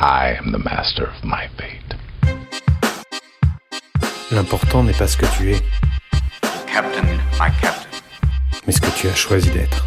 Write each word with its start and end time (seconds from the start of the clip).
I 0.00 0.36
am 0.38 0.52
the 0.52 0.62
master 0.62 1.08
of 1.08 1.24
my 1.24 1.48
fate. 1.56 1.96
L'important 4.30 4.84
n'est 4.84 4.96
pas 4.96 5.08
ce 5.08 5.16
que 5.16 5.26
tu 5.36 5.50
es, 5.50 5.60
Captain, 6.72 7.02
my 7.40 7.50
captain. 7.60 7.88
mais 8.64 8.72
ce 8.72 8.80
que 8.80 8.90
tu 8.96 9.08
as 9.08 9.16
choisi 9.16 9.50
d'être. 9.50 9.84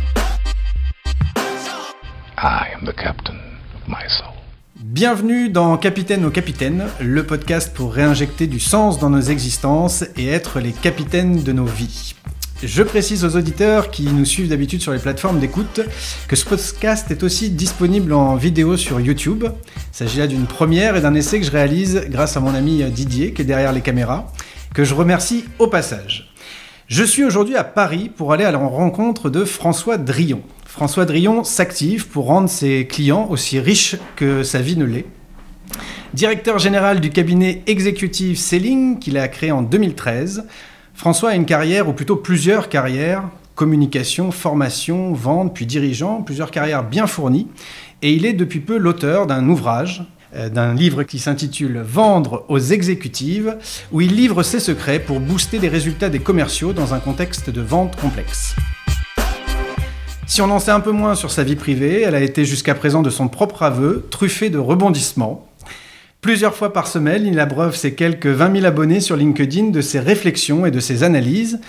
I 2.38 2.74
am 2.76 2.86
the 2.86 2.94
captain 2.94 3.38
of 3.74 3.88
my 3.88 4.04
soul. 4.10 4.34
Bienvenue 4.76 5.47
dans 5.47 5.78
Capitaine 5.78 6.25
au 6.25 6.29
Capitaine, 6.29 6.89
le 6.99 7.25
podcast 7.25 7.73
pour 7.73 7.93
réinjecter 7.93 8.47
du 8.47 8.59
sens 8.59 8.99
dans 8.99 9.09
nos 9.09 9.21
existences 9.21 10.03
et 10.17 10.28
être 10.28 10.59
les 10.59 10.73
capitaines 10.73 11.41
de 11.41 11.53
nos 11.53 11.63
vies. 11.63 12.15
Je 12.63 12.83
précise 12.83 13.25
aux 13.25 13.35
auditeurs 13.35 13.89
qui 13.89 14.03
nous 14.03 14.23
suivent 14.23 14.49
d'habitude 14.49 14.83
sur 14.83 14.91
les 14.91 14.99
plateformes 14.99 15.39
d'écoute 15.39 15.81
que 16.27 16.35
ce 16.35 16.45
podcast 16.45 17.09
est 17.09 17.23
aussi 17.23 17.49
disponible 17.49 18.13
en 18.13 18.35
vidéo 18.35 18.77
sur 18.77 18.99
YouTube. 18.99 19.45
Il 19.45 19.98
s'agit 19.98 20.20
là 20.20 20.27
d'une 20.27 20.45
première 20.45 20.95
et 20.95 21.02
d'un 21.02 21.16
essai 21.16 21.39
que 21.39 21.45
je 21.47 21.52
réalise 21.52 22.03
grâce 22.09 22.38
à 22.38 22.39
mon 22.39 22.53
ami 22.53 22.83
Didier 22.83 23.33
qui 23.33 23.41
est 23.41 23.45
derrière 23.45 23.73
les 23.73 23.81
caméras, 23.81 24.31
que 24.75 24.83
je 24.83 24.93
remercie 24.93 25.45
au 25.57 25.66
passage. 25.66 26.31
Je 26.88 27.03
suis 27.03 27.23
aujourd'hui 27.23 27.55
à 27.55 27.63
Paris 27.63 28.11
pour 28.16 28.31
aller 28.31 28.43
à 28.43 28.52
la 28.52 28.59
rencontre 28.59 29.31
de 29.31 29.43
François 29.43 29.97
Drillon. 29.97 30.43
François 30.67 31.05
Drillon 31.05 31.43
s'active 31.43 32.09
pour 32.09 32.25
rendre 32.25 32.47
ses 32.47 32.85
clients 32.85 33.25
aussi 33.31 33.59
riches 33.59 33.95
que 34.16 34.43
sa 34.43 34.61
vie 34.61 34.77
ne 34.77 34.85
l'est. 34.85 35.07
Directeur 36.13 36.59
général 36.59 36.99
du 36.99 37.09
cabinet 37.09 37.63
Executive 37.66 38.38
Selling 38.38 38.99
qu'il 38.99 39.17
a 39.17 39.27
créé 39.30 39.52
en 39.52 39.63
2013, 39.63 40.45
François 40.94 41.31
a 41.31 41.36
une 41.36 41.45
carrière, 41.45 41.90
ou 41.90 41.94
plutôt 41.94 42.16
plusieurs 42.16 42.70
carrières, 42.70 43.23
communication, 43.55 44.31
formation, 44.31 45.14
vente, 45.14 45.54
puis 45.54 45.66
dirigeant, 45.66 46.22
plusieurs 46.22 46.52
carrières 46.52 46.84
bien 46.84 47.08
fournies, 47.08 47.48
et 48.02 48.14
il 48.14 48.26
est 48.26 48.34
depuis 48.34 48.59
peu 48.59 48.77
l'auteur 48.77 49.27
d'un 49.27 49.48
ouvrage, 49.48 50.04
euh, 50.36 50.50
d'un 50.50 50.73
livre 50.73 51.04
qui 51.04 51.20
s'intitule 51.20 51.80
Vendre 51.80 52.45
aux 52.48 52.59
exécutives, 52.59 53.58
où 53.92 54.02
il 54.02 54.16
livre 54.16 54.44
ses 54.44 54.59
secrets 54.59 55.00
pour 55.00 55.20
booster 55.20 55.59
les 55.59 55.67
résultats 55.67 56.09
des 56.09 56.20
commerciaux 56.20 56.73
dans 56.73 56.94
un 56.94 57.00
contexte 57.00 57.50
de 57.50 57.61
vente 57.61 57.95
complexe. 58.00 58.55
Si 60.26 60.42
on 60.42 60.50
en 60.50 60.59
sait 60.59 60.72
un 60.72 60.80
peu 60.80 60.92
moins 60.92 61.16
sur 61.16 61.30
sa 61.30 61.44
vie 61.44 61.58
privée, 61.58 62.03
elle 62.03 62.16
a 62.16 62.22
été 62.22 62.45
jusqu'à 62.45 62.73
présent 62.73 63.02
de 63.02 63.09
son 63.09 63.28
propre 63.28 63.64
aveu, 63.64 64.08
truffée 64.09 64.50
de 64.50 64.58
rebondissements. 64.58 65.50
Plusieurs 66.22 66.53
fois 66.53 66.72
par 66.72 66.86
semaine, 66.86 67.25
il 67.25 67.39
abreuve 67.39 67.75
ses 67.75 67.95
quelques 67.95 68.27
20 68.27 68.58
000 68.58 68.66
abonnés 68.67 69.00
sur 69.00 69.16
LinkedIn 69.16 69.69
de 69.69 69.81
ses 69.81 70.00
réflexions 70.00 70.67
et 70.67 70.72
de 70.72 70.80
ses 70.80 71.02
analyses. 71.02 71.59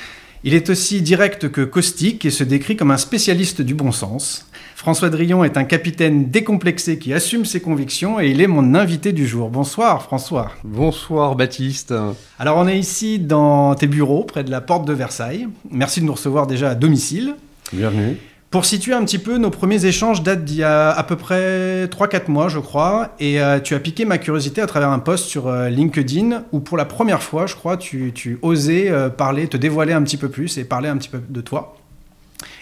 Il 0.44 0.52
est 0.52 0.68
aussi 0.68 1.00
direct 1.00 1.48
que 1.48 1.62
caustique 1.62 2.26
et 2.26 2.30
se 2.30 2.44
décrit 2.44 2.76
comme 2.76 2.90
un 2.90 2.98
spécialiste 2.98 3.62
du 3.62 3.72
bon 3.72 3.92
sens. 3.92 4.46
François 4.76 5.08
Drillon 5.08 5.42
est 5.42 5.56
un 5.56 5.64
capitaine 5.64 6.28
décomplexé 6.28 6.98
qui 6.98 7.14
assume 7.14 7.46
ses 7.46 7.60
convictions 7.60 8.20
et 8.20 8.28
il 8.28 8.42
est 8.42 8.46
mon 8.46 8.74
invité 8.74 9.12
du 9.12 9.26
jour. 9.26 9.48
Bonsoir 9.48 10.02
François. 10.02 10.52
Bonsoir 10.64 11.34
Baptiste. 11.34 11.94
Alors 12.38 12.58
on 12.58 12.68
est 12.68 12.78
ici 12.78 13.18
dans 13.18 13.74
tes 13.74 13.86
bureaux 13.86 14.24
près 14.24 14.44
de 14.44 14.50
la 14.50 14.60
porte 14.60 14.86
de 14.86 14.92
Versailles. 14.92 15.48
Merci 15.70 16.02
de 16.02 16.04
nous 16.04 16.12
recevoir 16.12 16.46
déjà 16.46 16.70
à 16.70 16.74
domicile. 16.74 17.36
Bienvenue. 17.72 18.18
Pour 18.52 18.66
situer 18.66 18.92
un 18.92 19.02
petit 19.02 19.18
peu, 19.18 19.38
nos 19.38 19.48
premiers 19.48 19.86
échanges 19.86 20.22
datent 20.22 20.44
d'il 20.44 20.56
y 20.56 20.62
a 20.62 20.90
à 20.90 21.02
peu 21.04 21.16
près 21.16 21.86
3-4 21.86 22.30
mois, 22.30 22.48
je 22.50 22.58
crois, 22.58 23.14
et 23.18 23.40
euh, 23.40 23.58
tu 23.60 23.74
as 23.74 23.80
piqué 23.80 24.04
ma 24.04 24.18
curiosité 24.18 24.60
à 24.60 24.66
travers 24.66 24.90
un 24.90 24.98
post 24.98 25.24
sur 25.24 25.46
euh, 25.46 25.70
LinkedIn 25.70 26.44
où 26.52 26.60
pour 26.60 26.76
la 26.76 26.84
première 26.84 27.22
fois, 27.22 27.46
je 27.46 27.54
crois, 27.54 27.78
tu, 27.78 28.12
osais 28.42 28.90
euh, 28.90 29.08
parler, 29.08 29.48
te 29.48 29.56
dévoiler 29.56 29.94
un 29.94 30.02
petit 30.02 30.18
peu 30.18 30.28
plus 30.28 30.58
et 30.58 30.64
parler 30.64 30.90
un 30.90 30.98
petit 30.98 31.08
peu 31.08 31.18
de 31.26 31.40
toi. 31.40 31.78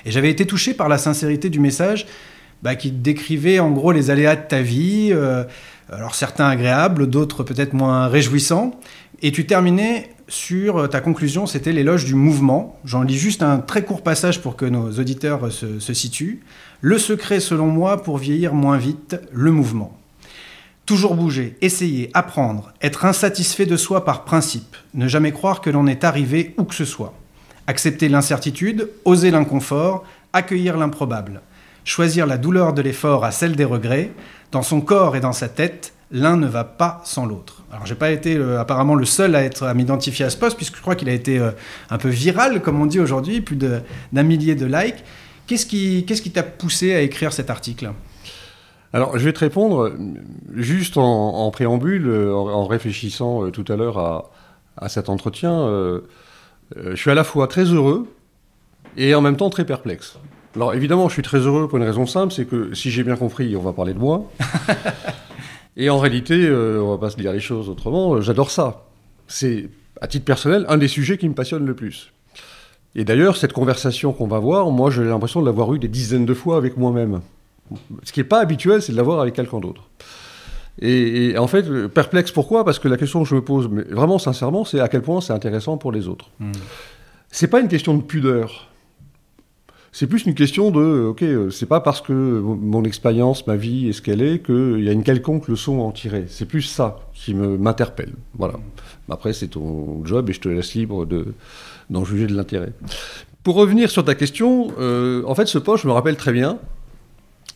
Et 0.04 0.12
j'avais 0.12 0.30
été 0.30 0.46
touché 0.46 0.74
par 0.74 0.88
la 0.88 0.96
sincérité 0.96 1.50
du 1.50 1.58
message 1.58 2.06
bah, 2.62 2.76
qui 2.76 2.92
décrivait 2.92 3.58
en 3.58 3.72
gros 3.72 3.90
les 3.90 4.10
aléas 4.10 4.36
de 4.36 4.46
ta 4.46 4.62
vie, 4.62 5.12
alors 5.90 6.14
certains 6.14 6.46
agréables, 6.46 7.08
d'autres 7.08 7.42
peut-être 7.42 7.72
moins 7.72 8.06
réjouissants, 8.06 8.78
et 9.22 9.32
tu 9.32 9.44
terminais 9.44 10.10
sur 10.30 10.88
ta 10.88 11.00
conclusion, 11.00 11.46
c'était 11.46 11.72
l'éloge 11.72 12.04
du 12.04 12.14
mouvement. 12.14 12.78
J'en 12.84 13.02
lis 13.02 13.18
juste 13.18 13.42
un 13.42 13.58
très 13.58 13.84
court 13.84 14.02
passage 14.02 14.40
pour 14.40 14.54
que 14.54 14.64
nos 14.64 14.92
auditeurs 14.92 15.50
se, 15.52 15.80
se 15.80 15.92
situent. 15.92 16.40
Le 16.80 16.98
secret, 16.98 17.40
selon 17.40 17.66
moi, 17.66 18.02
pour 18.02 18.16
vieillir 18.16 18.54
moins 18.54 18.78
vite, 18.78 19.16
le 19.32 19.50
mouvement. 19.50 19.98
Toujours 20.86 21.16
bouger, 21.16 21.56
essayer, 21.60 22.10
apprendre, 22.14 22.72
être 22.80 23.04
insatisfait 23.04 23.66
de 23.66 23.76
soi 23.76 24.04
par 24.04 24.24
principe, 24.24 24.76
ne 24.94 25.08
jamais 25.08 25.32
croire 25.32 25.60
que 25.60 25.70
l'on 25.70 25.86
est 25.86 26.04
arrivé 26.04 26.54
où 26.58 26.64
que 26.64 26.74
ce 26.74 26.84
soit. 26.84 27.12
Accepter 27.66 28.08
l'incertitude, 28.08 28.88
oser 29.04 29.30
l'inconfort, 29.30 30.04
accueillir 30.32 30.76
l'improbable. 30.76 31.42
Choisir 31.84 32.26
la 32.26 32.38
douleur 32.38 32.72
de 32.72 32.82
l'effort 32.82 33.24
à 33.24 33.32
celle 33.32 33.56
des 33.56 33.64
regrets, 33.64 34.12
dans 34.52 34.62
son 34.62 34.80
corps 34.80 35.16
et 35.16 35.20
dans 35.20 35.32
sa 35.32 35.48
tête, 35.48 35.92
l'un 36.10 36.36
ne 36.36 36.46
va 36.46 36.64
pas 36.64 37.00
sans 37.04 37.24
l'autre. 37.26 37.62
Alors 37.72 37.86
j'ai 37.86 37.94
pas 37.94 38.10
été 38.10 38.36
euh, 38.36 38.60
apparemment 38.60 38.94
le 38.94 39.04
seul 39.04 39.34
à 39.34 39.42
être 39.44 39.64
à 39.64 39.74
m'identifier 39.74 40.24
à 40.24 40.30
ce 40.30 40.36
poste 40.36 40.56
puisque 40.56 40.76
je 40.76 40.82
crois 40.82 40.96
qu'il 40.96 41.08
a 41.08 41.12
été 41.12 41.38
euh, 41.38 41.50
un 41.90 41.98
peu 41.98 42.08
viral 42.08 42.60
comme 42.62 42.80
on 42.80 42.86
dit 42.86 43.00
aujourd'hui, 43.00 43.40
plus 43.40 43.56
d'un 43.56 44.22
millier 44.22 44.54
de 44.54 44.66
likes. 44.66 45.04
Qu'est-ce 45.46 45.66
qui 45.66 46.04
qu'est-ce 46.06 46.22
qui 46.22 46.30
t'a 46.30 46.42
poussé 46.42 46.94
à 46.94 47.00
écrire 47.00 47.32
cet 47.32 47.50
article? 47.50 47.90
Alors, 48.92 49.16
je 49.16 49.24
vais 49.24 49.32
te 49.32 49.38
répondre 49.38 49.92
juste 50.56 50.96
en, 50.96 51.04
en 51.46 51.50
préambule, 51.52 52.10
en, 52.10 52.48
en 52.48 52.66
réfléchissant 52.66 53.44
euh, 53.44 53.50
tout 53.52 53.64
à 53.72 53.76
l'heure 53.76 53.98
à, 53.98 54.30
à 54.76 54.88
cet 54.88 55.08
entretien. 55.08 55.52
euh, 55.52 56.00
je 56.76 56.96
suis 56.96 57.10
à 57.10 57.14
la 57.14 57.22
fois 57.24 57.46
très 57.46 57.64
heureux 57.64 58.08
et 58.96 59.14
en 59.14 59.20
même 59.20 59.36
temps 59.36 59.48
très 59.50 59.64
perplexe. 59.64 60.18
Alors, 60.56 60.74
évidemment, 60.74 61.08
je 61.08 61.12
suis 61.14 61.22
très 61.22 61.38
heureux 61.38 61.68
pour 61.68 61.78
une 61.78 61.84
raison 61.84 62.06
simple, 62.06 62.32
c'est 62.32 62.44
que 62.46 62.74
si 62.74 62.90
j'ai 62.90 63.04
bien 63.04 63.14
compris, 63.16 63.54
on 63.54 63.62
va 63.62 63.72
parler 63.72 63.94
de 63.94 63.98
moi. 64.00 64.24
et 65.76 65.90
en 65.90 65.98
réalité, 65.98 66.46
euh, 66.46 66.82
on 66.82 66.90
va 66.90 66.98
pas 66.98 67.10
se 67.10 67.16
dire 67.16 67.32
les 67.32 67.40
choses 67.40 67.68
autrement, 67.68 68.14
euh, 68.14 68.20
j'adore 68.20 68.50
ça. 68.50 68.86
C'est, 69.28 69.68
à 70.00 70.06
titre 70.06 70.24
personnel, 70.24 70.64
un 70.68 70.78
des 70.78 70.88
sujets 70.88 71.18
qui 71.18 71.28
me 71.28 71.34
passionne 71.34 71.64
le 71.64 71.74
plus. 71.74 72.12
Et 72.94 73.04
d'ailleurs, 73.04 73.36
cette 73.36 73.52
conversation 73.52 74.12
qu'on 74.12 74.26
va 74.26 74.38
voir, 74.38 74.70
moi, 74.70 74.90
j'ai 74.90 75.04
l'impression 75.04 75.40
de 75.40 75.46
l'avoir 75.46 75.72
eue 75.74 75.78
des 75.78 75.88
dizaines 75.88 76.26
de 76.26 76.34
fois 76.34 76.56
avec 76.56 76.76
moi-même. 76.76 77.20
Ce 78.02 78.12
qui 78.12 78.20
n'est 78.20 78.24
pas 78.24 78.40
habituel, 78.40 78.82
c'est 78.82 78.92
de 78.92 78.96
l'avoir 78.96 79.20
avec 79.20 79.34
quelqu'un 79.34 79.60
d'autre. 79.60 79.82
Et, 80.80 81.30
et 81.30 81.38
en 81.38 81.46
fait, 81.46 81.66
euh, 81.68 81.88
perplexe, 81.88 82.32
pourquoi? 82.32 82.64
Parce 82.64 82.78
que 82.78 82.88
la 82.88 82.96
question 82.96 83.22
que 83.22 83.28
je 83.28 83.34
me 83.36 83.42
pose, 83.42 83.68
mais 83.70 83.82
vraiment 83.82 84.18
sincèrement, 84.18 84.64
c'est 84.64 84.80
à 84.80 84.88
quel 84.88 85.02
point 85.02 85.20
c'est 85.20 85.32
intéressant 85.32 85.76
pour 85.76 85.92
les 85.92 86.08
autres. 86.08 86.30
C'est 87.30 87.48
pas 87.48 87.60
une 87.60 87.68
question 87.68 87.94
de 87.94 88.02
pudeur. 88.02 88.69
C'est 89.92 90.06
plus 90.06 90.24
une 90.24 90.34
question 90.34 90.70
de, 90.70 91.06
ok, 91.06 91.22
euh, 91.22 91.50
c'est 91.50 91.66
pas 91.66 91.80
parce 91.80 92.00
que 92.00 92.12
mon 92.12 92.84
expérience, 92.84 93.46
ma 93.48 93.56
vie 93.56 93.88
est 93.88 93.92
ce 93.92 94.00
qu'elle 94.00 94.22
est 94.22 94.38
qu'il 94.38 94.84
y 94.84 94.88
a 94.88 94.92
une 94.92 95.02
quelconque 95.02 95.48
leçon 95.48 95.80
à 95.80 95.82
en 95.82 95.90
tirer. 95.90 96.26
C'est 96.28 96.46
plus 96.46 96.62
ça 96.62 97.00
qui 97.12 97.34
m'interpelle. 97.34 98.12
Voilà. 98.34 98.54
Après, 99.10 99.32
c'est 99.32 99.48
ton 99.48 100.04
job 100.04 100.30
et 100.30 100.32
je 100.32 100.40
te 100.40 100.48
laisse 100.48 100.74
libre 100.74 101.06
de 101.06 101.34
d'en 101.90 102.04
juger 102.04 102.28
de 102.28 102.36
l'intérêt. 102.36 102.72
Pour 103.42 103.56
revenir 103.56 103.90
sur 103.90 104.04
ta 104.04 104.14
question, 104.14 104.68
euh, 104.78 105.24
en 105.26 105.34
fait, 105.34 105.46
ce 105.46 105.58
poste, 105.58 105.82
je 105.82 105.88
me 105.88 105.92
rappelle 105.92 106.16
très 106.16 106.32
bien. 106.32 106.58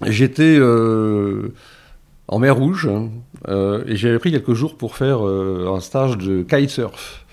J'étais 0.05 0.57
euh, 0.59 1.53
en 2.27 2.41
mer 2.41 2.57
Rouge 2.57 2.89
hein, 2.89 3.11
et 3.87 3.95
j'avais 3.95 4.19
pris 4.19 4.33
quelques 4.33 4.55
jours 4.55 4.77
pour 4.77 4.97
faire 4.97 5.21
un 5.21 5.79
stage 5.79 6.19
de 6.19 6.43
kitesurf. 6.43 7.25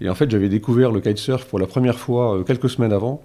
Et 0.00 0.08
en 0.08 0.14
fait, 0.14 0.30
j'avais 0.30 0.48
découvert 0.48 0.92
le 0.92 1.00
kitesurf 1.00 1.44
pour 1.46 1.58
la 1.58 1.66
première 1.66 1.98
fois 1.98 2.44
quelques 2.46 2.70
semaines 2.70 2.92
avant. 2.92 3.20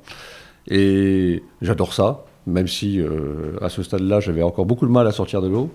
Et 0.67 1.43
j'adore 1.61 1.93
ça, 1.93 2.25
même 2.45 2.67
si 2.67 2.99
euh, 2.99 3.57
à 3.61 3.69
ce 3.69 3.83
stade-là, 3.83 4.19
j'avais 4.19 4.43
encore 4.43 4.65
beaucoup 4.65 4.85
de 4.85 4.91
mal 4.91 5.07
à 5.07 5.11
sortir 5.11 5.41
de 5.41 5.47
l'eau. 5.47 5.71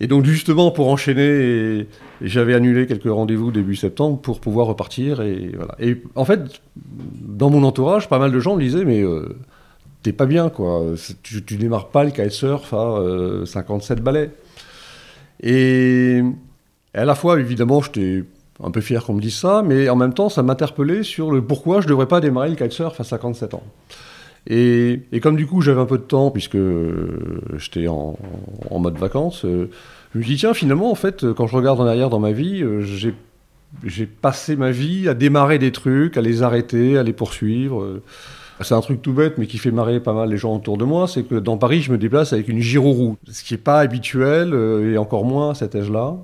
Et 0.00 0.06
donc 0.06 0.24
justement, 0.24 0.70
pour 0.70 0.88
enchaîner, 0.88 1.88
j'avais 2.22 2.54
annulé 2.54 2.86
quelques 2.86 3.10
rendez-vous 3.10 3.50
début 3.50 3.74
septembre 3.74 4.18
pour 4.18 4.40
pouvoir 4.40 4.68
repartir. 4.68 5.20
Et, 5.22 5.52
voilà. 5.56 5.74
et 5.80 6.02
en 6.14 6.24
fait, 6.24 6.60
dans 6.76 7.50
mon 7.50 7.64
entourage, 7.64 8.08
pas 8.08 8.18
mal 8.18 8.30
de 8.30 8.38
gens 8.38 8.54
me 8.54 8.60
disaient, 8.60 8.84
mais 8.84 9.02
euh, 9.02 9.36
t'es 10.02 10.12
pas 10.12 10.26
bien, 10.26 10.50
quoi. 10.50 10.84
Tu, 11.22 11.44
tu 11.44 11.56
démarres 11.56 11.88
pas 11.88 12.04
le 12.04 12.10
kitesurf 12.10 12.72
à 12.72 12.98
euh, 12.98 13.44
57 13.44 14.00
balais. 14.00 14.30
Et, 15.42 16.18
et 16.18 16.98
à 16.98 17.04
la 17.04 17.16
fois, 17.16 17.40
évidemment, 17.40 17.82
j'étais 17.82 18.24
un 18.62 18.70
peu 18.70 18.80
fier 18.80 19.04
qu'on 19.04 19.14
me 19.14 19.20
dise 19.20 19.36
ça, 19.36 19.62
mais 19.64 19.88
en 19.88 19.96
même 19.96 20.14
temps, 20.14 20.28
ça 20.28 20.42
m'interpellait 20.42 21.02
sur 21.02 21.30
le 21.30 21.42
pourquoi 21.42 21.80
je 21.80 21.86
devrais 21.86 22.06
pas 22.06 22.20
démarrer 22.20 22.50
le 22.50 22.56
kitesurf 22.56 23.00
à 23.00 23.04
57 23.04 23.54
ans. 23.54 23.62
Et, 24.46 25.02
comme 25.22 25.36
du 25.36 25.46
coup 25.46 25.60
j'avais 25.60 25.80
un 25.80 25.86
peu 25.86 25.98
de 25.98 26.02
temps, 26.02 26.30
puisque 26.30 26.56
euh, 26.56 27.40
j'étais 27.58 27.86
en, 27.88 28.16
mode 28.70 28.96
vacances, 28.96 29.44
euh, 29.44 29.68
je 30.14 30.18
me 30.18 30.24
dis 30.24 30.36
tiens 30.36 30.54
finalement 30.54 30.90
en 30.90 30.94
fait 30.94 31.32
quand 31.32 31.46
je 31.46 31.54
regarde 31.54 31.80
en 31.80 31.86
arrière 31.86 32.08
dans 32.08 32.20
ma 32.20 32.32
vie, 32.32 32.62
euh, 32.62 32.82
j'ai 33.84 34.06
passé 34.06 34.56
ma 34.56 34.70
vie 34.70 35.06
à 35.08 35.14
démarrer 35.14 35.58
des 35.58 35.70
trucs, 35.70 36.16
à 36.16 36.22
les 36.22 36.42
arrêter, 36.42 36.96
à 36.96 37.02
les 37.02 37.12
poursuivre. 37.12 38.00
C'est 38.60 38.74
un 38.74 38.80
truc 38.80 39.02
tout 39.02 39.12
bête, 39.12 39.38
mais 39.38 39.46
qui 39.46 39.58
fait 39.58 39.70
marrer 39.70 40.00
pas 40.00 40.14
mal 40.14 40.30
les 40.30 40.38
gens 40.38 40.56
autour 40.56 40.78
de 40.78 40.84
moi, 40.84 41.06
c'est 41.06 41.22
que 41.22 41.36
dans 41.36 41.58
Paris, 41.58 41.82
je 41.82 41.92
me 41.92 41.98
déplace 41.98 42.32
avec 42.32 42.48
une 42.48 42.58
gyroroue, 42.58 43.16
ce 43.30 43.44
qui 43.44 43.54
n'est 43.54 43.58
pas 43.58 43.78
habituel, 43.78 44.52
et 44.84 44.98
encore 44.98 45.24
moins 45.24 45.50
à 45.50 45.54
cet 45.54 45.76
âge-là. 45.76 46.16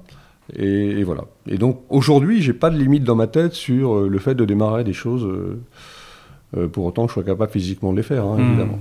Et, 0.57 1.01
et 1.01 1.05
voilà. 1.05 1.23
Et 1.49 1.57
donc 1.57 1.81
aujourd'hui, 1.89 2.43
j'ai 2.43 2.53
pas 2.53 2.71
de 2.71 2.77
limite 2.77 3.05
dans 3.05 3.17
ma 3.17 3.27
tête 3.27 3.55
sur 3.55 3.95
euh, 3.95 4.09
le 4.09 4.19
fait 4.19 4.35
de 4.35 4.45
démarrer 4.45 4.85
des 4.85 4.93
choses, 4.93 5.25
euh, 5.25 5.59
euh, 6.57 6.69
pour 6.69 6.85
autant 6.85 7.05
que 7.05 7.09
je 7.09 7.15
sois 7.15 7.25
capable 7.25 7.51
physiquement 7.51 7.93
de 7.93 7.97
les 7.97 8.03
faire, 8.03 8.25
hein, 8.25 8.37
Hmm. 8.39 8.49
évidemment. 8.49 8.79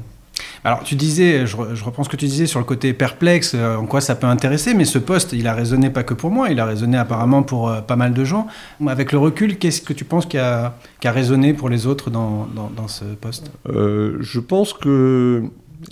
Alors 0.65 0.83
tu 0.83 0.95
disais, 0.95 1.45
je, 1.45 1.55
je 1.73 1.83
reprends 1.83 2.03
ce 2.03 2.09
que 2.09 2.15
tu 2.15 2.25
disais 2.25 2.47
sur 2.47 2.59
le 2.59 2.65
côté 2.65 2.93
perplexe, 2.93 3.53
euh, 3.53 3.75
en 3.75 3.85
quoi 3.85 4.01
ça 4.01 4.15
peut 4.15 4.27
intéresser, 4.27 4.73
mais 4.73 4.85
ce 4.85 4.97
poste, 4.97 5.33
il 5.33 5.45
a 5.47 5.53
résonné 5.53 5.89
pas 5.89 6.03
que 6.03 6.13
pour 6.13 6.31
moi, 6.31 6.49
il 6.49 6.59
a 6.59 6.65
résonné 6.65 6.97
apparemment 6.97 7.43
pour 7.43 7.69
euh, 7.69 7.81
pas 7.81 7.97
mal 7.97 8.13
de 8.13 8.23
gens. 8.23 8.47
Avec 8.87 9.11
le 9.11 9.17
recul, 9.17 9.57
qu'est-ce 9.57 9.81
que 9.81 9.93
tu 9.93 10.05
penses 10.05 10.25
qui 10.25 10.37
a, 10.37 10.75
qui 11.01 11.07
a 11.07 11.11
résonné 11.11 11.53
pour 11.53 11.69
les 11.69 11.85
autres 11.85 12.09
dans, 12.09 12.47
dans, 12.55 12.69
dans 12.75 12.87
ce 12.87 13.03
poste? 13.19 13.51
Je 13.67 14.39
pense 14.39 14.73
que, 14.73 15.43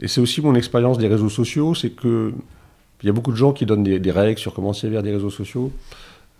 et 0.01 0.07
c'est 0.07 0.21
aussi 0.21 0.41
mon 0.41 0.55
expérience 0.55 0.97
des 0.97 1.07
réseaux 1.07 1.29
sociaux, 1.29 1.75
c'est 1.75 1.91
que 1.91 2.31
il 3.03 3.07
y 3.07 3.09
a 3.09 3.13
beaucoup 3.13 3.31
de 3.31 3.37
gens 3.37 3.51
qui 3.53 3.65
donnent 3.65 3.83
des, 3.83 3.99
des 3.99 4.11
règles 4.11 4.39
sur 4.39 4.53
comment 4.53 4.73
servir 4.73 5.01
des 5.03 5.11
réseaux 5.11 5.29
sociaux. 5.29 5.71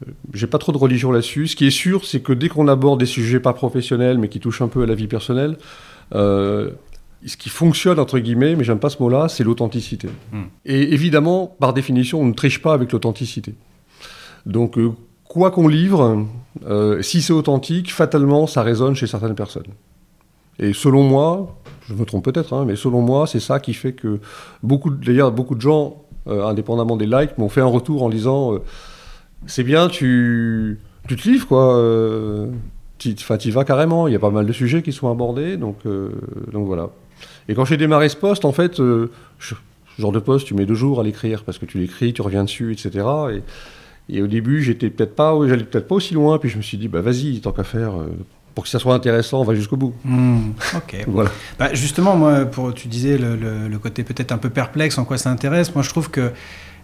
Euh, 0.08 0.12
J'ai 0.34 0.48
pas 0.48 0.58
trop 0.58 0.72
de 0.72 0.78
religion 0.78 1.12
là-dessus. 1.12 1.48
Ce 1.48 1.56
qui 1.56 1.66
est 1.66 1.72
sûr, 1.72 2.06
c'est 2.06 2.22
que 2.22 2.34
dès 2.34 2.50
qu'on 2.50 2.68
aborde 2.68 3.00
des 3.00 3.06
sujets 3.06 3.40
pas 3.40 3.54
professionnels, 3.54 4.18
mais 4.18 4.28
qui 4.30 4.40
touchent 4.40 4.62
un 4.62 4.68
peu 4.68 4.84
à 4.84 4.86
la 4.86 4.96
vie 4.96 5.08
personnelle, 5.08 5.58
euh, 6.14 6.72
ce 7.26 7.38
qui 7.38 7.50
fonctionne, 7.50 8.00
entre 8.00 8.18
guillemets, 8.20 8.56
mais 8.56 8.64
j'aime 8.64 8.80
pas 8.80 8.90
ce 8.90 9.02
mot-là, 9.02 9.28
c'est 9.30 9.44
l'authenticité. 9.44 10.08
Hmm. 10.32 10.44
Et 10.66 10.94
évidemment, 10.94 11.56
par 11.60 11.74
définition, 11.74 12.20
on 12.22 12.26
ne 12.26 12.34
triche 12.34 12.62
pas 12.62 12.74
avec 12.74 12.92
l'authenticité. 12.92 13.54
Donc, 14.46 14.78
euh, 14.78 14.92
quoi 15.26 15.52
qu'on 15.52 15.68
livre, 15.68 16.26
euh, 16.68 17.02
si 17.04 17.22
c'est 17.22 17.34
authentique, 17.34 17.92
fatalement, 17.94 18.48
ça 18.48 18.64
résonne 18.64 18.96
chez 18.96 19.08
certaines 19.08 19.36
personnes. 19.36 19.68
Et 20.60 20.74
selon 20.74 21.04
moi, 21.04 21.56
je 21.88 21.94
me 21.94 22.06
trompe 22.06 22.26
peut-être, 22.26 22.54
hein, 22.54 22.66
mais 22.66 22.76
selon 22.76 23.02
moi, 23.02 23.28
c'est 23.28 23.40
ça 23.40 23.60
qui 23.60 23.74
fait 23.74 23.94
que 23.94 24.20
beaucoup, 24.64 24.90
de- 24.90 25.04
d'ailleurs, 25.06 25.32
beaucoup 25.32 25.56
de 25.56 25.62
gens, 25.62 26.01
indépendamment 26.28 26.98
des 26.98 27.06
likes, 27.06 27.38
m'ont 27.38 27.50
fait 27.50 27.62
un 27.62 27.66
retour 27.66 28.04
en 28.04 28.10
disant 28.10 28.54
euh, 28.54 28.60
c'est 29.48 29.64
bien, 29.64 29.88
tu, 29.88 30.80
tu 31.08 31.16
te 31.16 31.28
livres, 31.30 31.48
quoi. 31.48 31.76
Euh, 31.78 32.48
tu 32.98 33.10
y 33.10 33.52
vas 33.52 33.64
carrément. 33.64 34.08
Il 34.08 34.14
y 34.14 34.16
a 34.16 34.20
pas 34.20 34.30
mal 34.30 34.46
de 34.46 34.54
sujets 34.54 34.84
qui 34.84 34.92
sont 34.92 35.10
abordés, 35.10 35.58
donc, 35.58 35.78
euh, 35.86 36.12
donc 36.52 36.68
voilà. 36.68 36.90
Et 37.48 37.56
quand 37.56 37.66
j'ai 37.66 37.78
démarré 37.78 38.10
ce 38.10 38.16
poste, 38.16 38.46
en 38.46 38.52
fait, 38.52 38.80
euh, 38.80 39.10
je- 39.40 39.56
ce 39.98 40.02
genre 40.02 40.12
de 40.12 40.20
poste, 40.20 40.46
tu 40.48 40.54
mets 40.54 40.66
deux 40.66 40.76
jours 40.76 41.00
à 41.00 41.04
l'écrire 41.04 41.44
parce 41.44 41.58
que 41.58 41.66
tu 41.66 41.80
l'écris, 41.80 42.14
tu 42.14 42.22
reviens 42.22 42.44
dessus, 42.44 42.72
etc. 42.72 43.06
Et, 44.10 44.22
au 44.22 44.28
début, 44.28 44.62
j'étais 44.62 44.90
peut-être 44.90 45.16
pas, 45.16 45.36
j'allais 45.48 45.64
peut-être 45.64 45.88
pas 45.88 45.96
aussi 45.96 46.14
loin, 46.14 46.38
puis 46.38 46.50
je 46.50 46.58
me 46.58 46.62
suis 46.62 46.78
dit, 46.78 46.88
bah 46.88 47.02
vas-y, 47.02 47.40
tant 47.40 47.52
qu'à 47.52 47.64
faire, 47.64 48.00
euh, 48.00 48.08
pour 48.56 48.64
que 48.66 48.70
ça 48.70 48.80
soit 48.80 48.94
intéressant, 48.94 49.42
on 49.42 49.44
va 49.44 49.56
jusqu'au 49.56 49.78
bout. 49.78 49.94
Hmm, 50.04 50.52
Ok. 50.76 50.98
Voilà. 51.08 51.32
Bah, 51.60 51.74
justement, 51.74 52.16
moi, 52.16 52.46
pour, 52.46 52.74
tu 52.74 52.88
disais 52.88 53.18
le, 53.18 53.36
le- 53.36 53.68
le 53.68 53.80
côté 53.80 54.04
peut-être 54.04 54.32
un 54.32 54.38
peu 54.38 54.50
perplexe, 54.50 54.98
en 54.98 55.06
quoi 55.06 55.18
ça 55.18 55.30
intéresse. 55.30 55.74
Moi, 55.76 55.84
je 55.84 55.90
trouve 55.90 56.10
que 56.10 56.32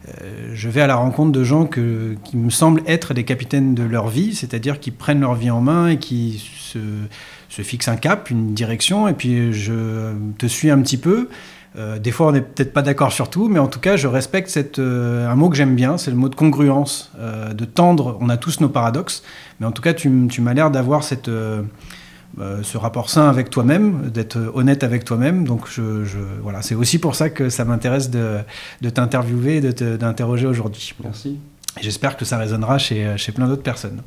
euh, 0.10 0.52
je 0.54 0.70
vais 0.70 0.82
à 0.82 0.88
la 0.88 0.96
rencontre 0.96 1.32
de 1.32 1.44
gens 1.44 1.66
que, 1.66 2.16
qui 2.24 2.38
me 2.38 2.50
semblent 2.50 2.82
être 2.88 3.14
des 3.14 3.24
capitaines 3.26 3.76
de 3.76 3.84
leur 3.84 4.08
vie, 4.08 4.34
c'est-à-dire 4.36 4.80
qui 4.80 4.92
prennent 4.92 5.20
leur 5.22 5.36
vie 5.36 5.50
en 5.50 5.60
main 5.62 5.90
et 5.90 5.98
qui 5.98 6.42
se, 6.72 6.80
se 7.50 7.62
fixent 7.64 7.88
un 7.90 7.98
cap, 7.98 8.30
une 8.30 8.54
direction, 8.54 9.08
et 9.08 9.14
puis 9.14 9.52
je 9.52 10.14
te 10.38 10.46
suis 10.46 10.70
un 10.70 10.80
petit 10.82 10.98
peu. 10.98 11.28
Euh, 11.76 12.00
des 12.00 12.12
fois, 12.12 12.28
on 12.28 12.32
n'est 12.32 12.42
peut-être 12.42 12.74
pas 12.74 12.82
d'accord 12.82 13.12
sur 13.12 13.30
tout, 13.30 13.50
mais 13.50 13.60
en 13.60 13.68
tout 13.68 13.80
cas, 13.80 13.98
je 13.98 14.08
respecte 14.08 14.50
cette, 14.50 14.80
euh, 14.80 15.30
un 15.30 15.36
mot 15.36 15.50
que 15.50 15.56
j'aime 15.56 15.76
bien, 15.76 15.98
c'est 15.98 16.10
le 16.12 16.18
mot 16.18 16.30
de 16.30 16.36
congruence, 16.36 17.12
euh, 17.20 17.54
de 17.54 17.66
tendre. 17.66 18.18
On 18.22 18.30
a 18.30 18.38
tous 18.38 18.62
nos 18.62 18.70
paradoxes, 18.70 19.22
mais 19.60 19.68
en 19.68 19.72
tout 19.72 19.82
cas, 19.82 19.94
tu, 19.94 20.10
m'as 20.10 20.54
l'air 20.54 20.72
d'avoir 20.72 21.04
cette, 21.04 21.30
ce 21.30 22.78
rapport 22.78 23.10
sain 23.10 23.30
avec 23.30 23.50
toi-même, 23.50 24.10
d'être 24.12 24.38
honnête 24.54 24.84
avec 24.84 25.04
toi-même. 25.06 25.44
Donc, 25.46 25.68
je, 25.70 26.04
je- 26.06 26.18
voilà, 26.42 26.62
c'est 26.62 26.76
aussi 26.76 27.00
pour 27.00 27.16
ça 27.16 27.30
que 27.30 27.50
ça 27.50 27.66
m'intéresse 27.66 28.10
de, 28.10 28.38
de 28.82 28.90
t'interviewer 28.90 29.58
et 29.58 29.62
de 29.62 29.72
te- 29.72 29.96
d'interroger 29.98 30.48
aujourd'hui. 30.48 30.94
Merci. 31.04 31.38
J'espère 31.82 32.18
que 32.18 32.26
ça 32.26 32.38
résonnera 32.38 32.78
chez, 32.80 33.14
chez 33.18 33.32
plein 33.32 33.48
d'autres 33.48 33.62
personnes. 33.64 34.02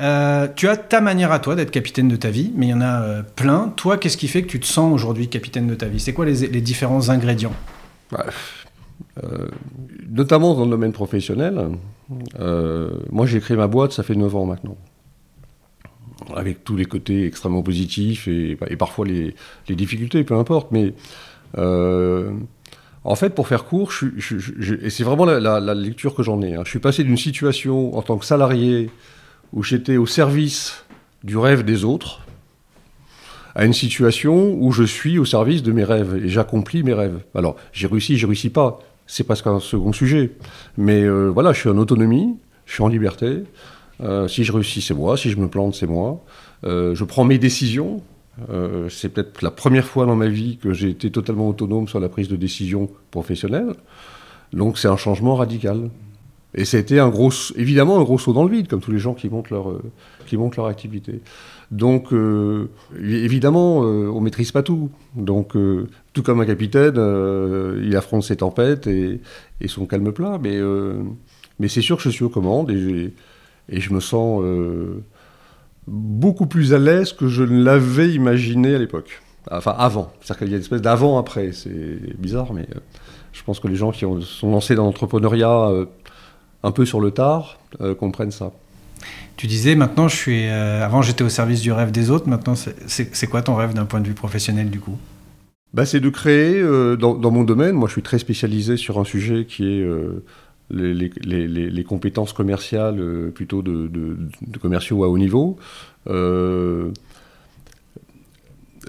Euh, 0.00 0.46
tu 0.54 0.68
as 0.68 0.76
ta 0.76 1.00
manière 1.00 1.32
à 1.32 1.40
toi 1.40 1.56
d'être 1.56 1.70
capitaine 1.70 2.08
de 2.08 2.16
ta 2.16 2.30
vie, 2.30 2.52
mais 2.54 2.66
il 2.66 2.70
y 2.70 2.74
en 2.74 2.80
a 2.80 3.02
euh, 3.02 3.22
plein. 3.22 3.72
Toi, 3.76 3.98
qu'est-ce 3.98 4.16
qui 4.16 4.28
fait 4.28 4.42
que 4.42 4.48
tu 4.48 4.60
te 4.60 4.66
sens 4.66 4.92
aujourd'hui 4.92 5.28
capitaine 5.28 5.66
de 5.66 5.74
ta 5.74 5.86
vie? 5.86 5.98
C'est 5.98 6.12
quoi 6.12 6.24
les, 6.24 6.60
différents 6.60 7.10
ingrédients? 7.10 7.54
Bah, 8.12 8.26
euh, 9.24 9.48
notamment 10.08 10.54
dans 10.54 10.64
le 10.64 10.70
domaine 10.70 10.92
professionnel. 10.92 11.70
moi, 13.10 13.26
j'ai 13.26 13.40
créé 13.40 13.56
ma 13.56 13.66
boîte, 13.66 13.92
ça 13.92 14.02
fait 14.02 14.14
9 14.14 14.36
ans 14.36 14.46
maintenant. 14.46 14.76
Avec 16.34 16.64
tous 16.64 16.76
les 16.76 16.84
côtés 16.84 17.26
extrêmement 17.26 17.62
positifs 17.62 18.28
et, 18.28 18.58
et 18.68 18.76
parfois 18.76 19.06
les, 19.06 19.34
difficultés, 19.68 20.22
peu 20.22 20.34
importe. 20.34 20.70
Mais 20.70 20.94
en 21.56 23.14
fait, 23.16 23.30
pour 23.30 23.48
faire 23.48 23.64
court, 23.64 23.92
et 24.82 24.90
c'est 24.90 25.04
vraiment 25.04 25.24
la 25.24 25.74
lecture 25.74 26.14
que 26.14 26.22
j'en 26.22 26.40
ai. 26.42 26.54
hein. 26.54 26.62
Je 26.64 26.70
suis 26.70 26.78
passé 26.78 27.02
d'une 27.02 27.16
situation 27.16 27.96
en 27.96 28.02
tant 28.02 28.16
que 28.16 28.24
salarié 28.24 28.90
où 29.52 29.62
j'étais 29.62 29.96
au 29.96 30.06
service 30.06 30.84
du 31.24 31.36
rêve 31.36 31.64
des 31.64 31.84
autres 31.84 32.20
à 33.54 33.64
une 33.64 33.72
situation 33.72 34.54
où 34.54 34.70
je 34.70 34.84
suis 34.84 35.18
au 35.18 35.24
service 35.24 35.62
de 35.62 35.72
mes 35.72 35.84
rêves 35.84 36.20
et 36.24 36.28
j'accomplis 36.28 36.84
mes 36.84 36.94
rêves. 36.94 37.20
Alors, 37.34 37.56
j'ai 37.72 37.88
réussi, 37.88 38.16
j'ai 38.16 38.26
réussi 38.26 38.50
pas, 38.50 38.78
c'est 39.06 39.24
presque 39.24 39.48
un 39.48 39.58
second 39.58 39.92
sujet. 39.92 40.30
Mais 40.76 41.02
euh, 41.02 41.28
voilà, 41.28 41.52
je 41.52 41.60
suis 41.60 41.68
en 41.68 41.76
autonomie, 41.78 42.36
je 42.66 42.74
suis 42.74 42.82
en 42.84 42.88
liberté. 42.88 43.42
Euh, 44.00 44.28
si 44.28 44.44
je 44.44 44.52
réussis, 44.52 44.80
c'est 44.80 44.94
moi. 44.94 45.16
Si 45.16 45.30
je 45.30 45.38
me 45.38 45.48
plante, 45.48 45.74
c'est 45.74 45.88
moi. 45.88 46.22
Euh, 46.64 46.94
je 46.94 47.02
prends 47.02 47.24
mes 47.24 47.38
décisions. 47.38 48.00
C'est 48.88 49.08
peut-être 49.08 49.42
la 49.42 49.50
première 49.50 49.84
fois 49.84 50.06
dans 50.06 50.14
ma 50.14 50.28
vie 50.28 50.58
que 50.58 50.72
j'ai 50.72 50.90
été 50.90 51.10
totalement 51.10 51.48
autonome 51.48 51.88
sur 51.88 51.98
la 51.98 52.08
prise 52.08 52.28
de 52.28 52.36
décision 52.36 52.88
professionnelle. 53.10 53.74
Donc, 54.52 54.78
c'est 54.78 54.86
un 54.86 54.96
changement 54.96 55.34
radical. 55.34 55.90
Et 56.58 56.64
ça 56.64 56.76
a 56.76 56.80
été 56.80 56.98
un 56.98 57.08
gros, 57.08 57.30
évidemment 57.54 58.00
un 58.00 58.02
gros 58.02 58.18
saut 58.18 58.32
dans 58.32 58.42
le 58.42 58.50
vide, 58.50 58.66
comme 58.66 58.80
tous 58.80 58.90
les 58.90 58.98
gens 58.98 59.14
qui 59.14 59.28
montent 59.28 59.50
leur, 59.50 59.70
euh, 59.70 59.80
qui 60.26 60.36
montent 60.36 60.56
leur 60.56 60.66
activité. 60.66 61.20
Donc, 61.70 62.12
euh, 62.12 62.68
évidemment, 63.00 63.84
euh, 63.84 64.08
on 64.08 64.20
maîtrise 64.20 64.50
pas 64.50 64.64
tout. 64.64 64.90
Donc, 65.14 65.56
tout 66.12 66.22
comme 66.24 66.40
un 66.40 66.46
capitaine, 66.46 66.96
il 67.80 67.94
affronte 67.96 68.24
ses 68.24 68.36
tempêtes 68.36 68.88
et, 68.88 69.20
son 69.68 69.86
calme 69.86 70.10
plat. 70.10 70.40
Mais, 70.42 70.58
mais 71.60 71.68
c'est 71.68 71.80
sûr 71.80 71.96
que 71.96 72.02
je 72.02 72.08
suis 72.08 72.24
aux 72.24 72.28
commandes 72.28 72.72
et, 72.72 73.14
et 73.68 73.80
je 73.80 73.94
me 73.94 74.00
sens 74.00 74.42
beaucoup 75.86 76.46
plus 76.46 76.74
à 76.74 76.78
l'aise 76.80 77.12
que 77.12 77.28
je 77.28 77.44
ne 77.44 77.62
l'avais 77.62 78.08
imaginé 78.08 78.74
à 78.74 78.78
l'époque. 78.78 79.22
Enfin, 79.48 79.76
avant. 79.78 80.12
C'est-à-dire 80.20 80.38
qu'il 80.38 80.48
y 80.48 80.54
a 80.54 80.56
une 80.56 80.62
espèce 80.62 80.82
d'avant-après. 80.82 81.52
C'est 81.52 82.18
bizarre, 82.18 82.52
mais 82.52 82.66
je 83.32 83.44
pense 83.44 83.60
que 83.60 83.68
les 83.68 83.76
gens 83.76 83.92
qui 83.92 84.06
ont, 84.06 84.20
sont 84.20 84.50
lancés 84.50 84.74
dans 84.74 84.86
l'entrepreneuriat 84.86 85.86
un 86.62 86.70
peu 86.72 86.84
sur 86.84 87.00
le 87.00 87.10
tard 87.10 87.58
euh, 87.80 87.94
comprennent 87.94 88.30
ça. 88.30 88.52
Tu 89.36 89.46
disais 89.46 89.76
maintenant, 89.76 90.08
je 90.08 90.16
suis. 90.16 90.48
euh, 90.48 90.84
avant, 90.84 91.02
j'étais 91.02 91.22
au 91.22 91.28
service 91.28 91.60
du 91.60 91.70
rêve 91.70 91.92
des 91.92 92.10
autres. 92.10 92.28
Maintenant, 92.28 92.54
c'est- 92.56 93.26
quoi 93.28 93.42
ton 93.42 93.54
rêve 93.54 93.72
d'un 93.72 93.84
point 93.84 94.00
de 94.00 94.08
vue 94.08 94.14
professionnel 94.14 94.68
du 94.70 94.80
coup? 94.80 94.98
Bah, 95.74 95.86
c'est 95.86 96.00
de 96.00 96.08
créer, 96.08 96.56
euh, 96.58 96.96
dans, 96.96 97.14
dans 97.14 97.30
mon 97.30 97.44
domaine, 97.44 97.74
moi 97.76 97.88
je 97.88 97.92
suis 97.92 98.02
très 98.02 98.18
spécialisé 98.18 98.76
sur 98.76 98.98
un 98.98 99.04
sujet 99.04 99.44
qui 99.44 99.64
est 99.64 99.82
euh, 99.82 100.24
les, 100.70 100.94
les- 100.94 101.12
les- 101.22 101.46
les- 101.46 101.70
les 101.70 101.84
compétences 101.84 102.32
commerciales 102.32 102.98
euh, 102.98 103.30
plutôt 103.30 103.62
de, 103.62 103.86
de- 103.86 104.16
de 104.46 104.58
commerciaux 104.58 105.04
à 105.04 105.08
haut 105.08 105.18
niveau. 105.18 105.56
Euh, 106.08 106.90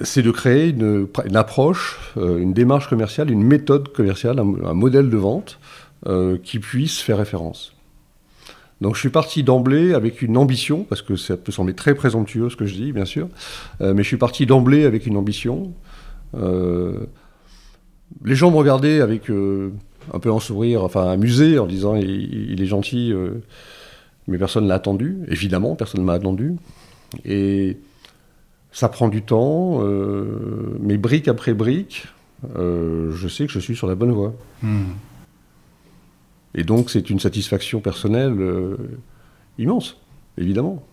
c'est 0.02 0.22
de 0.22 0.32
créer 0.32 0.70
une, 0.70 1.08
une 1.26 1.36
approche, 1.36 2.00
euh, 2.18 2.38
une 2.40 2.54
démarche 2.54 2.88
commerciale, 2.90 3.30
une 3.32 3.44
méthode 3.44 3.90
commerciale, 3.92 4.40
un, 4.40 4.54
un 4.66 4.74
modèle 4.74 5.10
de 5.10 5.18
vente 5.18 5.60
euh, 5.60 5.89
qui 6.44 6.60
puisse 6.60 7.00
faire 7.00 7.18
référence. 7.18 7.74
Donc 8.82 8.96
je 8.96 9.00
suis 9.00 9.10
parti 9.10 9.44
d'emblée 9.44 9.94
avec 9.94 10.22
une 10.22 10.38
ambition, 10.38 10.84
parce 10.84 11.02
que 11.02 11.16
ça 11.16 11.36
peut 11.36 11.52
sembler 11.52 11.74
très 11.74 11.96
présomptueux 11.96 12.50
ce 12.50 12.56
que 12.56 12.66
je 12.66 12.76
dis, 12.76 12.92
bien 12.94 13.06
sûr, 13.06 13.28
euh, 13.82 13.94
mais 13.94 14.04
je 14.04 14.08
suis 14.08 14.18
parti 14.18 14.46
d'emblée 14.46 14.86
avec 14.86 15.06
une 15.06 15.18
ambition. 15.18 15.74
Euh, 16.36 17.06
les 18.24 18.36
gens 18.36 18.52
me 18.52 18.56
regardaient 18.56 19.02
avec 19.02 19.30
euh, 19.30 19.72
un 20.14 20.20
peu 20.20 20.32
en 20.32 20.40
sourire, 20.40 20.84
enfin 20.84 21.10
amusé, 21.10 21.60
en 21.60 21.66
disant 21.66 21.96
il, 21.96 22.62
est 22.62 22.66
gentil, 22.66 23.12
euh, 23.12 23.42
mais 24.28 24.38
personne 24.38 24.64
ne 24.64 24.70
l'a 24.70 24.76
attendu. 24.76 25.18
Évidemment, 25.28 25.76
personne 25.76 26.02
ne 26.02 26.06
m'a 26.06 26.14
attendu. 26.14 26.56
Et 27.26 27.78
ça 28.72 28.88
prend 28.88 29.10
du 29.10 29.24
temps, 29.24 29.80
euh, 29.82 30.78
mais 30.80 30.98
brique 30.98 31.28
après 31.28 31.54
brique, 31.54 32.06
euh, 32.56 33.12
je 33.14 33.28
sais 33.28 33.46
que 33.46 33.52
je 33.52 33.60
suis 33.60 33.76
sur 33.76 33.88
la 33.88 33.96
bonne 33.96 34.12
voie. 34.12 34.34
Hmm. 34.64 34.94
Et 36.56 36.64
donc 36.64 36.90
c'est 36.90 37.10
une 37.10 37.20
satisfaction 37.20 37.80
personnelle 37.80 38.36
euh, 38.40 38.78
immense, 39.58 39.98
évidemment. 40.38 40.84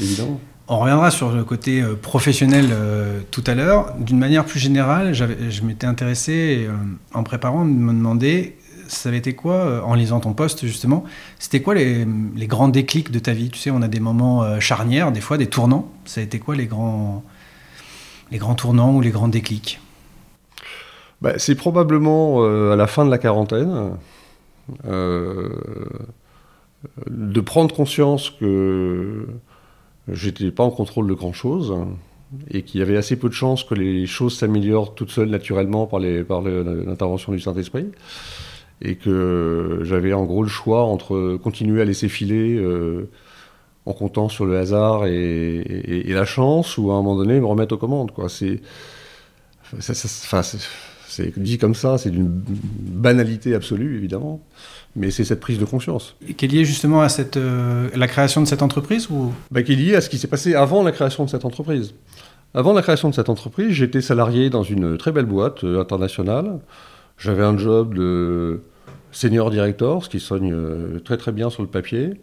Évidemment. 0.00 0.40
On 0.66 0.78
reviendra 0.78 1.10
sur 1.10 1.30
le 1.32 1.44
côté 1.44 1.82
euh, 1.82 1.94
professionnel 1.94 2.68
euh, 2.70 3.20
tout 3.30 3.44
à 3.46 3.54
l'heure. 3.54 3.94
D'une 3.98 4.18
manière 4.18 4.46
plus 4.46 4.58
générale, 4.58 5.12
je 5.12 5.62
m'étais 5.62 5.86
intéressé 5.86 6.66
en 7.12 7.22
préparant, 7.22 7.66
de 7.66 7.70
me 7.70 7.92
demander, 7.92 8.56
ça 8.88 9.10
avait 9.10 9.18
été 9.18 9.34
quoi, 9.34 9.84
en 9.86 9.94
lisant 9.94 10.20
ton 10.20 10.32
poste 10.32 10.66
justement, 10.66 11.04
c'était 11.38 11.60
quoi 11.60 11.74
les, 11.74 12.06
les 12.34 12.46
grands 12.46 12.68
déclics 12.68 13.10
de 13.10 13.18
ta 13.18 13.32
vie? 13.32 13.50
Tu 13.50 13.58
sais, 13.58 13.70
on 13.70 13.82
a 13.82 13.88
des 13.88 14.00
moments 14.00 14.58
charnières, 14.60 15.12
des 15.12 15.20
fois 15.20 15.36
des 15.36 15.48
tournants. 15.48 15.92
Ça 16.06 16.22
a 16.22 16.24
été 16.24 16.38
quoi 16.38 16.56
les 16.56 16.66
grands, 16.66 17.22
les 18.30 18.38
grands 18.38 18.54
tournants 18.54 18.94
ou 18.94 19.02
les 19.02 19.10
grands 19.10 19.28
déclics? 19.28 19.80
Bah, 21.20 21.34
c'est 21.36 21.54
probablement 21.54 22.42
à 22.44 22.76
la 22.76 22.86
fin 22.86 23.04
de 23.04 23.10
la 23.10 23.18
quarantaine 23.18 23.92
de 27.10 27.40
prendre 27.40 27.74
conscience 27.74 28.30
que 28.30 29.26
j'étais 30.08 30.50
pas 30.50 30.64
en 30.64 30.70
contrôle 30.70 31.06
de 31.08 31.14
grand 31.14 31.32
chose 31.32 31.74
et 32.50 32.62
qu'il 32.62 32.80
y 32.80 32.82
avait 32.82 32.96
assez 32.96 33.16
peu 33.16 33.28
de 33.28 33.34
chances 33.34 33.64
que 33.64 33.74
les 33.74 34.06
choses 34.06 34.36
s'améliorent 34.36 34.94
toutes 34.94 35.10
seules 35.10 35.30
naturellement 35.30 35.86
par, 35.86 36.00
les, 36.00 36.24
par 36.24 36.42
l'intervention 36.42 37.32
du 37.32 37.40
Saint-Esprit. 37.40 37.86
Et 38.82 38.96
que 38.96 39.80
j'avais 39.84 40.12
en 40.12 40.24
gros 40.24 40.42
le 40.42 40.48
choix 40.48 40.82
entre 40.82 41.36
continuer 41.36 41.80
à 41.80 41.84
laisser 41.84 42.08
filer 42.08 42.56
euh, 42.56 43.08
en 43.86 43.92
comptant 43.92 44.28
sur 44.28 44.46
le 44.46 44.58
hasard 44.58 45.06
et, 45.06 46.02
la 46.08 46.24
chance, 46.24 46.76
ou 46.76 46.90
à 46.90 46.94
un 46.94 46.96
moment 46.96 47.14
donné 47.16 47.38
me 47.40 47.46
remettre 47.46 47.74
aux 47.76 47.78
commandes. 47.78 48.10
Quoi. 48.10 48.28
C'est, 48.28 48.60
ça- 49.78 49.92
enfin, 49.92 50.42
c'est, 50.42 50.58
c'est 51.14 51.38
dit 51.38 51.58
comme 51.58 51.74
ça, 51.74 51.96
c'est 51.96 52.10
d'une 52.10 52.28
banalité 52.28 53.54
absolue 53.54 53.96
évidemment, 53.96 54.40
mais 54.96 55.10
c'est 55.12 55.24
cette 55.24 55.38
prise 55.38 55.58
de 55.58 55.64
conscience. 55.64 56.16
Et 56.28 56.34
qui 56.34 56.46
est 56.46 56.48
lié 56.48 56.64
justement 56.64 57.02
à 57.02 57.08
cette, 57.08 57.36
euh, 57.36 57.88
la 57.94 58.08
création 58.08 58.40
de 58.40 58.46
cette 58.46 58.62
entreprise 58.62 59.08
ou? 59.10 59.32
Bah, 59.52 59.62
qui 59.62 59.72
est 59.72 59.76
lié 59.76 59.94
à 59.94 60.00
ce 60.00 60.08
qui 60.08 60.18
s'est 60.18 60.26
passé 60.26 60.54
avant 60.54 60.82
la 60.82 60.90
création 60.90 61.24
de 61.24 61.30
cette 61.30 61.44
entreprise. 61.44 61.94
Avant 62.52 62.72
la 62.72 62.82
création 62.82 63.10
de 63.10 63.14
cette 63.14 63.28
entreprise, 63.28 63.70
j'étais 63.70 64.00
salarié 64.00 64.50
dans 64.50 64.64
une 64.64 64.98
très 64.98 65.12
belle 65.12 65.26
boîte 65.26 65.62
euh, 65.62 65.80
internationale. 65.80 66.58
J'avais 67.16 67.44
un 67.44 67.56
job 67.56 67.94
de 67.94 68.62
senior 69.12 69.50
director, 69.50 70.04
ce 70.04 70.08
qui 70.08 70.18
sonne 70.18 70.52
euh, 70.52 70.98
très 70.98 71.16
très 71.16 71.30
bien 71.30 71.48
sur 71.48 71.62
le 71.62 71.68
papier. 71.68 72.14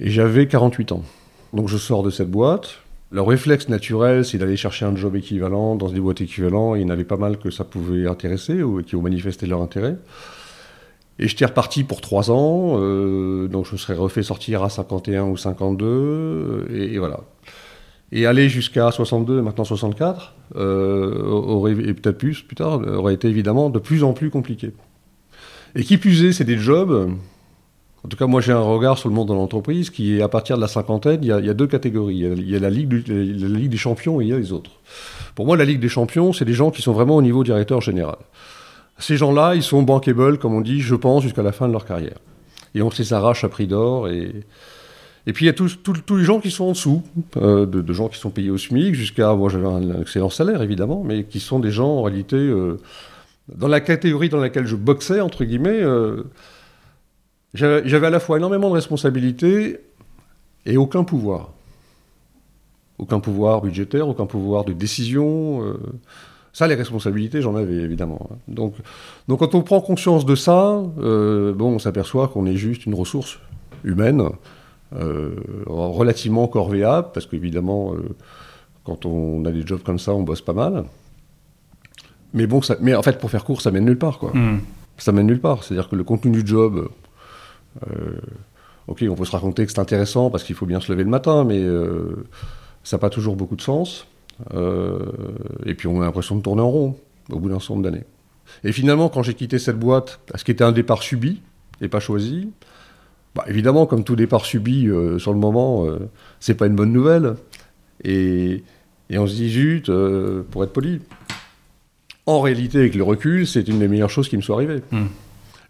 Et 0.00 0.10
j'avais 0.10 0.48
48 0.48 0.92
ans. 0.92 1.04
Donc 1.52 1.68
je 1.68 1.76
sors 1.76 2.02
de 2.02 2.10
cette 2.10 2.30
boîte. 2.30 2.78
Le 3.12 3.22
réflexe 3.22 3.68
naturel, 3.68 4.24
c'est 4.24 4.38
d'aller 4.38 4.56
chercher 4.56 4.84
un 4.84 4.94
job 4.94 5.16
équivalent 5.16 5.74
dans 5.74 5.88
des 5.88 5.98
boîtes 5.98 6.20
équivalentes. 6.20 6.76
Il 6.78 6.82
y 6.82 6.84
en 6.84 6.90
avait 6.90 7.04
pas 7.04 7.16
mal 7.16 7.38
que 7.38 7.50
ça 7.50 7.64
pouvait 7.64 8.06
intéresser 8.06 8.62
ou 8.62 8.82
qui 8.82 8.94
ont 8.94 9.02
manifesté 9.02 9.46
leur 9.46 9.62
intérêt. 9.62 9.96
Et 11.18 11.26
j'étais 11.26 11.44
reparti 11.44 11.82
pour 11.84 12.00
3 12.00 12.30
ans, 12.30 12.78
euh, 12.78 13.48
donc 13.48 13.66
je 13.66 13.72
me 13.72 13.78
serais 13.78 13.94
refait 13.94 14.22
sortir 14.22 14.62
à 14.62 14.70
51 14.70 15.24
ou 15.24 15.36
52, 15.36 15.84
euh, 15.84 16.66
et, 16.72 16.94
et 16.94 16.98
voilà. 16.98 17.20
Et 18.12 18.26
aller 18.26 18.48
jusqu'à 18.48 18.90
62, 18.90 19.42
maintenant 19.42 19.64
64, 19.64 20.34
euh, 20.56 21.22
aurait, 21.24 21.72
et 21.72 21.94
peut-être 21.94 22.16
plus 22.16 22.42
plus 22.42 22.56
tard, 22.56 22.80
aurait 22.80 23.14
été 23.14 23.28
évidemment 23.28 23.70
de 23.70 23.78
plus 23.78 24.02
en 24.02 24.14
plus 24.14 24.30
compliqué. 24.30 24.72
Et 25.74 25.82
qui 25.82 25.98
plus 25.98 26.24
est, 26.24 26.32
c'est 26.32 26.44
des 26.44 26.56
jobs. 26.56 27.12
En 28.04 28.08
tout 28.08 28.16
cas, 28.16 28.26
moi 28.26 28.40
j'ai 28.40 28.52
un 28.52 28.60
regard 28.60 28.96
sur 28.96 29.08
le 29.08 29.14
monde 29.14 29.28
de 29.28 29.34
l'entreprise 29.34 29.90
qui 29.90 30.22
à 30.22 30.28
partir 30.28 30.56
de 30.56 30.60
la 30.60 30.68
cinquantaine, 30.68 31.20
il 31.22 31.28
y 31.28 31.32
a, 31.32 31.54
deux 31.54 31.66
catégories. 31.66 32.16
Il 32.16 32.48
y 32.48 32.56
a, 32.56 32.58
la, 32.58 32.70
ligue 32.70 33.06
la 33.06 33.48
Ligue 33.58 33.70
des 33.70 33.76
champions 33.76 34.20
et 34.20 34.24
il 34.24 34.30
y 34.30 34.32
a 34.32 34.38
les 34.38 34.52
autres. 34.52 34.70
Pour 35.34 35.46
moi, 35.46 35.56
la 35.56 35.64
Ligue 35.64 35.80
des 35.80 35.88
champions, 35.88 36.32
c'est 36.32 36.44
des 36.44 36.54
gens 36.54 36.70
qui 36.70 36.82
sont 36.82 36.92
vraiment 36.92 37.16
au 37.16 37.22
niveau 37.22 37.44
directeur 37.44 37.80
général. 37.80 38.16
Ces 38.98 39.16
gens-là, 39.16 39.54
ils 39.54 39.62
sont 39.62 39.82
bankable, 39.82 40.38
comme 40.38 40.54
on 40.54 40.60
dit, 40.60 40.80
je 40.80 40.94
pense, 40.94 41.22
jusqu'à 41.22 41.42
la 41.42 41.52
fin 41.52 41.68
de 41.68 41.72
leur 41.72 41.84
carrière. 41.84 42.18
Et 42.74 42.82
on 42.82 42.90
les 42.96 43.12
arrache 43.12 43.44
à 43.44 43.48
prix 43.48 43.66
d'or. 43.66 44.08
Et, 44.08 44.32
et 45.26 45.32
puis 45.32 45.44
il 45.44 45.48
y 45.48 45.50
a 45.50 45.52
tous, 45.52 45.78
les 46.10 46.24
gens 46.24 46.40
qui 46.40 46.50
sont 46.50 46.64
en 46.64 46.72
dessous, 46.72 47.02
euh, 47.36 47.66
de, 47.66 47.80
de 47.82 47.92
gens 47.92 48.08
qui 48.08 48.18
sont 48.18 48.30
payés 48.30 48.50
au 48.50 48.58
SMIC, 48.58 48.94
jusqu'à, 48.94 49.34
moi 49.34 49.50
j'avais 49.50 49.66
un 49.66 50.00
excellent 50.00 50.30
salaire 50.30 50.62
évidemment, 50.62 51.02
mais 51.04 51.24
qui 51.24 51.40
sont 51.40 51.58
des 51.58 51.70
gens 51.70 51.88
en 51.88 52.02
réalité, 52.02 52.36
euh, 52.36 52.78
dans 53.54 53.68
la 53.68 53.80
catégorie 53.80 54.28
dans 54.28 54.38
laquelle 54.38 54.66
je 54.66 54.76
boxais, 54.76 55.20
entre 55.20 55.44
guillemets, 55.44 55.82
euh, 55.82 56.24
j'avais 57.54 58.06
à 58.06 58.10
la 58.10 58.20
fois 58.20 58.38
énormément 58.38 58.68
de 58.68 58.74
responsabilités 58.74 59.80
et 60.66 60.76
aucun 60.76 61.04
pouvoir. 61.04 61.50
Aucun 62.98 63.20
pouvoir 63.20 63.62
budgétaire, 63.62 64.08
aucun 64.08 64.26
pouvoir 64.26 64.64
de 64.64 64.72
décision. 64.72 65.64
euh, 65.64 65.78
ça, 66.52 66.66
les 66.66 66.74
responsabilités, 66.74 67.40
j'en 67.42 67.54
avais 67.56 67.76
évidemment. 67.76 68.28
hein. 68.30 68.36
Donc, 68.48 68.74
donc 69.28 69.38
quand 69.38 69.54
on 69.54 69.62
prend 69.62 69.80
conscience 69.80 70.26
de 70.26 70.34
ça, 70.34 70.82
euh, 70.98 71.54
bon, 71.54 71.74
on 71.74 71.78
s'aperçoit 71.78 72.28
qu'on 72.28 72.44
est 72.46 72.56
juste 72.56 72.86
une 72.86 72.94
ressource 72.94 73.38
humaine, 73.84 74.22
euh, 74.94 75.36
relativement 75.66 76.48
corvéable, 76.48 77.08
parce 77.14 77.26
qu'évidemment, 77.26 77.94
euh, 77.94 78.08
quand 78.84 79.06
on 79.06 79.44
a 79.44 79.52
des 79.52 79.64
jobs 79.66 79.82
comme 79.82 79.98
ça, 79.98 80.12
on 80.12 80.22
bosse 80.22 80.42
pas 80.42 80.52
mal. 80.52 80.84
Mais 82.34 82.46
bon, 82.46 82.60
ça, 82.62 82.76
mais 82.80 82.94
en 82.94 83.02
fait, 83.02 83.18
pour 83.18 83.30
faire 83.30 83.44
court, 83.44 83.62
ça 83.62 83.70
mène 83.70 83.84
nulle 83.84 83.98
part, 83.98 84.18
quoi. 84.18 84.30
Hmm. 84.34 84.58
Ça 84.98 85.12
mène 85.12 85.26
nulle 85.26 85.40
part. 85.40 85.64
C'est-à-dire 85.64 85.88
que 85.88 85.96
le 85.96 86.04
contenu 86.04 86.42
du 86.42 86.46
job, 86.46 86.88
ok, 88.88 89.04
on 89.08 89.14
peut 89.14 89.24
se 89.24 89.32
raconter 89.32 89.64
que 89.64 89.72
c'est 89.72 89.80
intéressant 89.80 90.30
parce 90.30 90.44
qu'il 90.44 90.54
faut 90.54 90.66
bien 90.66 90.80
se 90.80 90.90
lever 90.92 91.04
le 91.04 91.10
matin, 91.10 91.44
mais 91.44 91.60
euh, 91.60 92.26
ça 92.84 92.96
n'a 92.96 93.00
pas 93.00 93.10
toujours 93.10 93.36
beaucoup 93.36 93.56
de 93.56 93.62
sens. 93.62 94.06
Euh, 94.54 95.12
et 95.66 95.74
puis 95.74 95.86
on 95.86 96.00
a 96.00 96.04
l'impression 96.04 96.36
de 96.36 96.42
tourner 96.42 96.62
en 96.62 96.70
rond 96.70 96.96
au 97.30 97.38
bout 97.38 97.48
d'un 97.48 97.58
certain 97.60 97.74
nombre 97.74 97.84
d'années. 97.84 98.04
Et 98.64 98.72
finalement, 98.72 99.08
quand 99.08 99.22
j'ai 99.22 99.34
quitté 99.34 99.58
cette 99.58 99.78
boîte, 99.78 100.20
ce 100.34 100.44
qui 100.44 100.50
était 100.50 100.64
un 100.64 100.72
départ 100.72 101.02
subi 101.02 101.40
et 101.80 101.88
pas 101.88 102.00
choisi, 102.00 102.50
bah, 103.34 103.44
évidemment, 103.46 103.86
comme 103.86 104.02
tout 104.02 104.16
départ 104.16 104.44
subi 104.44 104.88
euh, 104.88 105.18
sur 105.18 105.32
le 105.32 105.38
moment, 105.38 105.86
euh, 105.86 106.10
c'est 106.40 106.54
pas 106.54 106.66
une 106.66 106.74
bonne 106.74 106.92
nouvelle. 106.92 107.36
Et, 108.02 108.64
on 109.12 109.26
se 109.26 109.34
dit, 109.34 109.50
zut, 109.50 109.88
euh, 109.88 110.42
pour 110.50 110.64
être 110.64 110.72
poli, 110.72 111.00
en 112.26 112.40
réalité, 112.40 112.78
avec 112.78 112.94
le 112.94 113.02
recul, 113.02 113.46
c'est 113.46 113.68
une 113.68 113.78
des 113.78 113.88
meilleures 113.88 114.10
choses 114.10 114.28
qui 114.28 114.36
me 114.36 114.42
soit 114.42 114.56
arrivée. 114.56 114.80
Hmm. 114.90 115.06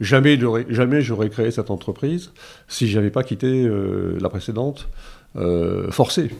Jamais, 0.00 0.38
j'aurais- 0.40 0.66
jamais 0.71 1.02
j'aurais 1.02 1.28
créé 1.28 1.50
cette 1.50 1.71
entreprise 1.71 2.30
si 2.69 2.88
j'avais 2.88 3.11
pas 3.11 3.23
quitté 3.23 3.47
euh, 3.66 4.16
la 4.21 4.28
précédente 4.30 4.88
euh, 5.37 5.90
forcée. 5.90 6.30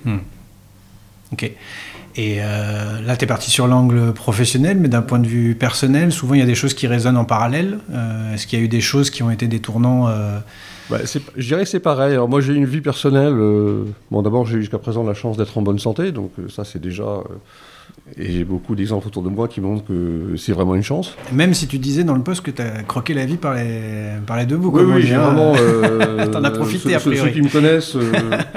Ok. 1.33 1.43
Et 2.17 2.38
euh, 2.40 3.00
là, 3.02 3.17
tu 3.17 3.25
es 3.25 3.29
parti 3.29 3.50
sur 3.50 3.69
l'angle 3.69 4.12
professionnel, 4.12 4.79
mais 4.81 4.88
d'un 4.88 5.02
point 5.02 5.19
de 5.21 5.26
vue 5.29 5.55
personnel, 5.55 6.11
souvent 6.11 6.35
il 6.35 6.40
y 6.40 6.43
a 6.43 6.47
des 6.47 6.55
choses 6.57 6.75
qui 6.75 6.87
résonnent 6.88 7.17
en 7.19 7.25
parallèle. 7.25 7.79
Est-ce 8.35 8.47
qu'il 8.47 8.59
y 8.59 8.62
a 8.62 8.64
eu 8.64 8.69
des 8.69 8.81
choses 8.81 9.11
qui 9.11 9.23
ont 9.23 9.31
été 9.31 9.47
des 9.47 9.61
tournants 9.61 10.07
Bah, 10.90 10.99
je 11.37 11.47
dirais 11.47 11.62
que 11.62 11.69
c'est 11.69 11.79
pareil. 11.81 12.14
Alors 12.14 12.29
moi, 12.29 12.40
j'ai 12.40 12.55
une 12.55 12.64
vie 12.67 12.81
personnelle. 12.81 13.35
bon, 14.11 14.23
d'abord, 14.23 14.45
j'ai 14.47 14.59
jusqu'à 14.59 14.79
présent 14.79 15.05
la 15.05 15.14
chance 15.14 15.37
d'être 15.37 15.57
en 15.57 15.62
bonne 15.62 15.79
santé, 15.79 16.11
donc 16.11 16.33
ça, 16.49 16.64
c'est 16.64 16.81
déjà. 16.81 17.05
Et 18.19 18.33
j'ai 18.33 18.45
beaucoup 18.45 18.75
d'exemples 18.75 19.07
autour 19.09 19.23
de 19.23 19.29
moi 19.29 19.49
qui 19.49 19.61
montrent 19.61 19.85
que 19.87 20.35
c'est 20.37 20.52
vraiment 20.52 20.75
une 20.75 20.83
chance. 20.83 21.17
Même 21.33 21.55
si 21.55 21.67
tu 21.69 21.79
disais 21.79 22.05
dans 22.05 22.14
le 22.14 22.23
poste 22.23 22.43
que 22.43 22.50
tu 22.50 22.62
as 22.62 22.83
croqué 22.83 23.14
la 23.14 23.25
vie 23.26 23.37
par 23.37 23.55
les, 23.55 24.11
par 24.26 24.37
les 24.37 24.47
deux 24.47 24.57
bouts, 24.57 24.71
Oui, 24.75 24.83
oui, 24.85 25.02
j'ai 25.02 25.14
hein. 25.14 25.23
vraiment. 25.31 25.55
euh, 25.57 26.26
T'en 26.33 26.43
as 26.45 26.50
profité, 26.50 26.90
ceux- 26.90 26.95
a 26.97 26.99
ceux- 26.99 27.11
priori. 27.11 27.29
Ceux 27.29 27.35
qui 27.35 27.43
me 27.43 27.49
connaissent 27.50 27.97
euh, 27.97 28.12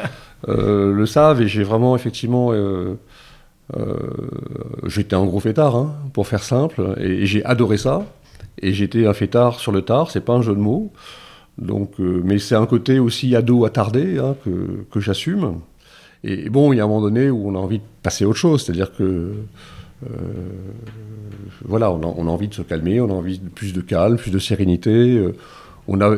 euh, 0.49 0.93
le 0.93 1.05
savent, 1.05 1.41
et 1.41 1.47
j'ai 1.47 1.63
vraiment, 1.63 1.95
effectivement. 1.95 2.49
euh, 2.51 2.95
j'étais 4.85 5.15
un 5.15 5.25
gros 5.25 5.39
fêtard, 5.39 5.75
hein, 5.75 5.95
pour 6.13 6.27
faire 6.27 6.43
simple, 6.43 6.95
et, 6.99 7.23
et 7.23 7.25
j'ai 7.25 7.43
adoré 7.45 7.77
ça. 7.77 8.05
Et 8.61 8.71
j'étais 8.73 9.05
un 9.07 9.13
fêtard 9.13 9.59
sur 9.59 9.71
le 9.71 9.81
tard, 9.81 10.11
c'est 10.11 10.21
pas 10.23 10.33
un 10.33 10.41
jeu 10.41 10.53
de 10.53 10.59
mots. 10.59 10.91
Donc, 11.57 11.93
mais 11.99 12.39
c'est 12.39 12.55
un 12.55 12.65
côté 12.65 12.99
aussi 12.99 13.35
ado 13.35 13.65
attardé 13.65 14.17
hein, 14.19 14.35
que, 14.43 14.85
que 14.91 14.99
j'assume. 14.99 15.59
Et 16.23 16.49
bon, 16.49 16.71
il 16.71 16.77
y 16.77 16.79
a 16.79 16.83
un 16.83 16.87
moment 16.87 17.01
donné 17.01 17.29
où 17.29 17.49
on 17.49 17.55
a 17.55 17.59
envie 17.59 17.79
de 17.79 17.83
passer 18.01 18.23
à 18.23 18.27
autre 18.27 18.39
chose, 18.39 18.63
c'est-à-dire 18.63 18.93
que 18.93 19.33
euh, 20.03 20.13
voilà, 21.65 21.91
on 21.91 22.01
a, 22.01 22.31
envie 22.31 22.47
de 22.47 22.53
se 22.53 22.61
calmer, 22.61 23.01
on 23.01 23.09
a 23.09 23.13
envie 23.13 23.39
de 23.39 23.49
plus 23.49 23.73
de 23.73 23.81
calme, 23.81 24.17
plus 24.17 24.31
de 24.31 24.39
sérénité. 24.39 25.17
euh, 25.17 25.35
on 25.87 25.99
a, 26.01 26.15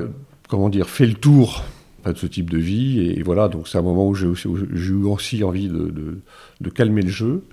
comment 0.48 0.70
dire, 0.70 0.88
fait 0.88 1.08
le 1.08 1.16
tour 1.16 1.64
de 2.06 2.14
ce 2.14 2.28
type 2.28 2.52
de 2.52 2.60
vie, 2.60 3.00
et 3.00 3.24
voilà, 3.24 3.48
donc 3.48 3.68
c'est 3.68 3.80
un 3.80 3.82
moment 3.82 4.08
où 4.08 4.14
j'ai 4.14 4.28
eu 4.28 5.04
aussi 5.06 5.44
envie 5.44 5.70
de, 5.70 6.70
calmer 6.70 7.02
le 7.02 7.10
jeu 7.10 7.44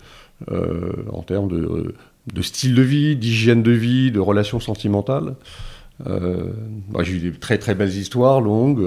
euh, 0.50 0.92
en 1.10 1.22
termes 1.22 1.48
de, 1.48 2.42
style 2.42 2.74
de 2.74 2.82
vie, 2.82 3.16
d'hygiène 3.16 3.62
de 3.62 3.70
vie, 3.70 4.10
de 4.10 4.20
relations 4.20 4.60
sentimentales. 4.60 5.36
Bah, 6.04 7.02
j'ai 7.02 7.14
eu 7.14 7.18
des 7.18 7.32
très 7.32 7.56
très 7.56 7.74
belles 7.74 7.96
histoires 7.96 8.42
longues, 8.42 8.84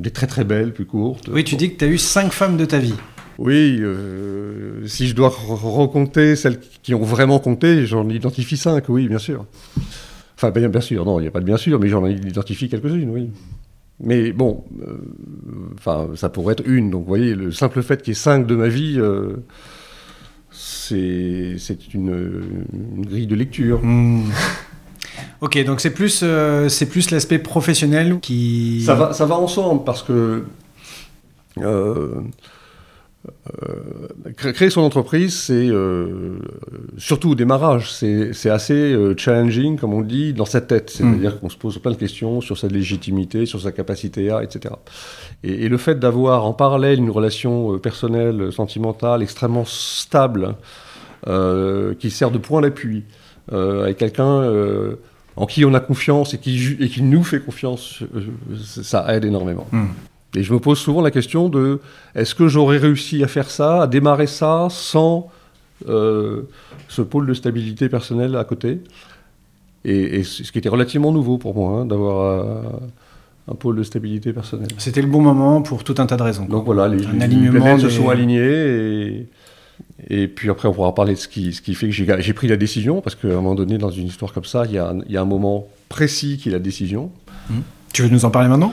des 0.00 0.10
très 0.10 0.26
très 0.26 0.44
belles, 0.44 0.72
plus 0.72 0.86
courtes. 0.86 1.28
Oui, 1.32 1.44
tu 1.44 1.56
dis 1.56 1.72
que 1.72 1.76
tu 1.78 1.84
as 1.84 1.88
eu 1.88 1.98
cinq 1.98 2.32
femmes 2.32 2.56
de 2.56 2.64
ta 2.64 2.78
vie. 2.78 2.94
Oui, 3.38 3.78
euh, 3.80 4.86
si 4.86 5.06
je 5.06 5.14
dois 5.14 5.28
re- 5.30 5.54
recompter 5.54 6.36
celles 6.36 6.58
qui 6.82 6.94
ont 6.94 7.02
vraiment 7.02 7.38
compté, 7.38 7.86
j'en 7.86 8.08
identifie 8.08 8.56
cinq, 8.56 8.88
oui, 8.88 9.08
bien 9.08 9.18
sûr. 9.18 9.46
Enfin, 10.36 10.50
bien, 10.50 10.68
bien 10.68 10.80
sûr, 10.80 11.04
non, 11.04 11.18
il 11.18 11.22
n'y 11.22 11.28
a 11.28 11.30
pas 11.30 11.40
de 11.40 11.44
bien 11.46 11.56
sûr, 11.56 11.78
mais 11.80 11.88
j'en 11.88 12.06
identifie 12.06 12.68
quelques-unes, 12.68 13.10
oui. 13.10 13.30
Mais 14.02 14.32
bon, 14.32 14.64
euh, 14.86 14.96
enfin, 15.78 16.08
ça 16.16 16.28
pourrait 16.30 16.52
être 16.52 16.66
une. 16.66 16.90
Donc, 16.90 17.02
vous 17.02 17.08
voyez, 17.08 17.34
le 17.34 17.52
simple 17.52 17.82
fait 17.82 18.00
qu'il 18.02 18.12
y 18.12 18.16
ait 18.16 18.20
cinq 18.20 18.46
de 18.46 18.54
ma 18.56 18.68
vie, 18.68 18.96
euh, 18.98 19.36
c'est 20.50 21.56
une 21.94 22.64
grille 22.98 23.26
de 23.26 23.34
lecture. 23.34 23.80
Hmm. 23.82 24.24
Ok, 25.40 25.62
donc 25.64 25.80
c'est 25.80 25.90
plus, 25.92 26.20
euh, 26.22 26.68
c'est 26.68 26.86
plus 26.86 27.10
l'aspect 27.10 27.38
professionnel 27.38 28.18
qui. 28.20 28.82
Ça 28.84 28.94
va, 28.94 29.12
ça 29.12 29.26
va 29.26 29.36
ensemble 29.36 29.84
parce 29.84 30.02
que 30.02 30.44
euh, 31.58 32.08
euh, 33.62 34.32
cré- 34.36 34.52
créer 34.52 34.70
son 34.70 34.80
entreprise, 34.80 35.34
c'est 35.36 35.68
surtout 36.96 37.30
au 37.30 37.34
démarrage, 37.34 37.92
c'est 37.92 38.50
assez 38.50 38.96
challenging, 39.16 39.78
comme 39.78 39.92
on 39.92 40.00
dit, 40.00 40.32
dans 40.32 40.44
sa 40.46 40.60
tête. 40.60 40.90
C'est-à-dire 40.90 41.38
qu'on 41.40 41.48
se 41.50 41.56
pose 41.56 41.78
plein 41.78 41.92
de 41.92 41.96
questions 41.96 42.40
sur 42.40 42.56
sa 42.56 42.68
légitimité, 42.68 43.44
sur 43.46 43.60
sa 43.60 43.72
capacité 43.72 44.30
à, 44.30 44.42
etc. 44.42 44.74
Et, 45.44 45.64
et 45.64 45.68
le 45.68 45.76
fait 45.76 45.98
d'avoir 45.98 46.44
en 46.46 46.52
parallèle 46.54 46.98
une 46.98 47.10
relation 47.10 47.78
personnelle, 47.78 48.52
sentimentale, 48.52 49.22
extrêmement 49.22 49.64
stable, 49.66 50.54
qui 51.98 52.10
sert 52.10 52.30
de 52.30 52.38
point 52.38 52.62
d'appui, 52.62 53.04
avec 53.52 53.98
quelqu'un 53.98 54.42
en 55.40 55.46
qui 55.46 55.64
on 55.64 55.74
a 55.74 55.80
confiance 55.80 56.34
et 56.34 56.38
qui, 56.44 56.52
ju- 56.64 56.78
et 56.84 56.88
qui 56.92 57.02
nous 57.02 57.24
fait 57.30 57.40
confiance, 57.40 58.02
euh, 58.14 58.20
ça 58.84 59.00
aide 59.14 59.24
énormément. 59.24 59.66
Hmm. 59.72 59.86
Et 60.36 60.42
je 60.46 60.52
me 60.52 60.60
pose 60.60 60.78
souvent 60.78 61.02
la 61.08 61.10
question 61.10 61.48
de 61.48 61.80
est-ce 62.14 62.34
que 62.34 62.46
j'aurais 62.46 62.78
réussi 62.86 63.24
à 63.24 63.28
faire 63.36 63.50
ça, 63.50 63.82
à 63.82 63.86
démarrer 63.86 64.28
ça 64.28 64.68
sans 64.70 65.28
euh, 65.88 66.42
ce 66.88 67.02
pôle 67.02 67.26
de 67.26 67.34
stabilité 67.34 67.88
personnelle 67.88 68.36
à 68.36 68.44
côté? 68.44 68.80
Et, 69.84 70.00
et 70.18 70.24
ce 70.24 70.52
qui 70.52 70.58
était 70.58 70.68
relativement 70.68 71.10
nouveau 71.10 71.38
pour 71.38 71.54
moi, 71.54 71.80
hein, 71.80 71.86
d'avoir 71.86 72.16
euh, 72.20 72.62
un 73.50 73.54
pôle 73.54 73.76
de 73.76 73.82
stabilité 73.82 74.32
personnelle. 74.34 74.68
C'était 74.76 75.02
le 75.02 75.08
bon 75.08 75.22
moment 75.22 75.62
pour 75.62 75.84
tout 75.84 75.94
un 75.98 76.06
tas 76.06 76.18
de 76.18 76.22
raisons. 76.22 76.44
Donc 76.44 76.64
voilà, 76.66 76.86
les, 76.86 77.04
Un 77.06 77.26
les 77.26 77.48
planètes 77.48 77.80
se 77.80 77.88
sont 77.88 78.10
alignées 78.10 78.38
et, 78.40 79.26
et 80.08 80.28
puis 80.28 80.50
après 80.50 80.68
on 80.68 80.72
pourra 80.72 80.94
parler 80.94 81.14
de 81.14 81.18
ce 81.18 81.28
qui, 81.28 81.52
ce 81.52 81.60
qui 81.60 81.74
fait 81.74 81.88
que 81.88 81.92
j'ai 81.92 82.32
pris 82.32 82.48
la 82.48 82.56
décision 82.56 83.00
parce 83.00 83.16
qu'à 83.16 83.28
un 83.28 83.34
moment 83.34 83.54
donné 83.54 83.78
dans 83.78 83.90
une 83.90 84.06
histoire 84.06 84.32
comme 84.32 84.44
ça, 84.44 84.64
il 84.66 84.72
y 84.72 84.78
a, 84.78 84.94
y 85.08 85.16
a 85.16 85.20
un 85.20 85.26
moment 85.26 85.68
précis 85.88 86.38
qui 86.38 86.48
est 86.48 86.52
la 86.52 86.58
décision. 86.58 87.10
Tu 87.92 88.02
veux 88.02 88.08
nous 88.08 88.24
en 88.24 88.30
parler 88.30 88.48
maintenant? 88.48 88.72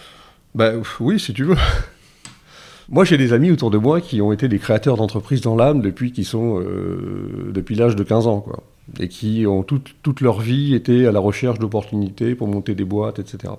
Ben 0.56 0.82
oui, 1.00 1.20
si 1.20 1.34
tu 1.34 1.44
veux. 1.44 1.56
Moi, 2.90 3.04
j'ai 3.04 3.18
des 3.18 3.34
amis 3.34 3.52
autour 3.52 3.70
de 3.70 3.78
moi 3.78 4.00
qui 4.00 4.22
ont 4.22 4.32
été 4.32 4.48
des 4.48 4.60
créateurs 4.60 4.96
d'entreprises 4.96 5.42
dans 5.42 5.58
l'âme 5.58 5.82
depuis 5.82 6.14
qu'ils 6.14 6.26
sont 6.26 6.62
euh, 6.62 7.52
depuis 7.54 7.76
l'âge 7.76 7.98
de 7.98 8.04
15 8.04 8.28
ans, 8.28 8.40
quoi, 8.40 8.64
et 8.98 9.10
qui 9.10 9.46
ont 9.46 9.62
toute, 9.62 9.96
toute 10.04 10.22
leur 10.22 10.40
vie 10.40 10.74
été 10.74 11.06
à 11.06 11.12
la 11.12 11.20
recherche 11.20 11.60
d'opportunités 11.60 12.34
pour 12.34 12.48
monter 12.48 12.76
des 12.76 12.86
boîtes, 12.86 13.20
etc. 13.20 13.56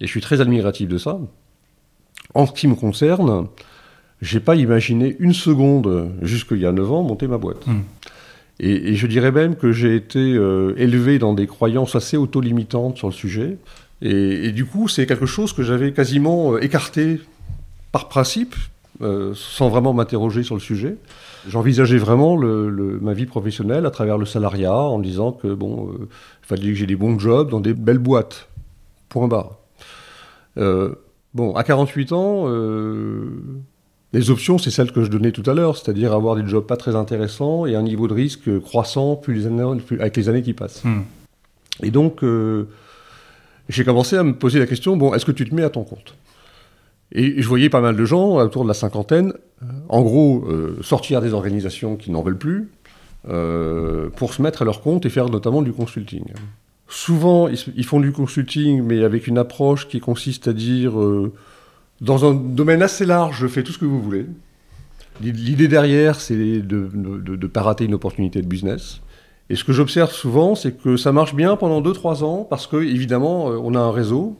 Et 0.00 0.06
je 0.06 0.10
suis 0.10 0.20
très 0.20 0.42
admiratif 0.42 0.88
de 0.88 0.98
ça. 0.98 1.18
En 2.34 2.46
ce 2.46 2.52
qui 2.52 2.68
me 2.68 2.74
concerne, 2.74 3.46
j'ai 4.22 4.40
pas 4.40 4.54
imaginé 4.56 5.16
une 5.18 5.32
seconde, 5.34 6.12
jusqu'il 6.22 6.58
y 6.58 6.66
a 6.66 6.72
9 6.72 6.92
ans, 6.92 7.02
monter 7.02 7.26
ma 7.26 7.38
boîte. 7.38 7.66
Mm. 7.66 7.80
Et, 8.60 8.90
et 8.90 8.94
je 8.94 9.06
dirais 9.06 9.32
même 9.32 9.56
que 9.56 9.72
j'ai 9.72 9.96
été 9.96 10.18
euh, 10.18 10.74
élevé 10.76 11.18
dans 11.18 11.32
des 11.32 11.46
croyances 11.46 11.94
assez 11.96 12.16
auto-limitantes 12.18 12.98
sur 12.98 13.08
le 13.08 13.14
sujet. 13.14 13.56
Et, 14.02 14.46
et 14.48 14.52
du 14.52 14.66
coup, 14.66 14.86
c'est 14.88 15.06
quelque 15.06 15.26
chose 15.26 15.52
que 15.54 15.62
j'avais 15.62 15.92
quasiment 15.92 16.54
euh, 16.54 16.58
écarté 16.62 17.20
par 17.92 18.08
principe, 18.08 18.54
euh, 19.00 19.32
sans 19.34 19.70
vraiment 19.70 19.94
m'interroger 19.94 20.42
sur 20.42 20.54
le 20.54 20.60
sujet. 20.60 20.96
J'envisageais 21.48 21.96
vraiment 21.96 22.36
le- 22.36 22.68
le- 22.68 22.98
ma 23.00 23.14
vie 23.14 23.24
professionnelle 23.24 23.86
à 23.86 23.90
travers 23.90 24.18
le 24.18 24.26
salariat, 24.26 24.74
en 24.76 24.98
me 24.98 25.04
disant 25.04 25.32
que 25.32 25.48
bon, 25.54 25.88
euh, 25.88 26.08
il 26.42 26.46
fallait 26.46 26.68
que 26.68 26.74
j'ai 26.74 26.86
des 26.86 26.96
bons 26.96 27.18
jobs 27.18 27.48
dans 27.50 27.60
des 27.60 27.72
belles 27.72 27.98
boîtes. 27.98 28.48
Point 29.08 29.26
barre. 29.28 29.52
Euh, 30.58 30.94
bon, 31.32 31.54
à 31.54 31.64
48 31.64 32.12
ans, 32.12 32.44
euh, 32.46 33.30
les 34.12 34.30
options, 34.30 34.58
c'est 34.58 34.70
celles 34.70 34.92
que 34.92 35.04
je 35.04 35.10
donnais 35.10 35.32
tout 35.32 35.48
à 35.48 35.54
l'heure, 35.54 35.76
c'est-à-dire 35.76 36.12
avoir 36.12 36.36
des 36.36 36.46
jobs 36.46 36.66
pas 36.66 36.76
très 36.76 36.96
intéressants 36.96 37.66
et 37.66 37.76
un 37.76 37.82
niveau 37.82 38.08
de 38.08 38.14
risque 38.14 38.60
croissant 38.60 39.16
plus 39.16 39.34
les 39.34 39.46
années- 39.46 39.80
plus- 39.80 40.00
avec 40.00 40.16
les 40.16 40.28
années 40.28 40.42
qui 40.42 40.52
passent. 40.52 40.82
Hmm. 40.84 41.02
Et 41.82 41.90
donc, 41.90 42.24
euh, 42.24 42.68
j'ai 43.68 43.84
commencé 43.84 44.16
à 44.16 44.24
me 44.24 44.34
poser 44.34 44.58
la 44.58 44.66
question, 44.66 44.96
bon, 44.96 45.14
est-ce 45.14 45.24
que 45.24 45.32
tu 45.32 45.48
te 45.48 45.54
mets 45.54 45.62
à 45.62 45.70
ton 45.70 45.84
compte? 45.84 46.14
Et 47.12 47.40
je 47.40 47.48
voyais 47.48 47.70
pas 47.70 47.80
mal 47.80 47.96
de 47.96 48.04
gens 48.04 48.36
autour 48.36 48.62
de 48.64 48.68
la 48.68 48.74
cinquantaine, 48.74 49.32
euh, 49.62 49.66
en 49.88 50.02
gros, 50.02 50.44
euh, 50.48 50.78
sortir 50.82 51.20
des 51.20 51.32
organisations 51.32 51.96
qui 51.96 52.10
n'en 52.10 52.22
veulent 52.22 52.38
plus, 52.38 52.68
euh, 53.28 54.08
pour 54.16 54.34
se 54.34 54.42
mettre 54.42 54.62
à 54.62 54.64
leur 54.64 54.80
compte 54.80 55.06
et 55.06 55.10
faire 55.10 55.28
notamment 55.28 55.62
du 55.62 55.72
consulting. 55.72 56.24
Souvent, 56.88 57.48
ils, 57.48 57.84
font 57.84 58.00
du 58.00 58.10
consulting, 58.10 58.82
mais 58.82 59.04
avec 59.04 59.28
une 59.28 59.38
approche 59.38 59.86
qui 59.86 60.00
consiste 60.00 60.48
à 60.48 60.52
dire, 60.52 60.98
euh, 60.98 61.32
dans 62.00 62.24
un 62.24 62.34
domaine 62.34 62.82
assez 62.82 63.04
large, 63.04 63.38
je 63.40 63.46
fais 63.46 63.62
tout 63.62 63.72
ce 63.72 63.78
que 63.78 63.84
vous 63.84 64.00
voulez. 64.00 64.26
L'idée 65.20 65.68
derrière, 65.68 66.20
c'est 66.20 66.34
de 66.34 66.90
ne 66.94 67.46
pas 67.46 67.62
rater 67.62 67.84
une 67.84 67.94
opportunité 67.94 68.40
de 68.40 68.46
business. 68.46 69.00
Et 69.50 69.56
ce 69.56 69.64
que 69.64 69.72
j'observe 69.72 70.12
souvent, 70.12 70.54
c'est 70.54 70.80
que 70.80 70.96
ça 70.96 71.12
marche 71.12 71.34
bien 71.34 71.56
pendant 71.56 71.82
2-3 71.82 72.22
ans, 72.22 72.46
parce 72.48 72.66
que 72.66 72.76
évidemment, 72.76 73.50
euh, 73.50 73.58
on 73.60 73.74
a 73.74 73.80
un 73.80 73.90
réseau, 73.90 74.38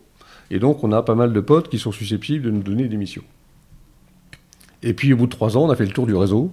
et 0.52 0.60
donc 0.60 0.84
on 0.84 0.92
a 0.92 1.02
pas 1.02 1.16
mal 1.16 1.32
de 1.32 1.40
potes 1.40 1.68
qui 1.68 1.78
sont 1.78 1.90
susceptibles 1.90 2.44
de 2.44 2.50
nous 2.50 2.62
donner 2.62 2.86
des 2.86 2.96
missions. 2.96 3.24
Et 4.82 4.94
puis 4.94 5.12
au 5.12 5.16
bout 5.16 5.26
de 5.26 5.32
3 5.32 5.58
ans, 5.58 5.64
on 5.64 5.70
a 5.70 5.76
fait 5.76 5.84
le 5.84 5.92
tour 5.92 6.06
du 6.06 6.14
réseau. 6.14 6.52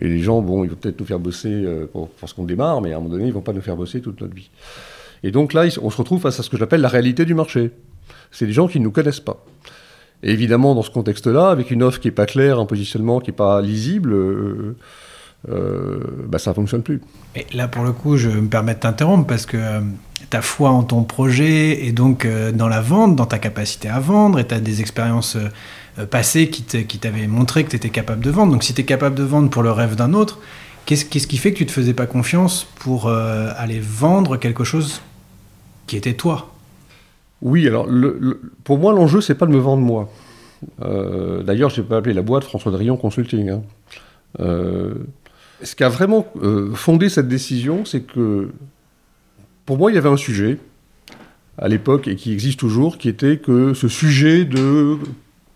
Et 0.00 0.08
les 0.08 0.20
gens, 0.20 0.42
bon, 0.42 0.64
ils 0.64 0.70
vont 0.70 0.76
peut-être 0.76 0.98
nous 1.00 1.06
faire 1.06 1.18
bosser 1.18 1.50
euh, 1.50 1.86
pour, 1.86 2.08
pour 2.08 2.28
ce 2.28 2.34
qu'on 2.34 2.44
démarre, 2.44 2.80
mais 2.80 2.92
à 2.92 2.96
un 2.96 3.00
moment 3.00 3.10
donné, 3.10 3.26
ils 3.26 3.32
vont 3.32 3.40
pas 3.40 3.52
nous 3.52 3.60
faire 3.60 3.76
bosser 3.76 4.00
toute 4.00 4.20
notre 4.20 4.34
vie. 4.34 4.50
Et 5.24 5.32
donc 5.32 5.52
là, 5.52 5.66
on 5.82 5.90
se 5.90 5.96
retrouve 5.96 6.20
face 6.22 6.38
à 6.38 6.42
ce 6.42 6.50
que 6.50 6.56
j'appelle 6.56 6.80
la 6.80 6.88
réalité 6.88 7.24
du 7.24 7.34
marché. 7.34 7.72
C'est 8.30 8.46
des 8.46 8.52
gens 8.52 8.68
qui 8.68 8.78
ne 8.78 8.84
nous 8.84 8.92
connaissent 8.92 9.20
pas. 9.20 9.44
Et 10.22 10.32
évidemment, 10.32 10.74
dans 10.74 10.82
ce 10.82 10.90
contexte-là, 10.90 11.50
avec 11.50 11.70
une 11.70 11.82
offre 11.82 12.00
qui 12.00 12.08
n'est 12.08 12.12
pas 12.12 12.26
claire, 12.26 12.58
un 12.58 12.66
positionnement 12.66 13.20
qui 13.20 13.30
n'est 13.30 13.36
pas 13.36 13.60
lisible, 13.60 14.12
euh, 14.12 14.76
euh, 15.50 15.98
bah, 16.26 16.38
ça 16.38 16.50
ne 16.50 16.54
fonctionne 16.54 16.82
plus. 16.82 17.00
Et 17.34 17.46
là, 17.52 17.68
pour 17.68 17.84
le 17.84 17.92
coup, 17.92 18.16
je 18.16 18.30
me 18.30 18.48
permets 18.48 18.74
de 18.74 18.80
t'interrompre 18.80 19.26
parce 19.26 19.46
que 19.46 19.56
euh, 19.56 19.80
ta 20.30 20.42
foi 20.42 20.70
en 20.70 20.82
ton 20.82 21.04
projet 21.04 21.84
et 21.84 21.92
donc 21.92 22.26
dans 22.54 22.68
la 22.68 22.80
vente, 22.80 23.14
dans 23.14 23.26
ta 23.26 23.38
capacité 23.38 23.88
à 23.88 24.00
vendre, 24.00 24.40
et 24.40 24.46
tu 24.46 24.54
as 24.54 24.60
des 24.60 24.80
expériences 24.80 25.36
passées 26.10 26.48
qui 26.48 26.64
t'avaient 26.98 27.28
montré 27.28 27.62
que 27.62 27.70
tu 27.70 27.76
étais 27.76 27.90
capable 27.90 28.24
de 28.24 28.30
vendre. 28.30 28.52
Donc, 28.52 28.64
si 28.64 28.74
tu 28.74 28.80
es 28.80 28.84
capable 28.84 29.14
de 29.14 29.22
vendre 29.22 29.50
pour 29.50 29.62
le 29.62 29.70
rêve 29.70 29.94
d'un 29.94 30.14
autre, 30.14 30.40
qu'est-ce 30.84 31.04
qui 31.04 31.36
fait 31.36 31.52
que 31.52 31.58
tu 31.58 31.66
te 31.66 31.70
faisais 31.70 31.94
pas 31.94 32.06
confiance 32.06 32.66
pour 32.80 33.08
aller 33.08 33.78
vendre 33.78 34.36
quelque 34.36 34.64
chose 34.64 35.00
qui 35.86 35.96
était 35.96 36.14
toi? 36.14 36.55
Oui, 37.42 37.66
alors 37.68 37.86
le- 37.86 38.16
le- 38.20 38.40
pour 38.64 38.78
moi, 38.78 38.92
l'enjeu, 38.92 39.20
c'est 39.20 39.34
pas 39.34 39.46
de 39.46 39.52
me 39.52 39.58
vendre 39.58 39.82
moi. 39.82 40.08
Euh, 40.82 41.42
D'ailleurs, 41.42 41.70
je 41.70 41.80
n'ai 41.80 41.86
pas 41.86 41.98
appelé 41.98 42.14
la 42.14 42.22
boîte 42.22 42.44
François 42.44 42.72
Drillon 42.72 42.96
Consulting. 42.96 43.50
hein. 43.50 43.62
Euh, 44.40 44.94
ce 45.62 45.74
qui 45.74 45.84
a 45.84 45.88
vraiment 45.88 46.26
euh, 46.42 46.72
fondé 46.74 47.08
cette 47.08 47.28
décision, 47.28 47.84
c'est 47.84 48.00
que 48.02 48.48
pour 49.64 49.78
moi, 49.78 49.90
il 49.90 49.94
y 49.94 49.98
avait 49.98 50.08
un 50.08 50.16
sujet 50.16 50.58
à 51.58 51.68
l'époque 51.68 52.08
et 52.08 52.16
qui 52.16 52.32
existe 52.32 52.58
toujours, 52.60 52.98
qui 52.98 53.08
était 53.08 53.38
que 53.38 53.72
ce 53.74 53.88
sujet 53.88 54.44
de 54.44 54.96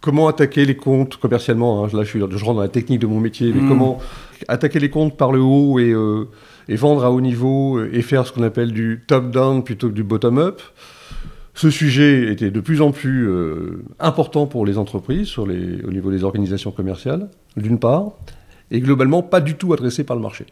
comment 0.00 0.28
attaquer 0.28 0.64
les 0.64 0.76
comptes 0.76 1.16
commercialement. 1.16 1.84
hein, 1.84 1.88
là, 1.92 2.04
je, 2.04 2.08
suis, 2.08 2.18
je 2.20 2.24
rentre 2.44 2.54
dans 2.56 2.62
la 2.62 2.68
technique 2.68 3.00
de 3.00 3.06
mon 3.06 3.20
métier, 3.20 3.52
mais 3.54 3.60
Mm. 3.62 3.68
comment 3.68 3.98
attaquer 4.48 4.78
les 4.80 4.88
comptes 4.90 5.16
par 5.16 5.32
le 5.32 5.40
haut 5.40 5.78
et, 5.78 5.94
et 6.68 6.76
vendre 6.76 7.04
à 7.04 7.10
haut 7.10 7.20
niveau 7.20 7.82
et 7.84 8.00
faire 8.00 8.26
ce 8.26 8.32
qu'on 8.32 8.42
appelle 8.42 8.72
du 8.72 9.02
top-down 9.06 9.62
plutôt 9.62 9.88
que 9.88 9.94
du 9.94 10.02
bottom-up. 10.04 10.60
Ce 11.54 11.70
sujet 11.70 12.32
était 12.32 12.50
de 12.50 12.60
plus 12.60 12.80
en 12.80 12.92
plus 12.92 13.28
euh, 13.28 13.82
important 13.98 14.46
pour 14.46 14.64
les 14.64 14.78
entreprises 14.78 15.36
au 15.38 15.46
niveau 15.46 16.10
des 16.10 16.24
organisations 16.24 16.70
commerciales, 16.70 17.28
d'une 17.56 17.78
part, 17.78 18.12
et 18.70 18.80
globalement 18.80 19.22
pas 19.22 19.40
du 19.40 19.56
tout 19.56 19.72
adressé 19.72 20.04
par 20.04 20.16
le 20.16 20.22
marché, 20.22 20.46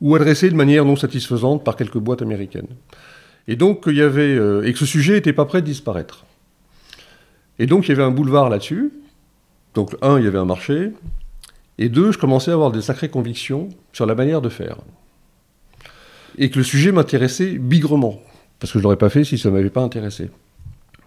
ou 0.00 0.14
adressé 0.16 0.50
de 0.50 0.56
manière 0.56 0.84
non 0.84 0.96
satisfaisante 0.96 1.64
par 1.64 1.76
quelques 1.76 1.98
boîtes 1.98 2.22
américaines. 2.22 2.66
Et 3.46 3.56
donc, 3.56 3.84
il 3.86 3.96
y 3.96 4.02
avait, 4.02 4.36
euh, 4.36 4.66
et 4.66 4.72
que 4.72 4.78
ce 4.78 4.86
sujet 4.86 5.14
n'était 5.14 5.32
pas 5.32 5.44
prêt 5.44 5.62
de 5.62 5.66
disparaître. 5.66 6.26
Et 7.58 7.66
donc, 7.66 7.86
il 7.86 7.90
y 7.90 7.92
avait 7.92 8.02
un 8.02 8.10
boulevard 8.10 8.50
là-dessus. 8.50 8.92
Donc, 9.74 9.96
un, 10.02 10.18
il 10.18 10.24
y 10.24 10.28
avait 10.28 10.38
un 10.38 10.44
marché, 10.44 10.92
et 11.78 11.88
deux, 11.88 12.12
je 12.12 12.18
commençais 12.18 12.50
à 12.50 12.54
avoir 12.54 12.72
des 12.72 12.82
sacrées 12.82 13.08
convictions 13.08 13.68
sur 13.92 14.04
la 14.04 14.14
manière 14.14 14.42
de 14.42 14.48
faire. 14.48 14.76
Et 16.36 16.50
que 16.50 16.58
le 16.58 16.64
sujet 16.64 16.92
m'intéressait 16.92 17.52
bigrement, 17.52 18.20
parce 18.60 18.72
que 18.72 18.78
je 18.78 18.80
ne 18.80 18.84
l'aurais 18.84 18.96
pas 18.96 19.08
fait 19.08 19.24
si 19.24 19.38
ça 19.38 19.48
ne 19.50 19.54
m'avait 19.54 19.70
pas 19.70 19.80
intéressé. 19.82 20.30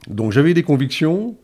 Donc 0.07 0.31
j'avais 0.31 0.53
des 0.53 0.63
convictions, 0.63 1.35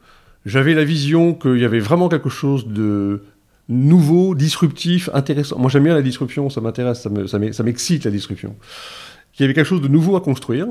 j'avais 0.45 0.73
la 0.73 0.83
vision 0.83 1.33
qu'il 1.33 1.57
y 1.57 1.65
avait 1.65 1.79
vraiment 1.79 2.09
quelque 2.09 2.29
chose 2.29 2.67
de 2.67 3.21
nouveau, 3.69 4.35
disruptif, 4.35 5.09
intéressant. 5.13 5.57
Moi 5.59 5.69
j'aime 5.69 5.83
bien 5.83 5.93
la 5.93 6.01
disruption, 6.01 6.49
ça 6.49 6.59
m'intéresse, 6.59 7.01
ça 7.01 7.09
me- 7.09 7.27
ça 7.27 7.39
m'e- 7.39 7.51
ça 7.51 7.63
m'excite 7.63 8.03
la 8.05 8.11
disruption. 8.11 8.55
Qu'il 9.31 9.43
y 9.43 9.45
avait 9.45 9.53
quelque 9.53 9.67
chose 9.67 9.81
de 9.81 9.87
nouveau 9.87 10.15
à 10.15 10.21
construire. 10.21 10.67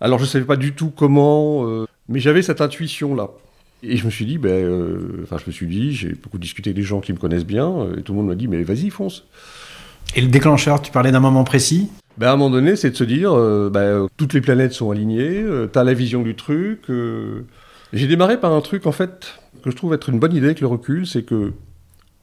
Alors 0.00 0.18
je 0.18 0.24
ne 0.24 0.28
savais 0.28 0.44
pas 0.44 0.56
du 0.56 0.72
tout 0.72 0.90
comment, 0.90 1.66
euh, 1.68 1.86
mais 2.08 2.20
j'avais 2.20 2.42
cette 2.42 2.60
intuition-là. 2.60 3.28
Et 3.82 3.96
je 3.96 4.04
me 4.04 4.10
suis 4.10 4.26
dit, 4.26 4.38
ben, 4.38 4.50
euh, 4.50 5.26
je 5.30 5.44
me 5.46 5.52
suis 5.52 5.66
dit, 5.66 5.92
j'ai 5.94 6.10
beaucoup 6.14 6.38
discuté 6.38 6.70
avec 6.70 6.76
des 6.76 6.82
gens 6.82 7.00
qui 7.00 7.12
me 7.12 7.18
connaissent 7.18 7.46
bien, 7.46 7.66
euh, 7.70 7.96
et 7.98 8.02
tout 8.02 8.12
le 8.12 8.18
monde 8.18 8.28
m'a 8.28 8.34
dit, 8.34 8.46
mais 8.46 8.62
vas-y, 8.62 8.90
fonce. 8.90 9.24
Et 10.16 10.20
le 10.20 10.28
déclencheur, 10.28 10.82
tu 10.82 10.90
parlais 10.90 11.12
d'un 11.12 11.20
moment 11.20 11.44
précis 11.44 11.88
Ben, 12.18 12.28
à 12.28 12.32
un 12.32 12.36
moment 12.36 12.50
donné, 12.50 12.76
c'est 12.76 12.90
de 12.90 12.96
se 12.96 13.04
dire, 13.04 13.32
euh, 13.36 13.70
ben, 13.72 13.80
euh, 13.80 14.06
toutes 14.16 14.34
les 14.34 14.40
planètes 14.40 14.72
sont 14.72 14.90
alignées, 14.90 15.44
tu 15.72 15.78
as 15.78 15.84
la 15.84 15.94
vision 15.94 16.22
du 16.22 16.34
truc. 16.34 16.82
euh. 16.90 17.42
J'ai 17.92 18.06
démarré 18.06 18.38
par 18.38 18.52
un 18.52 18.60
truc, 18.60 18.86
en 18.86 18.92
fait, 18.92 19.34
que 19.62 19.70
je 19.70 19.76
trouve 19.76 19.94
être 19.94 20.08
une 20.08 20.18
bonne 20.18 20.34
idée 20.34 20.46
avec 20.46 20.60
le 20.60 20.66
recul, 20.66 21.06
c'est 21.06 21.22
que, 21.22 21.52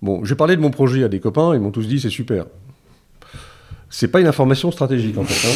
bon, 0.01 0.23
j'ai 0.25 0.35
parlé 0.35 0.55
de 0.55 0.61
mon 0.61 0.71
projet 0.71 1.03
à 1.03 1.07
des 1.09 1.19
copains, 1.19 1.53
ils 1.53 1.59
m'ont 1.61 1.71
tous 1.71 1.87
dit, 1.87 1.99
c'est 1.99 2.09
super. 2.09 2.45
C'est 3.89 4.09
pas 4.09 4.19
une 4.19 4.27
information 4.27 4.71
stratégique, 4.71 5.17
en 5.17 5.23
fait. 5.23 5.47
hein. 5.47 5.55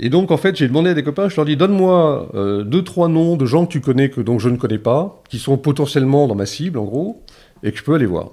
Et 0.00 0.10
donc, 0.10 0.32
en 0.32 0.36
fait, 0.36 0.56
j'ai 0.56 0.66
demandé 0.66 0.90
à 0.90 0.94
des 0.94 1.04
copains, 1.04 1.28
je 1.28 1.36
leur 1.36 1.44
dis, 1.44 1.56
donne-moi 1.56 2.28
euh, 2.34 2.64
deux, 2.64 2.82
trois 2.82 3.06
noms 3.08 3.36
de 3.36 3.46
gens 3.46 3.66
que 3.66 3.70
tu 3.70 3.80
connais, 3.80 4.10
que, 4.10 4.20
dont 4.20 4.40
je 4.40 4.48
ne 4.48 4.56
connais 4.56 4.78
pas, 4.78 5.22
qui 5.28 5.38
sont 5.38 5.56
potentiellement 5.56 6.26
dans 6.26 6.34
ma 6.34 6.46
cible, 6.46 6.78
en 6.80 6.84
gros, 6.84 7.22
et 7.62 7.70
que 7.70 7.78
je 7.78 7.84
peux 7.84 7.94
aller 7.94 8.06
voir. 8.06 8.30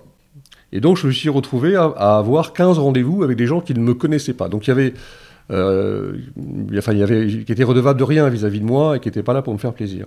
Et 0.74 0.80
donc, 0.80 0.98
je 0.98 1.08
me 1.08 1.12
suis 1.12 1.30
retrouvé 1.30 1.76
à, 1.76 1.84
à 1.98 2.18
avoir 2.18 2.54
15 2.54 2.80
rendez-vous 2.80 3.24
avec 3.24 3.38
des 3.38 3.46
gens 3.48 3.60
qui 3.62 3.74
ne 3.74 3.80
me 3.80 3.94
connaissaient 3.94 4.34
pas. 4.34 4.48
Donc, 4.50 4.68
il 4.68 4.70
y 4.70 4.72
avait, 4.72 4.94
euh, 5.52 6.14
y- 6.72 6.78
enfin, 6.78 6.94
il 6.94 7.00
y 7.00 7.04
avait, 7.04 7.28
qui 7.28 7.52
étaient 7.52 7.64
redevables 7.64 8.00
de 8.00 8.04
rien 8.06 8.30
vis-à-vis 8.30 8.60
de 8.62 8.66
moi 8.66 8.96
et 8.96 9.00
qui 9.00 9.08
n'étaient 9.10 9.24
pas 9.24 9.34
là 9.34 9.42
pour 9.42 9.54
me 9.54 9.58
faire 9.60 9.74
plaisir. 9.74 10.06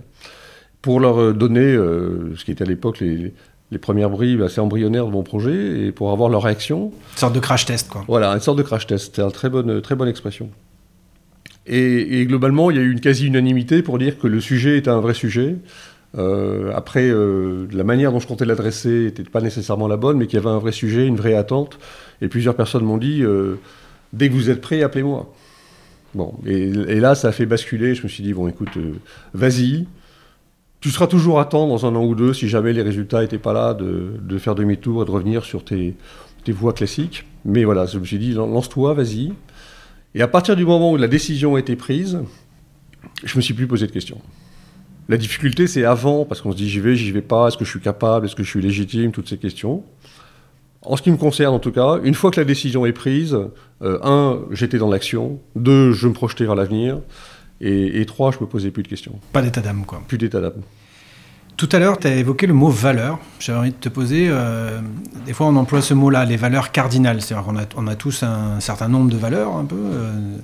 Pour 0.81 0.99
leur 0.99 1.19
euh, 1.21 1.33
donner 1.33 1.61
euh, 1.61 2.35
ce 2.35 2.43
qui 2.45 2.51
était 2.51 2.63
à 2.63 2.67
l'époque 2.67 2.99
les, 2.99 3.33
les 3.71 3.77
premières 3.77 4.09
bribes 4.09 4.41
assez 4.41 4.59
embryonnaires 4.61 5.05
de 5.05 5.11
mon 5.11 5.23
projet 5.23 5.85
et 5.87 5.91
pour 5.91 6.11
avoir 6.11 6.29
leur 6.29 6.43
réaction. 6.43 6.91
Une 7.13 7.17
sorte 7.19 7.33
de 7.35 7.39
crash 7.39 7.65
test, 7.65 7.87
quoi. 7.89 8.03
Voilà, 8.07 8.31
une 8.31 8.39
sorte 8.39 8.57
de 8.57 8.63
crash 8.63 8.87
test. 8.87 9.05
C'était 9.05 9.21
une 9.21 9.31
très 9.31 9.49
bonne, 9.49 9.81
très 9.81 9.95
bonne 9.95 10.07
expression. 10.07 10.49
Et, 11.67 12.21
et 12.21 12.25
globalement, 12.27 12.69
il 12.69 12.77
y 12.77 12.79
a 12.79 12.83
eu 12.83 12.91
une 12.91 12.99
quasi-unanimité 13.01 13.81
pour 13.81 13.97
dire 13.97 14.19
que 14.19 14.27
le 14.27 14.39
sujet 14.39 14.77
était 14.77 14.89
un 14.91 14.99
vrai 14.99 15.15
sujet, 15.15 15.55
Euh, 16.17 16.71
après, 16.73 17.09
euh, 17.09 17.67
la 17.71 17.83
manière 17.83 18.11
dont 18.11 18.19
je 18.19 18.27
comptais 18.27 18.45
l'adresser 18.45 19.05
n'était 19.05 19.23
pas 19.23 19.41
nécessairement 19.41 19.87
la 19.87 19.97
bonne, 19.97 20.17
mais 20.17 20.27
qu'il 20.27 20.37
y 20.37 20.41
avait 20.41 20.49
un 20.49 20.59
vrai 20.59 20.71
sujet, 20.71 21.05
une 21.05 21.17
vraie 21.17 21.35
attente. 21.35 21.77
Et 22.21 22.27
plusieurs 22.27 22.55
personnes 22.55 22.85
m'ont 22.85 22.97
dit 22.97 23.23
euh, 23.23 23.55
dès 24.13 24.29
que 24.29 24.33
vous 24.33 24.49
êtes 24.49 24.61
prêt, 24.61 24.81
appelez-moi. 24.81 25.33
Bon, 26.13 26.35
et, 26.45 26.69
là, 26.99 27.15
ça 27.15 27.29
a 27.29 27.31
fait 27.31 27.45
basculer. 27.45 27.95
Je 27.95 28.03
me 28.03 28.07
suis 28.07 28.23
dit 28.23 28.33
bon, 28.33 28.47
écoute, 28.47 28.77
vas-y. 29.33 29.85
Tu 30.79 30.89
seras 30.91 31.07
toujours 31.07 31.39
à 31.39 31.45
temps 31.45 31.67
dans 31.67 31.85
un 31.85 31.95
an 31.95 32.05
ou 32.05 32.15
deux, 32.15 32.33
si 32.33 32.47
jamais 32.47 32.71
les 32.71 32.83
résultats 32.83 33.21
n'étaient 33.21 33.39
pas 33.39 33.53
là, 33.53 33.73
de, 33.73 34.37
faire 34.37 34.55
demi-tour 34.55 35.01
et 35.01 35.05
de 35.05 35.11
revenir 35.11 35.43
sur 35.43 35.65
tes, 35.65 35.95
voies 36.47 36.73
classiques. 36.73 37.25
Mais 37.43 37.63
voilà, 37.63 37.85
je 37.85 37.97
me 37.99 38.05
suis 38.05 38.19
dit, 38.19 38.33
lance-toi, 38.33 38.93
vas-y. 38.93 39.33
Et 40.13 40.21
à 40.21 40.27
partir 40.27 40.55
du 40.55 40.63
moment 40.63 40.91
où 40.91 40.97
la 40.97 41.07
décision 41.07 41.55
a 41.55 41.59
été 41.59 41.75
prise, 41.75 42.19
je 43.23 43.35
me 43.35 43.41
suis 43.41 43.53
plus 43.53 43.67
posé 43.67 43.87
de 43.87 43.91
questions. 43.91 44.21
La 45.07 45.17
difficulté, 45.17 45.67
c'est 45.67 45.85
avant, 45.85 46.25
parce 46.25 46.41
qu'on 46.41 46.51
se 46.51 46.57
dit 46.57 46.67
j'y 46.69 46.79
vais, 46.79 46.95
j'y 46.95 47.11
vais 47.11 47.21
pas, 47.21 47.47
est-ce 47.47 47.57
que 47.57 47.65
je 47.65 47.69
suis 47.69 47.79
capable, 47.79 48.25
est-ce 48.25 48.35
que 48.35 48.43
je 48.43 48.49
suis 48.49 48.61
légitime, 48.61 49.11
toutes 49.11 49.29
ces 49.29 49.37
questions. 49.37 49.83
En 50.81 50.95
ce 50.97 51.01
qui 51.01 51.11
me 51.11 51.17
concerne, 51.17 51.53
en 51.53 51.59
tout 51.59 51.71
cas, 51.71 51.99
une 52.03 52.13
fois 52.15 52.31
que 52.31 52.39
la 52.39 52.45
décision 52.45 52.85
est 52.85 52.91
prise, 52.93 53.37
euh, 53.81 53.99
un, 54.03 54.39
j'étais 54.51 54.77
dans 54.77 54.89
l'action, 54.89 55.39
deux, 55.55 55.91
je 55.93 56.07
me 56.07 56.13
projetais 56.13 56.45
vers 56.45 56.55
l'avenir, 56.55 56.99
et, 57.61 58.01
et 58.01 58.05
trois, 58.05 58.31
je 58.31 58.37
me 58.39 58.45
posais 58.47 58.71
plus 58.71 58.83
de 58.83 58.87
questions, 58.87 59.19
Pas 59.31 59.41
d'état 59.41 59.61
d'âme, 59.61 59.83
quoi. 59.85 60.01
plus 60.07 60.17
d'état 60.17 60.41
d'âme. 60.41 60.61
Tout 61.57 61.69
à 61.71 61.79
l'heure, 61.79 61.97
tu 61.97 62.07
as 62.07 62.15
évoqué 62.15 62.47
le 62.47 62.53
mot 62.53 62.67
valeur. 62.67 63.17
J'avais 63.39 63.59
envie 63.59 63.71
de 63.71 63.75
te 63.77 63.87
poser, 63.87 64.27
euh, 64.29 64.81
des 65.25 65.31
fois 65.31 65.47
on 65.47 65.55
emploie 65.55 65.81
ce 65.81 65.93
mot-là, 65.93 66.25
les 66.25 66.35
valeurs 66.35 66.71
cardinales. 66.73 67.21
C'est-à-dire 67.21 67.45
qu'on 67.45 67.57
a, 67.57 67.63
on 67.77 67.87
a 67.87 67.95
tous 67.95 68.23
un 68.23 68.59
certain 68.59 68.89
nombre 68.89 69.09
de 69.09 69.15
valeurs, 69.15 69.55
un 69.55 69.63
peu. 69.63 69.77
euh, 69.77 70.37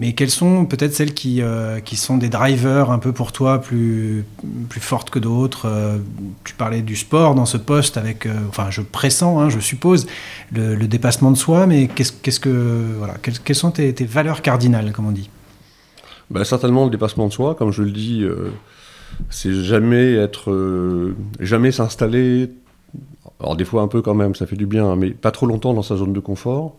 mais 0.00 0.14
quelles 0.14 0.30
sont 0.30 0.64
peut-être 0.64 0.94
celles 0.94 1.12
qui, 1.12 1.42
euh, 1.42 1.78
qui 1.78 1.96
sont 1.96 2.16
des 2.16 2.30
drivers 2.30 2.90
un 2.90 2.98
peu 2.98 3.12
pour 3.12 3.32
toi 3.32 3.60
plus, 3.60 4.24
plus 4.70 4.80
fortes 4.80 5.10
que 5.10 5.18
d'autres 5.18 5.68
euh, 5.68 5.98
Tu 6.42 6.54
parlais 6.54 6.80
du 6.80 6.96
sport 6.96 7.34
dans 7.34 7.44
ce 7.44 7.58
poste 7.58 7.98
avec, 7.98 8.24
euh, 8.24 8.32
enfin 8.48 8.70
je 8.70 8.80
pressens, 8.80 9.38
hein, 9.38 9.50
je 9.50 9.60
suppose, 9.60 10.06
le, 10.52 10.74
le 10.74 10.88
dépassement 10.88 11.30
de 11.30 11.36
soi, 11.36 11.66
mais 11.66 11.86
qu'est-ce, 11.86 12.14
qu'est-ce 12.14 12.40
que, 12.40 12.94
voilà, 12.96 13.16
quelles, 13.20 13.38
quelles 13.40 13.56
sont 13.56 13.72
tes, 13.72 13.92
tes 13.92 14.06
valeurs 14.06 14.40
cardinales, 14.40 14.92
comme 14.92 15.06
on 15.06 15.12
dit? 15.12 15.28
Bah, 16.30 16.46
certainement 16.46 16.84
le 16.84 16.90
dépassement 16.90 17.28
de 17.28 17.32
soi, 17.34 17.54
comme 17.54 17.70
je 17.70 17.82
le 17.82 17.90
dis, 17.90 18.24
c'est 19.28 19.52
jamais 19.52 20.14
être, 20.14 21.12
jamais 21.40 21.72
s'installer. 21.72 22.50
Alors 23.38 23.54
des 23.54 23.66
fois 23.66 23.82
un 23.82 23.88
peu 23.88 24.00
quand 24.00 24.14
même, 24.14 24.34
ça 24.34 24.46
fait 24.46 24.56
du 24.56 24.64
bien, 24.64 24.86
hein, 24.86 24.96
mais 24.96 25.10
pas 25.10 25.30
trop 25.30 25.44
longtemps 25.44 25.74
dans 25.74 25.82
sa 25.82 25.96
zone 25.96 26.14
de 26.14 26.20
confort. 26.20 26.76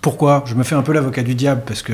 Pourquoi? 0.00 0.44
Je 0.46 0.54
me 0.54 0.62
fais 0.62 0.74
un 0.74 0.82
peu 0.82 0.92
l'avocat 0.92 1.22
du 1.22 1.34
diable 1.34 1.62
parce 1.66 1.82
que 1.82 1.92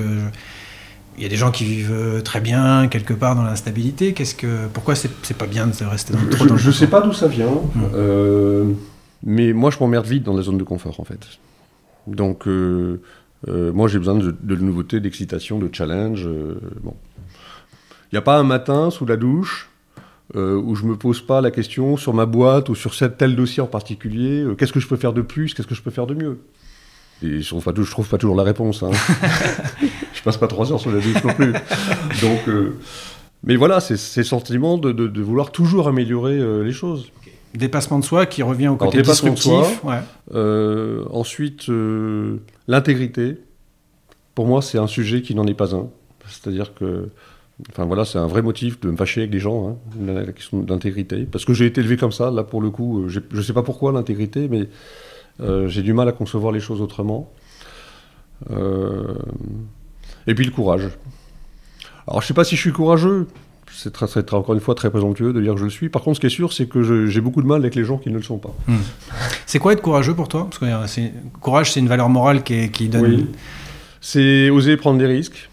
il 1.18 1.22
y 1.22 1.26
a 1.26 1.28
des 1.28 1.36
gens 1.36 1.50
qui 1.50 1.64
vivent 1.64 1.92
euh, 1.92 2.20
très 2.20 2.40
bien 2.40 2.86
quelque 2.88 3.12
part 3.12 3.34
dans 3.34 3.42
l'instabilité. 3.42 4.12
Qu'est-ce 4.12 4.34
que 4.34 4.68
pourquoi 4.72 4.94
c'est 4.94 5.36
pas 5.36 5.46
bien 5.46 5.66
de 5.66 5.72
rester 5.84 6.12
dans, 6.12 6.20
trop 6.30 6.44
Je, 6.44 6.48
dans 6.48 6.54
le 6.54 6.60
je 6.60 6.70
sais 6.70 6.86
confort 6.86 7.00
pas 7.00 7.06
d'où 7.06 7.12
ça 7.12 7.26
vient, 7.26 7.60
euh, 7.94 8.72
mais 9.24 9.52
moi 9.52 9.70
je 9.70 9.78
m'emmerde 9.80 10.06
vite 10.06 10.22
dans 10.22 10.36
la 10.36 10.42
zone 10.42 10.58
de 10.58 10.64
confort 10.64 11.00
en 11.00 11.04
fait. 11.04 11.26
Donc 12.06 12.46
euh, 12.46 13.02
euh, 13.48 13.72
moi 13.72 13.88
j'ai 13.88 13.98
besoin 13.98 14.14
de, 14.14 14.34
de 14.40 14.56
nouveautés, 14.56 15.00
d'excitation, 15.00 15.58
de 15.58 15.68
challenge. 15.72 16.28
bon, 16.82 16.94
il 18.10 18.14
n'y 18.14 18.18
a 18.18 18.22
pas 18.22 18.38
un 18.38 18.44
matin 18.44 18.90
sous 18.90 19.04
la 19.04 19.16
douche 19.16 19.68
où 20.34 20.74
je 20.74 20.84
me 20.84 20.94
pose 20.94 21.22
pas 21.22 21.40
la 21.40 21.50
question 21.50 21.96
sur 21.96 22.12
ma 22.12 22.26
boîte 22.26 22.68
ou 22.68 22.74
sur 22.74 22.94
tel 22.94 23.34
dossier 23.34 23.62
en 23.62 23.66
particulier. 23.66 24.44
Qu'est-ce 24.58 24.74
que 24.74 24.80
je 24.80 24.86
peux 24.86 24.96
faire 24.96 25.14
de 25.14 25.22
plus 25.22 25.54
Qu'est-ce 25.54 25.66
que 25.66 25.74
je 25.74 25.82
peux 25.82 25.90
faire 25.90 26.06
de 26.06 26.14
mieux? 26.14 26.38
Et 27.22 27.40
je 27.40 27.48
trouve 27.48 27.64
pas, 27.64 27.72
je 27.74 27.90
trouve 27.90 28.08
pas 28.08 28.18
toujours 28.18 28.36
la 28.36 28.44
réponse. 28.44 28.82
Hein. 28.82 28.90
je 30.18 30.22
passe 30.22 30.36
pas 30.36 30.48
trois 30.48 30.70
heures 30.72 30.80
sur 30.80 30.90
la 30.90 31.00
douche 31.00 31.22
non 31.24 31.32
plus. 31.34 31.52
Donc, 32.22 32.48
euh, 32.48 32.74
mais 33.44 33.56
voilà, 33.56 33.80
c'est 33.80 33.96
c'est 33.96 34.20
le 34.20 34.26
sentiment 34.26 34.76
de, 34.78 34.92
de- 34.92 35.06
de 35.06 35.22
vouloir 35.22 35.52
toujours 35.52 35.88
améliorer 35.88 36.38
euh, 36.38 36.62
les 36.64 36.72
choses. 36.72 37.10
Dépassement 37.54 37.98
de 37.98 38.04
soi 38.04 38.26
qui 38.26 38.42
revient 38.42 38.68
au 38.68 38.72
Alors, 38.74 38.78
côté 38.90 38.98
dépassement 38.98 39.32
de 39.32 39.86
ouais. 39.86 40.00
Euh, 40.34 41.04
ensuite, 41.10 41.70
l'intégrité. 42.66 43.38
Pour 44.34 44.46
moi, 44.46 44.60
c'est 44.60 44.78
un 44.78 44.86
sujet 44.86 45.22
qui 45.22 45.34
n'en 45.34 45.46
est 45.46 45.54
pas 45.54 45.74
un. 45.74 45.88
C'est-à-dire 46.28 46.74
que, 46.74 47.08
enfin 47.70 47.86
voilà, 47.86 48.04
c'est 48.04 48.18
un 48.18 48.26
vrai 48.26 48.42
motif 48.42 48.78
de 48.80 48.90
me 48.90 48.96
fâcher 48.96 49.22
avec 49.22 49.30
des 49.30 49.38
gens, 49.40 49.68
hein, 49.68 49.76
la, 50.04 50.22
la 50.24 50.32
question 50.32 50.58
d'intégrité. 50.60 51.24
Parce 51.30 51.44
que 51.44 51.54
j'ai 51.54 51.64
été 51.66 51.80
élevé 51.80 51.96
comme 51.96 52.12
ça. 52.12 52.30
Là, 52.30 52.44
pour 52.44 52.60
le 52.60 52.70
coup, 52.70 53.04
je 53.08 53.20
ne 53.32 53.42
sais 53.42 53.54
pas 53.54 53.62
pourquoi 53.62 53.92
l'intégrité, 53.92 54.46
mais 54.48 54.68
euh, 55.40 55.68
j'ai 55.68 55.82
du 55.82 55.92
mal 55.94 56.06
à 56.08 56.12
concevoir 56.12 56.52
les 56.52 56.60
choses 56.60 56.80
autrement. 56.82 57.32
Euh, 58.50 59.14
et 60.28 60.34
puis 60.34 60.44
le 60.44 60.50
courage. 60.52 60.88
Alors, 62.06 62.20
je 62.20 62.24
ne 62.26 62.28
sais 62.28 62.34
pas 62.34 62.44
si 62.44 62.54
je 62.54 62.60
suis 62.60 62.72
courageux. 62.72 63.26
C'est 63.72 63.92
très, 63.92 64.06
très- 64.06 64.22
très- 64.22 64.36
encore 64.36 64.54
une 64.54 64.60
fois 64.60 64.74
très 64.74 64.90
présomptueux 64.90 65.32
de 65.32 65.40
dire 65.40 65.52
que 65.54 65.60
je 65.60 65.64
le 65.64 65.70
suis. 65.70 65.88
Par 65.88 66.02
contre, 66.02 66.16
ce 66.16 66.20
qui 66.20 66.26
est 66.26 66.30
sûr, 66.30 66.52
c'est 66.52 66.66
que 66.66 67.06
j'ai 67.06 67.20
beaucoup 67.20 67.42
de 67.42 67.46
mal 67.46 67.60
avec 67.60 67.74
les 67.74 67.84
gens 67.84 67.98
qui 67.98 68.10
ne 68.10 68.16
le 68.16 68.22
sont 68.22 68.38
pas. 68.38 68.54
C'est 69.46 69.58
quoi 69.58 69.72
être 69.72 69.82
courageux 69.82 70.14
pour 70.14 70.28
toi? 70.28 70.44
Parce 70.44 70.58
que 70.58 70.64
euh, 70.64 71.08
courage, 71.40 71.72
c'est 71.72 71.80
une 71.80 71.88
valeur 71.88 72.08
morale 72.08 72.42
qui, 72.44 72.54
est- 72.54 72.70
qui 72.70 72.88
donne. 72.88 73.02
Oui. 73.04 73.26
C'est 74.00 74.48
oser 74.50 74.76
prendre 74.76 74.98
des 74.98 75.06
risques. 75.06 75.50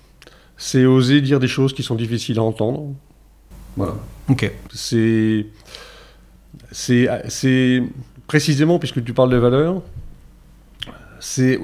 C'est 0.58 0.86
oser 0.86 1.20
dire 1.22 1.40
des 1.40 1.48
choses 1.48 1.74
qui 1.74 1.84
sont 1.84 1.96
difficiles 1.96 2.40
à 2.40 2.44
entendre. 2.44 2.94
Voilà. 3.76 3.96
Ok. 4.30 4.50
C'est. 4.74 5.48
C'est. 6.72 7.10
C'est. 7.28 7.84
Précisément, 8.28 8.80
puisque 8.80 9.04
tu 9.04 9.14
parles 9.14 9.30
de 9.30 9.38
valeurs, 9.38 9.82
c'est 11.20 11.60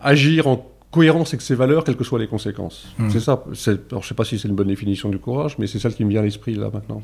agir 0.00 0.46
en 0.48 0.66
cohérence 0.92 1.30
avec 1.30 1.40
ses 1.40 1.56
valeurs, 1.56 1.82
quelles 1.82 1.96
que 1.96 2.04
soient 2.04 2.18
les 2.20 2.28
conséquences. 2.28 2.86
Mm. 2.98 3.10
C'est 3.10 3.20
ça. 3.20 3.42
Alors, 3.90 4.02
je 4.02 4.08
sais 4.08 4.14
pas 4.14 4.24
si 4.24 4.38
c'est 4.38 4.46
une 4.46 4.54
bonne 4.54 4.68
définition 4.68 5.08
du 5.08 5.18
courage, 5.18 5.56
mais 5.58 5.66
c'est 5.66 5.78
celle 5.80 5.94
qui 5.94 6.04
me 6.04 6.10
vient 6.10 6.20
à 6.20 6.24
l'esprit 6.24 6.54
là 6.54 6.70
maintenant. 6.72 7.02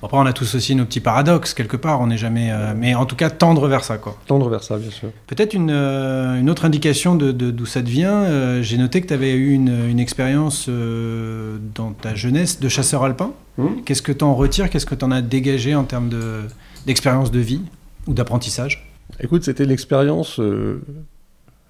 Bon, 0.00 0.06
après, 0.08 0.18
on 0.18 0.26
a 0.26 0.32
tous 0.32 0.54
aussi 0.54 0.74
nos 0.74 0.84
petits 0.84 1.00
paradoxes 1.00 1.54
quelque 1.54 1.76
part. 1.76 2.00
On 2.00 2.08
n'est 2.08 2.18
jamais. 2.18 2.50
euh, 2.52 2.74
mais 2.76 2.94
en 2.94 3.06
tout 3.06 3.16
cas, 3.16 3.30
tendre 3.30 3.66
vers 3.68 3.84
ça, 3.84 3.96
quoi. 3.96 4.18
Tendre 4.26 4.48
vers 4.48 4.62
ça, 4.62 4.76
bien 4.76 4.90
sûr. 4.90 5.08
Peut-être 5.28 5.54
une, 5.54 5.70
euh, 5.70 6.38
une 6.38 6.50
autre 6.50 6.64
indication 6.64 7.14
de 7.14 7.32
d'où 7.32 7.64
ça 7.66 7.80
devient. 7.82 8.04
euh, 8.12 8.62
J'ai 8.62 8.76
noté 8.76 9.00
que 9.00 9.06
tu 9.06 9.14
avais 9.14 9.32
eu 9.32 9.52
une, 9.52 9.88
une 9.88 9.98
expérience 10.00 10.66
euh, 10.68 11.56
dans 11.74 11.92
ta 11.92 12.14
jeunesse 12.14 12.60
de 12.60 12.68
chasseur 12.68 13.02
alpin. 13.04 13.32
Hmm 13.58 13.68
Qu'est-ce 13.84 14.02
que 14.02 14.12
tu 14.12 14.24
en 14.24 14.34
retires 14.34 14.68
Qu'est-ce 14.70 14.86
que 14.86 14.94
tu 14.94 15.04
en 15.04 15.10
as 15.10 15.22
dégagé 15.22 15.74
en 15.74 15.84
termes 15.84 16.08
de- 16.08 16.42
d'expérience 16.86 17.30
de, 17.30 17.40
vie 17.40 17.62
ou 18.06 18.14
d'apprentissage? 18.14 18.88
Écoute, 19.20 19.44
c'était 19.44 19.64
l'expérience. 19.66 20.38
euh, 20.40 20.80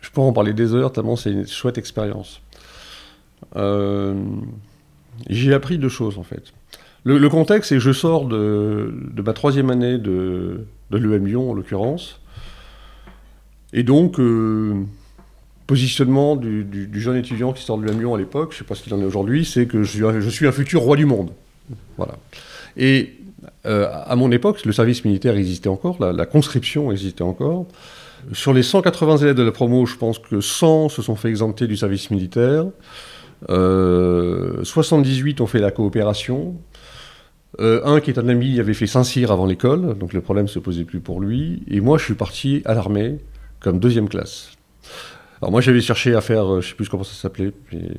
je 0.02 0.10
pourrais 0.10 0.26
en 0.26 0.32
parler 0.32 0.52
des 0.52 0.74
heures, 0.74 0.92
tellement 0.92 1.16
c'est 1.16 1.30
une 1.30 1.46
chouette 1.46 1.78
expérience. 1.78 2.42
Euh, 3.56 4.14
J'ai 5.30 5.54
appris 5.54 5.78
deux 5.78 5.88
choses 5.88 6.18
en 6.18 6.22
fait. 6.22 6.52
Le, 7.04 7.28
contexte, 7.28 7.70
c'est 7.70 7.74
que 7.76 7.80
je 7.80 7.90
sors 7.90 8.26
de, 8.26 8.94
ma 9.16 9.32
troisième 9.32 9.70
année 9.70 9.98
de, 9.98 10.66
de 10.90 10.98
l'EM 10.98 11.26
Lyon 11.26 11.50
en 11.50 11.54
l'occurrence. 11.54 12.20
Et 13.72 13.82
donc, 13.82 14.20
euh, 14.20 14.84
positionnement 15.66 16.36
du, 16.36 16.88
jeune 16.94 17.16
étudiant 17.16 17.52
qui 17.52 17.64
sort 17.64 17.78
de 17.78 17.86
l'EM 17.86 17.98
Lyon 17.98 18.14
à 18.14 18.18
l'époque, 18.18 18.52
je 18.52 18.56
ne 18.56 18.58
sais 18.60 18.64
pas 18.64 18.76
ce 18.76 18.84
qu'il 18.84 18.94
en 18.94 19.00
est 19.00 19.04
aujourd'hui, 19.04 19.44
c'est 19.44 19.66
que 19.66 19.82
je 19.82 20.28
suis, 20.30 20.46
un, 20.46 20.52
futur 20.52 20.82
roi 20.82 20.96
du 20.96 21.04
monde. 21.04 21.30
Voilà. 21.96 22.14
Et 22.76 23.14
euh, 23.66 23.88
à 23.90 24.14
mon 24.14 24.30
époque, 24.30 24.64
le 24.64 24.72
service 24.72 25.04
militaire 25.04 25.36
existait 25.36 25.68
encore, 25.68 26.00
la 26.00 26.26
conscription 26.26 26.92
existait 26.92 27.22
encore. 27.22 27.66
Sur 28.32 28.52
les 28.52 28.62
180 28.62 29.16
élèves 29.18 29.34
de 29.34 29.42
la 29.42 29.50
promo, 29.50 29.84
je 29.84 29.96
pense 29.96 30.18
que 30.18 30.40
100 30.40 30.88
se 30.88 31.02
sont 31.02 31.16
fait 31.16 31.28
exempter 31.28 31.66
du 31.66 31.76
service 31.76 32.10
militaire. 32.10 32.66
Euh, 33.50 34.62
78 34.62 35.40
ont 35.40 35.46
fait 35.46 35.58
la 35.58 35.72
coopération. 35.72 36.56
Euh, 37.60 37.82
un 37.84 38.00
qui 38.00 38.10
est 38.10 38.18
un 38.18 38.28
ami 38.28 38.60
avait 38.60 38.74
fait 38.74 38.86
Saint-Cyr 38.86 39.30
avant 39.30 39.44
l'école, 39.44 39.98
donc 39.98 40.14
le 40.14 40.20
problème 40.22 40.48
se 40.48 40.58
posait 40.58 40.84
plus 40.84 41.00
pour 41.00 41.20
lui. 41.20 41.62
Et 41.68 41.80
moi, 41.80 41.98
je 41.98 42.04
suis 42.04 42.14
parti 42.14 42.62
à 42.64 42.74
l'armée 42.74 43.18
comme 43.60 43.78
deuxième 43.78 44.08
classe. 44.08 44.52
Alors 45.40 45.50
moi, 45.50 45.60
j'avais 45.60 45.80
cherché 45.80 46.14
à 46.14 46.20
faire, 46.20 46.54
euh, 46.54 46.60
je 46.60 46.68
sais 46.68 46.74
plus 46.74 46.88
comment 46.88 47.04
ça 47.04 47.14
s'appelait, 47.14 47.52
il 47.72 47.90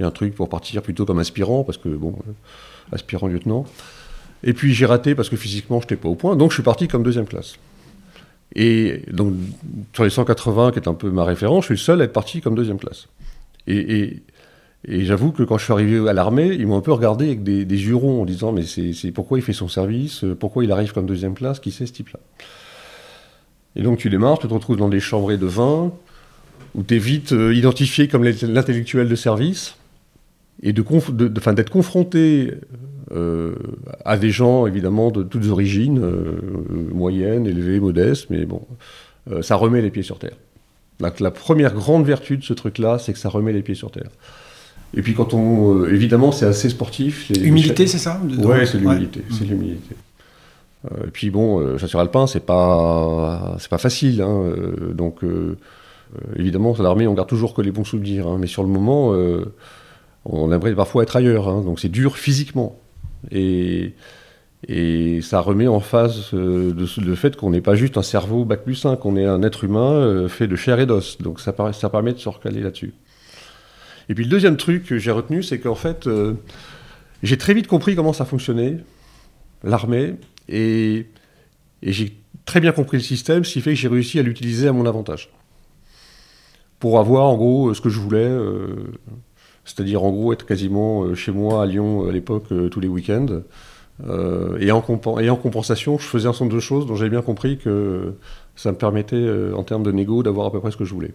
y 0.00 0.02
a 0.02 0.06
un 0.06 0.10
truc 0.10 0.34
pour 0.34 0.48
partir 0.48 0.82
plutôt 0.82 1.06
comme 1.06 1.18
aspirant, 1.18 1.64
parce 1.64 1.78
que 1.78 1.88
bon, 1.88 2.16
euh, 2.26 2.32
aspirant 2.92 3.28
lieutenant. 3.28 3.64
Et 4.42 4.52
puis 4.52 4.74
j'ai 4.74 4.84
raté 4.84 5.14
parce 5.14 5.30
que 5.30 5.36
physiquement, 5.36 5.80
je 5.80 5.84
n'étais 5.84 5.96
pas 5.96 6.08
au 6.08 6.16
point, 6.16 6.36
donc 6.36 6.50
je 6.50 6.56
suis 6.56 6.62
parti 6.62 6.88
comme 6.88 7.02
deuxième 7.02 7.26
classe. 7.26 7.56
Et 8.56 9.02
donc, 9.10 9.34
sur 9.92 10.04
les 10.04 10.10
180, 10.10 10.72
qui 10.72 10.78
est 10.78 10.88
un 10.88 10.94
peu 10.94 11.10
ma 11.10 11.24
référence, 11.24 11.64
je 11.64 11.66
suis 11.66 11.74
le 11.74 11.78
seul 11.78 12.00
à 12.00 12.04
être 12.04 12.12
parti 12.12 12.40
comme 12.40 12.54
deuxième 12.54 12.78
classe. 12.78 13.08
Et, 13.66 14.22
j'avoue 14.86 15.32
que 15.32 15.42
quand 15.42 15.58
je 15.58 15.64
suis 15.64 15.72
arrivé 15.72 16.08
à 16.08 16.12
l'armée, 16.12 16.48
ils 16.48 16.66
m'ont 16.66 16.76
un 16.76 16.82
peu 16.82 16.92
regardé 16.92 17.26
avec 17.26 17.42
des, 17.42 17.92
ronds 17.92 18.22
en 18.22 18.24
disant 18.24 18.52
Mais 18.52 18.64
c'est 18.64 19.10
pourquoi 19.12 19.38
il 19.38 19.42
fait 19.42 19.54
son 19.54 19.68
service 19.68 20.24
euh, 20.24 20.34
Pourquoi 20.34 20.62
il 20.62 20.70
arrive 20.70 20.92
comme 20.92 21.06
deuxième 21.06 21.34
classe 21.34 21.58
Qui 21.58 21.70
c'est 21.70 21.86
ce 21.86 21.92
type-là? 21.92 22.20
Et 23.76 23.82
donc 23.82 23.98
tu 23.98 24.10
démarres, 24.10 24.38
tu 24.38 24.46
te 24.46 24.52
retrouves 24.54 24.76
dans 24.76 24.88
des 24.88 25.00
chambrées 25.00 25.38
de 25.38 25.46
vin, 25.46 25.92
où 26.74 26.82
tu 26.82 26.94
es 26.94 26.98
vite 26.98 27.32
euh, 27.32 27.54
identifié 27.54 28.08
comme 28.08 28.24
l'int- 28.24 28.46
l'intellectuel 28.46 29.08
de 29.08 29.14
service, 29.16 29.76
et 30.62 30.72
de 30.72 30.82
conf- 30.82 31.14
de- 31.14 31.28
de- 31.28 31.52
d'être 31.52 31.70
confronté 31.70 32.54
euh, 33.12 33.54
à 34.04 34.16
des 34.16 34.30
gens 34.30 34.66
évidemment 34.66 35.10
de 35.10 35.22
toutes 35.22 35.46
origines, 35.48 36.00
euh, 36.02 36.40
moyennes, 36.92 37.46
élevées, 37.46 37.80
modestes, 37.80 38.28
mais 38.30 38.46
bon, 38.46 38.62
euh, 39.30 39.42
ça 39.42 39.56
remet 39.56 39.82
les 39.82 39.90
pieds 39.90 40.02
sur 40.02 40.18
terre. 40.18 40.36
La, 41.00 41.12
la 41.20 41.30
première 41.30 41.74
grande 41.74 42.06
vertu 42.06 42.36
de 42.38 42.42
ce 42.44 42.54
truc-là, 42.54 42.98
c'est 42.98 43.12
que 43.12 43.18
ça 43.18 43.28
remet 43.28 43.52
les 43.52 43.62
pieds 43.62 43.74
sur 43.74 43.90
terre. 43.90 44.08
Et 44.96 45.02
puis 45.02 45.12
quand 45.14 45.34
on... 45.34 45.80
euh, 45.82 45.92
évidemment, 45.92 46.30
c'est 46.32 46.46
assez 46.46 46.68
sportif. 46.70 47.28
les- 47.30 47.40
Humilité, 47.42 47.86
c'est 47.86 47.98
ça 47.98 48.20
Ouais, 48.38 48.64
c'est 48.64 48.76
Ouais. 48.78 48.80
l'humilité. 48.94 49.22
C'est 49.30 49.44
l'humilité. 49.44 49.96
Euh, 50.92 51.06
et 51.06 51.10
puis 51.10 51.30
bon, 51.30 51.76
chasseur 51.78 52.00
alpin, 52.00 52.26
c'est 52.26 52.44
pas, 52.46 53.56
c'est 53.58 53.68
pas 53.70 53.78
facile. 53.78 54.22
hein, 54.22 54.54
donc 54.92 55.20
évidemment, 56.36 56.74
à 56.78 56.82
l'armée, 56.82 57.06
on 57.06 57.14
garde 57.14 57.28
toujours 57.28 57.54
que 57.54 57.62
les 57.62 57.72
bons 57.72 57.84
souvenirs. 57.84 58.28
hein, 58.28 58.36
mais 58.40 58.46
sur 58.46 58.62
le 58.62 58.68
moment, 58.68 59.12
on 60.24 60.52
aimerait 60.52 60.74
parfois 60.74 61.02
être 61.02 61.16
ailleurs. 61.16 61.48
hein, 61.48 61.62
donc 61.62 61.80
c'est 61.80 61.88
dur 61.88 62.16
physiquement. 62.16 62.78
Et, 63.30 63.94
ça 65.20 65.40
remet 65.40 65.66
en 65.66 65.80
phase 65.80 66.30
euh, 66.32 66.72
le 66.74 67.14
fait 67.14 67.36
qu'on 67.36 67.50
n'est 67.50 67.60
pas 67.60 67.74
juste 67.74 67.98
un 67.98 68.02
cerveau 68.02 68.46
bac 68.46 68.64
plus 68.64 68.76
5, 68.76 68.98
qu'on 68.98 69.16
est 69.16 69.26
un 69.26 69.42
être 69.42 69.64
humain 69.64 69.92
euh, 69.92 70.28
fait 70.28 70.46
de 70.46 70.56
chair 70.56 70.80
et 70.80 70.86
d'os. 70.86 71.18
Donc 71.18 71.40
ça, 71.40 71.52
permet 71.52 72.12
de 72.14 72.18
se 72.18 72.28
recaler 72.28 72.60
là-dessus. 72.60 72.94
Et 74.08 74.14
puis 74.14 74.24
le 74.24 74.30
deuxième 74.30 74.56
truc 74.56 74.86
que 74.86 74.98
j'ai 74.98 75.10
retenu, 75.10 75.42
c'est 75.42 75.58
qu'en 75.60 75.74
fait, 75.74 76.06
euh, 76.06 76.34
j'ai 77.22 77.36
très 77.36 77.52
vite 77.52 77.66
compris 77.66 77.94
comment 77.94 78.14
ça 78.14 78.24
fonctionnait, 78.24 78.78
l'armée, 79.62 80.14
et, 80.48 81.06
j'ai 81.82 82.16
très 82.46 82.60
bien 82.60 82.72
compris 82.72 82.96
le 82.96 83.02
système, 83.02 83.44
ce 83.44 83.52
qui 83.52 83.60
fait 83.60 83.70
que 83.70 83.76
j'ai 83.76 83.88
réussi 83.88 84.18
à 84.18 84.22
l'utiliser 84.22 84.68
à 84.68 84.72
mon 84.72 84.86
avantage. 84.86 85.30
Pour 86.78 86.98
avoir 86.98 87.26
en 87.26 87.36
gros 87.36 87.74
ce 87.74 87.82
que 87.82 87.90
je 87.90 88.00
voulais, 88.00 88.30
c'est-à-dire 89.64 90.02
en 90.04 90.10
gros 90.10 90.32
être 90.32 90.46
quasiment 90.46 91.04
euh, 91.04 91.14
chez 91.14 91.32
moi 91.32 91.62
à 91.62 91.66
Lyon 91.66 92.08
à 92.08 92.12
l'époque 92.12 92.44
euh, 92.52 92.68
tous 92.68 92.80
les 92.80 92.88
week-ends. 92.88 93.42
Euh, 94.08 94.58
et, 94.60 94.72
en 94.72 94.82
et 95.20 95.30
en 95.30 95.36
compensation, 95.36 95.98
je 95.98 96.04
faisais 96.06 96.26
un 96.28 96.32
certain 96.32 96.46
nombre 96.46 96.56
de 96.56 96.60
choses 96.60 96.86
dont 96.86 96.96
j'ai 96.96 97.08
bien 97.08 97.22
compris 97.22 97.58
que 97.58 98.14
ça 98.56 98.72
me 98.72 98.76
permettait, 98.76 99.14
euh, 99.16 99.54
en 99.54 99.62
termes 99.62 99.84
de 99.84 99.92
négo, 99.92 100.22
d'avoir 100.24 100.46
à 100.48 100.52
peu 100.52 100.60
près 100.60 100.70
ce 100.72 100.76
que 100.76 100.84
je 100.84 100.92
voulais. 100.92 101.12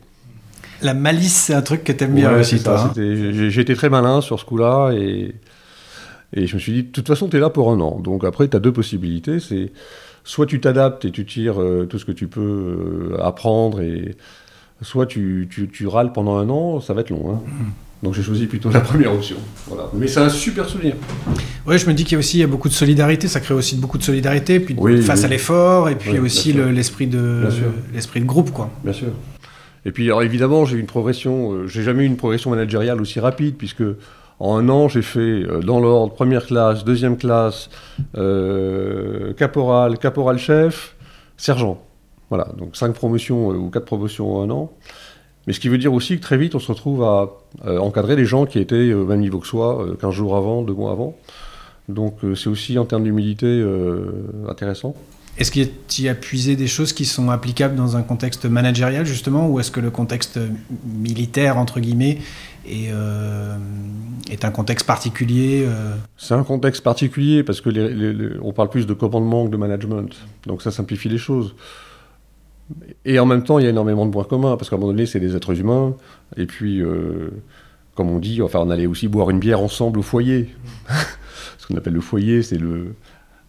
La 0.81 0.93
malice, 0.93 1.35
c'est 1.35 1.53
un 1.53 1.61
truc 1.61 1.83
que 1.83 1.91
t'aimes 1.91 2.15
bien 2.15 2.29
aussi, 2.39 2.63
toi. 2.63 2.79
hein. 2.85 2.93
j'ai- 2.95 3.59
été 3.61 3.75
très 3.75 3.89
malin 3.89 4.21
sur 4.21 4.39
ce 4.39 4.45
coup-là 4.45 4.91
et, 4.93 5.35
et 6.33 6.47
je 6.47 6.55
me 6.55 6.59
suis 6.59 6.71
dit, 6.71 6.83
de 6.83 6.87
toute 6.89 7.07
façon, 7.07 7.27
tu 7.27 7.35
es 7.35 7.39
là 7.41 7.49
pour 7.49 7.69
un 7.69 7.79
an. 7.81 7.99
Donc 7.99 8.23
après, 8.23 8.47
tu 8.47 8.55
as 8.55 8.61
deux 8.61 8.71
possibilités. 8.71 9.41
C'est 9.41 9.73
soit 10.23 10.45
tu 10.45 10.61
t'adaptes 10.61 11.03
et 11.03 11.11
tu 11.11 11.25
tires 11.25 11.61
euh, 11.61 11.85
tout 11.85 11.99
ce 11.99 12.05
que 12.05 12.13
tu 12.13 12.27
peux 12.29 12.39
euh, 13.17 13.21
apprendre, 13.21 13.81
et 13.81 14.15
soit 14.81 15.05
tu, 15.05 15.49
tu, 15.51 15.67
tu 15.67 15.85
râles 15.87 16.13
pendant 16.13 16.37
un 16.37 16.47
an, 16.49 16.79
ça 16.79 16.93
va 16.93 17.01
être 17.01 17.09
long. 17.09 17.29
hein. 17.33 17.41
Mm. 17.45 17.71
Donc 18.01 18.13
j'ai 18.13 18.23
choisi 18.23 18.45
plutôt 18.47 18.69
la 18.69 18.79
première 18.89 19.13
option. 19.13 19.35
Voilà. 19.67 19.89
Mais 19.93 20.07
c'est 20.07 20.19
un 20.21 20.29
super 20.29 20.67
souvenir. 20.69 20.95
Ouais, 21.67 21.77
je 21.77 21.85
me 21.87 21.93
dis 21.93 22.03
qu'il 22.05 22.13
y 22.13 22.15
a 22.15 22.19
aussi 22.19 22.37
il 22.37 22.41
y 22.41 22.43
a 22.43 22.47
beaucoup 22.47 22.69
de 22.69 22.73
solidarité, 22.73 23.27
ça 23.27 23.39
crée 23.41 23.53
aussi 23.53 23.75
beaucoup 23.75 23.97
de 23.97 24.03
solidarité, 24.03 24.59
puis 24.59 24.75
Oui, 24.77 25.01
face 25.01 25.19
oui. 25.19 25.25
à 25.25 25.27
l'effort, 25.27 25.89
et 25.89 25.95
puis 25.95 26.11
Oui, 26.11 26.19
aussi 26.19 26.53
le- 26.53 26.71
l'esprit 26.71 27.07
de 27.07 27.43
l'esprit 27.93 28.21
de 28.21 28.25
groupe, 28.25 28.51
quoi. 28.51 28.69
Bien 28.83 28.93
sûr. 28.93 29.09
Et 29.85 29.91
puis, 29.91 30.05
alors 30.05 30.23
évidemment, 30.23 30.65
j'ai 30.65 30.77
eu 30.77 30.79
une 30.79 30.85
progression. 30.87 31.53
euh, 31.53 31.67
j'ai 31.67 31.83
jamais 31.83 32.03
eu 32.03 32.07
une 32.07 32.17
progression 32.17 32.49
managériale 32.51 33.01
aussi 33.01 33.19
rapide, 33.19 33.55
puisque 33.57 33.83
en 34.39 34.57
un 34.57 34.69
an, 34.69 34.87
j'ai 34.87 35.01
fait 35.01 35.19
euh, 35.19 35.59
dans 35.61 35.79
l'ordre 35.81 36.13
première 36.13 36.45
classe, 36.45 36.85
deuxième 36.85 37.17
classe, 37.17 37.69
euh, 38.17 39.33
caporal, 39.33 39.97
caporal-chef, 39.97 40.95
sergent. 41.37 41.81
Voilà, 42.29 42.47
donc 42.57 42.75
cinq 42.75 42.93
promotions 42.93 43.51
euh, 43.51 43.55
ou 43.55 43.69
quatre 43.69 43.85
promotions 43.85 44.35
en 44.37 44.43
un 44.43 44.49
an. 44.51 44.71
Mais 45.47 45.53
ce 45.53 45.59
qui 45.59 45.69
veut 45.69 45.77
dire 45.77 45.93
aussi 45.93 46.15
que 46.17 46.21
très 46.21 46.37
vite, 46.37 46.53
on 46.55 46.59
se 46.59 46.71
retrouve 46.71 47.03
à 47.03 47.29
euh, 47.65 47.79
encadrer 47.79 48.15
des 48.15 48.25
gens 48.25 48.45
qui 48.45 48.59
étaient 48.59 48.93
au 48.93 49.05
même 49.05 49.21
niveau 49.21 49.39
que 49.39 49.47
soi, 49.47 49.81
euh, 49.83 49.95
15 49.95 50.13
jours 50.13 50.35
avant, 50.35 50.61
deux 50.61 50.73
mois 50.73 50.91
avant. 50.91 51.15
Donc 51.87 52.17
euh, 52.23 52.35
c'est 52.35 52.49
aussi 52.49 52.77
en 52.77 52.85
termes 52.85 53.03
d'humilité 53.03 53.47
euh, 53.47 54.11
intéressant. 54.47 54.95
Est-ce 55.37 55.51
que 55.51 55.61
tu 55.87 56.09
as 56.09 56.15
puisé 56.15 56.57
des 56.57 56.67
choses 56.67 56.91
qui 56.91 57.05
sont 57.05 57.29
applicables 57.29 57.75
dans 57.75 57.95
un 57.95 58.01
contexte 58.01 58.45
managérial, 58.45 59.05
justement, 59.05 59.47
ou 59.47 59.59
est-ce 59.61 59.71
que 59.71 59.79
le 59.79 59.89
contexte 59.89 60.37
militaire, 60.85 61.57
entre 61.57 61.79
guillemets, 61.79 62.17
est, 62.67 62.89
euh, 62.91 63.55
est 64.29 64.43
un 64.43 64.51
contexte 64.51 64.85
particulier 64.85 65.63
euh, 65.65 65.95
C'est 66.17 66.33
un 66.33 66.43
contexte 66.43 66.83
particulier 66.83 67.43
parce 67.43 67.61
que 67.61 67.69
les- 67.69 67.89
les- 67.93 68.11
les- 68.13 68.29
on 68.41 68.51
parle 68.51 68.69
plus 68.69 68.85
de 68.85 68.93
commandement 68.93 69.45
que 69.45 69.51
de 69.51 69.57
management. 69.57 70.09
Donc 70.45 70.61
ça 70.61 70.71
simplifie 70.71 71.07
les 71.09 71.17
choses. 71.17 71.55
Et 73.05 73.17
en 73.19 73.25
même 73.25 73.43
temps, 73.43 73.59
il 73.59 73.63
y 73.63 73.67
a 73.67 73.69
énormément 73.71 74.05
de 74.05 74.11
points 74.11 74.23
communs 74.25 74.55
parce 74.57 74.69
qu'à 74.69 74.75
un 74.75 74.79
moment 74.79 74.91
donné, 74.91 75.05
c'est 75.05 75.19
des 75.19 75.35
êtres 75.35 75.59
humains. 75.59 75.95
Et 76.37 76.45
puis, 76.45 76.81
euh, 76.81 77.29
comme 77.95 78.09
on 78.09 78.19
dit, 78.19 78.41
enfin, 78.41 78.59
on 78.61 78.69
allait 78.69 78.85
aussi 78.87 79.07
boire 79.07 79.29
une 79.29 79.39
bière 79.39 79.59
ensemble 79.59 79.99
au 79.99 80.03
foyer. 80.03 80.49
Ce 81.57 81.67
qu'on 81.67 81.75
appelle 81.77 81.93
le 81.93 82.01
foyer, 82.01 82.43
c'est 82.43 82.57
le, 82.57 82.93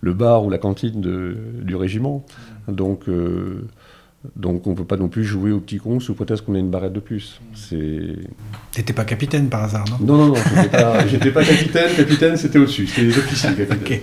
le 0.01 0.13
bar 0.15 0.45
ou 0.45 0.51
la 0.51 0.59
cantine 0.59 1.01
de- 1.01 1.37
du 1.63 1.75
régiment. 1.77 2.25
Donc, 2.69 3.09
euh, 3.09 3.67
donc 4.37 4.67
on 4.67 4.71
ne 4.71 4.75
peut 4.77 4.85
pas 4.85 4.97
non 4.99 5.09
plus 5.09 5.25
jouer 5.25 5.51
au 5.51 5.61
petit 5.61 5.79
con 5.79 5.99
sous 6.01 6.15
prétexte 6.15 6.45
qu'on 6.45 6.55
a 6.55 6.59
une 6.59 6.71
barrette 6.71 6.93
de 6.93 7.01
plus. 7.01 7.41
T'étais 8.73 8.93
pas 8.93 9.05
capitaine 9.05 9.49
par 9.49 9.65
hasard, 9.65 9.85
non? 9.91 9.97
Non, 10.07 10.17
non, 10.17 10.27
non, 10.29 10.35
j'étais 11.11 11.31
pas, 11.31 11.43
pas 11.43 11.45
capitaine. 11.45 11.97
Capitaine, 11.97 12.37
c'était 12.37 12.59
au-dessus. 12.59 12.87
C'était 12.87 13.03
les 13.03 13.19
officiers. 13.19 13.51
capitaine. 13.55 13.79
Ok. 13.83 14.01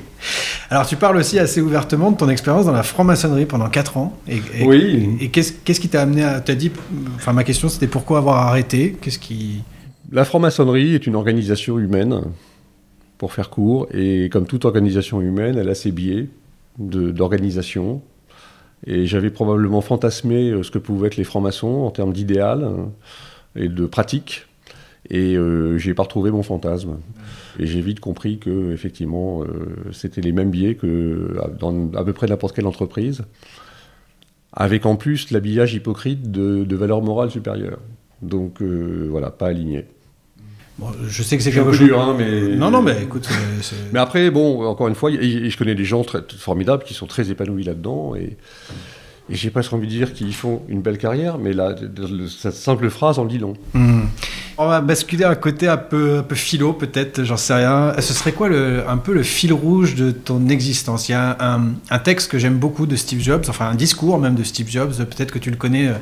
Alors, 0.69 0.86
tu 0.86 0.97
parles 0.97 1.15
aussi 1.17 1.39
assez 1.39 1.62
ouvertement 1.62 2.12
de 2.12 2.17
ton 2.17 2.27
expérience 2.30 2.65
dans 2.65 2.73
la 2.73 2.84
franc-maçonnerie 2.84 3.45
pendant 3.45 3.69
4 3.69 3.97
ans. 3.97 4.17
Et, 4.27 4.38
et- 4.60 4.65
Oui. 4.65 5.17
Et 5.21 5.30
qu'est-ce 5.30 5.53
qu'est-ce 5.53 5.80
qui 5.80 5.88
t'a 5.88 6.01
amené 6.01 6.23
à. 6.23 6.41
T'as 6.41 6.56
dit. 6.56 6.71
Enfin, 7.15 7.32
ma 7.34 7.43
question, 7.45 7.69
c'était 7.69 7.88
pourquoi 7.88 8.17
avoir 8.17 8.47
arrêté? 8.47 8.97
Qu'est-ce 9.01 9.19
qui. 9.19 9.63
La 10.12 10.25
franc-maçonnerie 10.25 10.93
est 10.93 11.08
une 11.08 11.15
organisation 11.15 11.80
humaine, 11.80 12.21
pour 13.17 13.34
faire 13.34 13.49
court, 13.49 13.88
et 13.93 14.30
comme 14.30 14.45
toute 14.45 14.63
organisation 14.65 15.21
humaine, 15.21 15.58
elle 15.58 15.69
a 15.69 15.75
ses 15.75 15.91
biais 15.91 16.27
de- 16.80 17.12
d'organisation. 17.12 18.01
Et 18.86 19.06
j'avais 19.08 19.32
probablement 19.32 19.82
fantasmé 19.82 20.49
euh, 20.51 20.63
ce 20.63 20.69
que 20.71 20.77
pouvaient 20.77 21.08
être 21.08 21.17
les 21.17 21.23
francs-maçons 21.23 21.67
en 21.86 21.89
termes 21.91 22.13
d'idéal 22.13 22.63
euh, 22.63 22.84
et 23.56 23.69
de 23.69 23.86
pratique. 23.86 24.45
Et 25.10 25.36
euh, 25.36 25.77
j'ai 25.77 25.93
pas 25.93 26.03
retrouvé 26.03 26.30
mon 26.32 26.43
fantasme. 26.43 26.97
Et 27.60 27.65
j'ai 27.65 27.82
vite 27.82 28.00
compris 28.00 28.38
que 28.38 28.72
effectivement, 28.72 29.43
euh, 29.43 29.48
c'était 29.91 30.22
les 30.22 30.32
mêmes 30.32 30.52
biais 30.52 30.76
que 30.76 31.36
dans 31.60 31.91
à 31.96 32.04
peu 32.04 32.13
près 32.13 32.28
n'importe 32.28 32.56
quelle 32.56 32.67
entreprise, 32.67 33.24
avec 34.54 34.86
en 34.86 34.96
plus 34.96 35.32
l'habillage 35.32 35.74
hypocrite 35.74 36.32
de, 36.32 36.63
de 36.63 36.76
valeurs 36.76 37.02
morales 37.02 37.32
supérieures. 37.32 37.80
Donc 38.22 38.62
euh, 38.62 39.08
voilà, 39.10 39.30
pas 39.32 39.48
aligné. 39.48 39.86
Bon, 40.80 40.88
je 41.08 41.24
sais 41.24 41.38
que 41.38 41.43
c'est 41.43 41.52
quelque 41.52 41.72
chose. 41.72 41.88
dur, 41.88 42.00
hein, 42.00 42.15
mais. 42.17 42.56
Non, 42.56 42.70
non, 42.70 42.84
mais 42.84 43.02
écoute, 43.02 43.28
Mais 43.91 44.00
après, 44.00 44.30
bon, 44.30 44.63
encore 44.67 44.88
une 44.88 44.93
fois, 44.96 45.10
y- 45.10 45.15
y- 45.15 45.50
je 45.50 45.58
connais 45.58 45.74
des 45.74 45.84
gens 45.86 46.04
très, 46.04 46.20
formidables 46.38 46.84
qui 46.84 46.93
sont 46.93 47.08
très 47.08 47.32
épanouis 47.32 47.63
là-dedans 47.63 48.13
et, 48.15 48.38
et 49.30 49.36
j'ai 49.36 49.50
presque 49.50 49.74
envie 49.74 49.88
de 49.88 49.91
dire 49.91 50.13
qu'ils 50.13 50.36
font 50.36 50.62
une 50.67 50.82
belle 50.82 51.00
carrière, 51.00 51.39
mais 51.39 51.54
là, 51.54 51.76
cette 52.30 52.54
simple 52.54 52.89
phrase 52.91 53.17
en 53.17 53.26
dit 53.26 53.39
long. 53.39 53.54
Hmm. 53.74 54.02
On 54.60 54.67
va 54.67 54.82
basculer 54.82 55.24
à 55.24 55.30
un 55.30 55.36
côté 55.36 55.67
un 55.67 55.78
peu, 55.78 56.20
un 56.20 56.24
peu 56.24 56.34
philo, 56.34 56.74
peut-être, 56.74 57.24
j'en 57.24 57.38
sais 57.38 57.54
rien. 57.54 57.93
Ce 58.00 58.13
serait 58.13 58.32
quoi 58.32 58.50
un 58.50 58.98
peu 58.98 59.13
le 59.13 59.22
fil 59.22 59.54
rouge 59.54 59.93
de 59.93 60.10
ton 60.12 60.50
existence? 60.50 61.10
Il 61.10 61.12
y 61.12 61.15
a 61.15 61.38
un, 61.39 62.00
texte 62.00 62.32
que 62.32 62.39
j'aime 62.39 62.58
beaucoup 62.58 62.88
de 62.88 62.96
Steve 62.96 63.22
Jobs, 63.22 63.46
enfin 63.50 63.70
un 63.70 63.76
discours 63.76 64.17
même 64.17 64.36
de 64.36 64.43
Steve 64.43 64.70
Jobs, 64.70 64.93
peut-être 64.98 65.32
que 65.32 65.39
tu 65.39 65.52
le 65.52 65.58
connais, 65.58 65.88
euh, 65.88 65.93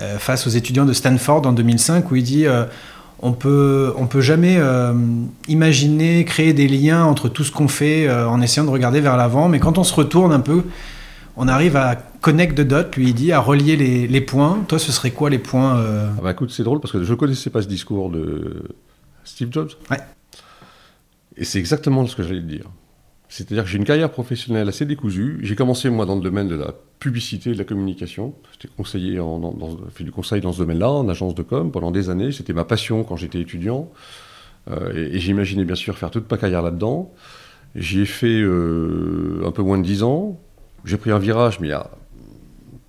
euh, 0.00 0.18
face 0.18 0.46
aux 0.46 0.50
étudiants 0.50 0.84
de 0.84 0.92
Stanford 0.92 1.46
en 1.46 1.52
2005, 1.52 2.10
où 2.10 2.16
il 2.16 2.24
dit 2.24 2.46
euh, 2.46 2.64
on 3.22 3.32
peut, 3.32 3.94
on 3.96 4.06
peut 4.06 4.20
jamais 4.20 4.56
euh, 4.58 4.92
imaginer 5.46 6.24
créer 6.24 6.52
des 6.52 6.66
liens 6.66 7.04
entre 7.04 7.28
tout 7.28 7.44
ce 7.44 7.52
qu'on 7.52 7.68
fait 7.68 8.08
euh, 8.08 8.28
en 8.28 8.42
essayant 8.42 8.64
de 8.64 8.70
regarder 8.70 9.00
vers 9.00 9.16
l'avant, 9.16 9.48
mais 9.48 9.60
quand 9.60 9.78
on 9.78 9.84
se 9.84 9.94
retourne 9.94 10.32
un 10.32 10.40
peu, 10.40 10.64
on 11.36 11.48
arrive 11.48 11.76
à 11.76 11.96
connect 12.20 12.56
the 12.56 12.60
dot, 12.62 12.94
lui 12.96 13.08
il 13.08 13.14
dit, 13.14 13.32
à 13.32 13.40
relier 13.40 13.76
les, 13.76 14.06
les 14.06 14.20
points. 14.20 14.64
Toi, 14.68 14.78
ce 14.78 14.92
serait 14.92 15.10
quoi 15.12 15.30
les 15.30 15.38
points 15.38 15.78
euh, 15.78 16.10
Ah 16.18 16.20
bah 16.22 16.30
écoute, 16.32 16.50
c'est 16.50 16.62
drôle 16.62 16.80
parce 16.80 16.92
que 16.92 17.02
je 17.02 17.10
ne 17.10 17.16
connaissais 17.16 17.50
pas 17.50 17.62
ce 17.62 17.68
discours 17.68 18.10
de 18.10 18.62
Steve 19.24 19.48
Jobs. 19.50 19.70
Ouais. 19.90 19.98
Et 21.36 21.44
c'est 21.44 21.58
exactement 21.58 22.06
ce 22.06 22.14
que 22.16 22.22
j'allais 22.22 22.40
te 22.40 22.46
dire. 22.46 22.66
C'est-à-dire 23.28 23.64
que 23.64 23.70
j'ai 23.70 23.78
une 23.78 23.84
carrière 23.86 24.10
professionnelle 24.10 24.68
assez 24.68 24.84
décousue. 24.84 25.38
J'ai 25.42 25.54
commencé, 25.54 25.88
moi, 25.88 26.04
dans 26.04 26.16
le 26.16 26.20
domaine 26.20 26.48
de 26.48 26.54
la 26.54 26.74
publicité 26.98 27.50
et 27.50 27.52
de 27.54 27.58
la 27.58 27.64
communication. 27.64 28.34
J'étais 28.52 28.68
conseiller, 28.76 29.18
en, 29.20 29.38
dans, 29.38 29.52
dans- 29.52 29.78
fait 29.90 30.04
du 30.04 30.12
conseil 30.12 30.42
dans 30.42 30.52
ce 30.52 30.58
domaine-là, 30.58 30.90
en 30.90 31.08
agence 31.08 31.34
de 31.34 31.42
com, 31.42 31.72
pendant 31.72 31.90
des 31.90 32.10
années. 32.10 32.30
C'était 32.30 32.52
ma 32.52 32.64
passion 32.64 33.04
quand 33.04 33.16
j'étais 33.16 33.40
étudiant. 33.40 33.90
Euh, 34.70 34.92
et 34.94 35.16
et 35.16 35.18
j'imaginais 35.18 35.64
bien 35.64 35.74
sûr 35.74 35.96
faire 35.96 36.10
toute 36.10 36.30
ma 36.30 36.36
carrière 36.36 36.60
là-dedans. 36.60 37.10
J'y 37.74 38.02
ai 38.02 38.06
fait 38.06 38.38
euh, 38.42 39.42
un 39.46 39.50
peu 39.50 39.62
moins 39.62 39.78
de 39.78 39.82
10 39.84 40.02
ans. 40.02 40.38
J'ai 40.84 40.96
pris 40.96 41.10
un 41.10 41.18
virage, 41.18 41.60
mais 41.60 41.72
a 41.72 41.90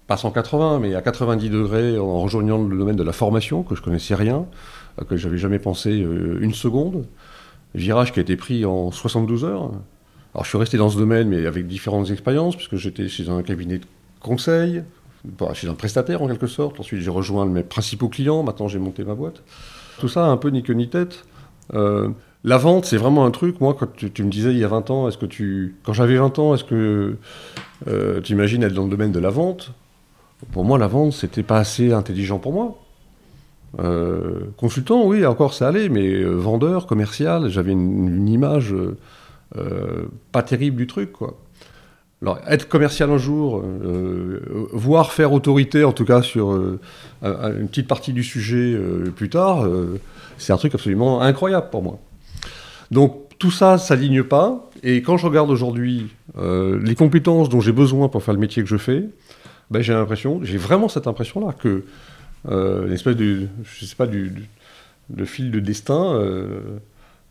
pas 0.08 0.18
180, 0.18 0.80
mais 0.80 0.96
à 0.96 1.02
90 1.02 1.50
degrés 1.50 1.98
en 1.98 2.20
rejoignant 2.22 2.62
le 2.62 2.78
domaine 2.78 2.96
de 2.96 3.04
la 3.04 3.14
formation, 3.14 3.64
que 3.64 3.76
je 3.76 3.82
connaissais 3.82 4.16
rien, 4.16 4.46
à 5.00 5.06
que 5.06 5.16
j'avais 5.16 5.38
jamais 5.38 5.60
pensé 5.60 6.02
euh, 6.02 6.40
une 6.42 6.54
seconde. 6.54 7.06
Virage 7.76 8.12
qui 8.12 8.20
a 8.20 8.22
été 8.22 8.36
pris 8.36 8.66
en 8.66 8.92
72 8.92 9.46
heures. 9.46 9.72
Alors 10.34 10.44
je 10.44 10.50
suis 10.50 10.58
resté 10.58 10.78
dans 10.78 10.90
ce 10.90 10.98
domaine, 10.98 11.30
mais 11.30 11.46
avec 11.46 11.68
différentes 11.68 12.10
expériences, 12.10 12.56
puisque 12.56 12.76
j'étais 12.76 13.08
chez 13.08 13.30
un 13.30 13.42
cabinet 13.44 13.78
de 13.78 13.86
conseil, 14.20 14.84
chez 15.54 15.68
un 15.68 15.74
prestataire 15.74 16.22
en 16.22 16.28
quelque 16.28 16.48
sorte. 16.48 16.80
Ensuite 16.80 17.02
j'ai 17.02 17.10
rejoint 17.10 17.46
mes 17.46 17.64
principaux 17.64 18.10
clients, 18.10 18.44
maintenant 18.44 18.68
j'ai 18.68 18.80
monté 18.80 19.04
ma 19.04 19.16
boîte. 19.16 19.44
Tout 20.00 20.08
ça 20.08 20.26
un 20.26 20.38
peu 20.38 20.50
ni 20.50 20.64
queue 20.64 20.74
ni 20.74 20.90
tête. 20.90 21.26
Euh, 21.74 22.10
la 22.44 22.58
vente, 22.58 22.86
c'est 22.86 22.98
vraiment 22.98 23.26
un 23.26 23.32
truc. 23.32 23.62
Moi, 23.62 23.74
quand 23.80 23.88
tu, 23.96 24.12
tu 24.12 24.24
me 24.24 24.30
disais 24.30 24.52
il 24.52 24.58
y 24.58 24.66
a 24.66 24.68
20 24.68 24.90
ans, 24.90 25.08
est-ce 25.08 25.18
que 25.18 25.26
tu, 25.26 25.76
quand 25.84 25.94
j'avais 25.94 26.18
20 26.18 26.40
ans, 26.40 26.54
est-ce 26.54 26.66
que 26.66 27.16
euh, 27.88 28.22
tu 28.22 28.34
imagines 28.34 28.64
être 28.64 28.74
dans 28.74 28.84
le 28.86 28.90
domaine 28.90 29.12
de 29.12 29.20
la 29.20 29.30
vente 29.30 29.72
Pour 30.52 30.64
moi, 30.66 30.78
la 30.78 30.88
vente, 30.88 31.14
c'était 31.14 31.44
pas 31.44 31.58
assez 31.58 31.92
intelligent 31.94 32.40
pour 32.40 32.54
moi. 32.54 32.78
Euh, 33.80 34.42
consultant, 34.58 35.06
oui, 35.06 35.26
encore 35.26 35.54
ça 35.54 35.68
allait, 35.70 35.90
mais 35.90 36.08
euh, 36.08 36.32
vendeur, 36.36 36.86
commercial, 36.86 37.50
j'avais 37.50 37.72
une, 37.72 38.08
une 38.16 38.30
image 38.30 38.74
euh, 39.58 40.06
pas 40.32 40.44
terrible 40.44 40.78
du 40.78 40.88
truc, 40.88 41.12
quoi. 41.12 41.38
Alors, 42.22 42.40
être 42.48 42.70
commercial 42.70 43.12
un 43.12 43.18
jour, 43.18 43.62
voire 44.72 45.12
faire 45.12 45.34
autorité, 45.34 45.84
en 45.84 45.92
tout 45.92 46.06
cas 46.06 46.22
sur 46.22 46.52
un- 46.52 46.78
un- 47.22 47.60
une 47.60 47.68
petite 47.68 47.90
partie 47.90 48.14
du 48.14 48.24
sujet 48.24 48.80
plus 49.14 49.28
tard, 49.30 49.68
c'est 50.38 50.54
un 50.54 50.58
truc 50.58 50.74
absolument 50.74 51.20
incroyable 51.22 51.68
pour 51.70 51.84
moi. 51.84 52.00
Donc 52.92 53.24
tout 53.40 53.52
ça, 53.52 53.78
ça 53.78 53.98
ligne 53.98 54.24
pas. 54.24 54.70
Et 54.84 55.02
quand 55.02 55.18
je 55.18 55.26
regarde 55.26 55.50
aujourd'hui 55.50 56.08
euh, 56.38 56.80
les 56.84 56.96
compétences 56.96 57.50
dont 57.50 57.62
j'ai 57.62 57.72
besoin 57.72 58.10
pour 58.10 58.22
faire 58.22 58.34
le 58.34 58.40
métier 58.40 58.62
que 58.64 58.70
je 58.70 58.78
fais, 58.78 59.06
ben, 59.72 59.82
j'ai 59.82 59.94
l'impression, 59.94 60.42
j'ai 60.44 60.58
vraiment 60.58 60.90
cette 60.90 61.08
impression-là 61.08 61.54
que 61.54 61.86
euh, 62.50 62.92
espèce 62.92 63.16
de, 63.16 63.48
je 63.64 63.86
sais 63.86 63.96
pas, 63.96 64.08
du, 64.08 64.30
du- 65.10 65.26
fil 65.26 65.52
de 65.52 65.60
destin. 65.60 66.16
euh, 66.16 66.80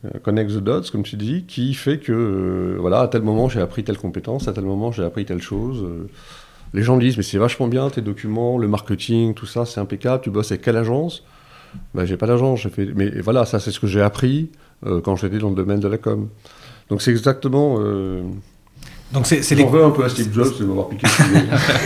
euh, 0.05 0.19
connect 0.23 0.51
the 0.51 0.59
dots, 0.59 0.83
comme 0.91 1.03
tu 1.05 1.17
dis, 1.17 1.45
qui 1.45 1.75
fait 1.75 1.99
que, 1.99 2.13
euh, 2.13 2.77
voilà, 2.81 3.01
à 3.03 3.09
tel 3.09 3.23
moment 3.23 3.49
j'ai 3.49 3.61
appris 3.61 3.85
telle 3.85 3.99
compétence, 3.99 4.49
à 4.49 4.53
tel 4.53 4.65
moment 4.65 4.91
j'ai 4.91 5.05
appris 5.05 5.25
telle 5.27 5.43
chose. 5.43 5.85
les 6.75 6.83
gens 6.83 6.97
disent, 6.97 7.19
mais 7.19 7.23
c'est 7.23 7.39
vachement 7.39 7.69
bien 7.69 7.89
tes 7.91 8.01
documents, 8.01 8.57
le 8.59 8.67
marketing, 8.67 9.35
tout 9.35 9.47
ça, 9.47 9.67
c'est 9.67 9.79
impeccable. 9.79 10.23
Tu 10.25 10.31
bosses 10.31 10.51
avec 10.51 10.63
quelle 10.63 10.79
agence? 10.79 11.23
Ben, 11.95 12.05
J'ai 12.07 12.17
pas 12.17 12.27
d'agence, 12.27 12.67
fait. 12.69 12.87
Mais 12.97 13.11
voilà, 13.21 13.45
ça 13.45 13.61
c'est 13.61 13.71
ce 13.71 13.79
que 13.79 13.87
j'ai 13.87 14.01
appris 14.03 14.51
quand 15.05 15.17
j'étais 15.17 15.39
dans 15.39 15.51
le 15.51 15.55
domaine 15.55 15.81
de 15.81 15.89
la 15.89 15.99
com. 15.99 16.29
Donc 16.93 17.01
c'est 17.01 17.11
exactement. 17.11 17.77
Euh... 17.79 18.21
Donc 19.15 19.27
c'est 19.27 19.43
J'en 19.57 19.67
veux 19.71 19.83
un 19.83 19.89
peu 19.89 20.05
à 20.05 20.11
Steve 20.11 20.31
Jobs 20.31 20.59
de 20.59 20.67
m'avoir 20.67 20.91
piqué. 20.91 21.07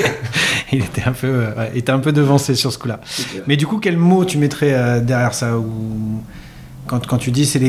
il 0.73 0.81
était 0.81 1.05
un 1.05 1.13
peu, 1.13 1.29
euh, 1.29 1.55
ouais, 1.55 1.71
était 1.77 1.93
un 1.93 2.01
peu 2.01 2.11
devancé 2.11 2.57
sur 2.57 2.73
ce 2.73 2.79
coup-là. 2.79 3.01
Mais 3.47 3.57
du 3.57 3.69
coup, 3.69 3.79
quel 3.79 3.99
mot 3.99 4.25
tu 4.25 4.37
mettrais 4.37 4.75
euh, 4.75 5.01
derrière 5.01 5.33
ça 5.33 5.59
ou 5.59 6.21
quand, 6.89 7.07
quand 7.07 7.19
tu 7.19 7.31
dis 7.31 7.47
c'est 7.47 7.61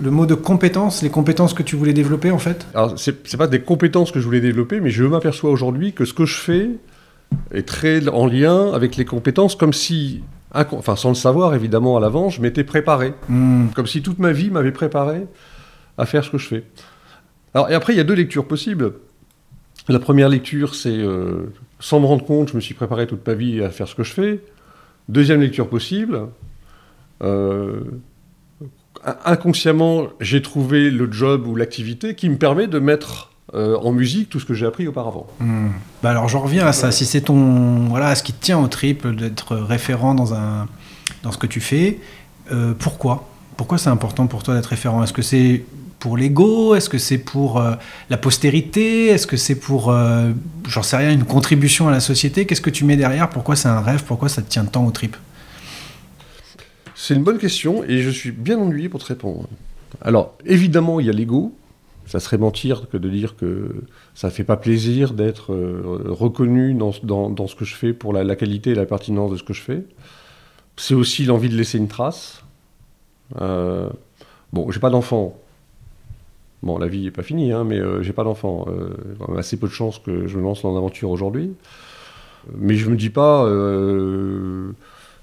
le 0.00 0.10
mot 0.10 0.24
de 0.24 0.32
compétence, 0.32 1.02
les 1.02 1.10
compétences 1.10 1.52
que 1.52 1.62
tu 1.62 1.76
voulais 1.76 1.92
développer 1.92 2.30
en 2.30 2.38
fait? 2.38 2.66
Alors, 2.74 2.94
c'est 2.96 3.36
pas 3.36 3.48
des 3.48 3.60
compétences 3.60 4.10
que 4.10 4.18
je 4.18 4.24
voulais 4.24 4.40
développer, 4.40 4.80
mais 4.80 4.88
je 4.88 5.04
m'aperçois 5.04 5.50
aujourd'hui 5.50 5.92
que 5.92 6.06
ce 6.06 6.14
que 6.14 6.24
je 6.24 6.36
fais 6.36 6.70
est 7.52 7.68
très 7.68 8.08
en 8.08 8.26
lien 8.26 8.72
avec 8.72 8.96
les 8.96 9.04
compétences, 9.04 9.56
comme 9.56 9.74
si, 9.74 10.22
enfin 10.54 10.96
sans 10.96 11.10
le 11.10 11.16
savoir 11.16 11.54
évidemment 11.54 11.98
à 11.98 12.00
l'avance, 12.00 12.36
je 12.36 12.40
m'étais 12.40 12.64
préparé. 12.64 13.12
Hmm. 13.28 13.66
Comme 13.74 13.86
si 13.86 14.00
toute 14.00 14.18
ma 14.18 14.32
vie 14.32 14.48
m'avait 14.48 14.72
préparé 14.72 15.26
à 15.98 16.06
faire 16.06 16.24
ce 16.24 16.30
que 16.30 16.38
je 16.38 16.46
fais. 16.46 16.64
Alors, 17.54 17.70
et 17.70 17.74
après, 17.74 17.92
il 17.92 17.96
y 17.96 18.00
a 18.00 18.04
deux 18.04 18.14
lectures 18.14 18.46
possibles. 18.46 18.92
La 19.88 19.98
première 19.98 20.28
lecture, 20.28 20.74
c'est 20.74 20.90
euh, 20.90 21.52
sans 21.80 21.98
me 22.00 22.06
rendre 22.06 22.24
compte, 22.24 22.50
je 22.50 22.56
me 22.56 22.60
suis 22.60 22.74
préparé 22.74 23.06
toute 23.06 23.26
ma 23.26 23.34
vie 23.34 23.62
à 23.62 23.70
faire 23.70 23.88
ce 23.88 23.94
que 23.94 24.04
je 24.04 24.12
fais. 24.12 24.40
Deuxième 25.08 25.40
lecture 25.40 25.68
possible, 25.68 26.28
euh, 27.22 27.80
in- 29.04 29.16
inconsciemment, 29.24 30.08
j'ai 30.20 30.42
trouvé 30.42 30.90
le 30.90 31.10
job 31.10 31.46
ou 31.46 31.56
l'activité 31.56 32.14
qui 32.14 32.28
me 32.28 32.36
permet 32.36 32.66
de 32.66 32.78
mettre 32.78 33.30
euh, 33.54 33.78
en 33.78 33.92
musique 33.92 34.28
tout 34.28 34.40
ce 34.40 34.44
que 34.44 34.52
j'ai 34.52 34.66
appris 34.66 34.86
auparavant. 34.86 35.26
Hmm. 35.40 35.68
Bah 36.02 36.10
alors 36.10 36.28
j'en 36.28 36.40
reviens 36.40 36.66
à 36.66 36.72
ça. 36.72 36.92
Si 36.92 37.06
c'est 37.06 37.22
ton 37.22 37.86
voilà, 37.88 38.14
ce 38.14 38.22
qui 38.22 38.34
te 38.34 38.44
tient 38.44 38.58
au 38.58 38.68
triple 38.68 39.16
d'être 39.16 39.56
référent 39.56 40.14
dans 40.14 40.34
un 40.34 40.68
dans 41.22 41.32
ce 41.32 41.38
que 41.38 41.46
tu 41.46 41.60
fais, 41.60 41.98
pourquoi? 42.78 43.26
Pourquoi 43.56 43.78
c'est 43.78 43.88
important 43.88 44.26
pour 44.26 44.42
toi 44.42 44.54
d'être 44.54 44.66
référent? 44.66 45.02
Est-ce 45.02 45.14
que 45.14 45.22
c'est 45.22 45.64
pour 45.98 46.16
l'ego? 46.16 46.74
Est-ce 46.74 46.88
que 46.88 46.98
c'est 46.98 47.18
pour 47.18 47.60
euh, 47.60 47.74
la 48.10 48.16
postérité? 48.16 49.06
Est-ce 49.06 49.26
que 49.26 49.36
c'est 49.36 49.54
pour, 49.58 49.90
euh, 49.90 50.30
j'en 50.68 50.82
sais 50.82 50.96
rien, 50.96 51.12
une 51.12 51.24
contribution 51.24 51.88
à 51.88 51.90
la 51.90 52.00
société? 52.00 52.46
Qu'est-ce 52.46 52.60
que 52.60 52.70
tu 52.70 52.84
mets 52.84 52.96
derrière? 52.96 53.30
Pourquoi 53.30 53.56
c'est 53.56 53.68
un 53.68 53.80
rêve? 53.80 54.04
Pourquoi 54.04 54.28
ça 54.28 54.42
tient 54.42 54.64
tant 54.64 54.86
au 54.86 54.90
trip? 54.90 55.16
C'est 56.94 57.14
une 57.14 57.22
bonne 57.22 57.38
question 57.38 57.84
et 57.84 58.02
je 58.02 58.10
suis 58.10 58.32
bien 58.32 58.58
ennuyé 58.58 58.88
pour 58.88 59.00
te 59.00 59.06
répondre. 59.06 59.48
Alors, 60.00 60.36
évidemment, 60.44 61.00
il 61.00 61.06
y 61.06 61.10
a 61.10 61.12
l'ego. 61.12 61.54
Ça 62.06 62.20
serait 62.20 62.38
mentir 62.38 62.88
que 62.90 62.96
de 62.96 63.08
dire 63.10 63.36
que 63.36 63.84
ça 64.14 64.28
ne 64.28 64.32
fait 64.32 64.44
pas 64.44 64.56
plaisir 64.56 65.12
d'être 65.12 65.52
euh, 65.52 66.06
reconnu 66.08 66.72
dans, 66.74 66.92
ce 66.92 67.54
que 67.54 67.64
je 67.66 67.74
fais 67.74 67.92
pour 67.92 68.12
la, 68.12 68.24
la 68.24 68.34
qualité 68.34 68.70
et 68.70 68.74
la 68.74 68.86
pertinence 68.86 69.30
de 69.30 69.36
ce 69.36 69.42
que 69.42 69.52
je 69.52 69.60
fais. 69.60 69.84
C'est 70.76 70.94
aussi 70.94 71.24
l'envie 71.24 71.50
de 71.50 71.56
laisser 71.56 71.76
une 71.76 71.88
trace. 71.88 72.42
Bon, 74.52 74.70
j'ai 74.70 74.80
pas 74.80 74.90
d'enfant. 74.90 75.36
Bon, 76.62 76.78
la 76.78 76.88
vie 76.88 77.04
n'est 77.04 77.10
pas 77.12 77.22
finie, 77.22 77.52
hein, 77.52 77.64
mais 77.64 77.78
euh, 77.78 78.02
j'ai 78.02 78.12
pas 78.12 78.24
d'enfant. 78.24 78.66
Euh, 78.68 79.36
assez 79.38 79.56
peu 79.56 79.68
de 79.68 79.72
chances 79.72 79.98
que 79.98 80.26
je 80.26 80.36
me 80.36 80.42
lance 80.42 80.62
dans 80.62 80.74
l'aventure 80.74 81.10
aujourd'hui. 81.10 81.52
Mais 82.56 82.74
je 82.74 82.88
me 82.90 82.96
dis 82.96 83.10
pas, 83.10 83.44
euh, 83.44 84.70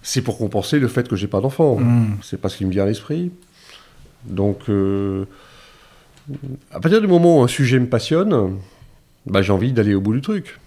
c'est 0.01 0.21
pour 0.21 0.37
compenser 0.37 0.79
le 0.79 0.87
fait 0.87 1.07
que 1.07 1.15
j'ai 1.15 1.27
pas 1.27 1.41
d'enfant. 1.41 1.77
Hmm. 1.77 2.15
C'est 2.21 2.39
pas 2.39 2.49
ce 2.49 2.57
qui 2.57 2.65
me 2.65 2.71
vient 2.71 2.83
à 2.83 2.85
l'esprit. 2.85 3.31
Donc, 4.25 4.69
euh, 4.69 5.25
à 6.71 6.79
partir 6.79 7.01
du 7.01 7.07
moment 7.07 7.39
où 7.39 7.43
un 7.43 7.47
sujet 7.47 7.79
me 7.79 7.87
passionne, 7.87 8.57
bah, 9.25 9.41
j'ai 9.41 9.51
envie 9.51 9.73
d'aller 9.73 9.93
au 9.93 10.01
bout 10.01 10.13
du 10.13 10.21
truc. 10.21 10.59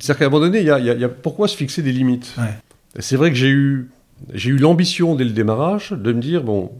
C'est-à-dire 0.00 0.18
qu'à 0.18 0.26
un 0.26 0.28
moment 0.30 0.44
donné, 0.46 0.60
il 0.60 0.66
y 0.66 0.70
a, 0.70 0.78
y 0.78 0.90
a- 0.90 0.94
il 0.94 1.00
y 1.00 1.04
a 1.04 1.08
pourquoi 1.08 1.48
se 1.48 1.56
fixer 1.56 1.82
des 1.82 1.92
limites? 1.92 2.34
Ouais. 2.38 2.54
C'est 2.98 3.16
vrai 3.16 3.30
que 3.30 3.36
j'ai 3.36 3.50
eu, 3.50 3.90
j'ai 4.32 4.50
eu 4.50 4.56
l'ambition 4.56 5.14
dès 5.16 5.24
le 5.24 5.30
démarrage 5.30 5.90
de 5.90 6.12
me 6.12 6.20
dire, 6.20 6.42
bon, 6.42 6.70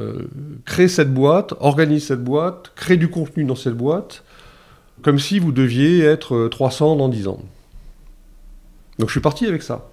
euh, 0.00 0.26
crée 0.64 0.88
cette 0.88 1.12
boîte, 1.12 1.54
organise 1.60 2.06
cette 2.06 2.24
boîte, 2.24 2.72
crée 2.74 2.96
du 2.96 3.08
contenu 3.08 3.44
dans 3.44 3.56
cette 3.56 3.76
boîte, 3.76 4.24
comme 5.02 5.18
si 5.18 5.38
vous 5.38 5.52
deviez 5.52 6.00
être 6.00 6.34
euh, 6.34 6.48
300 6.48 6.96
dans 6.96 7.08
10 7.08 7.28
ans. 7.28 7.40
Donc 8.98 9.08
je 9.08 9.12
suis 9.12 9.20
parti 9.20 9.46
avec 9.46 9.62
ça. 9.62 9.88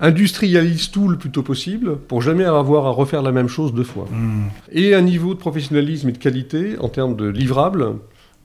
Industrialise 0.00 0.90
tout 0.90 1.08
le 1.08 1.16
plus 1.16 1.30
tôt 1.30 1.42
possible 1.42 1.96
pour 1.96 2.22
jamais 2.22 2.44
avoir 2.44 2.86
à 2.86 2.90
refaire 2.90 3.22
la 3.22 3.30
même 3.30 3.48
chose 3.48 3.72
deux 3.72 3.84
fois. 3.84 4.06
Hmm. 4.10 4.48
Et 4.72 4.94
un 4.94 5.02
niveau 5.02 5.34
de 5.34 5.38
professionnalisme 5.38 6.08
et 6.08 6.12
de 6.12 6.18
qualité 6.18 6.76
en 6.80 6.88
termes 6.88 7.14
de 7.14 7.26
livrables, 7.26 7.96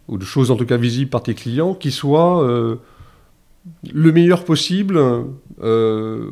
ou 0.08 0.18
de 0.18 0.24
choses 0.24 0.52
en 0.52 0.56
tout 0.56 0.66
cas 0.66 0.78
visibles 0.78 1.10
par 1.10 1.24
tes 1.24 1.34
clients, 1.34 1.74
qui 1.74 1.92
soit 1.92 2.44
euh, 2.44 2.76
le 3.92 4.12
meilleur 4.12 4.46
possible 4.46 5.02
euh, 5.62 6.32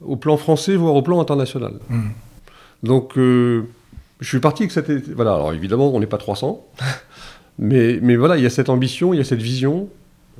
au 0.00 0.16
plan 0.16 0.36
français, 0.36 0.76
voire 0.76 0.94
au 0.94 1.02
plan 1.02 1.20
international. 1.20 1.74
Hmm. 1.90 2.10
Donc 2.82 3.18
euh, 3.18 3.64
je 4.20 4.28
suis 4.28 4.40
parti 4.40 4.62
avec 4.62 4.72
cette... 4.72 4.90
Voilà, 5.10 5.34
alors 5.34 5.52
évidemment 5.52 5.92
on 5.92 6.00
n'est 6.00 6.06
pas 6.06 6.18
300, 6.18 6.64
mais, 7.58 7.98
mais 8.02 8.16
voilà, 8.16 8.36
il 8.36 8.42
y 8.42 8.46
a 8.46 8.50
cette 8.50 8.68
ambition, 8.68 9.14
il 9.14 9.18
y 9.18 9.20
a 9.20 9.24
cette 9.24 9.42
vision, 9.42 9.88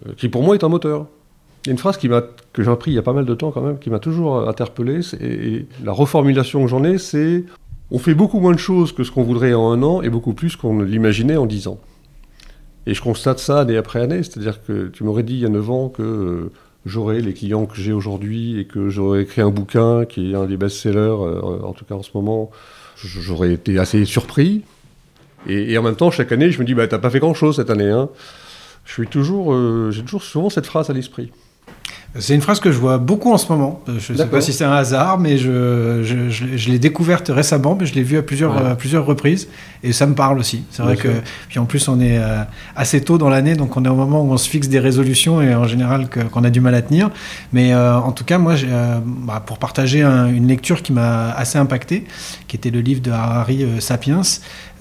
euh, 0.06 0.12
qui 0.16 0.28
pour 0.28 0.42
moi 0.42 0.54
est 0.54 0.64
un 0.64 0.68
moteur. 0.68 1.06
Il 1.64 1.68
y 1.68 1.70
a 1.70 1.72
une 1.72 1.78
phrase 1.78 1.96
qui 1.96 2.10
que 2.52 2.62
j'ai 2.62 2.70
appris 2.70 2.90
il 2.90 2.94
y 2.94 2.98
a 2.98 3.02
pas 3.02 3.14
mal 3.14 3.24
de 3.24 3.34
temps 3.34 3.50
quand 3.50 3.62
même, 3.62 3.78
qui 3.78 3.90
m'a 3.90 3.98
toujours 3.98 4.37
euh, 4.37 4.48
interpellé, 4.48 5.00
et, 5.20 5.66
la 5.82 5.92
reformulation 5.92 6.62
que 6.62 6.68
j'en 6.68 6.84
ai, 6.84 6.98
c'est 6.98 7.44
on 7.90 7.98
fait 7.98 8.14
beaucoup 8.14 8.40
moins 8.40 8.52
de 8.52 8.58
choses 8.58 8.92
que 8.92 9.04
ce 9.04 9.10
qu'on 9.10 9.22
voudrait 9.22 9.54
en 9.54 9.70
un 9.70 9.82
an 9.82 10.02
et 10.02 10.08
beaucoup 10.08 10.34
plus 10.34 10.56
qu'on 10.56 10.80
l'imaginait 10.80 11.37
en 11.37 11.46
dix 11.46 11.68
ans. 11.68 11.78
Et 12.87 12.94
je 12.94 13.00
constate 13.00 13.38
ça 13.38 13.60
année 13.60 13.76
après 13.76 14.00
année, 14.00 14.22
c'est-à-dire 14.22 14.62
que 14.62 14.88
tu 14.88 15.04
m'aurais 15.04 15.22
dit 15.22 15.34
il 15.34 15.40
y 15.40 15.46
a 15.46 15.50
9 15.50 15.70
ans 15.70 15.88
que 15.88 16.02
euh, 16.02 16.52
j'aurais 16.84 17.20
les 17.20 17.32
clients 17.32 17.64
que 17.64 17.76
j'ai 17.76 17.92
aujourd'hui 17.92 18.58
et 18.58 18.66
que 18.66 18.90
j'aurais 18.90 19.22
écrit 19.22 19.40
un 19.40 19.50
bouquin 19.50 20.04
qui 20.04 20.32
est 20.32 20.34
un 20.34 20.44
des 20.44 20.58
best-sellers, 20.58 21.16
en 21.62 21.72
tout 21.72 21.87
cas 21.87 21.94
en 21.94 22.02
ce 22.02 22.10
moment, 22.14 22.50
j'aurais 22.96 23.52
été 23.52 23.78
assez 23.78 24.04
surpris. 24.04 24.62
Et, 25.46 25.76
en 25.76 25.83
même 25.83 25.96
temps, 25.96 26.11
chaque 26.11 26.33
année, 26.33 26.50
je 26.50 26.59
me 26.59 26.64
dis, 26.64 26.74
bah, 26.74 26.88
t'as 26.88 26.98
pas 26.98 27.11
fait 27.11 27.18
grand-chose 27.18 27.57
cette 27.57 27.70
année. 27.70 27.90
Hein. 27.90 28.09
Je 28.85 28.92
suis 28.92 29.07
toujours, 29.07 29.52
euh, 29.52 29.90
j'ai 29.90 30.02
toujours 30.02 30.22
souvent 30.22 30.48
cette 30.50 30.66
phrase 30.66 30.90
à 30.90 30.92
l'esprit. 30.92 31.33
C'est 32.16 32.33
une 32.35 32.40
phrase 32.42 32.61
que 32.61 32.70
je 32.70 32.79
vois 32.79 32.98
beaucoup 32.98 33.33
en 33.33 33.38
ce 33.38 33.50
moment. 33.50 33.81
Euh, 33.88 33.94
Je 33.98 34.12
ne 34.12 34.18
sais 34.18 34.27
pas 34.27 34.40
si 34.40 34.53
c'est 34.53 34.64
un 34.64 34.72
hasard, 34.72 35.18
mais 35.18 35.37
je, 35.37 36.03
je, 36.05 36.31
je- 36.31 36.57
je 36.57 36.70
l'ai 36.70 36.79
découverte 36.79 37.29
récemment, 37.29 37.77
mais 37.79 37.87
je 37.87 37.94
l'ai 37.96 38.05
vue 38.05 38.16
à 38.18 38.22
plusieurs, 38.22 38.55
Ouais. 38.55 38.70
à 38.70 38.74
plusieurs 38.77 39.05
reprises, 39.05 39.48
et 39.83 39.92
ça 39.92 40.07
me 40.07 40.14
parle 40.14 40.38
aussi. 40.38 40.62
C'est 40.70 40.83
vrai 40.83 40.94
Bien 40.94 41.03
que, 41.03 41.09
sûr. 41.12 41.22
puis 41.48 41.59
en 41.59 41.64
plus, 41.64 41.88
on 41.88 41.98
est 42.00 42.18
euh, 42.18 42.42
assez 42.77 43.00
tôt 43.00 43.18
dans 43.18 43.29
l'année, 43.29 43.57
donc 43.57 43.77
on 43.77 43.85
est 43.85 43.88
au 43.88 43.96
moment 43.96 44.22
où 44.22 44.31
on 44.33 44.37
se 44.37 44.48
fixe 44.48 44.68
des 44.68 44.79
résolutions 44.79 45.42
et 45.42 45.57
en 45.57 45.64
général 45.66 46.07
qu'on 46.33 46.44
a 46.44 46.50
du 46.50 46.61
mal 46.61 46.77
à 46.77 46.83
tenir. 46.83 47.11
Mais 47.53 47.72
euh, 47.72 47.96
en 47.98 48.12
tout 48.12 48.24
cas, 48.24 48.38
moi, 48.38 48.55
euh, 48.62 49.00
bah, 49.05 49.42
pour 49.44 49.59
partager 49.59 50.03
un- 50.03 50.29
une 50.29 50.46
lecture 50.46 50.83
qui 50.83 50.92
m'a 50.92 51.31
assez 51.33 51.59
impacté, 51.59 52.05
qui 52.46 52.55
était 52.57 52.70
le 52.70 52.81
livre 52.81 53.00
de 53.03 53.11
Harari 53.11 53.64
euh, 53.64 53.81
Sapiens, 53.81 54.22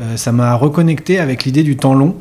euh, 0.02 0.18
ça 0.18 0.32
m'a 0.32 0.54
reconnecté 0.54 1.20
avec 1.20 1.46
l'idée 1.46 1.64
du 1.64 1.78
temps 1.78 1.96
long, 1.96 2.16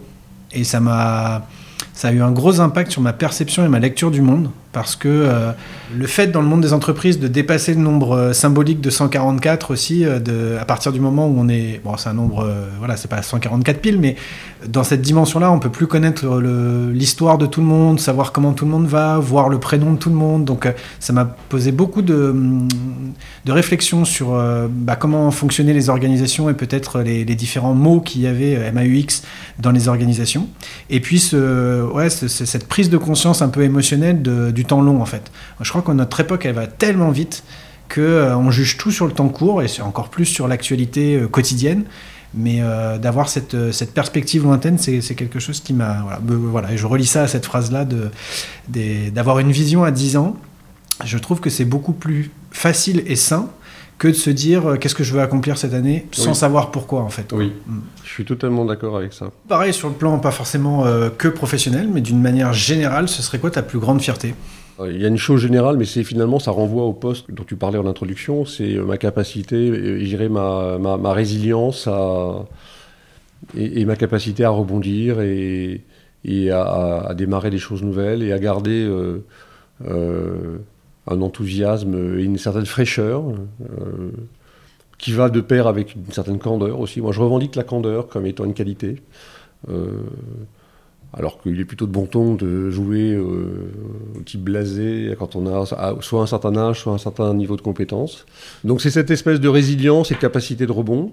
et 0.53 0.65
ça 0.65 0.81
m'a 0.81 1.47
ça 1.93 2.09
a 2.09 2.13
eu 2.13 2.23
un 2.23 2.33
gros 2.33 2.61
impact 2.61 2.91
sur 2.91 3.03
ma 3.03 3.13
perception 3.13 3.65
et 3.65 3.69
ma 3.69 3.79
lecture 3.79 4.11
du 4.11 4.23
monde 4.23 4.51
parce 4.73 4.97
que 4.97 5.09
euh, 5.09 5.53
le 5.95 6.07
fait 6.07 6.29
dans 6.29 6.41
le 6.41 6.49
monde 6.49 6.63
des 6.63 6.73
entreprises 6.73 7.21
de 7.21 7.29
dépasser 7.29 7.75
le 7.75 7.81
nombre 7.81 8.13
euh, 8.13 8.33
symbolique 8.33 8.81
de 8.81 8.91
144 8.91 9.71
aussi, 9.71 10.05
euh, 10.05 10.19
de, 10.19 10.57
à 10.59 10.65
partir 10.65 10.93
du 10.93 11.01
moment 11.01 11.29
où 11.29 11.35
on 11.39 11.49
est, 11.49 11.81
bon 11.85 11.97
c'est 11.97 12.09
un 12.09 12.15
nombre, 12.15 12.45
euh, 12.45 12.69
voilà 12.79 12.97
c'est 12.97 13.09
pas 13.09 13.23
144 13.23 13.81
piles, 13.81 13.99
mais 13.99 14.17
dans 14.67 14.85
cette 14.85 15.03
dimension-là 15.03 15.53
on 15.53 15.59
peut 15.59 15.71
plus 15.71 15.87
connaître 15.87 16.41
l'histoire 16.93 17.37
de 17.37 17.47
tout 17.47 17.61
le 17.61 17.67
monde, 17.67 18.01
savoir 18.01 18.33
comment 18.33 18.53
tout 18.53 18.65
le 18.65 18.71
monde 18.71 18.87
va, 18.87 19.19
voir 19.19 19.49
le 19.49 19.59
prénom 19.59 19.93
de 19.93 19.99
tout 19.99 20.09
le 20.09 20.17
monde, 20.17 20.45
donc 20.45 20.67
euh, 20.67 20.73
ça 21.01 21.13
m'a 21.13 21.25
posé 21.25 21.73
beaucoup 21.73 22.03
de, 22.03 22.35
de 23.45 23.53
réflexions 23.53 24.05
sur 24.05 24.41
bah, 24.71 24.97
comment 24.97 25.31
fonctionnaient 25.31 25.73
les 25.73 25.91
organisations 25.91 26.49
et 26.49 26.55
peut-être 26.55 27.01
les, 27.01 27.25
les 27.25 27.35
différents 27.35 27.75
mots 27.75 28.01
qu'il 28.01 28.23
y 28.23 28.27
avait 28.27 28.71
MAUX 28.73 29.23
dans 29.59 29.71
les 29.71 29.89
organisations. 29.89 30.49
Et 30.91 31.01
puis 31.01 31.19
ce, 31.19 31.37
ouais, 31.93 32.11
ce- 32.11 32.29
ce- 32.29 32.45
cette 32.45 32.67
prise 32.67 32.91
de 32.91 32.97
conscience 32.99 33.43
un 33.43 33.49
peu 33.49 33.63
émotionnelle 33.63 34.23
du 34.53 34.65
temps 34.65 34.81
long 34.83 35.01
en 35.03 35.07
fait. 35.07 35.31
Je 35.61 35.69
crois 35.71 35.83
que 35.83 35.93
notre 35.93 36.21
époque 36.21 36.47
elle 36.47 36.55
va 36.55 36.67
tellement 36.67 37.11
vite 37.11 37.45
que 37.89 38.01
euh, 38.01 38.37
on 38.37 38.51
juge 38.51 38.79
tout 38.79 38.91
sur 38.91 39.07
le 39.07 39.13
temps 39.13 39.29
court 39.29 39.63
et 39.63 39.69
c'est 39.69 39.83
encore 39.83 40.09
plus 40.09 40.25
sur 40.25 40.49
l'actualité 40.49 41.17
euh, 41.17 41.29
quotidienne. 41.29 41.85
Mais 42.35 42.61
euh, 42.63 42.97
d'avoir 42.97 43.29
cette, 43.29 43.53
euh, 43.53 43.73
cette 43.73 43.93
perspective 43.93 44.43
lointaine, 44.45 44.79
c'est 44.79 45.03
c'est 45.03 45.15
quelque 45.15 45.39
chose 45.39 45.61
qui 45.61 45.75
m'a. 45.75 46.07
Voilà, 46.27 46.75
je 46.75 46.87
relis 46.87 47.05
ça 47.05 47.25
à 47.25 47.29
cette 47.29 47.45
phrase-là 47.45 47.85
d'avoir 49.09 49.39
une 49.39 49.53
vision 49.53 49.85
à 49.85 49.91
10 49.91 50.17
ans. 50.17 50.37
Je 51.05 51.19
trouve 51.19 51.41
que 51.41 51.51
c'est 51.51 51.65
beaucoup 51.67 51.93
plus 51.93 52.31
facile 52.51 53.03
et 53.07 53.17
sain 53.17 53.49
que 54.03 54.09
de 54.09 54.13
se 54.15 54.31
dire 54.31 54.67
euh, 54.67 54.77
qu'est-ce 54.79 54.97
que 54.97 55.05
je 55.05 55.13
veux 55.15 55.21
accomplir 55.21 55.57
cette 55.57 55.75
année 55.75 56.07
sans 56.11 56.31
Oui. 56.31 56.35
savoir 56.35 56.73
pourquoi 56.73 57.03
en 57.03 57.09
fait. 57.09 57.33
Oui, 57.33 57.53
Mm. 57.69 57.79
je 58.03 58.09
suis 58.11 58.25
totalement 58.25 58.65
d'accord 58.65 58.97
avec 58.97 59.13
ça. 59.13 59.27
Pareil 59.49 59.73
sur 59.73 59.89
le 59.89 59.95
plan 59.95 60.19
pas 60.19 60.33
forcément 60.33 60.85
euh, 60.87 61.09
que 61.09 61.29
professionnel, 61.29 61.87
mais 61.93 62.01
d'une 62.01 62.21
manière 62.21 62.53
générale, 62.53 63.07
ce 63.09 63.23
serait 63.23 63.39
quoi 63.39 63.51
ta 63.53 63.63
plus 63.63 63.79
grande 63.79 64.01
fierté? 64.03 64.35
Euh, 64.81 64.91
Il 64.93 65.01
y 65.01 65.05
a 65.05 65.09
une 65.09 65.19
chose 65.19 65.41
générale, 65.41 65.77
mais 65.77 65.85
c'est 65.85 66.03
finalement, 66.03 66.41
ça 66.41 66.51
renvoie 66.51 66.83
au 66.85 66.93
poste 66.95 67.31
dont 67.31 67.45
tu 67.45 67.55
parlais 67.55 67.79
en 67.79 67.87
introduction, 67.87 68.45
c'est 68.45 68.75
ma 68.93 68.97
capacité, 68.99 69.69
je 70.01 70.05
dirais 70.05 70.29
ma, 70.29 70.79
ma, 70.81 70.97
ma 70.97 71.13
résilience 71.13 71.87
à, 71.87 72.45
et, 73.57 73.81
et 73.81 73.85
ma 73.85 73.95
capacité 73.97 74.45
à 74.45 74.51
rebondir 74.51 75.21
et, 75.21 75.83
et 76.25 76.51
à, 76.51 76.63
à- 76.63 77.11
à 77.11 77.15
démarrer 77.15 77.51
des 77.51 77.59
choses 77.59 77.83
nouvelles 77.85 78.23
et 78.25 78.33
à 78.33 78.39
garder 78.41 78.83
euh, 78.85 79.25
euh, 79.87 80.59
un 81.07 81.21
enthousiasme 81.21 82.19
et 82.19 82.23
une 82.23 82.39
certaine 82.39 82.67
fraîcheur 82.67 83.25
euh, 83.29 84.11
qui 84.99 85.13
va 85.13 85.31
de 85.31 85.41
pair 85.41 85.67
avec 85.67 85.95
une 85.95 86.13
certaine 86.13 86.39
candeur 86.39 86.79
aussi. 86.79 87.01
Moi, 87.01 87.13
je 87.13 87.21
revendique 87.21 87.57
la 87.57 87.65
candeur 87.65 88.09
comme 88.09 88.27
étant 88.27 88.45
une 88.45 88.55
qualité. 88.55 89.03
Euh, 89.69 90.01
alors 91.15 91.43
qu'il 91.43 91.61
est 91.61 91.67
plutôt 91.67 91.87
de 91.87 91.93
bon 91.93 92.07
ton 92.07 92.35
de 92.35 92.71
jouer 92.71 93.13
euh, 93.13 93.71
au 94.19 94.23
type 94.23 94.43
blasé 94.43 95.15
quand 95.19 95.37
on 95.37 95.47
a 95.47 95.67
soit 96.01 96.23
un 96.23 96.27
certain 96.27 96.57
âge, 96.57 96.81
soit 96.81 96.95
un 96.95 96.99
certain 96.99 97.35
niveau 97.35 97.57
de 97.57 97.61
compétence. 97.61 98.25
Donc 98.65 98.81
c'est 98.81 98.91
cette 98.91 99.11
espèce 99.11 99.39
de 99.39 99.49
résilience 99.49 100.11
et 100.11 100.15
capacité 100.15 100.67
de 100.67 100.73
rebond. 100.73 101.13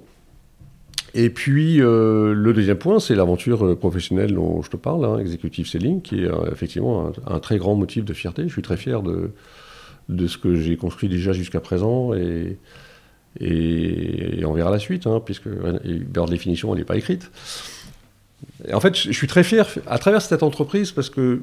Et 1.15 1.29
puis 1.29 1.77
le 1.79 2.51
deuxième 2.53 2.77
point, 2.77 3.01
c'est 3.01 3.15
l'aventure 3.15 3.77
professionnelle 3.77 4.35
dont 4.35 4.61
je 4.61 4.69
te 4.69 4.77
parle, 4.77 5.03
hein, 5.03 5.17
Executive 5.17 5.67
Selling, 5.67 6.01
qui 6.01 6.23
est 6.23 6.29
effectivement 6.49 7.11
un 7.27 7.39
très 7.39 7.57
grand 7.57 7.75
motif 7.75 8.05
de 8.05 8.13
fierté. 8.13 8.43
Je 8.43 8.53
suis 8.53 8.61
très 8.61 8.77
fier 8.77 9.01
de, 9.01 9.31
de 10.09 10.27
ce 10.27 10.37
que 10.37 10.55
j'ai 10.55 10.75
construit 10.75 11.07
déjà 11.07 11.31
jusqu'à 11.31 11.59
présent 11.59 12.13
et, 12.13 12.57
on 14.43 14.53
verra 14.53 14.71
la 14.71 14.79
suite, 14.79 15.07
hein, 15.07 15.21
puisque 15.23 15.45
leur 16.15 16.25
définition 16.25 16.73
elle 16.73 16.79
n'est 16.79 16.85
pas 16.85 16.97
écrite. 16.97 17.31
En 18.73 18.79
fait, 18.79 18.97
je 18.97 19.11
suis 19.11 19.27
très 19.27 19.43
fier 19.43 19.65
à 19.87 19.99
travers 19.99 20.21
cette 20.21 20.43
entreprise 20.43 20.91
parce 20.91 21.09
que 21.09 21.21
euh, 21.21 21.41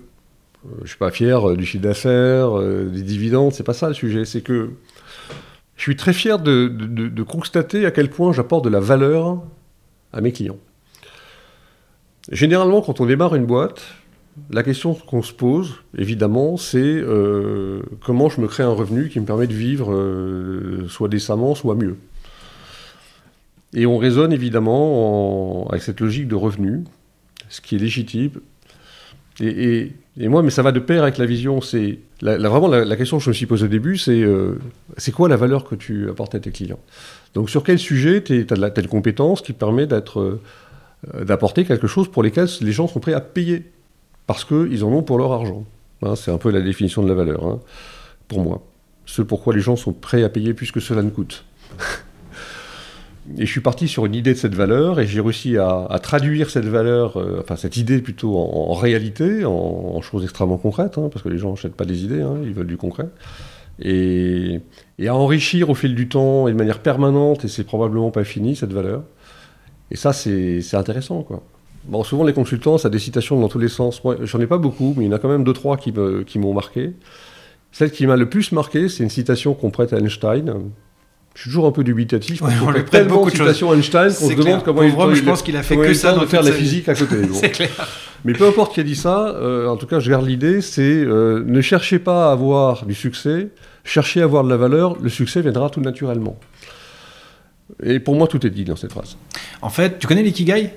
je 0.82 0.88
suis 0.88 0.98
pas 0.98 1.10
fier 1.10 1.48
euh, 1.48 1.56
du 1.56 1.64
chiffre 1.64 1.82
d'affaires, 1.82 2.58
euh, 2.58 2.86
des 2.86 3.02
dividendes, 3.02 3.52
c'est 3.52 3.62
pas 3.62 3.74
ça 3.74 3.88
le 3.88 3.94
sujet. 3.94 4.24
C'est 4.24 4.40
que 4.40 4.70
je 5.76 5.82
suis 5.82 5.96
très 5.96 6.12
fier 6.12 6.38
de- 6.38 6.68
de 6.68 7.22
constater 7.22 7.86
à 7.86 7.90
quel 7.90 8.10
point 8.10 8.32
j'apporte 8.32 8.64
de 8.64 8.70
la 8.70 8.80
valeur 8.80 9.42
à 10.12 10.20
mes 10.20 10.32
clients. 10.32 10.58
Généralement, 12.32 12.80
quand 12.82 13.00
on 13.00 13.06
démarre 13.06 13.34
une 13.34 13.46
boîte, 13.46 13.82
la 14.50 14.62
question 14.62 14.94
qu'on 14.94 15.22
se 15.22 15.32
pose, 15.32 15.74
évidemment, 15.96 16.56
c'est 16.56 16.78
euh, 16.78 17.82
comment 18.04 18.28
je 18.28 18.40
me 18.40 18.46
crée 18.46 18.62
un 18.62 18.70
revenu 18.70 19.08
qui 19.08 19.18
me 19.18 19.26
permet 19.26 19.46
de 19.46 19.54
vivre 19.54 19.92
euh, 19.92 20.86
soit 20.88 21.08
décemment, 21.08 21.54
soit 21.54 21.74
mieux. 21.74 21.96
Et 23.74 23.86
on 23.86 23.98
raisonne 23.98 24.32
évidemment 24.32 25.64
en- 25.64 25.68
avec 25.68 25.82
cette 25.82 26.00
logique 26.00 26.28
de 26.28 26.34
revenu, 26.34 26.84
ce 27.48 27.60
qui 27.60 27.76
est 27.76 27.78
légitime. 27.78 28.30
Et, 29.40 29.92
moi, 30.16 30.42
mais 30.42 30.50
ça 30.50 30.62
va 30.62 30.72
de 30.72 30.80
pair 30.80 31.02
avec 31.02 31.18
la 31.18 31.26
vision. 31.26 31.60
C'est 31.60 31.98
vraiment 32.22 32.68
la, 32.68 32.96
question 32.96 33.18
que 33.18 33.24
je 33.24 33.30
me 33.30 33.34
suis 33.34 33.44
posée 33.44 33.66
au 33.66 33.68
début, 33.68 33.98
c'est 33.98 34.22
euh, 34.22 34.58
c'est 34.96 35.12
quoi 35.12 35.28
la 35.28 35.36
valeur 35.36 35.64
que 35.64 35.74
tu 35.74 36.08
apportes 36.08 36.34
à 36.34 36.40
tes 36.40 36.50
clients? 36.50 36.78
Donc 37.34 37.50
sur 37.50 37.62
quel 37.62 37.78
sujet 37.78 38.22
tu 38.22 38.46
as 38.48 38.54
de 38.54 38.60
la 38.60 38.70
telle 38.70 38.88
compétence 38.88 39.42
qui 39.42 39.52
permet 39.52 39.86
d'être 39.86 40.40
d'apporter 41.20 41.64
quelque 41.64 41.86
chose 41.86 42.08
pour 42.08 42.22
lesquels 42.22 42.48
les 42.62 42.72
gens 42.72 42.88
sont 42.88 43.00
prêts 43.00 43.12
à 43.12 43.20
payer? 43.20 43.64
Parce 44.26 44.44
qu'ils 44.44 44.84
en 44.84 44.88
ont 44.88 45.02
pour 45.02 45.18
leur 45.18 45.32
argent. 45.32 45.64
Hein, 46.02 46.16
c'est 46.16 46.30
un 46.30 46.38
peu 46.38 46.50
la 46.50 46.60
définition 46.60 47.02
de 47.02 47.08
la 47.08 47.14
valeur 47.14 47.46
hein, 47.46 47.60
pour 48.28 48.40
moi. 48.40 48.62
Ce 49.06 49.22
pourquoi 49.22 49.54
les 49.54 49.60
gens 49.60 49.76
sont 49.76 49.92
prêts 49.92 50.24
à 50.24 50.28
payer 50.28 50.52
plus 50.52 50.72
que 50.72 50.80
cela 50.80 51.02
ne 51.02 51.10
coûte. 51.10 51.44
Et 53.38 53.44
je 53.44 53.50
suis 53.50 53.60
parti 53.60 53.88
sur 53.88 54.06
une 54.06 54.14
idée 54.14 54.34
de 54.34 54.38
cette 54.38 54.54
valeur 54.54 55.00
et 55.00 55.06
j'ai 55.08 55.20
réussi 55.20 55.56
à, 55.56 55.98
traduire 56.00 56.48
cette 56.48 56.66
valeur, 56.66 57.16
euh, 57.16 57.40
enfin 57.40 57.56
cette 57.56 57.76
idée 57.76 58.00
plutôt 58.00 58.38
en, 58.38 58.72
réalité, 58.74 59.44
en, 59.44 60.00
choses 60.00 60.22
extrêmement 60.22 60.58
concrètes, 60.58 60.96
hein, 60.96 61.08
parce 61.12 61.24
que 61.24 61.28
les 61.28 61.38
gens 61.38 61.50
n'achètent 61.50 61.74
pas 61.74 61.86
des 61.86 62.04
idées, 62.04 62.22
hein, 62.22 62.36
ils 62.44 62.52
veulent 62.52 62.68
du 62.68 62.76
concret. 62.76 63.08
Et, 63.80 64.60
et 65.00 65.08
à 65.08 65.14
enrichir 65.16 65.70
au 65.70 65.74
fil 65.74 65.96
du 65.96 66.08
temps 66.08 66.46
et 66.46 66.52
de 66.52 66.56
manière 66.56 66.78
permanente, 66.78 67.44
et 67.44 67.48
c'est 67.48 67.64
probablement 67.64 68.12
pas 68.12 68.22
fini 68.22 68.54
cette 68.54 68.72
valeur. 68.72 69.02
Et 69.90 69.96
ça, 69.96 70.12
c'est 70.12 70.62
intéressant, 70.74 71.22
quoi. 71.22 71.42
Bon, 71.88 72.02
souvent 72.04 72.24
les 72.24 72.32
consultants, 72.32 72.78
ça 72.78 72.88
a 72.88 72.90
des 72.90 72.98
citations 72.98 73.40
dans 73.40 73.48
tous 73.48 73.58
les 73.58 73.68
sens. 73.68 74.02
Moi, 74.02 74.16
j'en 74.22 74.40
ai 74.40 74.46
pas 74.46 74.58
beaucoup, 74.58 74.94
mais 74.96 75.04
il 75.04 75.08
y 75.08 75.10
en 75.12 75.16
a 75.16 75.18
quand 75.18 75.28
même 75.28 75.44
deux, 75.44 75.52
trois 75.52 75.76
qui 75.76 75.92
me- 75.92 76.22
qui 76.24 76.38
m'ont 76.38 76.52
marqué. 76.52 76.92
Celle 77.72 77.90
qui 77.90 78.06
m'a 78.06 78.16
le 78.16 78.28
plus 78.28 78.52
marqué, 78.52 78.88
c'est 78.88 79.02
une 79.04 79.10
citation 79.10 79.54
qu'on 79.54 79.70
prête 79.70 79.92
à 79.92 79.98
Einstein. 79.98 80.52
Je 81.34 81.42
suis 81.42 81.50
toujours 81.50 81.66
un 81.66 81.70
peu 81.72 81.84
dubitatif. 81.84 82.40
Parce 82.40 82.54
qu'on 82.58 82.66
on 82.68 82.70
lui 82.70 82.74
prête 82.80 82.86
prête 82.86 83.08
beaucoup 83.08 83.30
de 83.30 83.36
citations 83.36 83.70
à 83.70 83.76
Einstein 83.76 84.08
qu'on 84.08 84.28
se 84.28 84.32
clair. 84.32 84.44
demande 84.44 84.62
comment 84.64 84.80
Pauvre 84.80 85.10
il, 85.10 85.16
je 85.16 85.22
pense 85.24 85.42
qu'il 85.42 85.56
a 85.56 85.62
fait 85.62 85.76
que 85.76 85.92
ça 85.92 86.12
dans 86.14 86.22
de 86.22 86.26
faire 86.26 86.42
la 86.42 86.52
physique 86.52 86.88
à 86.88 86.94
côté. 86.94 87.16
Bon. 87.28 87.34
C'est 87.34 87.50
clair. 87.50 87.68
Mais 88.24 88.32
peu 88.32 88.48
importe 88.48 88.72
qui 88.74 88.80
a 88.80 88.82
dit 88.82 88.96
ça, 88.96 89.28
euh, 89.36 89.68
en 89.68 89.76
tout 89.76 89.86
cas, 89.86 90.00
je 90.00 90.08
garde 90.10 90.26
l'idée, 90.26 90.62
c'est 90.62 90.80
euh, 90.82 91.44
ne 91.46 91.60
cherchez 91.60 91.98
pas 91.98 92.30
à 92.30 92.32
avoir 92.32 92.86
du 92.86 92.94
succès, 92.94 93.48
cherchez 93.84 94.22
à 94.22 94.24
avoir 94.24 94.42
de 94.42 94.48
la 94.48 94.56
valeur, 94.56 94.96
le 95.00 95.10
succès 95.10 95.42
viendra 95.42 95.68
tout 95.70 95.80
naturellement. 95.82 96.38
Et 97.82 98.00
pour 98.00 98.14
moi, 98.16 98.26
tout 98.26 98.44
est 98.46 98.50
dit 98.50 98.64
dans 98.64 98.76
cette 98.76 98.92
phrase. 98.92 99.16
En 99.60 99.68
fait, 99.68 99.98
tu 99.98 100.06
connais 100.06 100.22
l'ikigai? 100.22 100.70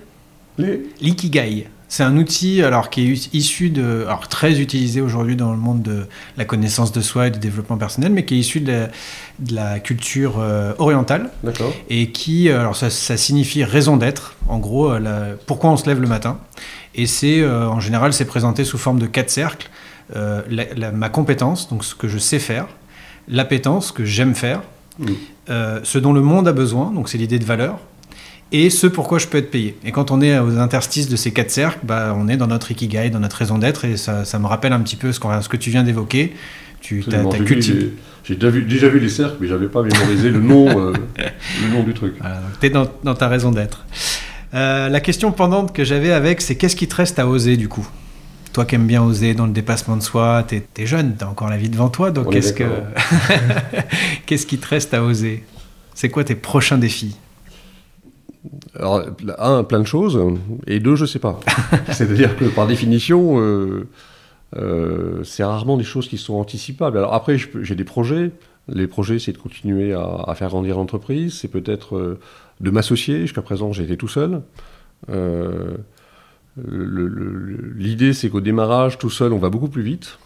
Les... 0.60 0.82
L'ikigai, 1.02 1.68
c'est 1.88 2.04
un 2.04 2.16
outil 2.18 2.62
alors 2.62 2.92
qui 2.92 3.02
est 3.12 3.34
issu 3.34 3.70
de, 3.72 4.04
alors 4.06 4.28
très 4.28 4.60
utilisé 4.62 5.02
aujourd'hui 5.02 5.36
dans 5.36 5.52
le 5.52 5.58
monde 5.58 5.82
de 5.82 6.06
la 6.38 6.46
connaissance 6.46 6.92
de 6.92 7.02
soi 7.02 7.28
et 7.28 7.32
du 7.32 7.40
développement 7.40 7.78
personnel, 7.78 8.12
mais 8.12 8.26
qui 8.26 8.36
est 8.36 8.40
issu 8.40 8.60
de 8.60 8.72
la, 8.72 8.88
de 9.40 9.56
la 9.56 9.80
culture 9.80 10.36
euh, 10.40 10.74
orientale 10.78 11.32
D'accord. 11.44 11.74
et 11.90 12.12
qui, 12.12 12.50
euh, 12.50 12.60
alors 12.60 12.76
ça, 12.76 12.92
ça 12.92 13.18
signifie 13.18 13.64
raison 13.64 13.98
d'être. 13.98 14.36
En 14.48 14.60
gros, 14.60 14.92
euh, 14.92 15.00
la- 15.00 15.36
pourquoi 15.48 15.72
on 15.72 15.78
se 15.78 15.88
lève 15.88 16.00
le 16.00 16.08
matin. 16.08 16.38
Et 16.94 17.08
c'est, 17.08 17.42
euh, 17.42 17.68
en 17.68 17.80
général, 17.80 18.14
c'est 18.14 18.26
présenté 18.26 18.66
sous 18.66 18.78
forme 18.78 19.00
de 19.00 19.08
quatre 19.08 19.30
cercles. 19.32 19.70
Euh, 20.16 20.42
la- 20.50 20.92
ma 20.92 21.10
compétence, 21.10 21.70
donc 21.70 21.84
ce 21.86 21.96
que 21.96 22.08
je 22.08 22.18
sais 22.20 22.40
faire, 22.40 22.68
l'appétence, 23.28 23.88
ce 23.88 23.94
que 23.94 24.06
j'aime 24.06 24.36
faire, 24.36 24.62
Mm. 25.00 25.06
euh, 25.50 25.80
ce 25.84 25.98
dont 25.98 26.12
le 26.14 26.22
monde 26.22 26.48
a 26.48 26.52
besoin, 26.52 26.92
donc 26.92 27.08
c'est 27.10 27.18
l'idée 27.18 27.40
de 27.40 27.46
valeur, 27.46 27.80
et 28.52 28.70
ce 28.70 28.88
pourquoi 28.88 29.20
je 29.20 29.28
peux 29.28 29.38
être 29.38 29.52
payé. 29.52 29.78
Et 29.86 29.92
quand 29.92 30.12
on 30.12 30.22
est 30.22 30.38
aux 30.40 30.58
interstices 30.58 31.08
de 31.10 31.16
ces 31.16 31.32
quatre 31.32 31.52
cercles, 31.52 31.80
bah, 31.84 32.16
on 32.18 32.28
est 32.28 32.38
dans 32.38 32.48
notre 32.48 32.72
ikigai, 32.72 33.10
dans 33.10 33.20
notre 33.20 33.36
raison 33.38 33.58
d'être, 33.58 33.86
et 33.86 33.98
ça, 33.98 34.26
ça 34.26 34.40
me 34.40 34.48
rappelle 34.48 34.74
un 34.74 34.80
petit 34.80 34.96
peu 34.96 35.12
ce, 35.12 35.20
qu'on- 35.20 35.42
ce 35.42 35.50
que 35.50 35.58
tu 35.58 35.70
viens 35.70 35.84
d'évoquer. 35.84 36.34
Tu 36.82 37.04
cultivé. 37.46 37.94
J'ai 38.24 38.36
déjà 38.36 38.50
vu, 38.50 38.62
déjà 38.64 38.88
vu 38.90 39.00
les 39.00 39.10
cercles, 39.10 39.36
mais 39.42 39.48
j'avais 39.48 39.68
pas 39.68 39.82
mémorisé 39.84 40.30
le 40.30 40.40
nom, 40.40 40.68
euh, 40.80 40.94
le 41.64 41.70
nom 41.72 41.84
du 41.84 41.94
truc. 41.94 42.14
Voilà, 42.20 42.36
donc 42.36 42.60
t'es 42.60 42.70
dans, 42.70 42.88
dans 43.04 43.16
ta 43.16 43.28
raison 43.28 43.52
d'être. 43.52 43.86
Euh, 44.54 44.88
la 44.90 45.00
question 45.00 45.32
pendante 45.32 45.74
que 45.74 45.84
j'avais 45.84 46.12
avec, 46.12 46.42
c'est 46.42 46.56
qu'est-ce 46.56 46.76
qui 46.76 46.88
te 46.88 46.96
reste 46.96 47.20
à 47.20 47.28
oser 47.28 47.58
du 47.58 47.68
coup? 47.68 47.88
Toi 48.54 48.66
qui 48.66 48.76
aimes 48.76 48.88
bien 48.88 49.04
oser 49.04 49.34
dans 49.36 49.46
le 49.46 49.52
dépassement 49.52 49.96
de 49.98 50.02
soi, 50.02 50.44
t'es, 50.48 50.64
t'es 50.74 50.86
jeune, 50.88 51.16
t'as 51.18 51.28
encore 51.28 51.50
la 51.50 51.58
vie 51.58 51.70
devant 51.70 51.90
toi, 51.90 52.12
donc 52.12 52.28
On 52.28 52.32
est 52.32 52.36
qu'est-ce, 52.36 52.54
que... 52.54 52.64
qu'est-ce 54.26 54.46
qui 54.46 54.58
te 54.58 54.68
reste 54.68 54.94
à 54.94 55.04
oser? 55.04 55.44
C'est 55.94 56.10
quoi 56.10 56.24
tes 56.24 56.36
prochains 56.36 56.78
défis? 56.78 57.16
Alors, 58.76 59.04
un, 59.40 59.64
plein 59.64 59.80
de 59.80 59.86
choses, 59.86 60.20
et 60.68 60.80
deux, 60.80 60.96
je 60.96 61.06
sais 61.06 61.20
pas. 61.20 61.40
C'est-à-dire 61.92 62.36
que 62.36 62.46
par 62.46 62.68
définition, 62.68 63.40
euh, 63.40 63.88
euh, 64.56 65.24
c'est 65.24 65.44
rarement 65.44 65.78
des 65.78 65.84
choses 65.84 66.08
qui 66.08 66.18
sont 66.18 66.36
anticipables. 66.36 66.98
Alors 66.98 67.14
après, 67.14 67.38
j'ai 67.38 67.76
des 67.76 67.84
projets. 67.84 68.32
Les 68.68 68.88
projets, 68.88 69.18
c'est 69.18 69.32
de 69.32 69.38
continuer 69.38 69.94
à, 69.94 70.24
à 70.28 70.36
faire 70.36 70.50
grandir 70.50 70.78
l'entreprise. 70.78 71.40
C'est 71.40 71.48
peut-être 71.48 71.96
euh, 71.96 72.20
de 72.60 72.70
m'associer. 72.70 73.22
Jusqu'à 73.22 73.42
présent, 73.42 73.72
j'ai 73.74 73.84
été 73.84 73.98
tout 73.98 74.08
seul. 74.08 74.42
L'idée, 76.58 78.14
c'est 78.14 78.30
qu'au 78.30 78.42
démarrage, 78.42 78.98
tout 78.98 79.10
seul, 79.10 79.34
on 79.34 79.40
va 79.40 79.50
beaucoup 79.50 79.70
plus 79.70 79.84
vite. 79.84 80.20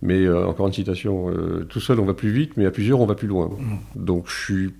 Mais 0.00 0.28
encore 0.28 0.66
une 0.66 0.72
citation, 0.72 1.32
tout 1.68 1.78
seul, 1.78 2.00
on 2.00 2.04
va 2.04 2.14
plus 2.14 2.32
vite, 2.32 2.56
mais 2.56 2.66
à 2.66 2.72
plusieurs, 2.72 3.00
on 3.00 3.06
va 3.06 3.14
plus 3.14 3.28
loin. 3.28 3.50
Donc, 3.94 4.24
je 4.28 4.44
suis 4.44 4.74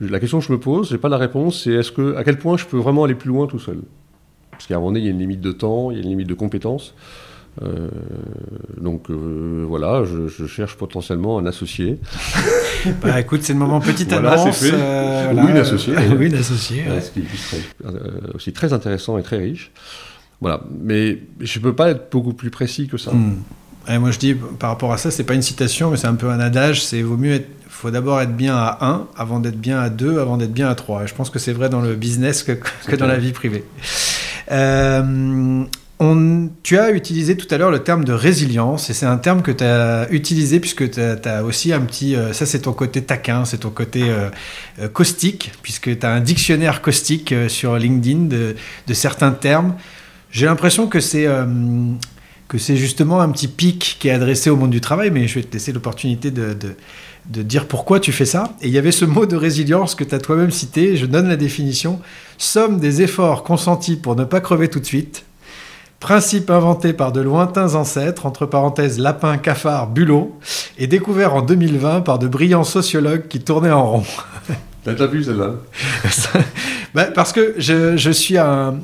la 0.00 0.18
question 0.20 0.38
que 0.40 0.44
je 0.46 0.52
me 0.52 0.58
pose, 0.60 0.90
j'ai 0.90 0.98
pas 0.98 1.08
la 1.08 1.18
réponse, 1.18 1.62
c'est 1.64 1.72
est-ce 1.72 1.92
que, 1.92 2.16
à 2.16 2.24
quel 2.24 2.38
point 2.38 2.56
je 2.56 2.64
peux 2.66 2.78
vraiment 2.78 3.04
aller 3.04 3.14
plus 3.14 3.28
loin 3.28 3.46
tout 3.46 3.58
seul? 3.58 3.78
Parce 4.50 4.66
qu'à 4.66 4.74
un 4.76 4.78
moment 4.78 4.90
donné, 4.92 5.00
il 5.00 5.04
y 5.06 5.08
a 5.08 5.12
une 5.12 5.18
limite 5.18 5.40
de 5.40 5.52
temps, 5.52 5.90
il 5.90 5.96
y 5.96 6.00
a 6.00 6.02
une 6.02 6.08
limite 6.10 6.28
de 6.28 6.34
compétences. 6.34 6.94
Euh, 7.62 7.88
donc 8.80 9.10
euh, 9.10 9.64
voilà, 9.66 10.04
je, 10.04 10.28
je 10.28 10.46
cherche 10.46 10.76
potentiellement 10.76 11.38
un 11.38 11.46
associé. 11.46 11.98
Bah 13.02 13.20
écoute, 13.20 13.42
c'est 13.42 13.52
le 13.52 13.58
moment 13.58 13.78
petite 13.80 14.08
Voilà, 14.10 14.32
annonce. 14.40 14.56
fait. 14.60 14.70
euh, 14.72 15.34
Ou 15.34 15.48
une 15.48 15.56
associée, 15.58 15.94
d'ailleurs. 15.96 16.16
oui, 16.18 16.26
une 16.28 16.34
associée. 16.34 16.82
ouais. 16.84 16.88
Euh, 16.92 17.00
ce 17.02 17.10
qui 17.10 17.22
euh, 17.84 17.90
aussi 18.34 18.54
très 18.54 18.72
intéressant 18.72 19.18
et 19.18 19.22
très 19.22 19.36
riche. 19.36 19.70
Voilà, 20.40 20.62
mais 20.82 21.18
je 21.40 21.58
peux 21.58 21.74
pas 21.74 21.90
être 21.90 22.10
beaucoup 22.10 22.32
plus 22.32 22.48
précis 22.48 22.88
que 22.88 22.96
ça. 22.96 23.10
Hmm. 23.12 23.34
Et 23.88 23.98
moi 23.98 24.12
je 24.12 24.18
dis 24.18 24.34
par 24.34 24.70
rapport 24.70 24.92
à 24.92 24.96
ça, 24.96 25.10
c'est 25.10 25.24
pas 25.24 25.34
une 25.34 25.42
citation, 25.42 25.90
mais 25.90 25.98
c'est 25.98 26.06
un 26.06 26.14
peu 26.14 26.30
un 26.30 26.40
adage. 26.40 26.82
C'est 26.82 27.02
vaut 27.02 27.18
mieux 27.18 27.32
être, 27.32 27.48
faut 27.80 27.90
d'abord 27.90 28.20
être 28.20 28.36
bien 28.36 28.56
à 28.56 28.78
1 28.82 29.06
avant 29.16 29.40
d'être 29.40 29.58
bien 29.58 29.80
à 29.80 29.88
2, 29.88 30.20
avant 30.20 30.36
d'être 30.36 30.52
bien 30.52 30.68
à 30.68 30.74
3. 30.74 31.04
Et 31.04 31.06
je 31.06 31.14
pense 31.14 31.30
que 31.30 31.38
c'est 31.38 31.52
vrai 31.52 31.70
dans 31.70 31.80
le 31.80 31.94
business 31.94 32.42
que, 32.42 32.52
que 32.52 32.96
dans 32.96 33.06
la 33.06 33.16
vie 33.16 33.32
privée. 33.32 33.64
Euh, 34.50 35.64
on, 35.98 36.50
tu 36.62 36.78
as 36.78 36.90
utilisé 36.90 37.36
tout 37.38 37.46
à 37.50 37.56
l'heure 37.56 37.70
le 37.70 37.78
terme 37.78 38.04
de 38.04 38.12
résilience, 38.12 38.90
et 38.90 38.92
c'est 38.92 39.06
un 39.06 39.16
terme 39.16 39.40
que 39.40 39.50
tu 39.50 39.64
as 39.64 40.08
utilisé 40.10 40.60
puisque 40.60 40.90
tu 40.90 41.00
as, 41.00 41.42
aussi 41.42 41.72
un 41.72 41.80
petit... 41.80 42.16
euh, 42.16 42.34
ça, 42.34 42.44
c'est 42.44 42.60
ton 42.60 42.74
côté 42.74 43.02
taquin, 43.02 43.46
c'est 43.46 43.58
ton 43.58 43.70
côté 43.70 44.04
euh, 44.08 44.88
caustique, 44.88 45.52
puisque 45.62 45.98
tu 45.98 46.06
as 46.06 46.10
un 46.10 46.20
dictionnaire 46.20 46.82
caustique 46.82 47.34
sur 47.48 47.76
LinkedIn 47.78 48.26
de, 48.26 48.56
de 48.86 48.94
certains 48.94 49.32
termes. 49.32 49.74
J'ai 50.30 50.44
l'impression 50.44 50.86
que 50.86 51.00
c'est... 51.00 51.26
que 52.46 52.58
c'est 52.58 52.76
justement 52.76 53.20
un 53.20 53.30
petit 53.30 53.48
pic 53.48 53.96
qui 54.00 54.08
est 54.08 54.12
adressé 54.12 54.50
au 54.50 54.56
monde 54.56 54.70
du 54.70 54.80
travail, 54.80 55.10
mais 55.10 55.28
je 55.28 55.36
vais 55.36 55.44
te 55.44 55.52
laisser 55.52 55.72
l'opportunité 55.72 56.30
de, 56.30 56.52
de, 56.52 56.74
de 57.28 57.42
dire 57.42 57.66
pourquoi 57.66 58.00
tu 58.00 58.12
fais 58.12 58.24
ça. 58.24 58.52
Et 58.62 58.68
il 58.68 58.72
y 58.72 58.78
avait 58.78 58.92
ce 58.92 59.04
mot 59.04 59.26
de 59.26 59.36
résilience 59.36 59.94
que 59.94 60.04
tu 60.04 60.14
as 60.14 60.18
toi-même 60.18 60.50
cité, 60.50 60.96
je 60.96 61.06
donne 61.06 61.28
la 61.28 61.36
définition. 61.36 62.00
Somme 62.38 62.78
des 62.78 63.02
efforts 63.02 63.42
consentis 63.44 63.96
pour 63.96 64.16
ne 64.16 64.24
pas 64.24 64.40
crever 64.40 64.68
tout 64.68 64.80
de 64.80 64.86
suite, 64.86 65.24
Principe 66.00 66.48
inventé 66.48 66.94
par 66.94 67.12
de 67.12 67.20
lointains 67.20 67.74
ancêtres, 67.74 68.24
entre 68.24 68.46
parenthèses 68.46 68.98
lapins, 68.98 69.36
cafards, 69.36 69.86
bulots, 69.86 70.34
et 70.78 70.86
découvert 70.86 71.34
en 71.34 71.42
2020 71.42 72.00
par 72.00 72.18
de 72.18 72.26
brillants 72.26 72.64
sociologues 72.64 73.28
qui 73.28 73.40
tournaient 73.40 73.70
en 73.70 73.86
rond. 73.86 74.04
T'as 74.82 74.92
déjà 74.92 75.06
vu 75.06 75.22
celle-là? 75.22 75.52
Bah, 76.92 77.04
parce 77.04 77.32
que 77.32 77.54
je, 77.56 77.96
je 77.96 78.10
suis 78.10 78.36
un. 78.36 78.80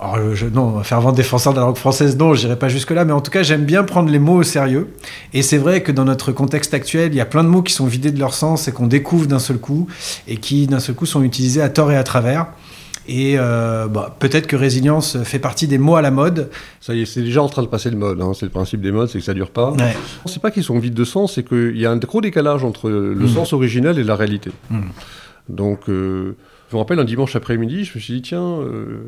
Alors, 0.00 0.34
je, 0.34 0.46
non, 0.46 0.82
fervent 0.82 1.12
défenseur 1.12 1.52
de 1.52 1.58
la 1.58 1.66
langue 1.66 1.76
française, 1.76 2.16
non, 2.16 2.34
je 2.34 2.42
n'irai 2.46 2.58
pas 2.58 2.68
jusque-là, 2.68 3.04
mais 3.04 3.12
en 3.12 3.20
tout 3.20 3.30
cas, 3.30 3.42
j'aime 3.42 3.64
bien 3.64 3.84
prendre 3.84 4.10
les 4.10 4.18
mots 4.18 4.36
au 4.36 4.42
sérieux. 4.42 4.88
Et 5.32 5.42
c'est 5.42 5.58
vrai 5.58 5.82
que 5.82 5.92
dans 5.92 6.04
notre 6.04 6.32
contexte 6.32 6.74
actuel, 6.74 7.12
il 7.12 7.16
y 7.16 7.20
a 7.20 7.26
plein 7.26 7.44
de 7.44 7.48
mots 7.48 7.62
qui 7.62 7.72
sont 7.72 7.86
vidés 7.86 8.10
de 8.10 8.18
leur 8.18 8.34
sens 8.34 8.68
et 8.68 8.72
qu'on 8.72 8.86
découvre 8.86 9.26
d'un 9.26 9.38
seul 9.38 9.58
coup, 9.58 9.86
et 10.28 10.36
qui 10.36 10.66
d'un 10.66 10.80
seul 10.80 10.94
coup 10.94 11.06
sont 11.06 11.22
utilisés 11.22 11.62
à 11.62 11.68
tort 11.68 11.92
et 11.92 11.96
à 11.96 12.04
travers. 12.04 12.46
Et 13.06 13.34
euh, 13.36 13.86
bah, 13.86 14.16
peut-être 14.18 14.46
que 14.46 14.56
résilience 14.56 15.22
fait 15.24 15.38
partie 15.38 15.68
des 15.68 15.76
mots 15.76 15.96
à 15.96 16.02
la 16.02 16.10
mode. 16.10 16.50
Ça 16.80 16.94
y 16.94 17.02
est, 17.02 17.06
c'est 17.06 17.20
déjà 17.20 17.42
en 17.42 17.48
train 17.48 17.62
de 17.62 17.68
passer 17.68 17.90
le 17.90 17.98
mode. 17.98 18.20
hein. 18.22 18.32
C'est 18.34 18.46
le 18.46 18.50
principe 18.50 18.80
des 18.80 18.92
modes, 18.92 19.08
c'est 19.10 19.18
que 19.18 19.24
ça 19.24 19.34
dure 19.34 19.50
pas. 19.50 19.72
Ouais. 19.72 19.94
C'est 20.24 20.40
pas 20.40 20.50
qu'ils 20.50 20.64
sont 20.64 20.78
vides 20.78 20.94
de 20.94 21.04
sens, 21.04 21.34
c'est 21.34 21.46
qu'il 21.46 21.76
y 21.76 21.84
a 21.84 21.90
un 21.90 21.98
gros 21.98 22.22
décalage 22.22 22.64
entre 22.64 22.88
le 22.88 23.28
sens 23.28 23.52
originel 23.52 23.98
et 23.98 24.04
la 24.04 24.16
réalité. 24.16 24.50
Mm. 24.70 24.80
Donc, 25.50 25.88
euh, 25.88 26.34
je 26.70 26.76
me 26.76 26.80
rappelle 26.80 26.98
un 26.98 27.04
dimanche 27.04 27.36
après-midi, 27.36 27.84
je 27.84 27.94
me 27.94 28.00
suis 28.00 28.14
dit, 28.14 28.22
tiens, 28.22 28.40
euh, 28.40 29.04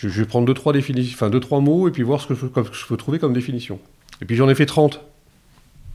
je, 0.00 0.08
vais 0.08 0.26
prendre 0.26 0.46
deux 0.46 0.54
trois, 0.54 0.72
définitions, 0.72 1.14
enfin, 1.14 1.30
deux, 1.30 1.40
trois 1.40 1.60
mots 1.60 1.88
et 1.88 1.90
puis 1.90 2.02
voir 2.02 2.20
ce 2.20 2.26
que 2.26 2.34
je, 2.34 2.46
peux 2.46 2.96
trouver 2.96 3.18
comme 3.18 3.32
définition. 3.32 3.78
Et 4.20 4.24
puis 4.24 4.36
j'en 4.36 4.48
ai 4.48 4.54
fait 4.54 4.66
30. 4.66 5.00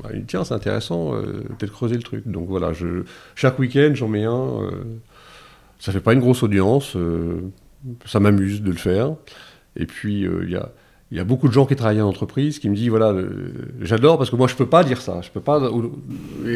Bah, 0.02 0.10
dit, 0.14 0.24
tiens, 0.26 0.44
c'est 0.44 0.54
intéressant, 0.54 1.14
euh, 1.14 1.44
peut-être 1.58 1.72
creuser 1.72 1.96
le 1.96 2.04
truc. 2.04 2.28
Donc 2.28 2.48
voilà, 2.48 2.74
je, 2.74 3.04
chaque 3.36 3.60
week-end, 3.60 3.92
j'en 3.94 4.08
mets 4.08 4.24
un. 4.24 4.62
euh, 4.62 4.72
ça 5.80 5.92
fait 5.92 6.02
pas 6.02 6.14
une 6.14 6.20
grosse 6.20 6.44
audience, 6.44 6.96
euh, 6.96 7.42
ça 8.06 8.20
m'amuse 8.20 8.62
de 8.62 8.72
le 8.72 8.78
faire. 8.78 9.16
Et 9.76 9.86
puis, 9.86 10.26
euh, 10.26 10.44
il 10.44 10.52
y 10.52 10.56
a. 10.56 10.70
Il 11.12 11.18
y 11.18 11.22
a 11.22 11.24
beaucoup 11.24 11.48
de 11.48 11.54
gens 11.54 11.66
qui 11.66 11.76
travaillent 11.76 12.02
en 12.02 12.08
entreprise 12.08 12.60
qui 12.60 12.70
me 12.70 12.76
disent 12.76 12.90
voilà, 12.90 13.14
j'adore 13.82 14.20
parce 14.20 14.30
que 14.30 14.36
moi 14.36 14.48
je 14.48 14.54
peux 14.54 14.68
pas 14.68 14.84
dire 14.84 15.02
ça. 15.02 15.22
Je 15.24 15.30
peux 15.32 15.40
pas, 15.40 15.60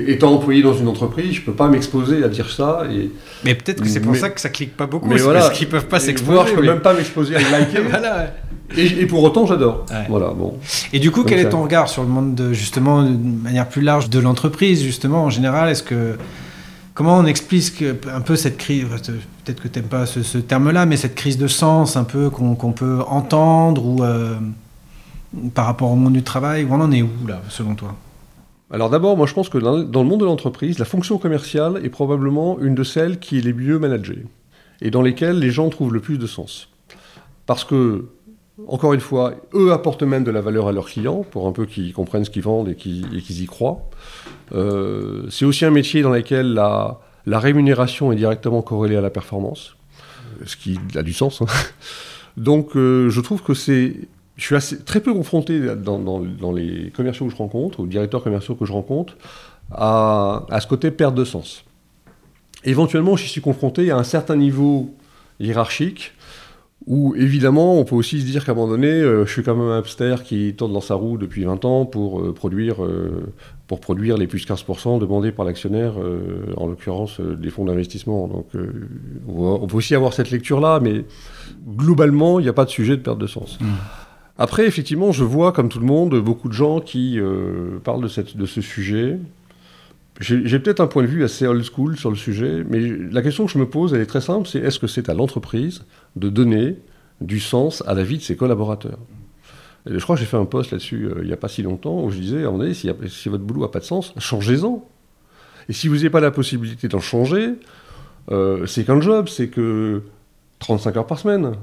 étant 0.07 0.33
employé 0.33 0.61
dans 0.61 0.75
une 0.75 0.87
entreprise, 0.87 1.33
je 1.33 1.41
peux 1.41 1.53
pas 1.53 1.67
m'exposer 1.69 2.23
à 2.23 2.27
dire 2.27 2.49
ça. 2.51 2.83
Et, 2.91 3.09
Mais 3.43 3.55
peut-être 3.55 3.81
que 3.81 3.87
c'est 3.89 3.99
pour 3.99 4.11
Mais- 4.11 4.19
ça 4.19 4.29
que 4.29 4.39
ça 4.39 4.49
clique 4.49 4.77
pas 4.77 4.85
beaucoup, 4.85 5.07
mais 5.09 5.17
voilà. 5.17 5.39
parce 5.39 5.57
qu'ils 5.57 5.67
peuvent 5.69 5.87
pas 5.87 5.99
s'exposer. 5.99 6.33
voir, 6.33 6.45
je 6.47 6.53
peux 6.53 6.61
même 6.61 6.81
pas 6.81 6.93
m'exposer 6.93 7.35
à 7.35 7.39
liker. 7.39 7.81
Voilà. 7.89 8.31
et, 8.77 8.85
et 9.01 9.05
pour 9.07 9.23
autant, 9.23 9.45
j'adore. 9.47 9.85
Ouais. 9.89 10.05
Voilà, 10.07 10.27
bon. 10.29 10.57
Et 10.93 10.99
du 10.99 11.09
coup, 11.09 11.23
quel 11.23 11.39
est 11.39 11.49
ton 11.49 11.63
regard 11.63 11.89
sur 11.89 12.03
le 12.03 12.09
monde 12.09 12.35
de 12.35 12.53
justement 12.53 13.01
d'une 13.03 13.39
manière 13.41 13.67
plus 13.67 13.81
large 13.81 14.09
de 14.11 14.19
l'entreprise 14.19 14.83
justement 14.83 15.23
en 15.25 15.29
général? 15.31 15.69
Est-ce 15.69 15.83
que 15.83 16.15
comment 16.93 17.17
on 17.17 17.25
explique 17.25 17.77
que- 17.77 18.09
un 18.09 18.21
peu 18.21 18.35
cette 18.35 18.57
crise 18.57 18.85
Peut-être 19.43 19.61
que 19.61 19.67
t'aimes 19.67 19.85
pas 19.85 20.05
ce, 20.05 20.37
terme-là, 20.37 20.85
mais 20.85 20.97
cette 20.97 21.15
crise 21.15 21.37
de 21.37 21.47
sens 21.47 21.97
un 21.97 22.03
peu 22.03 22.29
qu'on 22.29 22.55
peut 22.71 23.01
entendre 23.07 23.85
ou 23.85 24.03
euh, 24.03 24.35
par 25.53 25.65
rapport 25.65 25.91
au 25.91 25.95
monde 25.95 26.13
du 26.13 26.23
travail, 26.23 26.67
on 26.69 26.79
en 26.79 26.91
est 26.91 27.01
où 27.01 27.27
là, 27.27 27.41
selon 27.49 27.75
toi? 27.75 27.95
Alors 28.71 28.89
d'abord, 28.89 29.17
moi 29.17 29.27
je 29.27 29.33
pense 29.33 29.49
que 29.49 29.57
dans, 29.57 29.83
dans 29.83 30.01
le 30.01 30.09
monde 30.09 30.21
de 30.21 30.25
l'entreprise, 30.25 30.79
la 30.79 30.85
fonction 30.85 31.17
commerciale 31.17 31.81
est 31.83 31.89
probablement 31.89 32.59
une 32.59 32.73
de 32.73 32.83
celles 32.83 33.19
qui 33.19 33.37
est 33.37 33.41
les 33.41 33.53
mieux 33.53 33.79
managées 33.79 34.25
et 34.81 34.91
dans 34.91 35.01
lesquelles 35.01 35.39
les 35.39 35.51
gens 35.51 35.69
trouvent 35.69 35.93
le 35.93 35.99
plus 35.99 36.17
de 36.17 36.27
sens. 36.27 36.69
Parce 37.45 37.63
que, 37.63 38.05
encore 38.67 38.93
une 38.93 38.99
fois, 38.99 39.33
eux 39.53 39.71
apportent 39.71 40.03
même 40.03 40.23
de 40.23 40.31
la 40.31 40.41
valeur 40.41 40.67
à 40.67 40.71
leurs 40.71 40.85
clients 40.85 41.25
pour 41.29 41.47
un 41.47 41.51
peu 41.51 41.65
qu'ils 41.65 41.93
comprennent 41.93 42.25
ce 42.25 42.29
qu'ils 42.29 42.43
vendent 42.43 42.69
et 42.69 42.75
qu'ils 42.75 43.41
y 43.41 43.45
croient. 43.45 43.89
Euh, 44.53 45.27
c'est 45.29 45.45
aussi 45.45 45.65
un 45.65 45.71
métier 45.71 46.01
dans 46.03 46.11
lequel 46.11 46.53
la, 46.53 46.99
rémunération 47.25 48.11
est 48.11 48.15
directement 48.15 48.61
corrélée 48.61 48.95
à 48.95 49.01
la 49.01 49.09
performance, 49.09 49.75
ce 50.45 50.55
qui 50.55 50.77
a 50.95 51.01
du 51.01 51.13
sens. 51.13 51.41
hein. 51.41 51.45
Donc 52.37 52.75
euh, 52.75 53.09
je 53.09 53.21
trouve 53.21 53.43
que 53.43 53.53
c'est 53.53 53.95
je 54.35 54.45
suis 54.45 54.55
assez, 54.55 54.83
très 54.83 54.99
peu 54.99 55.13
confronté 55.13 55.59
dans 55.75 56.51
les 56.51 56.91
commerciaux 56.95 57.27
que 57.27 57.31
je 57.31 57.37
rencontre, 57.37 57.79
ou 57.79 57.85
directeurs 57.85 58.23
commerciaux 58.23 58.55
que 58.55 58.65
je 58.65 58.71
rencontre, 58.71 59.15
à, 59.71 60.45
à 60.49 60.59
ce 60.59 60.65
côté 60.65 60.89
perte 60.89 61.13
de 61.13 61.23
sens. 61.23 61.65
Éventuellement, 62.63 63.15
j'y 63.15 63.27
suis 63.27 63.41
confronté 63.41 63.91
à 63.91 63.97
un 63.97 64.03
certain 64.03 64.35
niveau 64.35 64.91
hiérarchique, 65.39 66.13
où 66.85 67.15
évidemment, 67.15 67.79
on 67.79 67.85
peut 67.85 67.95
aussi 67.95 68.19
se 68.19 68.25
dire 68.25 68.43
qu'à 68.45 68.51
un 68.51 68.55
moment 68.55 68.69
donné, 68.69 68.87
euh, 68.87 69.25
je 69.25 69.31
suis 69.31 69.43
quand 69.43 69.55
même 69.55 69.67
un 69.67 69.77
hamster 69.77 70.23
qui 70.23 70.53
tourne 70.53 70.73
dans 70.73 70.81
sa 70.81 70.95
roue 70.95 71.17
depuis 71.17 71.45
20 71.45 71.63
ans 71.65 71.85
pour, 71.85 72.19
euh, 72.19 72.33
produire, 72.33 72.83
euh, 72.83 73.33
pour 73.67 73.79
produire 73.79 74.17
les 74.17 74.27
plus 74.27 74.45
15% 74.45 74.99
demandés 74.99 75.31
par 75.31 75.45
l'actionnaire, 75.45 75.93
en 76.57 76.67
l'occurrence 76.67 77.19
des 77.21 77.49
fonds 77.49 77.65
d'investissement. 77.65 78.27
Donc 78.27 78.47
on 79.27 79.67
peut 79.67 79.77
aussi 79.77 79.95
avoir 79.95 80.13
cette 80.13 80.29
lecture-là, 80.29 80.79
mais 80.81 81.05
globalement, 81.67 82.39
il 82.39 82.43
n'y 82.43 82.49
a 82.49 82.53
pas 82.53 82.65
de 82.65 82.69
sujet 82.69 82.97
de 82.97 83.01
perte 83.01 83.17
de 83.17 83.27
sens. 83.27 83.57
Après, 84.37 84.65
effectivement, 84.65 85.11
je 85.11 85.23
vois, 85.23 85.53
comme 85.53 85.69
tout 85.69 85.79
le 85.79 85.85
monde, 85.85 86.19
beaucoup 86.19 86.49
de 86.49 86.53
gens 86.53 86.81
qui 86.81 87.17
parlent 87.83 88.03
de, 88.03 88.07
cette, 88.07 88.35
de 88.37 88.45
ce 88.45 88.61
sujet. 88.61 89.17
J'ai 90.19 90.59
peut-être 90.59 90.79
un 90.79 90.87
point 90.87 91.01
de 91.01 91.07
vue 91.07 91.23
assez 91.23 91.47
old 91.47 91.63
school 91.63 91.97
sur 91.97 92.11
le 92.11 92.15
sujet, 92.15 92.63
mais 92.69 92.79
la 92.79 93.21
question 93.23 93.45
que 93.47 93.51
je 93.51 93.57
me 93.57 93.67
pose, 93.67 93.93
elle 93.95 94.01
est 94.01 94.05
très 94.05 94.21
simple, 94.21 94.47
c'est 94.47 94.59
est-ce 94.59 94.77
que 94.79 94.85
c'est 94.85 95.09
à 95.09 95.13
l'entreprise 95.15 95.85
de 96.15 96.29
donner 96.29 96.77
du 97.19 97.39
sens 97.39 97.83
à 97.87 97.95
la 97.95 98.03
vie 98.03 98.17
de 98.17 98.21
ses 98.21 98.35
collaborateurs? 98.35 98.99
Je 99.87 99.97
crois 99.99 100.15
que 100.15 100.21
j'ai 100.21 100.27
fait 100.27 100.37
un 100.37 100.45
post 100.45 100.71
là-dessus 100.71 101.07
euh, 101.07 101.15
il 101.21 101.27
n'y 101.27 101.33
a 101.33 101.37
pas 101.37 101.47
si 101.49 101.63
longtemps, 101.63 102.03
où 102.03 102.11
je 102.11 102.19
disais, 102.19 102.45
à 102.45 102.49
un 102.49 102.73
si, 102.73 102.89
votre 103.27 103.43
boulot 103.43 103.61
n'a 103.61 103.67
pas 103.67 103.79
de 103.79 103.85
sens, 103.85 104.13
changez-en. 104.17 104.87
Et 105.67 105.73
si 105.73 105.87
vous 105.87 105.95
n'avez 105.95 106.09
pas 106.09 106.21
la 106.21 106.31
possibilité 106.31 106.87
d'en 106.87 106.99
changer, 106.99 107.55
euh, 108.31 108.65
c'est 108.65 108.85
qu'un 108.85 109.01
job, 109.01 109.27
c'est 109.27 109.47
que 109.49 110.03
35 110.59 110.95
heures 110.97 111.07
par 111.07 111.19
semaine. 111.19 111.53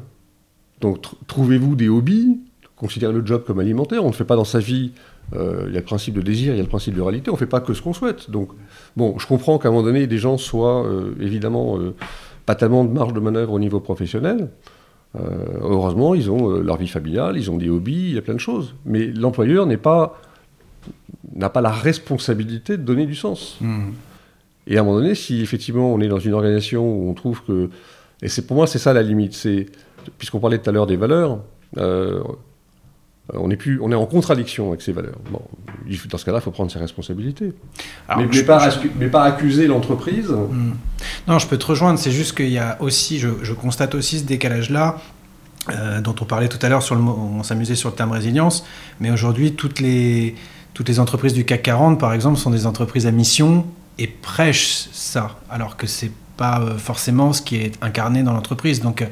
Donc 0.81 1.03
tr- 1.05 1.15
trouvez-vous 1.29 1.77
des 1.77 1.89
hobbies, 1.89 2.41
considérez 2.77 3.13
le 3.13 3.25
job 3.25 3.45
comme 3.47 3.61
alimentaire. 3.61 4.05
On 4.05 4.09
ne 4.09 4.15
fait 4.15 4.25
pas 4.25 4.37
dans 4.37 4.45
sa 4.45 4.59
vie, 4.59 4.93
euh, 5.35 5.65
il 5.69 5.73
y 5.73 5.77
a 5.77 5.81
le 5.81 5.85
principe 5.85 6.15
de 6.15 6.23
désir, 6.23 6.55
il 6.55 6.57
y 6.57 6.61
a 6.61 6.63
le 6.63 6.69
principe 6.69 6.95
de 6.95 7.01
réalité, 7.01 7.31
on 7.31 7.35
ne 7.35 7.39
fait 7.39 7.47
pas 7.47 7.61
que 7.61 7.75
ce 7.75 7.83
qu'on 7.83 7.93
souhaite. 7.93 8.31
Donc, 8.31 8.51
bon, 8.97 9.19
je 9.19 9.27
comprends 9.27 9.59
qu'à 9.59 9.69
un 9.69 9.71
moment 9.71 9.85
donné, 9.85 10.07
des 10.07 10.19
gens 10.19 10.39
soient 10.39 10.85
euh, 10.87 11.15
évidemment 11.21 11.79
euh, 11.79 11.95
pas 12.47 12.55
tellement 12.55 12.85
de 12.85 12.91
marge 12.93 13.13
de 13.13 13.21
manœuvre 13.21 13.53
au 13.53 13.59
niveau 13.59 13.81
professionnel. 13.81 14.49
Heureusement, 15.61 16.15
ils 16.15 16.31
ont 16.31 16.51
leur 16.61 16.77
vie 16.77 16.87
familiale, 16.87 17.37
ils 17.37 17.51
ont 17.51 17.57
des 17.57 17.69
hobbies, 17.69 18.11
il 18.11 18.15
y 18.15 18.19
a 18.19 18.23
plein 18.23 18.35
de 18.35 18.39
choses. 18.39 18.77
Mais 18.85 19.09
l'employeur 19.09 19.67
n'est 19.67 19.77
pas 19.77 20.21
n'a 21.35 21.51
pas 21.51 21.61
la 21.61 21.71
responsabilité 21.71 22.77
de 22.77 22.83
donner 22.83 23.07
du 23.07 23.17
sens. 23.17 23.59
Et 24.69 24.77
à 24.77 24.81
un 24.81 24.85
moment 24.85 24.99
donné, 24.99 25.17
si 25.17 25.41
effectivement 25.41 25.93
on 25.93 26.01
est 26.01 26.07
dans 26.07 26.21
une 26.21 26.33
organisation 26.33 26.89
où 26.89 27.11
on 27.11 27.15
trouve 27.15 27.43
que, 27.43 27.71
et 28.23 28.29
c'est 28.29 28.47
pour 28.47 28.57
moi 28.57 28.69
c'est 28.69 28.79
ça 28.79 28.93
la 28.93 29.03
limite, 29.03 29.35
c'est 29.35 29.67
puisqu'on 30.17 30.39
parlait 30.39 30.59
tout 30.59 30.71
à 30.71 30.73
l'heure 30.73 30.87
des 30.87 30.97
valeurs, 30.97 31.41
euh, 31.79 32.23
on 33.35 33.51
est 33.51 33.57
plus, 33.57 33.79
on 33.83 33.91
est 33.93 33.95
en 33.95 34.07
contradiction 34.07 34.69
avec 34.69 34.83
ces 34.83 34.93
valeurs. 34.93 35.19
Bon, 35.31 35.41
il 35.89 35.97
faut- 35.99 36.09
dans 36.09 36.19
ce 36.19 36.25
cas-là, 36.25 36.39
il 36.39 36.43
faut 36.43 36.51
prendre 36.51 36.71
ses 36.71 36.79
responsabilités, 36.79 37.53
Alors, 38.09 38.27
mais, 38.33 38.43
pas, 38.43 38.67
ascu- 38.69 38.91
mais 38.99 39.09
pas 39.09 39.23
accuser 39.25 39.67
l'entreprise. 39.67 40.29
Non, 41.29 41.39
je 41.39 41.47
peux 41.47 41.59
te 41.59 41.67
rejoindre. 41.67 41.99
C'est 41.99 42.11
juste 42.11 42.37
qu'il 42.37 42.51
y 42.51 42.59
a 42.59 42.77
aussi, 42.81 43.19
je, 43.19 43.29
je 43.43 43.53
constate 43.53 43.95
aussi 43.95 44.19
ce 44.21 44.25
décalage-là. 44.25 44.99
euh, 45.69 46.01
dont 46.01 46.15
on 46.21 46.25
parlait 46.25 46.49
tout 46.49 46.59
à 46.63 46.71
l'heure, 46.71 46.83
sur 46.83 46.95
le 46.95 47.03
mot- 47.03 47.33
on 47.39 47.43
s'amusait 47.43 47.75
sur 47.75 47.91
le 47.91 47.95
terme 47.95 48.13
résilience, 48.13 48.65
mais 48.99 49.11
aujourd'hui, 49.11 49.53
toutes 49.53 49.79
les, 49.79 50.35
toutes 50.73 50.89
les 50.89 50.99
entreprises 50.99 51.35
du 51.35 51.45
CAC 51.45 51.63
40, 51.63 52.01
par 52.01 52.15
exemple, 52.15 52.39
sont 52.39 52.51
des 52.51 52.65
entreprises 52.67 53.07
à 53.07 53.11
mission 53.13 53.67
et 53.99 54.07
prêchent 54.07 54.89
ça, 54.93 55.39
alors 55.51 55.77
que 55.77 55.87
c'est 55.87 56.11
pas 56.41 56.59
euh, 56.59 56.79
forcément 56.79 57.35
ce 57.35 57.43
qui 57.43 57.57
est 57.57 57.75
incarné 57.83 58.23
dans 58.23 58.33
l'entreprise. 58.33 58.81
Donc, 58.81 59.03
euh, 59.03 59.07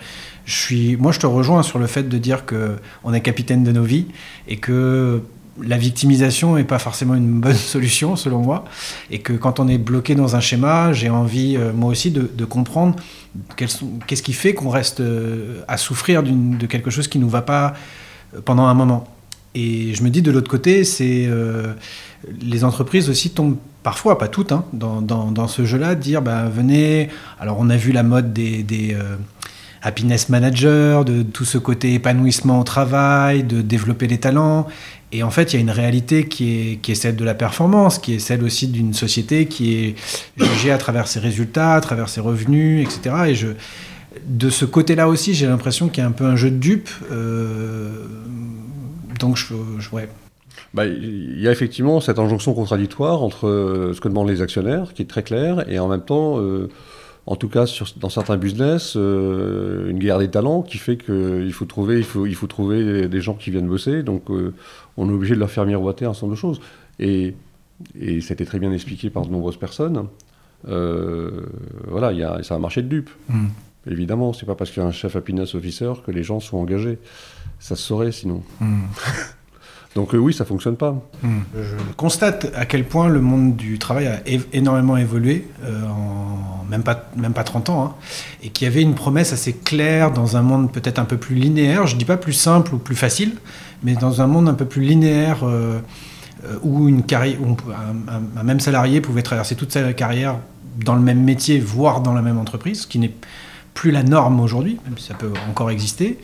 je 0.47 0.57
suis, 0.57 0.97
moi, 0.97 1.13
je 1.13 1.21
te 1.21 1.27
rejoins 1.27 1.63
sur 1.63 1.79
le 1.79 1.87
fait 1.87 2.09
de 2.09 2.17
dire 2.17 2.47
que 2.47 2.77
on 3.05 3.13
est 3.13 3.21
capitaine 3.21 3.65
de 3.65 3.71
nos 3.71 3.83
vies 3.83 4.07
et 4.49 4.57
que 4.57 5.21
la 5.61 5.77
victimisation 5.77 6.57
n'est 6.57 6.65
pas 6.65 6.79
forcément 6.79 7.15
une 7.15 7.41
bonne 7.47 7.55
solution, 7.75 8.17
selon 8.17 8.39
moi, 8.39 8.65
et 9.11 9.19
que 9.19 9.35
quand 9.35 9.61
on 9.61 9.69
est 9.69 9.77
bloqué 9.77 10.15
dans 10.15 10.37
un 10.37 10.41
schéma, 10.41 10.95
j'ai 10.95 11.11
envie, 11.11 11.59
euh, 11.59 11.75
moi 11.75 11.91
aussi, 11.91 12.11
de, 12.11 12.45
comprendre 12.47 12.97
qu'est-ce 13.57 14.23
qui 14.23 14.33
fait 14.33 14.55
qu'on 14.55 14.71
reste 14.71 15.03
à 15.69 15.77
souffrir 15.77 16.23
de 16.23 16.67
quelque 16.67 16.91
chose 16.91 17.09
qui 17.09 17.19
ne 17.19 17.25
nous 17.25 17.31
va 17.31 17.43
pas 17.43 17.75
pendant 18.47 18.65
un 18.65 18.75
moment. 18.75 19.07
Et 19.55 19.93
je 19.93 20.03
me 20.03 20.09
dis 20.09 20.23
de 20.23 20.31
l'autre 20.31 20.51
côté, 20.51 20.83
c'est 20.85 21.29
les 22.41 22.65
entreprises 22.65 23.11
aussi 23.11 23.31
tombent 23.31 23.59
parfois, 23.83 24.19
pas 24.19 24.29
toutes, 24.29 24.53
hein, 24.53 24.65
dans, 24.73 25.01
dans, 25.01 25.49
ce 25.49 25.65
jeu-là, 25.65 25.95
dire 25.95 26.23
bah, 26.23 26.49
venez. 26.49 27.09
Alors 27.41 27.57
on 27.61 27.71
a 27.71 27.77
vu 27.77 27.93
la 27.93 28.03
mode 28.03 28.33
des, 28.33 28.63
des 28.63 28.95
euh, 28.95 29.17
happiness 29.83 30.29
managers, 30.29 31.03
de 31.07 31.23
tout 31.23 31.45
ce 31.45 31.59
côté 31.59 31.95
épanouissement 31.95 32.61
au 32.61 32.65
travail, 32.65 33.45
de 33.45 33.63
développer 33.63 34.07
les 34.07 34.19
talents. 34.19 34.67
Et 35.11 35.23
en 35.23 35.31
fait, 35.31 35.53
il 35.53 35.57
y 35.57 35.59
a 35.59 35.61
une 35.61 35.71
réalité 35.71 36.29
qui 36.29 36.51
est, 36.51 36.77
qui 36.77 36.93
est 36.93 36.95
celle 36.95 37.17
de 37.17 37.25
la 37.25 37.35
performance, 37.35 37.99
qui 37.99 38.15
est 38.15 38.19
celle 38.19 38.45
aussi 38.45 38.69
d'une 38.69 38.93
société 38.93 39.47
qui 39.47 39.75
est 39.75 39.95
jugée 40.37 40.71
à 40.71 40.77
travers 40.77 41.09
ses 41.09 41.21
résultats, 41.21 41.75
à 41.75 41.81
travers 41.81 42.11
ses 42.11 42.21
revenus, 42.21 42.87
etc. 42.87 43.17
Et 43.29 43.35
je, 43.35 43.49
de 44.27 44.51
ce 44.51 44.67
côté-là 44.67 45.09
aussi, 45.09 45.33
j'ai 45.33 45.47
l'impression 45.47 45.89
qu'il 45.89 46.03
y 46.03 46.07
a 46.07 46.09
un 46.09 46.13
peu 46.13 46.25
un 46.25 46.37
jeu 46.37 46.51
de 46.51 46.57
dupes. 46.57 46.91
Euh, 47.11 48.05
donc, 49.19 49.37
je, 49.37 49.55
je 49.79 49.91
ouais. 49.91 50.09
Bah, 50.75 50.87
il 50.87 51.41
y 51.41 51.49
a 51.49 51.53
effectivement 51.53 52.01
cette 52.01 52.19
injonction 52.19 52.53
contradictoire 52.55 53.23
entre 53.23 53.49
euh, 53.49 53.95
ce 53.95 54.01
que 54.01 54.09
demandent 54.09 54.29
les 54.29 54.43
actionnaires, 54.43 54.93
qui 54.93 55.03
est 55.03 55.07
très 55.07 55.23
clair, 55.23 55.69
et 55.71 55.79
en 55.79 55.89
même 55.89 56.03
temps, 56.03 56.39
euh, 56.41 56.69
en 57.27 57.37
tout 57.37 57.49
cas 57.49 57.67
sur, 57.67 57.87
dans 57.97 58.11
certains 58.11 58.37
business, 58.37 58.95
euh, 58.97 59.89
une 59.89 59.99
guerre 59.99 60.19
des 60.19 60.29
talents 60.29 60.63
qui 60.63 60.77
fait 60.77 60.97
qu'il 60.99 61.53
faut 61.53 61.65
trouver, 61.65 61.99
il 61.99 62.05
faut, 62.05 62.27
il 62.27 62.35
faut 62.35 62.47
trouver 62.47 63.09
des 63.09 63.21
gens 63.21 63.35
qui 63.35 63.51
viennent 63.51 63.69
bosser. 63.69 64.03
Donc, 64.03 64.31
euh, 64.31 64.55
on 64.97 65.09
est 65.09 65.13
obligé 65.13 65.35
de 65.35 65.41
leur 65.41 65.51
faire 65.51 65.65
miroiter 65.65 66.05
un 66.05 66.13
certain 66.13 66.27
nombre 66.27 66.37
de 66.37 66.41
choses. 66.41 66.61
Et, 66.99 67.35
et 67.99 68.21
ça 68.21 68.33
a 68.33 68.35
été 68.35 68.45
très 68.45 68.59
bien 68.59 68.73
expliqué 68.73 69.09
par 69.09 69.25
de 69.25 69.31
nombreuses 69.31 69.59
personnes. 69.59 70.09
Voilà, 70.65 72.13
il 72.13 72.19
y 72.19 72.25
a, 72.25 72.41
c'est 72.43 72.55
un 72.55 72.59
marché 72.59 72.83
de 72.83 72.89
dupes. 72.89 73.11
Mm. 73.29 73.47
Évidemment, 73.91 74.33
c'est 74.35 74.45
pas 74.45 74.55
parce 74.55 74.71
qu'il 74.71 74.83
y 74.83 74.85
a 74.85 74.89
un 74.89 74.93
chef 74.93 75.17
happiness 75.17 75.55
officer 75.55 75.93
que 76.05 76.11
les 76.11 76.23
gens 76.23 76.41
sont 76.41 76.59
engagés. 76.59 76.99
Ça 77.59 77.75
se 77.75 77.83
saurait 77.83 78.13
sinon. 78.13 78.43
Mm. 78.61 78.83
Donc 79.95 80.15
euh, 80.15 80.19
oui, 80.19 80.33
ça 80.33 80.45
fonctionne 80.45 80.77
pas. 80.77 80.95
Mm. 81.23 81.29
Je 81.57 81.75
constate 81.97 82.53
à 82.55 82.67
quel 82.67 82.85
point 82.85 83.09
le 83.09 83.21
monde 83.21 83.57
du 83.57 83.79
travail 83.79 84.07
a 84.07 84.21
énormément 84.53 84.97
évolué, 84.97 85.49
euh, 85.65 85.83
en 85.87 86.65
même 86.71 86.83
pas, 86.83 87.11
même 87.17 87.33
pas 87.33 87.45
30 87.45 87.71
ans, 87.71 87.85
hein, 87.85 87.95
et 88.43 88.51
qu'il 88.51 88.67
y 88.67 88.71
avait 88.71 88.83
une 88.83 88.95
promesse 88.95 89.33
assez 89.33 89.53
claire 89.55 90.13
dans 90.13 90.37
un 90.37 90.43
monde 90.43 90.71
peut-être 90.71 90.99
un 90.99 91.05
peu 91.05 91.17
plus 91.17 91.35
linéaire, 91.35 91.87
je 91.87 91.97
dis 91.97 92.05
pas 92.05 92.17
plus 92.19 92.35
simple 92.35 92.75
ou 92.75 92.79
plus 92.79 92.97
facile, 92.97 93.33
mais 93.83 93.95
dans 93.95 94.21
un 94.21 94.27
monde 94.27 94.49
un 94.49 94.55
peu 94.55 94.67
plus 94.67 94.83
linéaire 94.83 95.39
euh, 95.45 95.81
où, 96.63 96.87
une 96.89 97.03
carrière, 97.03 97.39
un- 97.43 98.41
un 98.41 98.43
même 98.45 98.61
salarié 98.61 99.01
pouvait 99.01 99.23
traverser 99.23 99.57
toute 99.57 99.73
sa 99.73 99.93
carrière 99.95 100.37
dans 100.85 100.95
le 100.95 101.01
même 101.01 101.25
métier, 101.25 101.59
voire 101.59 102.01
dans 102.03 102.13
la 102.13 102.23
même 102.23 102.39
entreprise, 102.39 102.83
ce 102.83 102.87
qui 102.87 102.99
n'est 103.01 103.15
plus 103.75 103.91
la 103.91 104.03
norme 104.03 104.39
aujourd'hui, 104.41 104.79
même 104.85 104.97
si 104.99 105.07
ça 105.07 105.15
peut 105.15 105.33
encore 105.51 105.71
exister. 105.71 106.19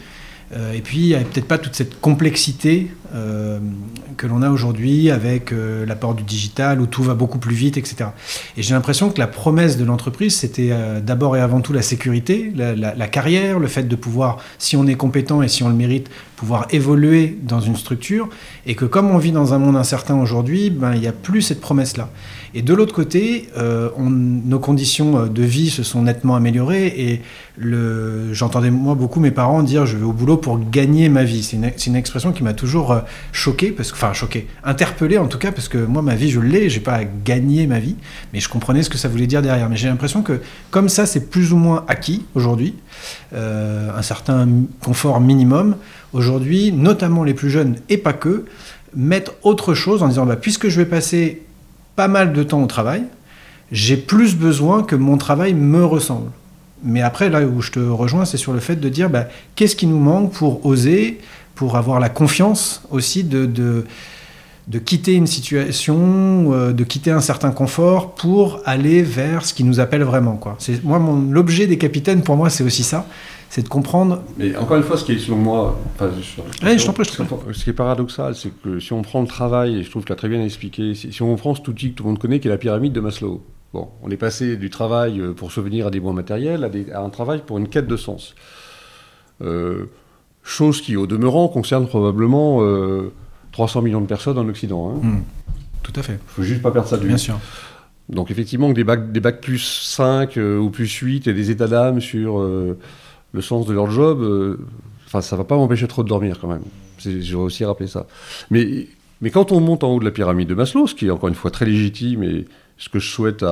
Euh, 0.56 0.72
et 0.72 0.80
puis, 0.80 0.98
il 0.98 1.06
n'y 1.08 1.14
avait 1.14 1.24
peut-être 1.24 1.48
pas 1.48 1.58
toute 1.58 1.74
cette 1.74 2.00
complexité 2.00 2.90
euh, 3.14 3.58
que 4.16 4.26
l'on 4.26 4.42
a 4.42 4.50
aujourd'hui 4.50 5.10
avec 5.10 5.52
euh, 5.52 5.84
l'apport 5.86 6.14
du 6.14 6.22
digital 6.22 6.80
où 6.80 6.86
tout 6.86 7.02
va 7.02 7.14
beaucoup 7.14 7.38
plus 7.38 7.54
vite, 7.54 7.76
etc. 7.76 8.10
Et 8.56 8.62
j'ai 8.62 8.74
l'impression 8.74 9.10
que 9.10 9.18
la 9.18 9.26
promesse 9.26 9.76
de 9.76 9.84
l'entreprise, 9.84 10.36
c'était 10.36 10.72
d'abord 11.02 11.36
et 11.36 11.40
avant 11.40 11.60
tout 11.60 11.72
la 11.72 11.82
sécurité, 11.82 12.52
la 12.54 13.08
carrière, 13.08 13.58
le 13.58 13.66
fait 13.66 13.84
de 13.84 13.96
pouvoir, 13.96 14.38
si 14.58 14.76
on 14.76 14.86
est 14.86 14.94
compétent 14.94 15.42
et 15.42 15.48
si 15.48 15.62
on 15.62 15.68
le 15.68 15.74
mérite, 15.74 16.08
pouvoir 16.36 16.66
évoluer 16.70 17.38
dans 17.42 17.60
une 17.60 17.76
structure. 17.76 18.28
Et 18.66 18.74
que 18.74 18.84
comme 18.84 19.10
on 19.10 19.18
vit 19.18 19.32
dans 19.32 19.54
un 19.54 19.58
monde 19.58 19.76
incertain 19.76 20.16
aujourd'hui, 20.16 20.70
ben, 20.70 20.94
il 20.94 21.00
n'y 21.00 21.06
a 21.06 21.12
plus 21.12 21.42
cette 21.42 21.60
promesse-là. 21.60 22.10
Et 22.56 22.62
de 22.62 22.72
l'autre 22.72 22.94
côté, 22.94 23.48
euh, 23.56 23.90
nos 23.98 24.60
conditions 24.60 25.18
euh, 25.18 25.26
de 25.26 25.42
vie 25.42 25.70
se 25.70 25.82
sont 25.82 26.02
nettement 26.02 26.36
améliorées 26.36 26.86
et 26.86 27.20
j'entendais 28.32 28.70
moi 28.70 28.94
beaucoup 28.94 29.20
mes 29.20 29.32
parents 29.32 29.62
dire 29.62 29.86
je 29.86 29.96
vais 29.96 30.04
au 30.04 30.12
boulot 30.12 30.36
pour 30.36 30.58
gagner 30.70 31.08
ma 31.08 31.24
vie. 31.24 31.42
C'est 31.42 31.56
une, 31.56 31.96
expression 31.96 32.32
qui 32.32 32.44
m'a 32.44 32.54
toujours 32.54 32.92
euh, 32.92 33.00
choqué, 33.32 33.72
parce 33.72 33.90
que, 33.90 33.96
enfin 33.96 34.12
choqué, 34.12 34.46
interpellé 34.62 35.18
en 35.18 35.26
tout 35.26 35.38
cas, 35.38 35.50
parce 35.50 35.68
que 35.68 35.78
moi 35.78 36.00
ma 36.00 36.14
vie 36.14 36.30
je 36.30 36.38
l'ai, 36.38 36.70
j'ai 36.70 36.78
pas 36.78 36.94
à 36.94 37.04
gagner 37.04 37.66
ma 37.66 37.80
vie, 37.80 37.96
mais 38.32 38.38
je 38.38 38.48
comprenais 38.48 38.84
ce 38.84 38.90
que 38.90 38.98
ça 38.98 39.08
voulait 39.08 39.26
dire 39.26 39.42
derrière. 39.42 39.68
Mais 39.68 39.76
j'ai 39.76 39.88
l'impression 39.88 40.22
que 40.22 40.40
comme 40.70 40.88
ça 40.88 41.06
c'est 41.06 41.30
plus 41.30 41.52
ou 41.52 41.56
moins 41.56 41.84
acquis 41.88 42.24
aujourd'hui, 42.36 42.74
un 43.32 44.02
certain 44.02 44.48
confort 44.80 45.20
minimum, 45.20 45.76
aujourd'hui, 46.12 46.70
notamment 46.70 47.24
les 47.24 47.34
plus 47.34 47.50
jeunes 47.50 47.76
et 47.88 47.98
pas 47.98 48.12
que, 48.12 48.44
mettent 48.94 49.32
autre 49.42 49.74
chose 49.74 50.04
en 50.04 50.08
disant 50.08 50.24
bah, 50.24 50.36
puisque 50.36 50.68
je 50.68 50.76
vais 50.76 50.86
passer 50.86 51.42
pas 51.96 52.08
mal 52.08 52.32
de 52.32 52.42
temps 52.42 52.62
au 52.62 52.66
travail, 52.66 53.04
j'ai 53.72 53.96
plus 53.96 54.36
besoin 54.36 54.82
que 54.82 54.96
mon 54.96 55.16
travail 55.16 55.54
me 55.54 55.84
ressemble. 55.84 56.30
Mais 56.82 57.00
après, 57.00 57.30
là 57.30 57.42
où 57.42 57.62
je 57.62 57.70
te 57.70 57.80
rejoins, 57.80 58.24
c'est 58.24 58.36
sur 58.36 58.52
le 58.52 58.60
fait 58.60 58.76
de 58.76 58.88
dire 58.88 59.08
bah, 59.08 59.26
qu'est-ce 59.54 59.74
qui 59.74 59.86
nous 59.86 59.98
manque 59.98 60.32
pour 60.32 60.64
oser, 60.66 61.18
pour 61.54 61.76
avoir 61.76 61.98
la 61.98 62.10
confiance 62.10 62.82
aussi 62.90 63.24
de, 63.24 63.46
de, 63.46 63.86
de 64.68 64.78
quitter 64.78 65.14
une 65.14 65.26
situation, 65.26 66.52
euh, 66.52 66.72
de 66.72 66.84
quitter 66.84 67.10
un 67.10 67.20
certain 67.20 67.52
confort 67.52 68.14
pour 68.14 68.60
aller 68.66 69.02
vers 69.02 69.46
ce 69.46 69.54
qui 69.54 69.64
nous 69.64 69.80
appelle 69.80 70.02
vraiment. 70.02 70.36
Quoi. 70.36 70.58
Moi, 70.82 71.00
l'objet 71.30 71.66
des 71.66 71.78
capitaines, 71.78 72.22
pour 72.22 72.36
moi, 72.36 72.50
c'est 72.50 72.64
aussi 72.64 72.82
ça 72.82 73.06
c'est 73.54 73.62
de 73.62 73.68
comprendre. 73.68 74.20
Mais 74.36 74.56
encore 74.56 74.76
une 74.76 74.82
fois, 74.82 74.96
ce 74.96 75.04
qui 75.04 75.12
est 75.12 75.18
selon 75.18 75.36
moi. 75.36 75.78
Enfin, 75.94 76.10
je, 76.20 76.66
Ouais, 76.66 76.76
je 76.76 76.90
prie, 76.90 77.04
je 77.04 77.52
Ce 77.52 77.62
qui 77.62 77.70
est 77.70 77.72
paradoxal, 77.72 78.34
c'est 78.34 78.50
que 78.50 78.80
si 78.80 78.92
on 78.92 79.02
prend 79.02 79.20
le 79.20 79.28
travail, 79.28 79.76
et 79.76 79.82
je 79.84 79.90
trouve 79.90 80.02
que 80.02 80.08
tu 80.08 80.12
as 80.12 80.16
très 80.16 80.28
bien 80.28 80.42
expliqué, 80.42 80.96
si, 80.96 81.12
si 81.12 81.22
on 81.22 81.36
prend 81.36 81.54
cet 81.54 81.68
outil 81.68 81.90
que 81.92 81.94
tout 81.94 82.02
le 82.02 82.08
monde 82.08 82.18
connaît, 82.18 82.40
qui 82.40 82.48
est 82.48 82.50
la 82.50 82.58
pyramide 82.58 82.92
de 82.92 82.98
Maslow. 82.98 83.44
Bon, 83.72 83.90
on 84.02 84.10
est 84.10 84.16
passé 84.16 84.56
du 84.56 84.70
travail 84.70 85.20
euh, 85.20 85.32
pour 85.34 85.52
souvenir 85.52 85.86
à 85.86 85.90
des 85.92 86.00
besoins 86.00 86.14
matériels 86.14 86.64
à, 86.64 86.68
des- 86.68 86.90
à 86.90 87.00
un 87.00 87.10
travail 87.10 87.42
pour 87.46 87.58
une 87.58 87.68
quête 87.68 87.86
de 87.86 87.96
sens. 87.96 88.34
Euh, 89.42 89.84
chose 90.42 90.80
qui, 90.80 90.96
au 90.96 91.06
demeurant, 91.06 91.46
concerne 91.46 91.86
probablement 91.86 92.58
euh, 92.62 93.12
300 93.52 93.82
millions 93.82 94.00
de 94.00 94.06
personnes 94.06 94.38
en 94.38 94.48
Occident. 94.48 94.98
Il 95.00 95.08
Hmm, 95.08 95.22
tout 95.84 95.92
à 95.94 96.02
fait. 96.02 96.18
faut 96.26 96.42
juste 96.42 96.60
pas 96.62 96.72
perdre 96.72 96.88
ça 96.88 96.96
de 96.96 97.02
vue. 97.02 97.08
Bien 97.08 97.16
sûr. 97.18 97.38
Donc 98.08 98.30
effectivement, 98.32 98.68
que 98.70 98.74
des 98.74 98.84
bacs, 98.84 99.12
des 99.12 99.20
bacs 99.20 99.40
plus 99.40 99.60
5 99.60 100.36
euh, 100.38 100.58
ou 100.58 100.70
plus 100.70 100.88
8 100.92 101.28
et 101.28 101.34
des 101.34 101.50
états 101.52 101.68
d'âme 101.68 102.00
sur 102.00 102.40
euh, 102.40 102.76
le 103.34 103.42
sens 103.42 103.66
de 103.66 103.74
leur 103.74 103.90
job, 103.90 104.22
euh, 104.22 104.58
enfin 105.06 105.20
ça 105.20 105.36
va 105.36 105.44
pas 105.44 105.56
m'empêcher 105.56 105.88
trop 105.88 106.02
de 106.02 106.08
dormir 106.08 106.38
quand 106.40 106.48
même. 106.48 106.62
Vais 107.04 107.34
aussi 107.34 107.64
rappeler 107.64 107.88
ça. 107.88 108.06
Mais, 108.50 108.86
quand 109.32 109.52
on 109.52 109.60
monte 109.60 109.84
en 109.84 109.92
haut 109.92 110.00
de 110.00 110.04
la 110.04 110.10
pyramide 110.10 110.48
de 110.48 110.54
Maslow, 110.54 110.86
ce 110.86 110.94
qui 110.94 111.06
est 111.06 111.10
encore 111.10 111.28
une 111.28 111.34
fois 111.34 111.50
très 111.50 111.66
légitime 111.66 112.22
et 112.22 112.46
ce 112.78 112.88
que 112.88 112.98
je 112.98 113.10
souhaite 113.10 113.44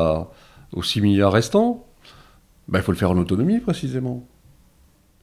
aux 0.73 0.83
6 0.83 1.01
milliards 1.01 1.33
restants, 1.33 1.85
ben, 2.69 2.79
il 2.79 2.83
faut 2.83 2.93
le 2.93 2.99
faire 2.99 3.11
en 3.11 3.19
autonomie 3.19 3.59
précisément. 3.59 4.25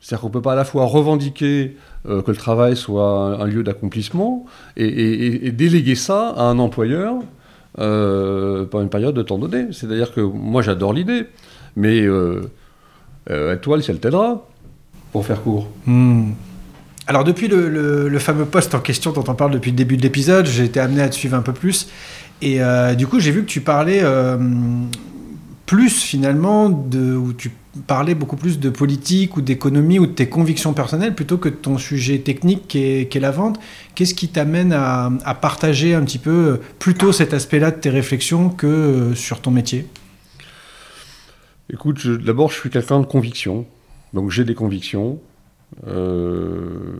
C'est-à-dire 0.01 0.21
qu'on 0.21 0.27
ne 0.27 0.33
peut 0.33 0.41
pas 0.41 0.53
à 0.53 0.55
la 0.55 0.65
fois 0.65 0.85
revendiquer 0.85 1.77
euh, 2.07 2.21
que 2.21 2.31
le 2.31 2.37
travail 2.37 2.75
soit 2.75 3.41
un, 3.41 3.45
lieu 3.45 3.63
d'accomplissement 3.63 4.45
et, 4.77 5.51
déléguer 5.51 5.95
ça 5.95 6.29
à 6.29 6.43
un 6.43 6.59
employeur 6.59 7.15
euh, 7.79 8.65
pendant 8.65 8.83
une 8.83 8.89
période 8.89 9.15
de 9.15 9.21
temps 9.21 9.37
donné. 9.37 9.67
C'est-à-dire 9.71 10.13
que 10.13 10.21
moi 10.21 10.61
j'adore 10.61 10.93
l'idée, 10.93 11.27
mais 11.75 12.01
euh, 12.01 12.11
euh, 12.11 12.41
étoile 13.27 13.81
si 13.83 13.91
elle 13.91 13.99
t'aidera, 13.99 14.45
pour 15.11 15.25
faire 15.25 15.41
court. 15.41 15.67
Hmm. 15.85 16.31
Alors 17.07 17.23
depuis 17.23 17.47
le, 17.47 17.69
le- 17.69 18.07
le 18.07 18.19
fameux 18.19 18.45
poste 18.45 18.75
en 18.75 18.79
question 18.79 19.11
dont 19.11 19.23
on 19.27 19.33
parle 19.33 19.51
depuis 19.51 19.71
le 19.71 19.77
début 19.77 19.97
de 19.97 20.03
l'épisode, 20.03 20.45
j'ai 20.45 20.65
été 20.65 20.79
amené 20.79 21.01
à 21.01 21.09
te 21.09 21.15
suivre 21.15 21.35
un 21.35 21.41
peu 21.41 21.53
plus. 21.53 21.87
Et 22.41 22.61
euh, 22.61 22.93
du 22.93 23.07
coup, 23.07 23.19
j'ai 23.19 23.31
vu 23.31 23.41
que 23.41 23.47
tu 23.49 23.61
parlais 23.61 23.99
euh, 24.03 24.37
plus 25.65 26.01
finalement, 26.01 26.69
de, 26.69 27.15
où 27.15 27.33
tu 27.33 27.51
parlais 27.87 28.15
beaucoup 28.15 28.35
plus 28.35 28.59
de 28.59 28.69
politique 28.69 29.37
ou 29.37 29.41
d'économie 29.41 29.99
ou 29.99 30.05
de 30.05 30.11
tes 30.11 30.29
convictions 30.29 30.73
personnelles 30.73 31.15
plutôt 31.15 31.37
que 31.37 31.49
de 31.49 31.55
ton 31.55 31.77
sujet 31.77 32.19
technique 32.19 32.67
qui 32.67 32.79
est, 32.79 33.09
qui 33.09 33.17
est 33.17 33.21
la 33.21 33.31
vente. 33.31 33.59
Qu'est-ce 33.95 34.13
qui 34.13 34.27
t'amène 34.27 34.71
à, 34.73 35.11
à 35.25 35.33
partager 35.33 35.95
un 35.95 36.03
petit 36.03 36.19
peu 36.19 36.31
euh, 36.31 36.57
plutôt 36.77 37.11
cet 37.11 37.33
aspect-là 37.33 37.71
de 37.71 37.77
tes 37.77 37.89
réflexions 37.89 38.49
que 38.49 38.67
euh, 38.67 39.15
sur 39.15 39.41
ton 39.41 39.51
métier? 39.51 39.87
Écoute, 41.71 42.07
d'abord 42.07 42.49
je 42.49 42.55
suis 42.59 42.69
quelqu'un 42.69 42.99
de 42.99 43.05
conviction, 43.05 43.65
donc 44.13 44.31
j'ai 44.31 44.43
des 44.43 44.55
convictions. 44.55 45.19
Euh, 45.87 46.97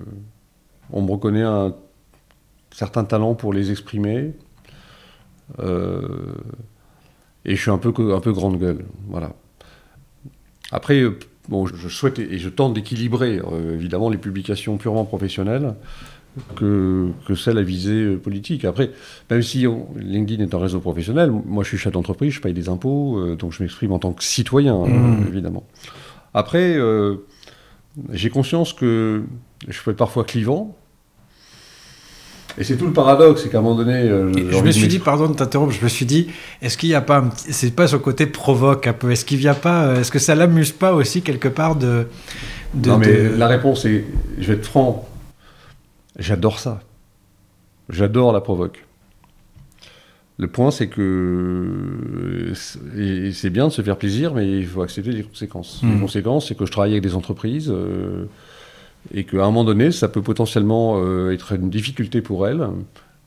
on 0.92 1.02
me 1.02 1.12
reconnaît 1.12 1.44
un 1.44 1.74
certain 2.72 3.04
talent 3.04 3.34
pour 3.34 3.52
les 3.52 3.72
exprimer. 3.72 4.34
Euh, 5.58 6.36
et 7.46 7.56
je 7.56 7.62
suis 7.62 7.72
un 7.72 7.80
peu, 7.80 8.14
un 8.14 8.20
peu 8.20 8.32
grande 8.32 8.60
gueule. 8.60 8.86
Voilà. 9.08 9.34
Après, 10.72 11.04
bon, 11.48 11.66
je 11.66 11.76
je 11.76 11.88
souhaite 11.88 12.20
et 12.20 12.38
je 12.38 12.50
tente 12.50 12.76
d'équilibrer 12.76 13.40
euh, 13.40 13.74
évidemment 13.74 14.10
les 14.10 14.20
publications 14.20 14.78
purement 14.78 15.06
professionnelles 15.06 15.74
que, 16.56 17.08
que 17.28 17.36
celles 17.36 17.58
à 17.58 17.62
visée 17.62 18.04
euh, 18.04 18.18
politique. 18.18 18.66
Après, 18.66 18.92
même 19.30 19.42
si 19.42 19.68
on- 19.68 19.88
LinkedIn 19.98 20.44
est 20.44 20.54
un 20.54 20.60
réseau 20.60 20.80
professionnel, 20.80 21.32
moi 21.32 21.64
je 21.64 21.70
suis 21.70 21.78
chef 21.78 21.94
d'entreprise, 21.94 22.34
je 22.34 22.42
paye 22.42 22.54
des 22.54 22.70
impôts, 22.70 23.18
euh, 23.20 23.36
donc 23.36 23.54
je 23.54 23.62
m'exprime 23.64 23.92
en 23.92 24.00
tant 24.00 24.12
que 24.14 24.24
citoyen, 24.24 24.76
euh, 24.76 24.88
Mmh. 24.88 25.26
évidemment. 25.28 25.64
Après, 26.34 26.76
euh, 26.78 27.16
j'ai 28.12 28.30
conscience 28.30 28.74
que 28.74 29.24
je 29.68 29.82
peux 29.84 29.92
être 29.92 29.98
parfois 29.98 30.24
clivant. 30.24 30.76
Et 32.58 32.64
c'est 32.64 32.76
tout 32.78 32.88
le 32.88 32.94
paradoxe, 32.94 33.44
c'est 33.44 33.50
qu'à 33.50 33.60
un 33.60 33.62
moment 33.62 33.76
donné... 33.76 34.08
je 34.08 34.62
me 34.64 34.72
suis 34.72 34.88
dit, 34.88 35.00
pardon 35.00 35.28
de 35.30 35.34
t'interrompre, 35.36 35.72
je 35.72 35.82
me 35.84 35.88
suis 35.88 36.06
dit, 36.06 36.28
est-ce 36.62 36.78
qu'il 36.78 36.90
n'y 36.90 36.96
a 36.96 37.02
pas, 37.02 37.24
c'est 37.38 37.74
pas 37.74 37.88
ce 37.88 37.96
côté 37.96 38.26
provoque 38.26 38.86
un 38.88 38.92
peu, 38.94 39.12
est-ce 39.12 39.24
qu'il 39.24 39.38
vient 39.38 39.54
pas, 39.54 39.96
est-ce 40.00 40.12
que 40.12 40.20
ça 40.20 40.36
l'amuse 40.36 40.72
pas 40.72 40.94
aussi 40.94 41.22
quelque 41.22 41.48
part 41.48 41.76
de, 41.78 42.08
de, 42.74 42.90
non, 42.90 42.98
mais 42.98 43.06
de- 43.30 43.36
la 43.38 43.48
réponse 43.48 43.86
est, 43.86 44.04
je 44.40 44.48
vais 44.48 44.56
être 44.56 44.66
franc, 44.66 45.08
j'adore 46.20 46.60
ça. 46.60 46.82
J'adore 47.90 48.34
la 48.34 48.42
provoque. 48.42 48.86
Le 50.38 50.48
point, 50.48 50.72
c'est 50.72 50.88
que 50.88 52.54
et 52.98 53.32
c'est 53.34 53.50
bien 53.50 53.68
de 53.68 53.74
se 53.74 53.82
faire 53.82 53.98
plaisir, 53.98 54.34
mais 54.34 54.60
il 54.60 54.68
faut 54.68 54.82
accepter 54.82 55.12
les 55.12 55.24
conséquences. 55.24 55.84
Mhm. 55.84 55.94
Les 55.94 56.00
conséquences, 56.00 56.48
c'est 56.48 56.56
que 56.56 56.66
je 56.66 56.72
travaille 56.72 56.92
avec 56.92 57.04
des 57.04 57.16
entreprises 57.16 57.70
euh, 57.70 58.26
et 59.14 59.26
qu'à 59.26 59.38
un 59.38 59.46
moment 59.46 59.66
donné, 59.66 59.92
ça 59.92 60.08
peut 60.08 60.22
potentiellement 60.22 60.96
euh, 60.98 61.32
être 61.32 61.54
une 61.54 61.70
difficulté 61.70 62.22
pour 62.22 62.48
elles 62.48 62.66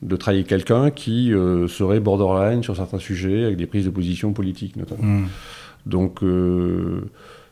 de 0.03 0.15
travailler 0.15 0.43
quelqu'un 0.43 0.91
qui 0.91 1.33
euh, 1.33 1.67
serait 1.67 1.99
borderline 1.99 2.61
sur 2.61 2.75
certains 2.75 2.99
sujets, 2.99 3.45
avec 3.45 3.57
des 3.57 3.65
prises 3.65 3.85
de 3.85 3.89
position 3.89 4.33
politiques 4.33 4.75
notamment. 4.75 5.03
Hmm. 5.03 5.27
Donc, 5.85 6.23
euh, 6.23 7.09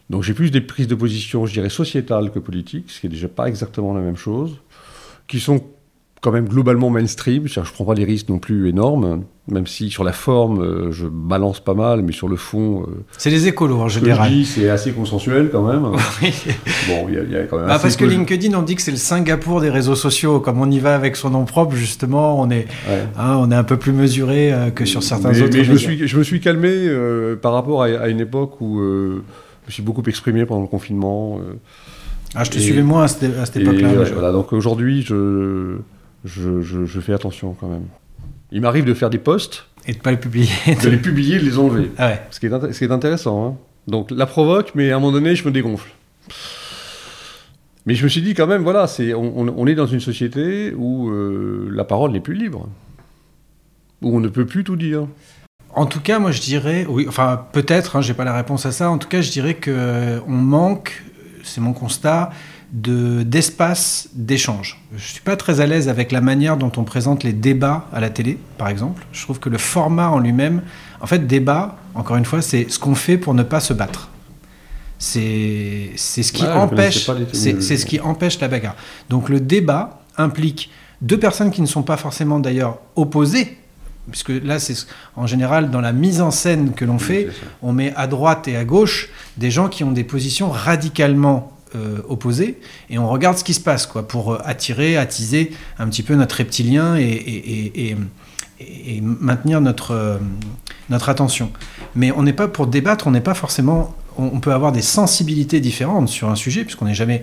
donc 0.09 0.23
j'ai 0.23 0.33
plus 0.33 0.51
des 0.51 0.61
prises 0.61 0.87
de 0.87 0.95
position, 0.95 1.45
je 1.45 1.53
dirais, 1.53 1.69
sociétales 1.69 2.31
que 2.31 2.39
politiques, 2.39 2.89
ce 2.89 2.99
qui 2.99 3.07
est 3.07 3.09
déjà 3.09 3.27
pas 3.27 3.47
exactement 3.47 3.93
la 3.93 4.01
même 4.01 4.17
chose, 4.17 4.57
qui 5.31 5.39
sont 5.39 5.61
quand 6.21 6.31
même 6.31 6.47
globalement 6.47 6.91
mainstream, 6.91 7.47
je 7.47 7.59
prends 7.73 7.83
pas 7.85 7.95
des 7.95 8.03
risques 8.03 8.29
non 8.29 8.37
plus 8.37 8.69
énormes, 8.69 9.23
même 9.47 9.65
si 9.65 9.89
sur 9.89 10.03
la 10.03 10.11
forme, 10.13 10.61
euh, 10.61 10.91
je 10.91 11.07
balance 11.07 11.59
pas 11.59 11.73
mal, 11.73 12.03
mais 12.03 12.11
sur 12.11 12.27
le 12.27 12.35
fond, 12.35 12.83
euh, 12.83 13.03
C'est 13.17 13.31
les 13.31 13.47
écolos 13.47 13.79
en 13.79 13.89
ce 13.89 13.95
que 13.95 14.01
je 14.01 14.05
général. 14.11 14.29
dis, 14.31 14.45
c'est 14.45 14.69
assez 14.69 14.91
consensuel 14.91 15.49
quand 15.51 15.63
même. 15.63 15.83
Oui. 16.21 16.31
bon, 16.87 17.07
il 17.09 17.15
y, 17.15 17.17
a- 17.17 17.23
il 17.23 17.31
y 17.31 17.35
a 17.35 17.43
quand 17.45 17.57
même 17.57 17.65
Bah, 17.67 17.79
parce 17.81 17.95
que 17.95 18.05
LinkedIn, 18.05 18.53
on 18.55 18.61
dit 18.61 18.75
que 18.75 18.83
c'est 18.83 18.91
le 18.91 18.97
Singapour 18.97 19.61
des 19.61 19.71
réseaux 19.71 19.95
sociaux. 19.95 20.39
Comme 20.41 20.61
on 20.61 20.69
y 20.69 20.77
va 20.77 20.93
avec 20.93 21.15
son 21.15 21.31
nom 21.31 21.45
propre, 21.45 21.73
justement, 21.75 22.39
on 22.39 22.51
est, 22.51 22.67
Ouais. 22.87 23.03
hein, 23.17 23.37
on 23.39 23.49
est 23.49 23.55
un 23.55 23.63
peu 23.63 23.77
plus 23.77 23.91
mesuré 23.93 24.53
euh, 24.53 24.69
que 24.69 24.85
sur 24.85 25.01
certains 25.01 25.31
mais, 25.31 25.41
autres. 25.41 25.57
mais 25.57 25.63
je, 25.63 25.71
me 25.71 25.77
suis, 25.77 26.07
je 26.07 26.17
me 26.19 26.23
suis 26.23 26.39
calmé 26.39 26.69
euh, 26.71 27.35
par 27.35 27.53
rapport 27.53 27.81
à, 27.81 27.87
à 27.87 28.07
une 28.09 28.19
époque 28.19 28.61
où 28.61 28.79
euh, 28.79 29.23
je 29.63 29.67
me 29.69 29.71
suis 29.71 29.81
beaucoup 29.83 30.03
exprimé 30.05 30.45
pendant 30.45 30.61
le 30.61 30.67
confinement. 30.67 31.39
euh, 31.39 31.53
Ah, 32.35 32.43
je 32.43 32.51
te 32.51 32.57
et- 32.57 32.61
suivais 32.61 32.83
moins 32.83 33.03
à 33.03 33.07
cette, 33.07 33.37
à 33.37 33.45
cette 33.45 33.57
Et 33.57 33.61
époque-là. 33.61 33.89
ouais, 33.89 33.95
moi, 33.95 34.05
je- 34.05 34.13
voilà, 34.13 34.31
donc 34.31 34.53
aujourd'hui, 34.53 35.01
je, 35.01 35.77
je, 36.25 36.61
je- 36.61 36.99
fais 36.99 37.13
attention 37.13 37.55
quand 37.59 37.67
même. 37.67 37.85
Il 38.51 38.61
m'arrive 38.61 38.85
de 38.85 38.93
faire 38.93 39.09
des 39.09 39.17
posts, 39.17 39.65
Et 39.87 39.93
de 39.93 39.97
pas 39.97 40.11
le 40.11 40.19
publier. 40.19 40.49
de 40.83 40.89
les 40.89 40.97
publier, 41.07 41.39
de 41.39 41.45
les 41.45 41.57
enlever. 41.57 41.91
ah 41.97 42.07
ouais. 42.09 42.21
Ce 42.31 42.39
qui 42.39 42.45
est, 42.47 42.49
ce 42.73 42.77
qui 42.77 42.83
est 42.85 42.91
intéressant. 42.91 43.47
hein. 43.47 43.55
Donc 43.87 44.11
la 44.11 44.25
provoque, 44.25 44.71
mais 44.75 44.91
à 44.91 44.97
un 44.97 44.99
moment 44.99 45.11
donné, 45.13 45.35
je 45.35 45.43
me 45.45 45.51
dégonfle. 45.51 45.89
Mais 47.85 47.95
je 47.95 48.03
me 48.03 48.09
suis 48.09 48.21
dit 48.21 48.33
quand 48.35 48.45
même, 48.47 48.61
voilà, 48.61 48.85
c'est, 48.87 49.13
on, 49.13 49.39
on- 49.39 49.53
on 49.57 49.67
est 49.67 49.75
dans 49.75 49.87
une 49.87 49.99
société 49.99 50.73
où 50.77 51.09
euh, 51.09 51.67
la 51.71 51.83
parole 51.83 52.11
n'est 52.11 52.19
plus 52.19 52.35
libre. 52.35 52.67
Où 54.03 54.15
on 54.15 54.19
ne 54.19 54.27
peut 54.27 54.45
plus 54.45 54.63
tout 54.63 54.75
dire. 54.75 55.07
En 55.73 55.85
tout 55.85 55.99
cas, 56.01 56.19
moi 56.19 56.31
je 56.31 56.41
dirais, 56.41 56.85
oui, 56.87 57.05
enfin 57.07 57.45
peut-être, 57.53 57.95
hein, 57.95 58.01
j'ai 58.01 58.13
pas 58.13 58.23
la 58.25 58.35
réponse 58.35 58.65
à 58.65 58.71
ça. 58.71 58.89
En 58.91 58.97
tout 58.97 59.07
cas, 59.07 59.21
je 59.21 59.31
dirais 59.31 59.55
que 59.55 59.71
euh, 59.73 60.19
on 60.27 60.31
manque, 60.33 61.03
c'est 61.43 61.61
mon 61.61 61.73
constat, 61.73 62.31
de 62.71 63.23
d'espace 63.23 64.09
d'échange. 64.13 64.79
Je 64.95 65.03
suis 65.03 65.21
pas 65.21 65.35
très 65.35 65.59
à 65.59 65.67
l'aise 65.67 65.89
avec 65.89 66.11
la 66.11 66.21
manière 66.21 66.57
dont 66.57 66.71
on 66.77 66.83
présente 66.83 67.23
les 67.23 67.33
débats 67.33 67.87
à 67.91 67.99
la 67.99 68.09
télé, 68.09 68.37
par 68.57 68.69
exemple. 68.69 69.05
Je 69.11 69.21
trouve 69.23 69.39
que 69.39 69.49
le 69.49 69.57
format 69.57 70.09
en 70.09 70.19
lui-même, 70.19 70.61
en 71.01 71.07
fait, 71.07 71.27
débat, 71.27 71.77
encore 71.95 72.15
une 72.15 72.25
fois, 72.25 72.41
c'est 72.41 72.69
ce 72.69 72.79
qu'on 72.79 72.95
fait 72.95 73.17
pour 73.17 73.33
ne 73.33 73.43
pas 73.43 73.59
se 73.59 73.73
battre. 73.73 74.09
C'est 74.99 75.91
c'est 75.95 76.23
ce 76.23 76.31
qui 76.31 76.43
Ouais, 76.43 76.51
empêche, 76.51 77.09
c'est 77.33 77.59
ce 77.59 77.85
qui 77.85 77.99
empêche 77.99 78.39
la 78.39 78.47
bagarre. 78.47 78.75
Donc 79.09 79.29
le 79.29 79.39
débat 79.39 80.01
implique 80.17 80.69
deux 81.01 81.17
personnes 81.17 81.51
qui 81.51 81.61
ne 81.61 81.65
sont 81.65 81.81
pas 81.83 81.97
forcément 81.97 82.39
d'ailleurs 82.39 82.77
opposées, 82.95 83.57
puisque 84.11 84.29
là 84.29 84.59
c'est 84.59 84.75
ce- 84.75 84.85
en 85.15 85.25
général 85.25 85.71
dans 85.71 85.81
la 85.81 85.93
mise 85.93 86.21
en 86.21 86.29
scène 86.31 86.73
que 86.73 86.85
l'on 86.85 86.99
fait, 86.99 87.29
on 87.63 87.73
met 87.73 87.93
à 87.95 88.05
droite 88.07 88.47
et 88.47 88.55
à 88.57 88.65
gauche 88.65 89.09
des 89.37 89.49
gens 89.49 89.69
qui 89.69 89.83
ont 89.83 89.91
des 89.91 90.03
positions 90.03 90.49
radicalement 90.51 91.57
euh, 91.75 91.99
opposées 92.09 92.59
et 92.89 92.97
on 92.99 93.07
regarde 93.09 93.37
ce 93.37 93.43
qui 93.45 93.53
se 93.53 93.61
passe 93.61 93.85
quoi 93.87 94.05
pour 94.07 94.33
euh, 94.33 94.41
attirer, 94.43 94.97
attiser 94.97 95.53
un 95.79 95.87
petit 95.87 96.03
peu 96.03 96.15
notre 96.15 96.35
reptilien 96.35 96.97
et, 96.97 97.03
et- 97.03 97.07
et- 97.07 97.89
et- 97.91 97.97
et- 98.59 98.97
et 98.97 99.01
maintenir 99.01 99.61
notre, 99.61 99.91
euh, 99.91 100.17
notre 100.89 101.07
attention. 101.09 101.51
Mais 101.95 102.11
on 102.11 102.23
n'est 102.23 102.33
pas 102.33 102.47
pour 102.49 102.67
débattre, 102.67 103.07
on 103.07 103.11
n'est 103.11 103.21
pas 103.21 103.33
forcément. 103.33 103.95
On, 104.17 104.25
on 104.33 104.39
peut 104.41 104.51
avoir 104.53 104.71
des 104.73 104.81
sensibilités 104.81 105.61
différentes 105.61 106.09
sur 106.09 106.29
un 106.29 106.35
sujet 106.35 106.63
puisqu'on 106.65 106.85
n'est 106.85 106.93
jamais 106.93 107.21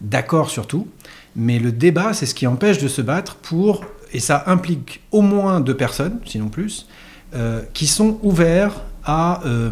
d'accord 0.00 0.48
sur 0.50 0.66
tout. 0.66 0.88
Mais 1.36 1.58
le 1.58 1.70
débat, 1.70 2.12
c'est 2.14 2.26
ce 2.26 2.34
qui 2.34 2.46
empêche 2.46 2.78
de 2.78 2.88
se 2.88 3.02
battre 3.02 3.36
pour, 3.36 3.84
et 4.12 4.20
ça 4.20 4.44
implique 4.46 5.02
au 5.10 5.22
moins 5.22 5.60
deux 5.60 5.76
personnes, 5.76 6.18
sinon 6.24 6.48
plus, 6.48 6.86
euh, 7.34 7.62
qui 7.72 7.86
sont 7.86 8.18
ouverts 8.22 8.82
à 9.04 9.44
euh, 9.46 9.70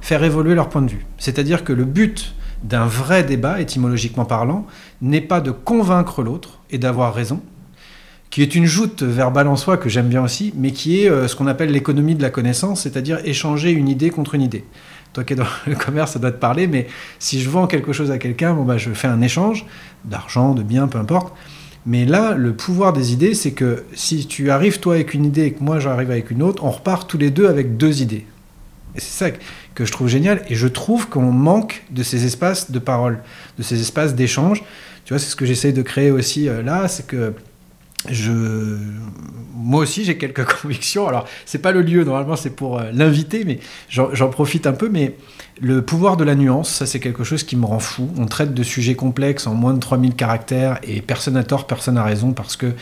faire 0.00 0.24
évoluer 0.24 0.54
leur 0.54 0.68
point 0.68 0.82
de 0.82 0.90
vue. 0.90 1.06
C'est-à-dire 1.18 1.64
que 1.64 1.72
le 1.72 1.84
but 1.84 2.34
d'un 2.62 2.86
vrai 2.86 3.22
débat, 3.22 3.60
étymologiquement 3.60 4.24
parlant, 4.24 4.66
n'est 5.02 5.20
pas 5.20 5.40
de 5.40 5.50
convaincre 5.50 6.22
l'autre 6.22 6.60
et 6.70 6.78
d'avoir 6.78 7.14
raison, 7.14 7.40
qui 8.30 8.42
est 8.42 8.54
une 8.54 8.66
joute 8.66 9.02
verbale 9.02 9.46
en 9.46 9.56
soi 9.56 9.76
que 9.76 9.88
j'aime 9.88 10.08
bien 10.08 10.22
aussi, 10.22 10.52
mais 10.56 10.72
qui 10.72 11.00
est 11.00 11.08
euh, 11.08 11.28
ce 11.28 11.36
qu'on 11.36 11.46
appelle 11.46 11.70
l'économie 11.70 12.14
de 12.14 12.22
la 12.22 12.30
connaissance, 12.30 12.82
c'est-à-dire 12.82 13.20
échanger 13.24 13.70
une 13.70 13.88
idée 13.88 14.10
contre 14.10 14.34
une 14.34 14.42
idée. 14.42 14.64
Toi 15.12 15.24
qui 15.24 15.34
es 15.34 15.36
dans 15.36 15.46
le 15.66 15.76
commerce, 15.76 16.12
ça 16.12 16.18
doit 16.18 16.32
te 16.32 16.40
parler, 16.40 16.66
mais 16.66 16.88
si 17.18 17.40
je 17.40 17.48
vends 17.48 17.66
quelque 17.66 17.92
chose 17.92 18.10
à 18.10 18.18
quelqu'un, 18.18 18.52
bon 18.52 18.64
bah 18.64 18.78
je 18.78 18.90
fais 18.90 19.08
un 19.08 19.22
échange 19.22 19.64
d'argent, 20.04 20.54
de 20.54 20.62
biens, 20.62 20.88
peu 20.88 20.98
importe. 20.98 21.34
Mais 21.86 22.04
là, 22.04 22.34
le 22.34 22.52
pouvoir 22.52 22.92
des 22.92 23.12
idées, 23.12 23.34
c'est 23.34 23.52
que 23.52 23.84
si 23.94 24.26
tu 24.26 24.50
arrives 24.50 24.80
toi 24.80 24.94
avec 24.94 25.14
une 25.14 25.24
idée 25.24 25.44
et 25.44 25.52
que 25.52 25.62
moi 25.62 25.78
j'arrive 25.78 26.10
avec 26.10 26.32
une 26.32 26.42
autre, 26.42 26.64
on 26.64 26.70
repart 26.70 27.08
tous 27.08 27.16
les 27.16 27.30
deux 27.30 27.46
avec 27.46 27.76
deux 27.76 28.02
idées. 28.02 28.26
Et 28.96 29.00
c'est 29.00 29.30
ça 29.30 29.30
que 29.74 29.84
je 29.84 29.92
trouve 29.92 30.08
génial. 30.08 30.42
Et 30.48 30.56
je 30.56 30.66
trouve 30.66 31.08
qu'on 31.08 31.30
manque 31.30 31.84
de 31.90 32.02
ces 32.02 32.26
espaces 32.26 32.72
de 32.72 32.78
parole, 32.80 33.18
de 33.56 33.62
ces 33.62 33.80
espaces 33.80 34.14
d'échange. 34.16 34.64
Tu 35.04 35.12
vois, 35.12 35.20
c'est 35.20 35.30
ce 35.30 35.36
que 35.36 35.46
j'essaye 35.46 35.72
de 35.72 35.82
créer 35.82 36.10
aussi 36.10 36.48
euh, 36.48 36.62
là, 36.62 36.88
c'est 36.88 37.06
que 37.06 37.34
je, 38.10 38.76
moi 39.54 39.82
aussi, 39.82 40.04
j'ai 40.04 40.16
quelques 40.16 40.44
convictions. 40.62 41.08
Alors, 41.08 41.26
c'est 41.44 41.58
pas 41.58 41.72
le 41.72 41.82
lieu, 41.82 42.04
normalement, 42.04 42.36
c'est 42.36 42.50
pour 42.50 42.78
euh, 42.78 42.90
l'inviter, 42.92 43.44
mais 43.44 43.58
j'en 43.88 44.28
profite 44.28 44.66
un 44.66 44.72
peu. 44.72 44.88
Mais 44.88 45.16
le 45.60 45.82
pouvoir 45.82 46.16
de 46.16 46.24
la 46.24 46.34
nuance, 46.34 46.70
ça, 46.70 46.86
c'est 46.86 47.00
quelque 47.00 47.24
chose 47.24 47.42
qui 47.42 47.56
me 47.56 47.66
rend 47.66 47.78
fou. 47.78 48.10
On 48.18 48.26
traite 48.26 48.54
de 48.54 48.62
sujets 48.62 48.94
complexes 48.94 49.46
en 49.46 49.54
moins 49.54 49.74
de 49.74 49.80
3000 49.80 50.14
caractères 50.14 50.78
et 50.82 51.00
personne 51.00 51.34
n'a 51.34 51.44
tort, 51.44 51.66
personne 51.66 51.94
n'a 51.94 52.04
raison 52.04 52.32
parce 52.32 52.56
que 52.56 52.74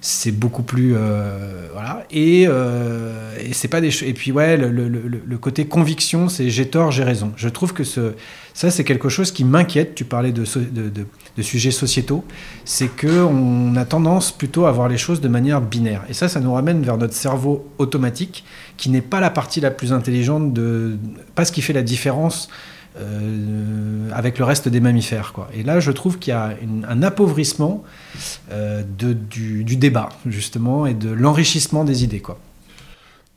c'est 0.00 0.32
beaucoup 0.32 0.62
plus 0.62 0.94
euh, 0.96 1.68
voilà. 1.72 2.04
Et, 2.10 2.46
euh, 2.48 3.32
et 3.40 3.52
c'est 3.52 3.68
pas 3.68 3.80
des 3.80 4.04
et 4.04 4.12
puis 4.14 4.32
ouais 4.32 4.56
le, 4.56 4.70
le- 4.70 4.88
le- 4.88 5.38
côté 5.38 5.66
conviction 5.66 6.28
c'est 6.28 6.50
j'ai 6.50 6.68
tort 6.68 6.90
j'ai 6.90 7.04
raison. 7.04 7.32
Je 7.36 7.48
trouve 7.48 7.72
que 7.72 7.84
ce 7.84 8.14
ça 8.54 8.70
c'est 8.70 8.84
quelque 8.84 9.08
chose 9.08 9.30
qui 9.32 9.44
m'inquiète. 9.44 9.94
Tu 9.94 10.04
parlais 10.04 10.32
de, 10.32 10.44
de, 10.44 10.88
de- 10.88 11.06
de 11.36 11.42
sujets 11.42 11.70
sociétaux. 11.70 12.24
C'est 12.64 12.88
que 12.88 13.22
on 13.24 13.76
a 13.76 13.84
tendance 13.84 14.32
plutôt 14.32 14.66
à 14.66 14.72
voir 14.72 14.88
les 14.88 14.98
choses 14.98 15.20
de 15.20 15.28
manière 15.28 15.60
binaire. 15.60 16.02
Et 16.08 16.14
ça 16.14 16.28
ça 16.28 16.40
nous 16.40 16.52
ramène 16.52 16.82
vers 16.82 16.96
notre 16.98 17.14
cerveau 17.14 17.68
automatique 17.78 18.44
qui 18.76 18.90
n'est 18.90 19.00
pas 19.02 19.20
la 19.20 19.30
partie 19.30 19.60
la 19.60 19.70
plus 19.70 19.92
intelligente 19.92 20.52
de 20.52 20.96
pas 21.34 21.44
ce 21.44 21.52
qui 21.52 21.62
fait 21.62 21.72
la 21.72 21.82
différence 21.82 22.48
euh, 22.98 24.10
avec 24.12 24.38
le 24.38 24.44
reste 24.44 24.68
des 24.68 24.80
mammifères 24.80 25.32
quoi 25.32 25.48
et 25.54 25.62
là 25.62 25.78
je 25.80 25.90
trouve 25.92 26.18
qu'il 26.18 26.32
y 26.32 26.34
a 26.34 26.54
un 26.88 27.02
appauvrissement 27.02 27.84
euh, 28.50 28.82
du, 28.82 29.76
débat, 29.76 30.08
justement, 30.26 30.86
et 30.86 30.94
de 30.94 31.10
l'enrichissement 31.10 31.84
des 31.84 32.02
idées. 32.04 32.20
Quoi. 32.20 32.38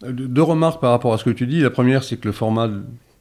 Euh, 0.04 0.12
Deux 0.12 0.42
remarques 0.42 0.82
par 0.82 0.92
rapport 0.92 1.14
à 1.14 1.18
ce 1.18 1.24
que 1.24 1.30
tu 1.30 1.46
dis. 1.48 1.60
La 1.62 1.70
première, 1.70 2.04
c'est 2.04 2.18
que 2.18 2.28
le 2.28 2.32
format 2.32 2.70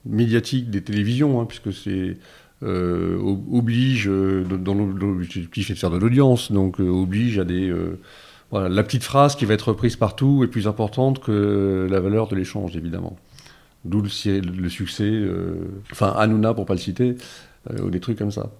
médiatique 0.06 0.70
des 0.70 0.82
télévisions, 0.82 1.40
hein, 1.40 1.44
puisque 1.46 1.72
c'est 1.72 2.16
euh, 2.62 3.18
ob- 3.20 3.44
oblige, 3.52 4.06
dans 4.06 4.74
l'o- 4.74 4.92
l'objectif 4.92 5.70
est 5.70 5.74
de 5.74 5.78
faire 5.78 5.90
de 5.90 5.98
l'audience, 5.98 6.50
donc 6.52 6.78
oblige 6.80 7.38
à 7.38 7.44
des... 7.44 7.74
la 8.52 8.82
petite 8.82 9.04
phrase 9.04 9.36
qui 9.36 9.44
va 9.44 9.54
être 9.54 9.68
reprise 9.68 9.96
partout 9.96 10.42
est 10.44 10.48
plus 10.48 10.66
importante 10.66 11.20
que 11.20 11.86
la 11.90 12.00
valeur 12.00 12.28
de 12.28 12.36
l'échange, 12.36 12.76
évidemment. 12.76 13.16
D'où 13.84 14.02
le, 14.02 14.40
le 14.40 14.68
succès, 14.68 15.08
euh, 15.08 15.54
enfin 15.90 16.14
Hanouna 16.16 16.52
pour 16.52 16.66
pas 16.66 16.74
le 16.74 16.80
citer, 16.80 17.16
euh, 17.70 17.82
ou 17.82 17.90
des 17.90 18.00
trucs 18.00 18.18
comme 18.18 18.30
ça. 18.30 18.50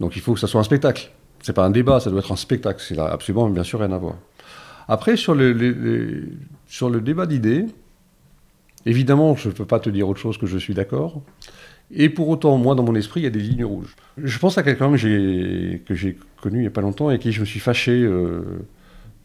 Donc 0.00 0.16
il 0.16 0.22
faut 0.22 0.34
que 0.34 0.40
ça 0.40 0.46
soit 0.46 0.60
un 0.60 0.64
spectacle. 0.64 1.10
C'est 1.40 1.52
pas 1.52 1.64
un 1.64 1.70
débat, 1.70 2.00
ça 2.00 2.10
doit 2.10 2.20
être 2.20 2.32
un 2.32 2.36
spectacle. 2.36 2.82
C'est 2.86 2.98
absolument, 2.98 3.48
bien 3.48 3.62
sûr, 3.62 3.80
rien 3.80 3.92
à 3.92 3.98
voir. 3.98 4.16
Après, 4.88 5.16
sur 5.16 5.34
le, 5.34 6.28
sur 6.66 6.90
le 6.90 7.00
débat 7.00 7.26
d'idées, 7.26 7.66
évidemment, 8.86 9.36
je 9.36 9.48
ne 9.48 9.54
peux 9.54 9.64
pas 9.64 9.80
te 9.80 9.90
dire 9.90 10.08
autre 10.08 10.20
chose 10.20 10.38
que 10.38 10.46
je 10.46 10.58
suis 10.58 10.74
d'accord. 10.74 11.22
Et 11.90 12.08
pour 12.08 12.28
autant, 12.28 12.56
moi, 12.58 12.74
dans 12.74 12.82
mon 12.82 12.94
esprit, 12.94 13.20
il 13.20 13.24
y 13.24 13.26
a 13.26 13.30
des 13.30 13.40
lignes 13.40 13.64
rouges. 13.64 13.94
Je 14.18 14.38
pense 14.38 14.58
à 14.58 14.62
quelqu'un 14.62 14.90
que 14.90 14.96
j'ai, 14.96 16.16
connu 16.42 16.58
il 16.58 16.60
n'y 16.60 16.66
a 16.66 16.70
pas 16.70 16.80
longtemps 16.80 17.10
et 17.10 17.18
qui 17.18 17.32
je 17.32 17.40
me 17.40 17.46
suis 17.46 17.60
fâché, 17.60 17.92
euh, 17.92 18.42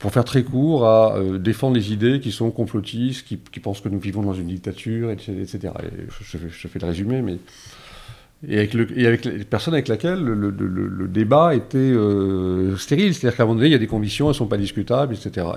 pour 0.03 0.11
faire 0.11 0.25
très 0.25 0.43
court, 0.43 0.85
à 0.85 1.15
euh, 1.15 1.37
défendre 1.37 1.77
les 1.77 1.93
idées 1.93 2.19
qui 2.19 2.33
sont 2.33 2.51
complotistes, 2.51 3.25
qui, 3.25 3.37
pensent 3.61 3.79
que 3.79 3.87
nous 3.87 3.99
vivons 3.99 4.21
dans 4.21 4.33
une 4.33 4.47
dictature, 4.47 5.09
etc. 5.09 5.55
Et 5.81 6.07
je, 6.09 6.37
je- 6.37 6.67
fais 6.67 6.77
le 6.77 6.87
résumé, 6.87 7.21
mais... 7.21 7.37
Et 8.45 8.57
avec, 9.07 9.23
les 9.23 9.45
personnes 9.45 9.75
avec 9.75 9.87
lesquelles 9.87 10.21
le, 10.21 11.07
débat 11.07 11.55
était 11.55 11.77
euh, 11.77 12.75
stérile. 12.75 13.15
C'est-à-dire 13.15 13.37
qu'à 13.37 13.43
un 13.43 13.45
moment 13.45 13.55
donné, 13.55 13.69
il 13.69 13.71
y 13.71 13.75
a 13.75 13.79
des 13.79 13.87
conditions, 13.87 14.25
elles 14.25 14.31
ne 14.31 14.37
sont 14.39 14.47
pas 14.47 14.57
discutables, 14.57 15.15
etc. 15.15 15.47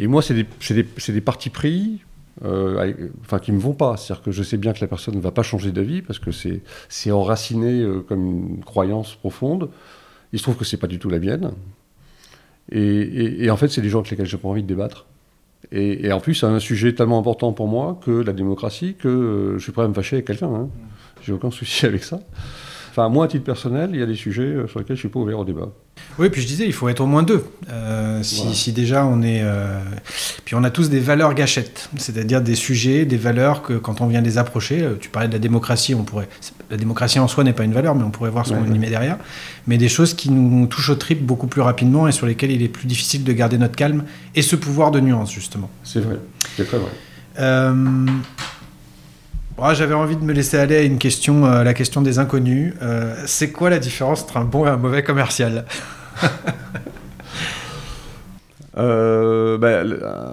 Et, 0.00 0.06
moi, 0.08 0.22
c'est 0.22 0.34
des, 0.34 1.20
partis 1.20 1.50
pris 1.50 2.00
euh, 2.44 3.10
enfin, 3.20 3.38
qui 3.38 3.52
ne 3.52 3.58
me 3.58 3.62
vont 3.62 3.74
pas. 3.74 3.96
C'est-à-dire 3.96 4.24
que 4.24 4.32
je 4.32 4.42
sais 4.42 4.56
bien 4.56 4.72
que 4.72 4.80
la 4.80 4.88
personne 4.88 5.14
ne 5.14 5.20
va 5.20 5.30
pas 5.30 5.44
changer 5.44 5.70
d'avis 5.70 6.02
parce 6.02 6.18
que 6.18 6.32
c'est 6.32 7.12
enraciné 7.12 7.86
comme 8.08 8.26
une 8.26 8.64
croyance 8.64 9.14
profonde. 9.14 9.70
Il 10.32 10.40
se 10.40 10.42
trouve 10.42 10.56
que 10.56 10.64
c'est 10.64 10.78
pas 10.78 10.88
du 10.88 10.98
tout 10.98 11.08
la 11.08 11.20
mienne. 11.20 11.52
Et, 12.70 13.50
en 13.50 13.56
fait, 13.56 13.68
c'est 13.68 13.80
des 13.80 13.88
gens 13.88 13.98
avec 13.98 14.10
lesquels 14.10 14.26
j'ai 14.26 14.38
pas 14.38 14.48
envie 14.48 14.62
de 14.62 14.68
débattre. 14.68 15.06
Et, 15.70 16.06
et 16.06 16.12
en 16.12 16.20
plus, 16.20 16.34
c'est 16.34 16.46
un 16.46 16.58
sujet 16.58 16.94
tellement 16.94 17.18
important 17.18 17.52
pour 17.52 17.68
moi 17.68 17.98
que 18.04 18.10
la 18.10 18.32
démocratie 18.32 18.94
que 18.94 19.08
euh, 19.08 19.58
je 19.58 19.62
suis 19.62 19.72
prêt 19.72 19.84
à 19.84 19.88
me 19.88 19.94
fâcher 19.94 20.16
avec 20.16 20.26
quelqu'un. 20.26 20.52
Hein. 20.52 20.68
J'ai 21.22 21.32
aucun 21.32 21.50
souci 21.50 21.86
avec 21.86 22.04
ça. 22.04 22.20
Enfin, 22.94 23.08
moi, 23.08 23.24
à 23.24 23.28
titre 23.28 23.44
personnel, 23.44 23.88
il 23.94 24.00
y 24.00 24.02
a 24.02 24.06
des 24.06 24.14
sujets 24.14 24.42
euh, 24.42 24.68
sur 24.68 24.78
lesquels 24.78 24.96
je 24.96 25.00
suis 25.00 25.08
pas 25.08 25.18
ouvert 25.18 25.38
au 25.38 25.44
débat. 25.46 25.68
Oui, 26.18 26.28
puis 26.28 26.42
je 26.42 26.46
disais, 26.46 26.66
il 26.66 26.74
faut 26.74 26.90
être 26.90 27.00
au 27.00 27.06
moins 27.06 27.22
deux. 27.22 27.42
Euh, 27.70 28.22
si, 28.22 28.36
Voilà. 28.42 28.52
si 28.54 28.72
déjà 28.72 29.06
on 29.06 29.22
est. 29.22 29.40
euh, 29.42 29.80
Puis 30.44 30.54
on 30.56 30.62
a 30.62 30.70
tous 30.70 30.90
des 30.90 31.00
valeurs 31.00 31.32
gâchettes, 31.32 31.88
c'est-à-dire 31.96 32.42
des 32.42 32.54
sujets, 32.54 33.06
des 33.06 33.16
valeurs 33.16 33.62
que 33.62 33.72
quand 33.74 34.02
on 34.02 34.06
vient 34.08 34.20
les 34.20 34.36
approcher, 34.36 34.86
tu 35.00 35.08
parlais 35.08 35.28
de 35.28 35.32
la 35.32 35.38
démocratie, 35.38 35.94
on 35.94 36.02
pourrait. 36.04 36.28
La 36.70 36.76
démocratie 36.76 37.18
en 37.18 37.28
soi 37.28 37.44
n'est 37.44 37.54
pas 37.54 37.64
une 37.64 37.72
valeur, 37.72 37.94
mais 37.94 38.02
on 38.04 38.10
pourrait 38.10 38.28
voir 38.30 38.46
ce 38.46 38.52
Ouais, 38.52 38.58
qu'on 38.60 38.68
ouais. 38.70 38.76
y 38.76 38.78
met 38.78 38.90
derrière. 38.90 39.16
Mais 39.66 39.78
des 39.78 39.88
choses 39.88 40.12
qui 40.12 40.30
nous 40.30 40.66
touchent 40.66 40.90
au 40.90 40.94
trip 40.96 41.24
beaucoup 41.24 41.46
plus 41.46 41.62
rapidement 41.62 42.08
et 42.08 42.12
sur 42.12 42.26
lesquelles 42.26 42.50
il 42.50 42.62
est 42.62 42.68
plus 42.68 42.86
difficile 42.86 43.24
de 43.24 43.32
garder 43.32 43.56
notre 43.56 43.76
calme 43.76 44.04
et 44.34 44.42
ce 44.42 44.54
pouvoir 44.54 44.90
de 44.90 45.00
nuance, 45.00 45.32
justement. 45.32 45.70
C'est 45.82 46.00
vrai. 46.00 46.18
C'est 46.58 46.66
très 46.66 46.78
vrai. 46.78 46.90
Euh, 47.40 48.06
J'avais 49.74 49.94
envie 49.94 50.16
de 50.16 50.24
me 50.24 50.32
laisser 50.32 50.58
aller 50.58 50.76
à 50.76 50.82
une 50.82 50.98
question, 50.98 51.46
euh, 51.46 51.62
la 51.62 51.72
question 51.72 52.02
des 52.02 52.18
inconnus. 52.18 52.74
Euh, 52.82 53.14
c'est 53.26 53.52
quoi 53.52 53.70
la 53.70 53.78
différence 53.78 54.22
entre 54.22 54.36
un 54.36 54.44
bon 54.44 54.66
et 54.66 54.68
un 54.68 54.76
mauvais 54.76 55.02
commercial? 55.02 55.64
Euh, 58.78 59.58
bah, 59.58 59.68
euh, 59.68 60.32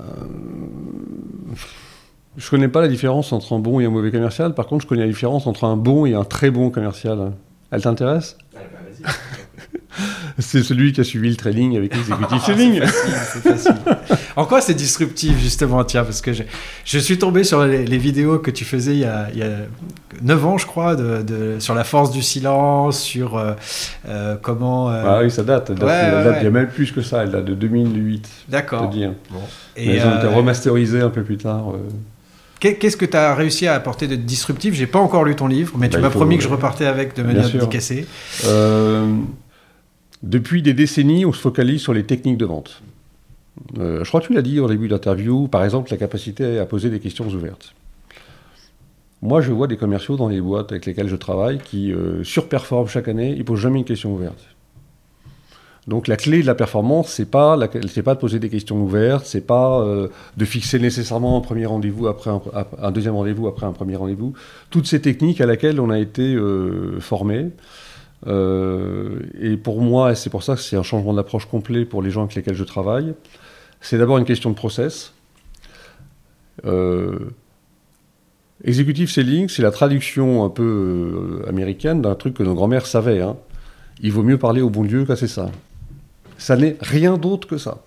je 2.38 2.50
connais 2.50 2.70
pas 2.70 2.80
la 2.80 2.88
différence 2.88 3.34
entre 3.34 3.52
un 3.52 3.60
bon 3.60 3.82
et 3.82 3.86
un 3.86 3.90
mauvais 3.90 4.12
commercial. 4.12 4.54
Par 4.54 4.66
contre, 4.66 4.84
je 4.84 4.88
connais 4.88 5.02
la 5.02 5.08
différence 5.08 5.46
entre 5.46 5.66
un 5.66 5.76
bon 5.76 6.06
et 6.06 6.14
un 6.14 6.24
très 6.24 6.50
bon 6.50 6.70
commercial. 6.70 7.34
Elle 7.70 7.82
t'intéresse? 7.82 8.38
C'est 10.38 10.64
celui 10.64 10.94
qui 10.94 11.02
a 11.02 11.04
suivi 11.04 11.30
le 11.30 11.36
training 11.36 11.76
avec 11.78 11.96
l'exécutif 11.96 12.44
selling. 12.46 12.82
C'est 13.34 13.42
facile. 13.42 13.76
En 14.36 14.46
quoi 14.46 14.62
c'est 14.62 14.74
disruptif, 14.74 15.38
justement, 15.40 15.84
tiens, 15.84 16.04
parce 16.04 16.22
que 16.22 16.32
je, 16.32 16.44
je 16.86 17.00
suis 17.00 17.18
tombé 17.18 17.44
sur 17.44 17.66
les, 17.66 17.86
les 17.86 17.98
vidéos 17.98 18.40
que 18.40 18.52
tu 18.52 18.64
faisais 18.64 18.94
il 18.94 19.00
y 19.00 19.06
a, 19.06 19.28
il 19.34 19.40
y 19.40 19.44
a 19.44 19.50
9 20.22 20.46
ans, 20.46 20.58
je 20.58 20.66
crois, 20.66 20.96
de, 20.96 21.22
de- 21.24 21.56
sur 21.60 21.74
la 21.76 21.84
force 21.84 22.12
du 22.12 22.22
silence, 22.22 23.00
sur 23.02 23.38
euh, 23.38 23.54
euh, 24.08 24.36
comment... 24.42 24.90
euh, 24.92 25.04
Ah 25.06 25.20
oui, 25.24 25.32
ça 25.32 25.44
date. 25.44 25.72
Elle 25.72 25.76
date, 25.80 25.88
Ouais, 25.90 25.94
elle 25.94 26.14
ouais, 26.14 26.24
date 26.24 26.34
ouais. 26.34 26.38
il 26.42 26.44
y 26.46 26.48
a 26.48 26.52
même 26.52 26.70
plus 26.70 26.92
que 26.92 27.02
ça. 27.02 27.24
Elle 27.24 27.32
date 27.32 27.46
de 27.46 27.54
2008. 27.56 28.30
Je 28.48 28.52
D'accord. 28.52 28.88
dire. 28.90 29.12
Et, 29.76 29.88
Mais 29.88 29.96
elles 29.96 30.08
ont 30.08 30.18
été 30.18 30.28
euh, 30.28 30.30
remasterisées 30.36 31.02
un 31.02 31.10
peu 31.10 31.24
plus 31.24 31.38
tard. 31.38 31.64
qu'est- 32.60 32.76
Qu'est-ce 32.76 32.98
que 32.98 33.06
tu 33.06 33.18
as 33.18 33.36
réussi 33.36 33.68
à 33.68 33.74
apporter 33.76 34.08
de 34.08 34.16
disruptif? 34.16 34.74
J'ai 34.74 34.88
pas 34.88 35.00
encore 35.00 35.26
lu 35.26 35.36
ton 35.36 35.48
livre, 35.48 35.74
mais 35.78 35.90
tu 35.90 35.94
Bah, 35.94 36.00
il 36.00 36.04
m'as 36.04 36.10
promis 36.12 36.38
que 36.38 36.44
je 36.44 36.50
repartais 36.50 36.86
avec 36.86 37.16
de 37.16 37.24
manière 37.24 37.50
dédicacée. 37.50 38.08
Euh, 38.46 39.06
depuis 40.24 40.62
des 40.62 40.74
décennies, 40.74 41.26
on 41.26 41.32
se 41.32 41.40
focalise 41.40 41.82
sur 41.82 41.94
les 41.94 42.04
techniques 42.04 42.38
de 42.38 42.46
vente. 42.46 42.82
Euh, 43.78 44.04
je 44.04 44.10
crois 44.10 44.22
que 44.22 44.28
tu 44.28 44.34
l'as 44.34 44.42
dit 44.42 44.60
au 44.60 44.68
début 44.68 44.88
de 44.88 44.94
l'interview, 44.94 45.48
par 45.48 45.64
exemple 45.64 45.92
la 45.92 45.98
capacité 45.98 46.60
à 46.60 46.66
poser 46.66 46.90
des 46.90 47.00
questions 47.00 47.28
ouvertes. 47.28 47.74
Moi, 49.22 49.42
je 49.42 49.52
vois 49.52 49.68
des 49.68 49.76
commerciaux 49.76 50.16
dans 50.16 50.30
les 50.30 50.40
boîtes 50.40 50.72
avec 50.72 50.86
lesquelles 50.86 51.10
je 51.10 51.16
travaille 51.16 51.60
qui 51.60 51.92
euh, 51.92 52.24
surperforment 52.24 52.88
chaque 52.88 53.10
année, 53.10 53.34
ils 53.36 53.44
posent 53.44 53.60
jamais 53.60 53.80
une 53.80 53.86
question 53.86 54.14
ouverte. 54.14 54.40
Donc 55.88 56.08
la 56.08 56.18
clé 56.18 56.42
de 56.42 56.48
la 56.48 56.56
performance, 56.56 57.10
c'est 57.10 57.26
pas 57.26 57.58
pas 57.58 58.16
de 58.16 58.20
poser 58.20 58.40
des 58.40 58.50
questions 58.50 58.82
ouvertes, 58.82 59.26
c'est 59.26 59.46
pas 59.46 59.82
euh, 59.82 60.10
de 60.38 60.46
fixer 60.46 60.78
nécessairement 60.80 61.38
un 61.38 61.42
premier 61.42 61.66
rendez-vous 61.66 62.08
après 62.08 62.30
un, 62.30 62.42
un 62.82 62.92
deuxième 62.92 63.16
rendez-vous 63.16 63.48
après 63.48 63.66
un 63.66 63.72
premier 63.72 63.96
rendez-vous. 63.96 64.34
Toutes 64.70 64.86
ces 64.86 65.02
techniques 65.02 65.42
à 65.42 65.46
laquelle 65.46 65.80
on 65.80 65.90
a 65.90 65.98
été 65.98 66.38
formé. 67.00 67.48
Euh, 68.28 69.20
et 69.40 69.58
pour 69.58 69.82
moi, 69.82 70.12
et 70.12 70.16
c'est 70.16 70.30
pour 70.30 70.44
ça 70.44 70.56
que 70.56 70.62
c'est 70.62 70.76
un 70.76 70.84
changement 70.84 71.14
d'approche 71.14 71.46
complet 71.46 71.86
pour 71.86 72.02
les 72.02 72.12
gens 72.12 72.22
avec 72.24 72.36
lesquels 72.36 72.56
je 72.56 72.64
travaille, 72.64 73.14
c'est 73.82 73.98
d'abord 73.98 74.18
une 74.18 74.26
question 74.26 74.50
de 74.50 74.56
process. 74.56 75.14
Euh, 76.66 77.18
executive 78.64 79.10
selling, 79.10 79.48
c'est 79.48 79.62
la 79.62 79.72
traduction 79.72 80.44
un 80.44 80.50
peu 80.50 81.42
euh, 81.44 81.50
américaine 81.50 82.02
d'un 82.02 82.16
truc 82.16 82.34
que 82.34 82.44
nos 82.44 82.56
grands-mères 82.56 82.86
savaient. 82.86 83.22
hein. 83.22 83.38
Il 84.02 84.12
vaut 84.12 84.24
mieux 84.24 84.38
parler 84.38 84.62
au 84.62 84.70
bon 84.70 84.84
Dieu 84.84 85.06
qu'à 85.06 85.16
ses 85.16 85.28
saints. 85.28 85.52
Ça 86.38 86.56
n'est 86.56 86.78
rien 86.82 87.18
d'autre 87.18 87.48
que 87.48 87.58
ça. 87.58 87.80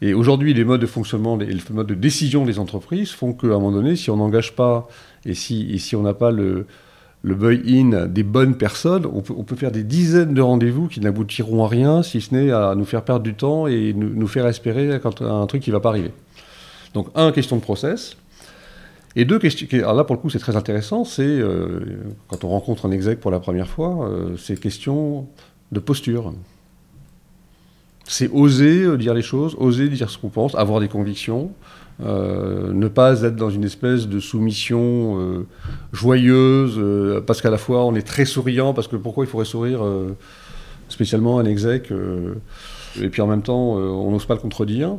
Et 0.00 0.14
aujourd'hui, 0.14 0.54
les 0.54 0.64
modes 0.64 0.80
de 0.80 0.86
fonctionnement, 0.86 1.36
les, 1.36 1.46
les 1.46 1.60
modes 1.70 1.88
de 1.88 1.94
décision 1.94 2.44
des 2.44 2.60
entreprises 2.60 3.10
font 3.10 3.32
qu'à 3.32 3.48
un 3.48 3.50
moment 3.50 3.72
donné, 3.72 3.96
si 3.96 4.10
on 4.10 4.16
n'engage 4.16 4.54
pas 4.54 4.88
et 5.26 5.32
et 5.32 5.34
si 5.78 5.96
on 5.96 6.02
n'a 6.02 6.14
pas 6.14 6.30
le, 6.30 6.66
le 7.22 7.34
buy-in 7.34 8.06
des 8.06 8.22
bonnes 8.22 8.56
personnes, 8.56 9.04
on 9.06 9.22
peut, 9.22 9.56
faire 9.56 9.72
des 9.72 9.82
dizaines 9.82 10.34
de 10.34 10.40
rendez-vous 10.40 10.86
qui 10.86 11.00
n'aboutiront 11.00 11.64
à 11.64 11.68
rien, 11.68 12.02
si 12.02 12.20
ce 12.20 12.34
n'est 12.34 12.52
à 12.52 12.74
nous 12.76 12.84
faire 12.84 13.02
perdre 13.02 13.22
du 13.22 13.34
temps 13.34 13.66
et 13.66 13.92
nous, 13.92 14.26
faire 14.28 14.46
espérer 14.46 15.00
quand 15.02 15.22
un 15.22 15.46
truc 15.46 15.62
qui 15.62 15.70
ne 15.70 15.74
va 15.74 15.80
pas 15.80 15.88
arriver. 15.88 16.12
Donc, 16.94 17.08
un, 17.14 17.32
question 17.32 17.56
de 17.56 17.60
process. 17.60 18.16
Et 19.16 19.24
deux, 19.24 19.38
question, 19.38 19.66
alors 19.78 19.94
là, 19.94 20.04
pour 20.04 20.14
le 20.14 20.20
coup, 20.20 20.30
c'est 20.30 20.38
très 20.38 20.56
intéressant, 20.56 21.04
c'est 21.04 21.22
euh, 21.22 21.80
quand 22.28 22.44
on 22.44 22.48
rencontre 22.48 22.86
un 22.86 22.92
exec 22.92 23.18
pour 23.20 23.30
la 23.30 23.40
première 23.40 23.68
fois, 23.68 24.08
euh, 24.08 24.36
c'est 24.36 24.58
question 24.58 25.26
de 25.72 25.80
posture. 25.80 26.32
C'est 28.04 28.30
oser 28.32 28.84
euh, 28.84 28.96
dire 28.96 29.12
les 29.12 29.22
choses, 29.22 29.56
oser 29.58 29.88
dire 29.88 30.08
ce 30.08 30.18
qu'on 30.18 30.28
pense, 30.28 30.54
avoir 30.54 30.80
des 30.80 30.88
convictions, 30.88 31.50
euh, 32.04 32.72
ne 32.72 32.86
pas 32.88 33.22
être 33.22 33.36
dans 33.36 33.50
une 33.50 33.64
espèce 33.64 34.06
de 34.08 34.20
soumission 34.20 35.18
euh, 35.20 35.46
joyeuse, 35.92 36.76
euh, 36.78 37.20
parce 37.20 37.40
qu'à 37.42 37.50
la 37.50 37.58
fois 37.58 37.84
on 37.84 37.94
est 37.94 38.06
très 38.06 38.24
souriant, 38.24 38.72
parce 38.74 38.86
que 38.88 38.96
pourquoi 38.96 39.24
il 39.24 39.28
faudrait 39.28 39.44
sourire 39.46 39.80
spécialement 40.88 41.38
à 41.38 41.42
un 41.42 41.44
exec, 41.46 41.90
euh, 41.90 42.34
et 43.00 43.08
puis 43.08 43.20
en 43.22 43.26
même 43.26 43.42
temps 43.42 43.72
on 43.74 44.10
n'ose 44.10 44.26
pas 44.26 44.34
le 44.34 44.40
contredire. 44.40 44.96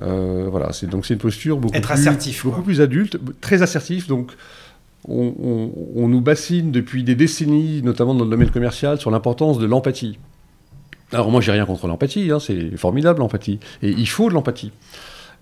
Voilà, 0.00 0.72
c'est 0.72 0.86
donc 0.88 1.06
c'est 1.06 1.14
une 1.14 1.20
posture 1.20 1.58
beaucoup 1.58 1.74
Être 1.76 1.88
plus, 1.88 1.92
assertif, 1.94 2.44
beaucoup 2.44 2.56
quoi. 2.56 2.64
plus 2.64 2.80
adulte, 2.80 3.18
très 3.40 3.62
assertif. 3.62 4.06
Donc 4.06 4.32
on, 5.08 5.32
on- 5.42 5.70
on 5.96 6.08
nous 6.08 6.20
bassine 6.20 6.70
depuis 6.70 7.02
des 7.02 7.14
décennies, 7.16 7.82
notamment 7.82 8.14
dans 8.14 8.24
le 8.24 8.30
domaine 8.30 8.50
commercial, 8.50 8.98
sur 9.00 9.10
l'importance 9.10 9.58
de 9.58 9.66
l'empathie. 9.66 10.18
Alors 11.12 11.30
moi, 11.30 11.40
j'ai 11.40 11.52
rien 11.52 11.66
contre 11.66 11.88
l'empathie, 11.88 12.30
hein, 12.30 12.38
c'est 12.40 12.76
formidable 12.76 13.18
l'empathie, 13.20 13.58
et 13.82 13.90
il 13.90 14.08
faut 14.08 14.28
de 14.28 14.34
l'empathie. 14.34 14.70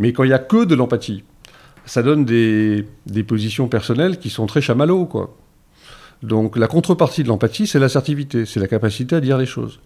Mais 0.01 0.12
quand 0.12 0.24
il 0.24 0.30
y 0.30 0.34
a 0.34 0.38
que 0.40 0.64
de 0.64 0.74
l'empathie, 0.74 1.22
ça 1.84 2.03
donne 2.03 2.24
des, 2.24 2.86
des 3.07 3.22
positions 3.22 3.68
personnelles 3.68 4.18
qui 4.18 4.30
sont 4.30 4.46
très 4.46 4.61
chamallows, 4.61 5.07
quoi. 5.07 5.36
Donc 6.22 6.57
la 6.59 6.66
contrepartie 6.66 7.22
de 7.22 7.28
l'empathie, 7.28 7.66
c'est 7.66 7.78
l'assertivité, 7.78 8.44
c'est 8.46 8.61
la 8.61 8.66
capacité 8.66 9.14
à 9.16 9.20
dire 9.20 9.38
les 9.38 9.46
choses. 9.46 9.80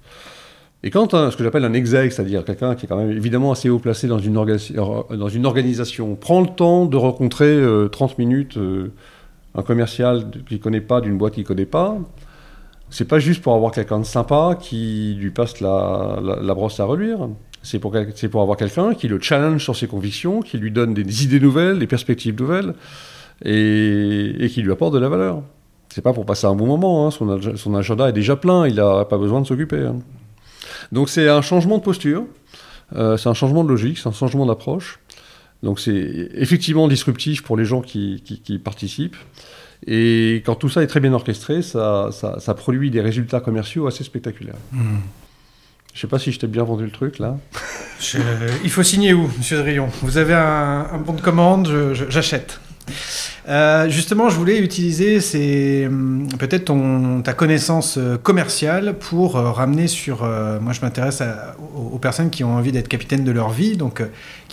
Et 0.83 0.91
quand 0.91 1.15
un- 1.15 1.31
ce 1.31 1.37
que 1.37 1.45
j'appelle 1.45 1.65
un 1.65 1.73
exec, 1.73 2.13
c'est-à-dire 2.13 2.45
quelqu'un 2.45 2.75
qui 2.75 2.87
est 2.87 2.89
quand 2.89 2.97
même 2.97 3.11
évidemment 3.11 3.53
assez 3.53 3.69
haut 3.71 3.79
placé 3.79 4.07
dans 4.09 4.19
une, 4.19 4.37
organisation, 5.47 6.15
prend 6.17 6.41
le 6.41 6.49
temps 6.49 6.87
de 6.87 6.97
rencontrer 6.97 7.47
euh, 7.47 7.89
30 7.89 8.19
minutes 8.19 8.57
euh, 8.57 8.93
un 9.55 9.63
commercial 9.63 10.31
qui 10.49 10.55
ne 10.55 10.59
connaît 10.59 10.81
pas 10.81 11.01
d'une 11.01 11.17
boîte 11.17 11.35
qu'il 11.35 11.45
ne 11.45 11.49
connaît 11.49 11.67
pas, 11.67 11.97
c'est 12.91 13.07
pas 13.09 13.19
juste 13.21 13.41
pour 13.43 13.55
avoir 13.55 13.71
quelqu'un 13.73 14.01
de 14.01 14.05
sympa 14.05 14.57
qui 14.61 15.17
lui 15.19 15.31
passe 15.31 15.61
la, 15.61 16.19
la- 16.23 16.41
la 16.43 16.55
brosse 16.55 16.79
à 16.81 16.85
reluire. 16.85 17.29
C'est 17.65 17.79
pour, 17.79 17.97
avoir 18.43 18.57
quelqu'un 18.57 18.95
qui 18.95 19.09
le 19.09 19.19
challenge 19.21 19.65
sur 19.65 19.75
ses 19.75 19.87
convictions, 19.87 20.43
qui 20.43 20.59
lui 20.59 20.71
donne 20.71 20.95
des 20.95 21.25
idées 21.25 21.41
nouvelles, 21.41 21.79
des 21.79 21.87
perspectives 21.87 22.39
nouvelles, 22.39 22.75
et, 23.45 24.49
qui 24.53 24.63
lui 24.63 24.71
apporte 24.71 24.95
de 24.95 24.99
la 24.99 25.09
valeur. 25.09 25.43
C'est 25.89 26.03
pas 26.03 26.13
pour 26.13 26.27
passer 26.27 26.47
un 26.47 26.55
bon 26.55 26.67
moment, 26.67 27.07
hein. 27.07 27.11
son, 27.11 27.31
ag- 27.31 27.57
son 27.57 27.75
agenda 27.75 28.09
est 28.09 28.13
déjà 28.13 28.37
plein, 28.37 28.67
il 28.67 28.77
n'a 28.77 29.05
pas 29.07 29.17
besoin 29.17 29.41
de 29.41 29.47
s'occuper. 29.47 29.79
hein. 29.81 29.97
Donc 30.93 31.09
c'est 31.09 31.29
un 31.29 31.41
changement 31.41 31.79
de 31.79 31.83
posture, 31.83 32.25
euh, 32.95 33.17
c'est 33.17 33.29
un 33.29 33.35
changement 33.35 33.65
de 33.65 33.69
logique, 33.69 33.99
c'est 33.99 34.09
un 34.09 34.13
changement 34.13 34.47
d'approche. 34.47 35.01
Donc 35.63 35.81
c'est 35.81 36.29
effectivement 36.35 36.87
disruptif 36.89 37.43
pour 37.43 37.57
les 37.57 37.65
gens 37.65 37.81
qui, 37.81 38.23
participent. 38.63 39.17
Et 39.87 40.43
quand 40.45 40.55
tout 40.55 40.69
ça 40.69 40.83
est 40.83 40.87
très 40.87 41.01
bien 41.01 41.13
orchestré, 41.13 41.63
ça, 41.63 42.11
produit 42.57 42.91
des 42.91 43.01
résultats 43.01 43.41
commerciaux 43.41 43.87
assez 43.87 44.05
spectaculaires. 44.05 44.59
Hmm. 44.73 44.99
Je 45.95 46.01
sais 46.01 46.07
pas 46.09 46.19
si 46.19 46.33
je 46.33 46.41
t'ai 46.41 46.49
bien 46.49 46.65
vendu 46.65 46.85
le 46.85 46.91
truc 46.91 47.19
là. 47.19 47.37
Il 48.65 48.71
faut 48.71 48.83
signer 48.83 49.15
où, 49.15 49.31
monsieur 49.39 49.59
Drion 49.59 49.89
Vous 50.03 50.19
avez 50.19 50.35
un, 50.35 50.99
bon 50.99 51.13
de 51.15 51.21
commande, 51.21 51.95
j'achète. 52.09 52.61
Euh, 53.49 53.89
justement, 53.89 54.29
je 54.29 54.37
voulais 54.37 54.59
utiliser 54.59 55.87
hum, 55.87 56.29
peut-être 56.39 56.73
ta 57.23 57.33
connaissance 57.33 57.97
euh, 57.99 58.17
commerciale 58.17 58.95
pour 58.99 59.37
euh, 59.37 59.51
ramener 59.53 59.87
sur. 59.87 60.23
moi, 60.61 60.73
je 60.73 60.81
m'intéresse 60.81 61.23
aux, 61.59 61.95
aux 61.95 61.99
personnes 61.99 62.31
qui 62.31 62.43
ont 62.45 62.57
envie 62.57 62.73
d'être 62.73 62.89
capitaines 62.89 63.25
de 63.25 63.31
leur 63.31 63.51
vie, 63.51 63.77
donc 63.77 64.03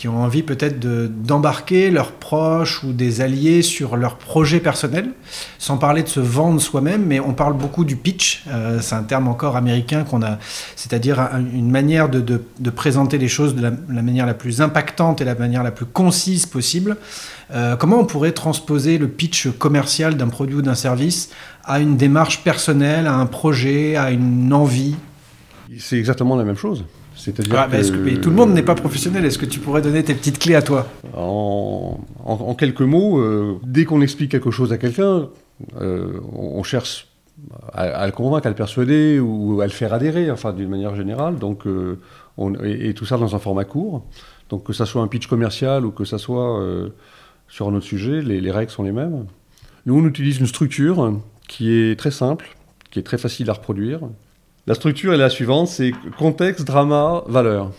qui 0.02 0.08
ont 0.08 0.24
envie 0.24 0.42
peut-être 0.42 0.80
de- 0.80 1.06
d'embarquer 1.06 1.92
leurs 1.92 2.14
proches 2.14 2.84
ou 2.84 2.92
des 2.92 3.22
alliés 3.22 3.62
sur 3.62 3.98
leurs 3.98 4.16
projets 4.18 4.60
personnels, 4.60 5.12
sans 5.60 5.78
parler 5.78 6.02
de 6.02 6.08
se 6.08 6.20
vendre 6.20 6.60
soi-même, 6.60 7.06
mais 7.06 7.20
on 7.20 7.34
parle 7.34 7.54
beaucoup 7.56 7.86
du 7.86 7.96
pitch. 7.96 8.42
euh, 8.48 8.80
C'est 8.82 8.96
un 8.96 9.04
terme 9.04 9.28
encore 9.28 9.58
américain 9.58 10.04
qu'on 10.04 10.24
a, 10.24 10.40
c'est-à-dire 10.76 11.20
un- 11.20 11.46
une 11.54 11.70
manière 11.70 12.10
de, 12.10 12.42
présenter 12.72 13.20
les 13.20 13.28
choses 13.28 13.54
de 13.54 13.62
la, 13.62 13.72
la 13.90 14.02
manière 14.02 14.26
la 14.26 14.34
plus 14.34 14.60
impactante 14.60 15.22
et 15.22 15.24
la 15.24 15.36
manière 15.36 15.62
la 15.62 15.70
plus 15.70 15.86
concise 15.86 16.48
possible. 16.48 16.98
Euh, 17.54 17.76
comment 17.76 18.00
on 18.00 18.06
pourrait 18.06 18.32
transposer 18.32 18.98
le 18.98 19.08
pitch 19.08 19.50
commercial 19.60 20.18
d'un 20.18 20.30
produit 20.30 20.56
ou 20.56 20.62
d'un 20.64 20.74
service 20.74 21.30
à 21.64 21.80
une 21.80 21.96
démarche 21.96 22.44
personnelle, 22.44 23.06
à 23.06 23.14
un 23.14 23.28
projet, 23.28 23.98
à 23.98 24.10
une 24.10 24.52
envie? 24.52 24.96
C'est 25.78 26.00
exactement 26.00 26.36
la 26.36 26.44
même 26.44 26.58
chose. 26.58 26.86
C'est-à-dire 27.22 27.54
Ah, 27.56 27.68
que- 27.70 28.16
tout 28.16 28.30
le 28.32 28.36
monde 28.36 28.52
n'est 28.54 28.64
pas 28.64 28.74
professionnel. 28.76 29.24
Est-ce 29.26 29.38
que 29.38 29.46
tu 29.46 29.60
pourrais 29.60 29.82
donner 29.84 30.04
tes 30.04 30.16
petites 30.16 30.40
clés 30.40 30.56
à 30.56 30.62
toi? 30.64 30.88
En, 31.16 32.00
en- 32.26 32.34
en 32.34 32.56
quelques 32.56 32.82
mots, 32.82 33.20
euh, 33.20 33.58
dès 33.64 33.86
qu'on 33.86 34.02
explique 34.02 34.32
quelque 34.32 34.50
chose 34.50 34.74
à 34.74 34.78
quelqu'un, 34.80 35.30
euh, 35.80 36.20
on, 36.34 36.64
cherche 36.64 37.08
à, 37.74 37.84
à 37.84 38.06
le 38.08 38.12
convaincre, 38.12 38.48
à 38.48 38.50
le 38.50 38.56
persuader 38.56 39.20
ou 39.20 39.62
à 39.62 39.66
le 39.66 39.72
faire 39.72 39.94
adhérer, 39.94 40.32
enfin 40.32 40.52
d'une 40.52 40.70
manière 40.70 40.96
générale. 40.96 41.38
Donc, 41.38 41.68
euh, 41.68 42.00
on- 42.38 42.56
et, 42.64 42.90
et 42.90 42.94
tout 42.96 43.06
ça 43.06 43.18
dans 43.18 43.36
un 43.36 43.40
format 43.40 43.66
court. 43.66 44.04
Donc 44.50 44.64
que 44.64 44.74
ça 44.74 44.86
soit 44.88 45.02
un 45.04 45.08
pitch 45.08 45.28
commercial 45.28 45.86
ou 45.86 45.92
que 45.92 46.04
ça 46.06 46.18
soit 46.18 46.60
sur 47.48 47.68
un 47.70 47.74
autre 47.76 47.86
sujet, 47.86 48.22
les, 48.22 48.42
les 48.42 48.52
règles 48.52 48.72
sont 48.72 48.84
les 48.84 48.92
mêmes. 48.92 49.26
Nous, 49.86 49.96
on 49.98 50.06
utilise 50.08 50.40
une 50.40 50.48
structure 50.48 51.20
qui 51.48 51.72
est 51.72 51.98
très 52.00 52.12
simple, 52.12 52.56
qui 52.90 52.98
est 53.00 53.04
très 53.04 53.18
facile 53.18 53.50
à 53.50 53.54
reproduire. 53.54 54.00
La 54.68 54.76
structure 54.76 55.14
est 55.14 55.18
la 55.18 55.30
suivante, 55.30 55.68
c'est 55.68 55.92
contexte, 56.18 56.66
drama, 56.66 57.24
valeur. 57.28 57.72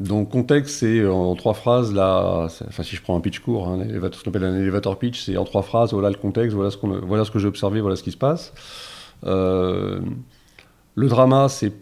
Donc 0.00 0.30
contexte, 0.30 0.76
c'est 0.76 1.06
en 1.06 1.34
trois 1.36 1.54
phrases, 1.54 1.94
là, 1.94 2.48
enfin 2.68 2.82
si 2.82 2.96
je 2.96 3.02
prends 3.02 3.16
un 3.16 3.20
pitch 3.20 3.38
court, 3.38 3.68
hein, 3.68 3.78
ce 3.88 4.24
qu'on 4.24 4.30
appelle 4.30 4.44
un 4.44 4.56
elevator 4.56 4.98
pitch, 4.98 5.24
c'est 5.24 5.36
en 5.36 5.44
trois 5.44 5.62
phrases, 5.62 5.92
voilà 5.92 6.10
le 6.10 6.16
contexte, 6.16 6.54
voilà 6.54 6.70
ce, 6.70 7.30
que 7.30 7.38
j'ai 7.38 7.46
observé, 7.46 7.80
voilà 7.80 7.96
ce 7.96 8.02
qui 8.02 8.10
se 8.10 8.16
passe. 8.16 8.52
Euh, 9.24 10.00
le 10.96 11.08
drama, 11.08 11.48
c'est 11.48 11.72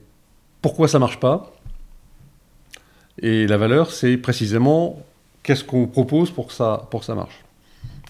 pourquoi 0.61 0.87
ça 0.87 0.99
marche 0.99 1.19
pas. 1.19 1.53
Et 3.19 3.47
la 3.47 3.57
valeur, 3.57 3.91
c'est 3.91 4.17
précisément 4.17 5.03
qu'est-ce 5.43 5.65
qu'on 5.65 5.87
propose 5.87 6.31
pour 6.31 6.49
que 6.49 6.53
ça, 6.53 6.87
pour 6.91 7.05
marche. 7.15 7.45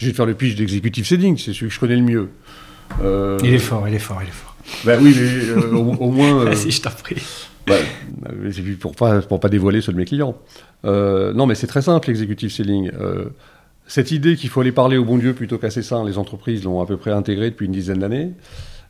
Je 0.01 0.07
vais 0.07 0.13
faire 0.13 0.27
le 0.27 0.35
pitch 0.35 0.57
d'executive 0.57 1.07
selling, 1.07 1.39
c'est 1.39 1.53
celui 1.53 1.69
que 1.69 1.75
je 1.75 1.81
connais 1.81 1.97
le 1.97 2.03
mieux. 2.03 2.31
Euh, 3.01 3.39
Il 3.43 3.55
est 3.55 3.59
fort, 3.59 3.89
il 3.89 3.95
est 3.95 3.99
fort, 3.99 4.19
il 4.23 4.29
est 4.29 4.33
fort. 4.33 4.54
Ben 4.85 4.99
oui, 5.03 5.15
mais 5.17 5.49
euh, 5.51 5.73
au, 5.75 5.95
au 5.95 6.11
moins. 6.11 6.41
euh, 6.41 6.45
Vas-y, 6.47 6.71
je 6.71 6.83
t'en 6.83 6.91
prie. 6.91 7.17
bah, 7.67 7.75
c'est 8.53 8.63
pour 8.79 8.95
pas 8.95 9.21
pour 9.23 9.41
pas 9.41 9.49
dévoiler 9.49 9.81
ceux 9.81 9.93
de 9.93 9.97
mes 9.99 10.05
clients. 10.05 10.37
Euh, 10.85 11.33
non, 11.33 11.47
mais 11.47 11.55
c'est 11.55 11.67
très 11.67 11.83
simple 11.83 12.09
l'executive 12.09 12.51
selling. 12.51 12.91
Cette 13.87 14.11
idée 14.13 14.37
qu'il 14.37 14.49
faut 14.49 14.61
aller 14.63 14.73
parler 14.73 14.97
au 14.97 15.05
bon 15.05 15.19
Dieu 15.19 15.35
plutôt 15.35 15.59
qu'à 15.59 15.71
ses 15.71 15.83
saints, 15.83 16.05
les 16.05 16.17
entreprises 16.17 16.65
l'ont 16.65 16.81
à 16.81 16.87
peu 16.87 16.97
près 16.97 17.11
intégrée 17.11 17.51
depuis 17.51 17.67
une 17.67 17.73
dizaine 17.73 17.99
d'années. 17.99 18.33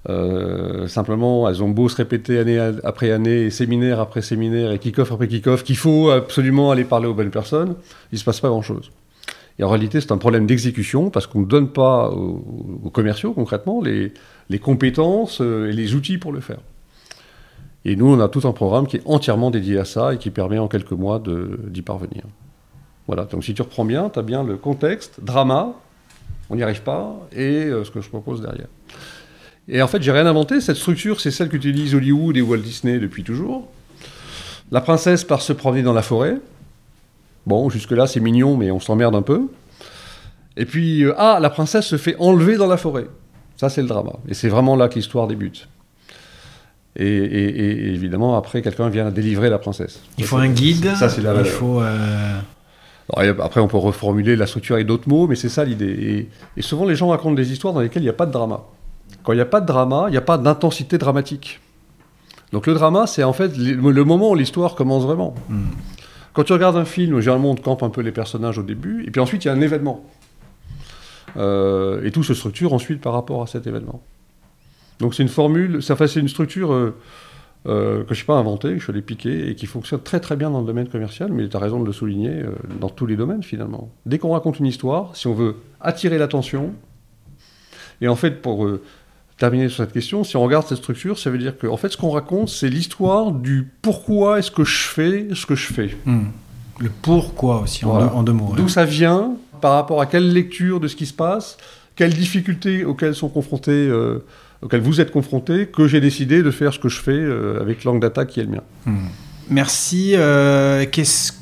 Euh, 0.08 0.86
simplement, 0.86 1.48
elles 1.48 1.62
ont 1.62 1.68
beau 1.70 1.88
se 1.88 1.96
répéter 1.96 2.38
année 2.38 2.58
après 2.84 3.10
année, 3.10 3.50
séminaire 3.50 4.00
après 4.00 4.22
séminaire 4.22 4.70
et 4.70 4.78
kick-off 4.78 5.10
après 5.10 5.26
kick-off, 5.28 5.64
qu'il 5.64 5.76
faut 5.76 6.10
absolument 6.10 6.70
aller 6.70 6.84
parler 6.84 7.06
aux 7.06 7.14
bonnes 7.14 7.30
personnes, 7.30 7.74
il 8.12 8.18
se 8.18 8.24
passe 8.24 8.38
pas 8.40 8.48
grand-chose. 8.48 8.90
Et 9.58 9.64
en 9.64 9.68
réalité, 9.68 10.00
c'est 10.00 10.12
un 10.12 10.18
problème 10.18 10.46
d'exécution 10.46 11.10
parce 11.10 11.26
qu'on 11.26 11.40
ne 11.40 11.46
donne 11.46 11.68
pas 11.68 12.10
aux, 12.10 12.80
aux 12.84 12.90
commerciaux, 12.90 13.32
concrètement, 13.32 13.80
les, 13.82 14.12
compétences 14.58 15.40
euh, 15.40 15.70
et 15.70 15.72
les 15.72 15.94
outils 15.94 16.18
pour 16.18 16.32
le 16.32 16.40
faire. 16.40 16.58
Et 17.84 17.96
nous, 17.96 18.06
on 18.06 18.18
a 18.20 18.28
tout 18.28 18.48
un 18.48 18.52
programme 18.52 18.86
qui 18.86 18.96
est 18.96 19.02
entièrement 19.04 19.50
dédié 19.50 19.78
à 19.78 19.84
ça 19.84 20.14
et 20.14 20.18
qui 20.18 20.30
permet 20.30 20.58
en 20.58 20.68
quelques 20.68 20.92
mois 20.92 21.22
d'y 21.68 21.82
parvenir. 21.82 22.24
Voilà, 23.06 23.24
donc 23.24 23.44
si 23.44 23.52
tu 23.52 23.60
reprends 23.60 23.84
bien, 23.84 24.08
tu 24.08 24.18
as 24.18 24.22
bien 24.22 24.42
le 24.42 24.56
contexte, 24.56 25.22
drama, 25.22 25.74
on 26.48 26.56
n'y 26.56 26.62
arrive 26.62 26.82
pas, 26.82 27.14
et 27.32 27.66
euh, 27.66 27.84
ce 27.84 27.90
que 27.90 28.00
je 28.00 28.08
propose 28.08 28.40
derrière. 28.40 28.68
Et 29.68 29.82
en 29.82 29.88
fait, 29.88 30.02
j'ai 30.02 30.12
rien 30.12 30.26
inventé, 30.26 30.60
cette 30.60 30.76
structure, 30.76 31.20
c'est 31.20 31.30
celle 31.30 31.48
qu'utilisent 31.48 31.94
Hollywood 31.94 32.36
et 32.36 32.42
Walt 32.42 32.58
Disney 32.58 32.98
depuis 32.98 33.22
toujours. 33.22 33.68
La 34.70 34.80
princesse 34.80 35.24
part 35.24 35.42
se 35.42 35.52
promener 35.52 35.82
dans 35.82 35.92
la 35.92 36.02
forêt. 36.02 36.38
Bon, 37.46 37.68
jusque-là, 37.70 38.06
c'est 38.06 38.20
mignon, 38.20 38.56
mais 38.56 38.70
on 38.70 38.80
s'emmerde 38.80 39.14
un 39.14 39.22
peu. 39.22 39.42
Et 40.56 40.64
puis, 40.64 41.04
euh, 41.04 41.12
ah, 41.18 41.38
la 41.40 41.50
princesse 41.50 41.86
se 41.86 41.96
fait 41.96 42.16
enlever 42.18 42.56
dans 42.56 42.66
la 42.66 42.76
forêt. 42.76 43.06
Ça, 43.56 43.68
c'est 43.68 43.82
le 43.82 43.88
drama. 43.88 44.12
Et 44.28 44.34
c'est 44.34 44.48
vraiment 44.48 44.76
là 44.76 44.88
que 44.88 44.94
l'histoire 44.94 45.26
débute. 45.26 45.68
Et, 46.96 47.06
et- 47.06 47.60
et 47.60 47.88
évidemment, 47.92 48.36
après, 48.36 48.62
quelqu'un 48.62 48.88
vient 48.88 49.10
délivrer 49.10 49.50
la 49.50 49.58
princesse. 49.58 50.00
Il 50.16 50.24
faut 50.24 50.36
un 50.36 50.48
guide. 50.48 50.94
Ça, 50.94 51.08
c'est 51.08 51.20
la 51.22 51.34
Il 51.40 51.44
faut. 51.44 51.80
euh, 51.80 52.38
Alors, 53.16 53.44
après, 53.44 53.60
on 53.60 53.66
peut 53.68 53.76
reformuler 53.76 54.36
la 54.36 54.46
structure 54.46 54.76
avec 54.76 54.86
d'autres 54.86 55.08
mots, 55.08 55.26
mais 55.26 55.34
c'est 55.36 55.48
ça 55.48 55.64
l'idée. 55.64 55.86
Et, 55.90 56.28
et 56.56 56.62
souvent, 56.62 56.84
les 56.84 56.94
gens 56.94 57.08
racontent 57.08 57.34
des 57.34 57.52
histoires 57.52 57.74
dans 57.74 57.80
lesquelles 57.80 58.02
il 58.02 58.06
n'y 58.06 58.10
a 58.10 58.14
pas 58.14 58.26
de 58.26 58.32
drama. 58.32 58.60
Quand 59.24 59.32
il 59.32 59.36
n'y 59.36 59.42
a 59.42 59.46
pas 59.46 59.60
de 59.60 59.66
drama, 59.66 60.04
il 60.08 60.12
n'y 60.12 60.16
a 60.16 60.20
pas 60.22 60.38
d'intensité 60.38 60.96
dramatique. 60.98 61.60
Donc 62.52 62.66
le 62.68 62.74
drama, 62.74 63.06
c'est 63.08 63.24
en 63.24 63.32
fait 63.32 63.56
le 63.56 63.90
le 63.90 64.04
moment 64.04 64.30
où 64.30 64.34
l'histoire 64.36 64.76
commence 64.76 65.02
vraiment. 65.02 65.34
Hmm. 65.48 65.64
Quand 66.34 66.42
tu 66.42 66.52
regardes 66.52 66.76
un 66.76 66.84
film, 66.84 67.20
généralement, 67.20 67.52
on 67.52 67.54
campe 67.54 67.84
un 67.84 67.90
peu 67.90 68.00
les 68.00 68.12
personnages 68.12 68.58
au 68.58 68.64
début, 68.64 69.04
et 69.06 69.10
puis 69.10 69.20
ensuite, 69.20 69.44
il 69.44 69.48
y 69.48 69.50
a 69.50 69.54
un 69.54 69.60
événement. 69.60 70.04
Euh, 71.36 72.04
et 72.04 72.10
tout 72.10 72.22
se 72.22 72.34
structure 72.34 72.72
ensuite 72.72 73.00
par 73.00 73.12
rapport 73.12 73.42
à 73.42 73.46
cet 73.46 73.66
événement. 73.66 74.02
Donc 75.00 75.14
c'est 75.14 75.22
une 75.22 75.28
formule, 75.28 75.82
c'est 75.82 76.16
une 76.16 76.28
structure 76.28 76.72
euh, 76.72 76.96
euh, 77.66 78.04
que 78.04 78.14
je 78.14 78.20
n'ai 78.20 78.26
pas 78.26 78.36
inventée, 78.36 78.74
que 78.74 78.78
je 78.78 78.90
allé 78.90 79.02
piquer, 79.02 79.48
et 79.48 79.54
qui 79.54 79.66
fonctionne 79.66 80.00
très 80.00 80.20
très 80.20 80.36
bien 80.36 80.50
dans 80.50 80.60
le 80.60 80.66
domaine 80.66 80.88
commercial, 80.88 81.32
mais 81.32 81.48
tu 81.48 81.56
as 81.56 81.60
raison 81.60 81.80
de 81.80 81.86
le 81.86 81.92
souligner, 81.92 82.44
dans 82.80 82.88
tous 82.88 83.06
les 83.06 83.16
domaines 83.16 83.42
finalement. 83.42 83.90
Dès 84.06 84.18
qu'on 84.18 84.32
raconte 84.32 84.58
une 84.58 84.66
histoire, 84.66 85.16
si 85.16 85.26
on 85.26 85.34
veut 85.34 85.56
attirer 85.80 86.18
l'attention, 86.18 86.72
et 88.00 88.08
en 88.08 88.16
fait 88.16 88.42
pour 88.42 88.68
terminer 89.38 89.68
sur 89.68 89.78
cette 89.84 89.92
question, 89.92 90.22
si 90.24 90.36
on 90.36 90.42
regarde 90.42 90.66
cette 90.66 90.78
structure, 90.78 91.18
ça 91.18 91.30
veut 91.30 91.38
dire 91.38 91.58
que 91.58 91.66
en 91.66 91.76
fait 91.76 91.88
ce 91.90 91.96
qu'on 91.96 92.10
raconte, 92.10 92.48
c'est 92.48 92.68
l'histoire 92.68 93.32
du 93.32 93.68
pourquoi 93.82 94.38
est-ce 94.38 94.50
que 94.50 94.64
je 94.64 94.78
fais 94.88 95.26
ce 95.34 95.44
que 95.46 95.54
je 95.54 95.72
fais. 95.72 95.96
hmm. 96.06 96.24
Le 96.80 96.90
pourquoi 97.02 97.60
aussi, 97.60 97.84
en, 97.84 97.98
deux, 98.00 98.06
en 98.06 98.22
deux 98.24 98.32
mots. 98.32 98.48
ouais. 98.50 98.56
D'où 98.56 98.68
ça 98.68 98.84
vient, 98.84 99.34
par 99.60 99.74
rapport 99.74 100.00
à 100.00 100.06
quelle 100.06 100.32
lecture 100.32 100.80
de 100.80 100.88
ce 100.88 100.96
qui 100.96 101.06
se 101.06 101.12
passe, 101.12 101.56
quelles 101.94 102.14
difficultés 102.14 102.84
auxquelles 102.84 103.14
sont 103.14 103.28
confrontés, 103.28 103.70
euh, 103.70 104.24
auxquelles 104.60 104.80
vous 104.80 105.00
êtes 105.00 105.12
confrontés, 105.12 105.66
que 105.66 105.86
j'ai 105.86 106.00
décidé 106.00 106.42
de 106.42 106.50
faire 106.50 106.72
ce 106.74 106.80
que 106.80 106.88
je 106.88 107.00
fais 107.00 107.12
euh, 107.12 107.60
avec 107.60 107.84
l'angle 107.84 108.00
d'attaque 108.00 108.28
qui 108.30 108.40
est 108.40 108.44
le 108.44 108.50
mien. 108.50 108.62
Hmm. 108.86 109.06
Merci. 109.50 110.14
Euh, 110.16 110.84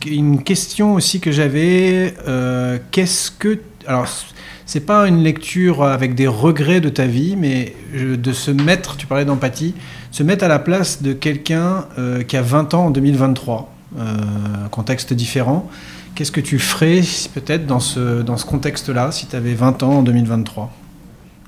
une 0.06 0.42
question 0.42 0.94
aussi 0.94 1.20
que 1.20 1.30
j'avais. 1.32 2.14
euh, 2.26 2.78
qu'est-ce 2.90 3.30
que. 3.30 3.58
Alors, 3.86 4.06
c'est 4.66 4.86
pas 4.86 5.06
une 5.08 5.22
lecture 5.22 5.82
avec 5.84 6.14
des 6.14 6.26
regrets 6.26 6.80
de 6.80 6.88
ta 6.88 7.06
vie, 7.06 7.36
mais 7.36 7.74
euh, 7.94 8.16
de 8.16 8.32
se 8.32 8.50
mettre, 8.50 8.96
tu 8.96 9.06
parlais 9.06 9.24
d'empathie, 9.24 9.74
se 10.10 10.22
mettre 10.22 10.44
à 10.44 10.48
la 10.48 10.58
place 10.58 11.02
de 11.02 11.12
quelqu'un 11.12 11.86
euh, 11.98 12.22
qui 12.22 12.36
a 12.36 12.42
20 12.42 12.74
ans 12.74 12.86
en 12.86 12.90
2023, 12.90 13.72
euh, 13.98 14.68
contexte 14.70 15.12
différent. 15.12 15.68
Qu'est-ce 16.14 16.32
que 16.32 16.40
tu 16.40 16.58
ferais 16.58 17.00
peut-être 17.34 17.66
dans 17.66 17.80
ce, 17.80 18.22
dans 18.22 18.36
ce 18.36 18.44
contexte-là, 18.44 19.12
si 19.12 19.26
tu 19.26 19.36
avais 19.36 19.54
20 19.54 19.82
ans 19.82 19.98
en 19.98 20.02
2023 20.02 20.70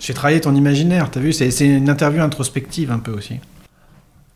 J'ai 0.00 0.14
travaillé 0.14 0.40
ton 0.40 0.54
imaginaire, 0.54 1.10
tu 1.10 1.18
as 1.18 1.22
vu? 1.22 1.32
C'est 1.32 1.66
une 1.66 1.88
interview 1.90 2.22
introspective 2.22 2.90
un 2.90 2.98
peu 2.98 3.12
aussi. 3.12 3.34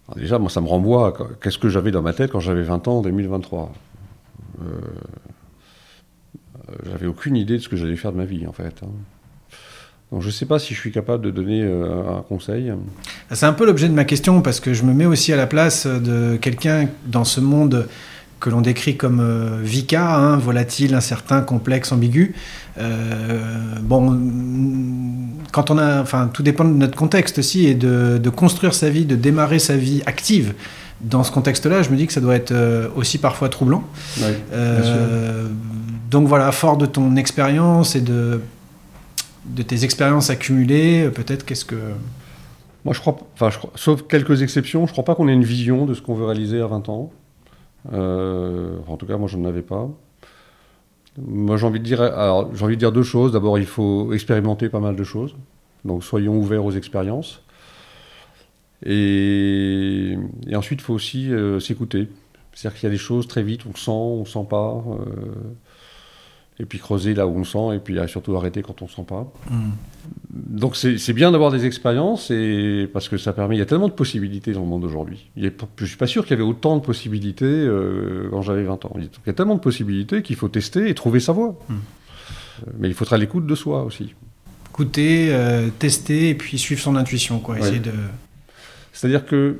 Alors 0.08 0.18
déjà, 0.20 0.38
moi, 0.38 0.50
ça 0.50 0.60
me 0.60 0.68
renvoie 0.68 1.08
à 1.08 1.12
qu- 1.12 1.22
qu'est-ce 1.42 1.58
que 1.58 1.68
j'avais 1.68 1.90
dans 1.90 2.02
ma 2.02 2.12
tête 2.12 2.30
quand 2.32 2.40
j'avais 2.40 2.62
20 2.62 2.86
ans 2.88 2.98
en 2.98 3.02
2023. 3.02 3.72
Euh, 4.60 4.64
euh, 4.64 4.70
j'avais 6.90 7.06
aucune 7.06 7.36
idée 7.36 7.58
de 7.58 7.62
ce 7.62 7.68
que 7.68 7.76
j'allais 7.76 7.96
faire 7.96 8.12
de 8.12 8.16
ma 8.16 8.24
vie, 8.24 8.46
en 8.46 8.52
fait. 8.52 8.74
hein. 8.82 8.88
Donc 10.10 10.22
je 10.22 10.28
ne 10.28 10.32
sais 10.32 10.46
pas 10.46 10.58
si 10.58 10.72
je 10.72 10.80
suis 10.80 10.90
capable 10.90 11.22
de 11.22 11.30
donner 11.30 11.60
euh, 11.62 12.16
un 12.18 12.22
conseil. 12.22 12.72
C'est 13.30 13.44
un 13.44 13.52
peu 13.52 13.66
l'objet 13.66 13.88
de 13.88 13.92
ma 13.92 14.04
question 14.04 14.40
parce 14.40 14.58
que 14.58 14.72
je 14.72 14.82
me 14.84 14.94
mets 14.94 15.04
aussi 15.04 15.34
à 15.34 15.36
la 15.36 15.46
place 15.46 15.86
de 15.86 16.36
quelqu'un 16.40 16.88
dans 17.06 17.24
ce 17.24 17.40
monde 17.40 17.86
que 18.40 18.48
l'on 18.48 18.62
décrit 18.62 18.96
comme 18.96 19.20
euh, 19.20 19.60
VICA, 19.62 20.16
hein, 20.16 20.36
volatile, 20.38 20.94
incertain, 20.94 21.42
complexe, 21.42 21.92
ambigu. 21.92 22.34
Euh, 22.78 23.40
bon, 23.82 24.18
quand 25.52 25.70
on 25.70 25.76
a, 25.76 26.00
enfin, 26.00 26.30
tout 26.32 26.42
dépend 26.42 26.64
de 26.64 26.72
notre 26.72 26.96
contexte 26.96 27.38
aussi 27.40 27.66
et 27.66 27.74
de, 27.74 28.16
de 28.16 28.30
construire 28.30 28.72
sa 28.74 28.88
vie, 28.88 29.04
de 29.04 29.16
démarrer 29.16 29.58
sa 29.58 29.76
vie 29.76 30.02
active. 30.06 30.54
Dans 31.00 31.22
ce 31.22 31.30
contexte-là, 31.32 31.82
je 31.82 31.90
me 31.90 31.96
dis 31.96 32.06
que 32.06 32.12
ça 32.12 32.20
doit 32.20 32.34
être 32.34 32.52
euh, 32.52 32.88
aussi 32.96 33.18
parfois 33.18 33.48
troublant. 33.50 33.84
Euh, 34.52 35.48
donc 36.08 36.26
voilà, 36.26 36.52
fort 36.52 36.78
de 36.78 36.86
ton 36.86 37.16
expérience 37.16 37.94
et 37.94 38.00
de, 38.00 38.40
tes 39.66 39.84
expériences 39.84 40.30
accumulées, 40.30 41.10
peut-être 41.10 41.44
qu'est-ce 41.44 41.66
que... 41.66 41.76
Moi, 42.84 42.94
je 42.94 43.00
crois, 43.00 43.18
enfin, 43.34 43.50
sauf 43.74 44.06
quelques 44.08 44.40
exceptions, 44.40 44.86
je 44.86 44.92
crois 44.92 45.04
pas 45.04 45.14
qu'on 45.14 45.28
ait 45.28 45.34
une 45.34 45.44
vision 45.44 45.84
de 45.84 45.92
ce 45.92 46.00
qu'on 46.00 46.14
veut 46.14 46.24
réaliser 46.24 46.60
à 46.60 46.66
20 46.66 46.88
ans. 46.88 47.12
Euh, 47.92 48.78
en 48.86 48.96
tout 48.96 49.04
cas, 49.04 49.18
moi, 49.18 49.28
je 49.28 49.36
n'en 49.36 49.48
avais 49.48 49.62
pas. 49.62 49.90
Moi, 51.18 51.58
j'ai 51.58 51.66
envie 51.66 51.80
de 51.80 51.84
dire, 51.84 52.00
alors, 52.00 52.54
j'ai 52.54 52.64
envie 52.64 52.76
de 52.76 52.80
dire 52.80 52.92
deux 52.92 53.02
choses. 53.02 53.32
D'abord, 53.32 53.58
il 53.58 53.66
faut 53.66 54.14
expérimenter 54.14 54.70
pas 54.70 54.80
mal 54.80 54.96
de 54.96 55.04
choses. 55.04 55.34
Donc, 55.84 56.04
soyons 56.04 56.38
ouverts 56.38 56.64
aux 56.64 56.72
expériences. 56.72 57.42
Et, 58.86 60.16
ensuite, 60.54 60.80
il 60.80 60.84
faut 60.84 60.94
aussi 60.94 61.30
euh, 61.30 61.60
s'écouter. 61.60 62.08
C'est-à-dire 62.54 62.78
qu'il 62.78 62.86
y 62.86 62.90
a 62.90 62.92
des 62.92 62.96
choses 62.96 63.28
très 63.28 63.42
vite, 63.42 63.62
on 63.68 63.76
sent, 63.76 63.90
on 63.90 64.24
sent 64.24 64.46
pas. 64.48 64.82
euh, 64.88 65.04
et 66.60 66.64
puis 66.64 66.78
creuser 66.78 67.14
là 67.14 67.26
où 67.26 67.36
on 67.36 67.44
sent, 67.44 67.76
et 67.76 67.78
puis 67.78 67.96
surtout 68.08 68.36
arrêter 68.36 68.62
quand 68.62 68.82
on 68.82 68.88
sent 68.88 69.04
pas. 69.06 69.30
Hmm. 69.50 69.70
Donc 70.30 70.76
c'est 70.76 71.12
bien 71.12 71.30
d'avoir 71.30 71.50
des 71.50 71.66
expériences 71.66 72.30
et 72.30 72.88
parce 72.92 73.08
que 73.08 73.16
ça 73.16 73.32
permet. 73.32 73.56
Il 73.56 73.58
y 73.58 73.62
a 73.62 73.66
tellement 73.66 73.88
de 73.88 73.92
possibilités 73.92 74.52
dans 74.52 74.60
le 74.60 74.66
monde 74.66 74.84
aujourd'hui. 74.84 75.30
Je 75.36 75.84
suis 75.84 75.96
pas 75.96 76.06
sûr 76.06 76.24
qu'il 76.24 76.32
y 76.36 76.40
avait 76.40 76.48
autant 76.48 76.76
de 76.76 76.82
possibilités 76.82 77.44
euh, 77.44 78.28
quand 78.30 78.42
j'avais 78.42 78.64
20 78.64 78.84
ans. 78.84 78.92
Il 78.96 79.08
y 79.26 79.30
a 79.30 79.32
tellement 79.32 79.54
de 79.54 79.60
possibilités 79.60 80.22
qu'il 80.22 80.36
faut 80.36 80.48
tester 80.48 80.88
et 80.88 80.94
trouver 80.94 81.20
sa 81.20 81.32
voie. 81.32 81.58
Mm. 81.68 81.74
Euh, 81.74 82.70
Mais 82.78 82.88
il 82.88 82.94
faut 82.94 83.04
être 83.04 83.12
à 83.12 83.18
l'écoute 83.18 83.46
de 83.46 83.54
soi 83.54 83.84
aussi. 83.84 84.14
écouter, 84.70 85.28
euh, 85.30 85.68
tester 85.78 86.30
et 86.30 86.34
puis 86.34 86.58
suivre 86.58 86.80
son 86.80 86.96
intuition, 86.96 87.38
quoi. 87.40 87.54
Ouais. 87.54 87.60
Essayer 87.60 87.80
de. 87.80 87.92
C'est-à-dire 88.92 89.26
que 89.26 89.56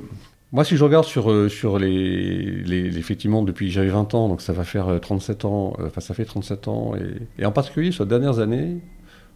Moi, 0.53 0.65
si 0.65 0.77
je 0.79 0.85
regarde 0.85 1.05
sur, 1.05 1.31
euh, 1.31 1.49
sur 1.49 1.79
les, 1.79 2.63
les- 2.65 2.99
Effectivement, 2.99 3.43
depuis 3.43 3.71
j'avais 3.71 3.91
20 3.91 4.15
ans, 4.15 4.29
donc 4.29 4.41
ça 4.41 4.53
va 4.55 4.65
faire 4.65 4.89
euh, 4.89 4.99
37 4.99 5.45
ans, 5.45 5.75
euh, 5.79 5.89
enfin 5.89 6.01
ça 6.01 6.15
fait 6.15 6.25
37 6.25 6.69
ans, 6.69 6.95
et, 7.39 7.45
en 7.45 7.53
particulier 7.53 7.93
sur 7.93 8.05
les 8.05 8.09
dernières 8.09 8.39
années, 8.39 8.79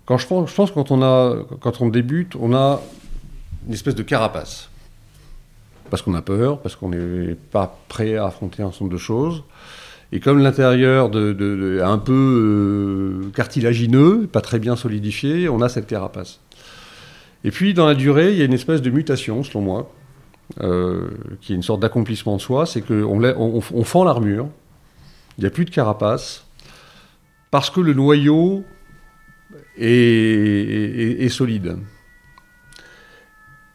quand 0.06 0.16
je 0.16 0.26
pense, 0.26 0.50
je 0.50 0.72
quand 0.72 0.90
on, 0.90 1.02
a, 1.02 1.36
quand 1.60 1.80
on 1.82 1.88
débute, 1.88 2.34
on 2.40 2.54
a 2.54 2.80
une 3.68 3.74
espèce 3.74 3.94
de 3.94 4.02
carapace. 4.02 4.68
Parce 5.90 6.02
qu'on 6.02 6.14
a 6.14 6.22
peur, 6.22 6.60
parce 6.60 6.74
qu'on 6.76 6.88
n'est 6.88 7.34
pas 7.34 7.78
prêt 7.88 8.16
à 8.16 8.26
affronter 8.26 8.62
un 8.62 8.70
certain 8.70 8.86
nombre 8.86 8.94
de 8.94 9.00
choses. 9.00 9.44
Et 10.10 10.20
comme 10.20 10.38
l'intérieur 10.38 11.10
de, 11.10 11.80
un 11.84 11.98
peu 11.98 12.12
euh, 12.12 13.30
cartilagineux, 13.34 14.26
pas 14.26 14.40
très 14.40 14.58
bien 14.58 14.74
solidifié, 14.74 15.48
on 15.50 15.60
a 15.60 15.68
cette 15.68 15.86
carapace. 15.86 16.40
Et 17.44 17.50
puis, 17.50 17.74
dans 17.74 17.86
la 17.86 17.94
durée, 17.94 18.32
il 18.32 18.38
y 18.38 18.42
a 18.42 18.44
une 18.44 18.52
espèce 18.52 18.80
de 18.82 18.90
mutation, 18.90 19.42
selon 19.42 19.60
moi, 19.60 19.92
euh, 20.60 21.08
qui 21.40 21.52
est 21.52 21.56
une 21.56 21.62
sorte 21.62 21.80
d'accomplissement 21.80 22.36
de 22.36 22.40
soi, 22.40 22.66
c'est 22.66 22.82
qu'on 22.82 23.24
on, 23.24 23.24
on, 23.24 23.62
on 23.72 23.84
fend 23.84 24.04
l'armure, 24.04 24.48
il 25.38 25.42
n'y 25.42 25.46
a 25.46 25.50
plus 25.50 25.64
de 25.64 25.70
carapace, 25.70 26.46
parce 27.50 27.70
que 27.70 27.80
le 27.80 27.94
noyau 27.94 28.64
est, 29.78 31.28
solide. 31.28 31.76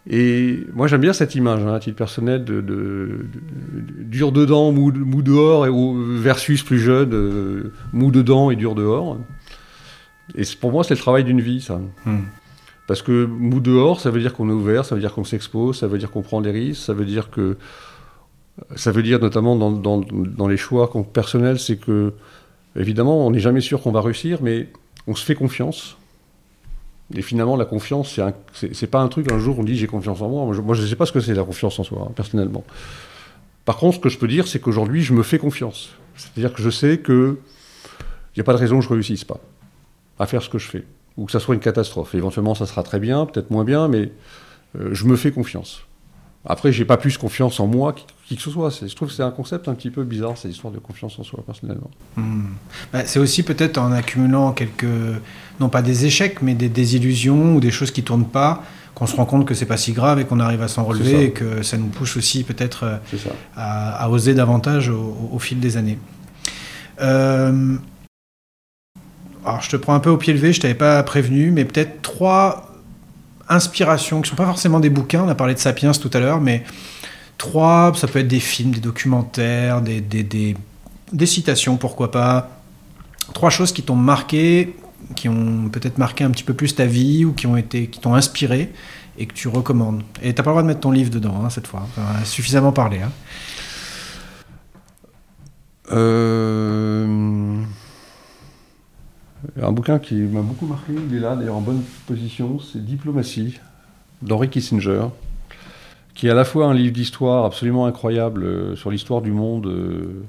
Et 0.10 0.64
moi 0.74 0.88
j'aime 0.88 1.02
bien 1.02 1.14
cette 1.14 1.36
image, 1.36 1.62
hein, 1.62 1.74
à 1.74 1.80
titre 1.80 1.98
personnel, 1.98 2.46
de, 2.46 3.26
dur 4.00 4.32
dedans, 4.32 4.72
mou, 4.72 4.92
mou 4.94 5.22
dehors, 5.22 5.68
versus 6.20 6.64
plus 6.64 6.80
jeune, 6.80 7.14
euh, 7.14 7.74
mou 7.92 8.12
dedans 8.12 8.50
et 8.52 8.56
dur 8.56 8.74
dehors. 8.74 9.18
Et 10.36 10.44
pour 10.60 10.72
moi 10.72 10.84
c'est 10.84 10.94
le 10.94 11.00
travail 11.00 11.24
d'une 11.24 11.42
vie, 11.42 11.62
ça. 11.62 11.80
Hmm. 12.06 12.22
Parce 12.88 13.02
que 13.02 13.26
mou 13.26 13.60
dehors, 13.60 14.00
ça 14.00 14.10
veut 14.10 14.22
dire 14.22 14.34
qu'on 14.34 14.50
est 14.50 14.54
ouvert, 14.54 14.86
ça 14.86 14.96
veut 14.96 15.02
dire 15.02 15.14
qu'on 15.14 15.26
s'expose, 15.26 15.78
ça 15.78 15.88
veut 15.88 15.98
dire 15.98 16.10
qu'on 16.10 16.22
prend 16.22 16.40
des 16.40 16.52
risques, 16.52 16.82
ça 16.82 16.94
veut 16.94 17.06
dire 17.06 17.30
que. 17.30 17.58
Ça 18.76 18.92
veut 18.92 19.04
dire 19.04 19.20
notamment 19.20 19.56
dans, 19.56 20.48
les 20.48 20.58
choix 20.58 20.92
personnels, 21.14 21.60
c'est 21.60 21.78
que, 21.78 22.14
évidemment, 22.76 23.28
on 23.28 23.30
n'est 23.30 23.40
jamais 23.40 23.62
sûr 23.62 23.84
qu'on 23.84 23.92
va 23.92 24.02
réussir, 24.02 24.40
mais 24.42 24.68
on 25.06 25.14
se 25.14 25.24
fait 25.24 25.36
confiance. 25.36 25.96
Et 27.14 27.22
finalement, 27.22 27.56
la 27.56 27.66
confiance, 27.66 28.20
c'est 28.54 28.88
pas 28.90 29.00
un 29.00 29.10
truc, 29.10 29.32
un 29.32 29.38
jour, 29.38 29.60
on 29.60 29.64
dit 29.64 29.76
j'ai 29.76 29.86
confiance 29.86 30.22
en 30.22 30.30
moi. 30.30 30.46
Moi, 30.46 30.76
je- 30.76 30.82
ne 30.82 30.88
sais 30.88 30.96
pas 30.96 31.06
ce 31.06 31.12
que 31.12 31.20
c'est 31.20 31.36
la 31.36 31.44
confiance 31.44 31.78
en 31.78 31.84
soi, 31.84 32.08
hein, 32.08 32.12
personnellement. 32.16 32.64
Par 33.64 33.78
contre, 33.78 33.98
ce 33.98 34.02
que 34.02 34.10
je 34.10 34.18
peux 34.18 34.28
dire, 34.28 34.48
c'est 34.48 34.60
qu'aujourd'hui, 34.60 35.04
je 35.04 35.14
me 35.14 35.24
fais 35.24 35.38
confiance. 35.38 35.92
C'est-à-dire 36.16 36.54
que 36.54 36.64
je 36.64 36.70
sais 36.70 36.98
que 36.98 37.38
il 38.36 38.40
n'y 38.40 38.42
a 38.42 38.44
pas 38.44 38.54
de 38.54 38.58
raison 38.58 38.80
que 38.80 38.86
je 38.86 38.90
réussisse 38.90 39.24
pas 39.24 39.40
à 40.20 40.26
faire 40.26 40.42
ce 40.42 40.50
que 40.50 40.58
je 40.58 40.68
fais 40.68 40.84
ou 41.18 41.26
que 41.26 41.32
ça 41.32 41.40
soit 41.40 41.56
une 41.56 41.62
catastrophe. 41.62 42.16
Éventuellement, 42.16 42.56
ça 42.56 42.66
sera 42.66 42.84
très 42.84 43.00
bien, 43.00 43.26
peut-être 43.26 43.52
moins 43.52 43.64
bien, 43.64 43.88
mais 43.88 44.12
euh, 44.80 44.90
je 44.94 45.06
me 45.06 45.16
fais 45.16 45.32
confiance. 45.32 45.82
Après, 46.46 46.72
j'ai 46.72 46.86
pas 46.86 46.96
plus 46.96 47.18
confiance 47.18 47.60
en 47.60 47.68
moi 47.68 47.92
qui, 47.92 48.06
qui 48.26 48.36
que 48.38 48.42
ce 48.42 48.52
soit. 48.52 48.70
Je 48.70 48.96
trouve 48.96 49.10
que 49.10 49.14
c'est 49.14 49.24
un 49.24 49.32
concept 49.32 49.68
un 49.68 49.74
petit 49.74 49.90
peu 49.90 50.04
bizarre, 50.04 50.38
cette 50.38 50.52
histoire 50.52 50.72
de 50.72 50.80
confiance 50.80 51.20
en 51.20 51.24
soi, 51.24 51.44
personnellement. 51.46 51.90
Hmm. 52.16 52.52
Bah, 52.94 53.06
c'est 53.06 53.20
aussi 53.20 53.44
peut-être 53.44 53.78
en 53.78 53.92
accumulant 53.92 54.54
quelques, 54.54 54.86
non 55.60 55.68
pas 55.68 55.82
des 55.82 56.06
échecs, 56.06 56.42
mais 56.42 56.54
des 56.54 56.70
désillusions 56.70 57.56
ou 57.56 57.60
des 57.60 57.72
choses 57.72 57.92
qui 57.92 58.04
tournent 58.04 58.30
pas, 58.30 58.64
qu'on 58.96 59.08
se 59.08 59.16
rend 59.16 59.26
compte 59.26 59.46
que 59.46 59.54
c'est 59.54 59.66
pas 59.66 59.78
si 59.78 59.92
grave 59.92 60.20
et 60.20 60.26
qu'on 60.26 60.40
arrive 60.40 60.62
à 60.62 60.70
s'en 60.70 60.86
relever 60.86 61.26
et 61.26 61.32
que 61.32 61.64
ça 61.64 61.78
nous 61.78 61.88
pousse 61.88 62.16
aussi 62.16 62.44
peut-être 62.44 62.84
euh, 62.84 62.98
à, 63.56 64.04
à 64.04 64.10
oser 64.10 64.34
davantage 64.34 64.90
au, 64.90 65.18
au 65.34 65.40
fil 65.40 65.60
des 65.60 65.76
années. 65.76 66.00
Euh, 67.02 67.76
alors 69.48 69.62
je 69.62 69.70
te 69.70 69.76
prends 69.76 69.94
un 69.94 70.00
peu 70.00 70.10
au 70.10 70.18
pied 70.18 70.34
levé, 70.34 70.54
je 70.54 70.60
t'avais 70.62 70.74
pas 70.76 71.02
prévenu, 71.04 71.52
mais 71.52 71.66
peut-être 71.66 72.02
trois 72.02 72.72
inspirations 73.50 74.22
qui 74.22 74.30
sont 74.30 74.36
pas 74.36 74.46
forcément 74.46 74.80
des 74.80 74.90
bouquins. 74.90 75.24
On 75.24 75.30
a 75.30 75.36
parlé 75.36 75.54
de 75.54 75.60
Sapiens 75.60 75.92
tout 75.94 76.10
à 76.14 76.20
l'heure, 76.20 76.42
mais 76.42 76.64
trois, 77.38 77.94
ça 77.96 78.08
peut 78.08 78.20
être 78.20 78.28
des 78.28 78.40
films, 78.40 78.72
des 78.72 78.80
documentaires, 78.82 79.82
des, 79.82 80.02
des, 80.02 80.24
des- 80.24 81.26
citations, 81.26 81.78
pourquoi 81.78 82.12
pas. 82.12 82.50
Trois 83.34 83.50
choses 83.50 83.72
qui 83.72 83.84
t'ont 83.84 83.96
marqué, 83.96 84.76
qui 85.16 85.30
ont 85.30 85.70
peut-être 85.72 85.98
marqué 85.98 86.24
un 86.24 86.32
petit 86.32 86.44
peu 86.44 86.54
plus 86.54 86.76
ta 86.76 86.86
vie 86.86 87.24
ou 87.26 87.34
qui 87.34 87.48
ont 87.48 87.56
été, 87.58 87.88
qui 87.88 88.00
t'ont 88.00 88.16
inspiré 88.16 88.72
et 89.18 89.26
que 89.26 89.34
tu 89.34 89.48
recommandes. 89.48 90.04
Et 90.22 90.34
t'as 90.34 90.44
pas 90.44 90.50
le 90.50 90.54
droit 90.56 90.62
de 90.64 90.68
mettre 90.68 90.82
ton 90.82 90.92
livre 90.92 91.10
dedans 91.10 91.42
hein, 91.46 91.50
cette 91.50 91.68
fois. 91.68 91.88
Suffisamment 92.26 92.72
parlé. 92.72 93.00
hein. 93.02 93.12
Euh, 95.92 97.62
Un 99.62 99.72
bouquin 99.72 100.00
qui 100.00 100.16
m'a 100.16 100.42
beaucoup 100.42 100.66
marqué, 100.66 100.94
il 101.10 101.16
est 101.16 101.20
là 101.20 101.36
d'ailleurs 101.36 101.56
en 101.56 101.62
bonne 101.62 101.82
position, 102.06 102.60
c'est 102.60 102.84
Diplomatie 102.84 103.60
d'Henry 104.22 104.50
Kissinger, 104.50 105.08
qui 106.14 106.28
est 106.28 106.30
à 106.30 106.36
la 106.36 106.46
fois 106.46 106.66
un 106.66 106.74
livre 106.74 106.94
d'histoire 106.94 107.46
absolument 107.46 107.86
incroyable 107.86 108.44
euh, 108.44 108.76
sur 108.76 108.92
l'histoire 108.92 109.22
du 109.22 109.32
monde 109.32 109.68
euh, 109.68 110.24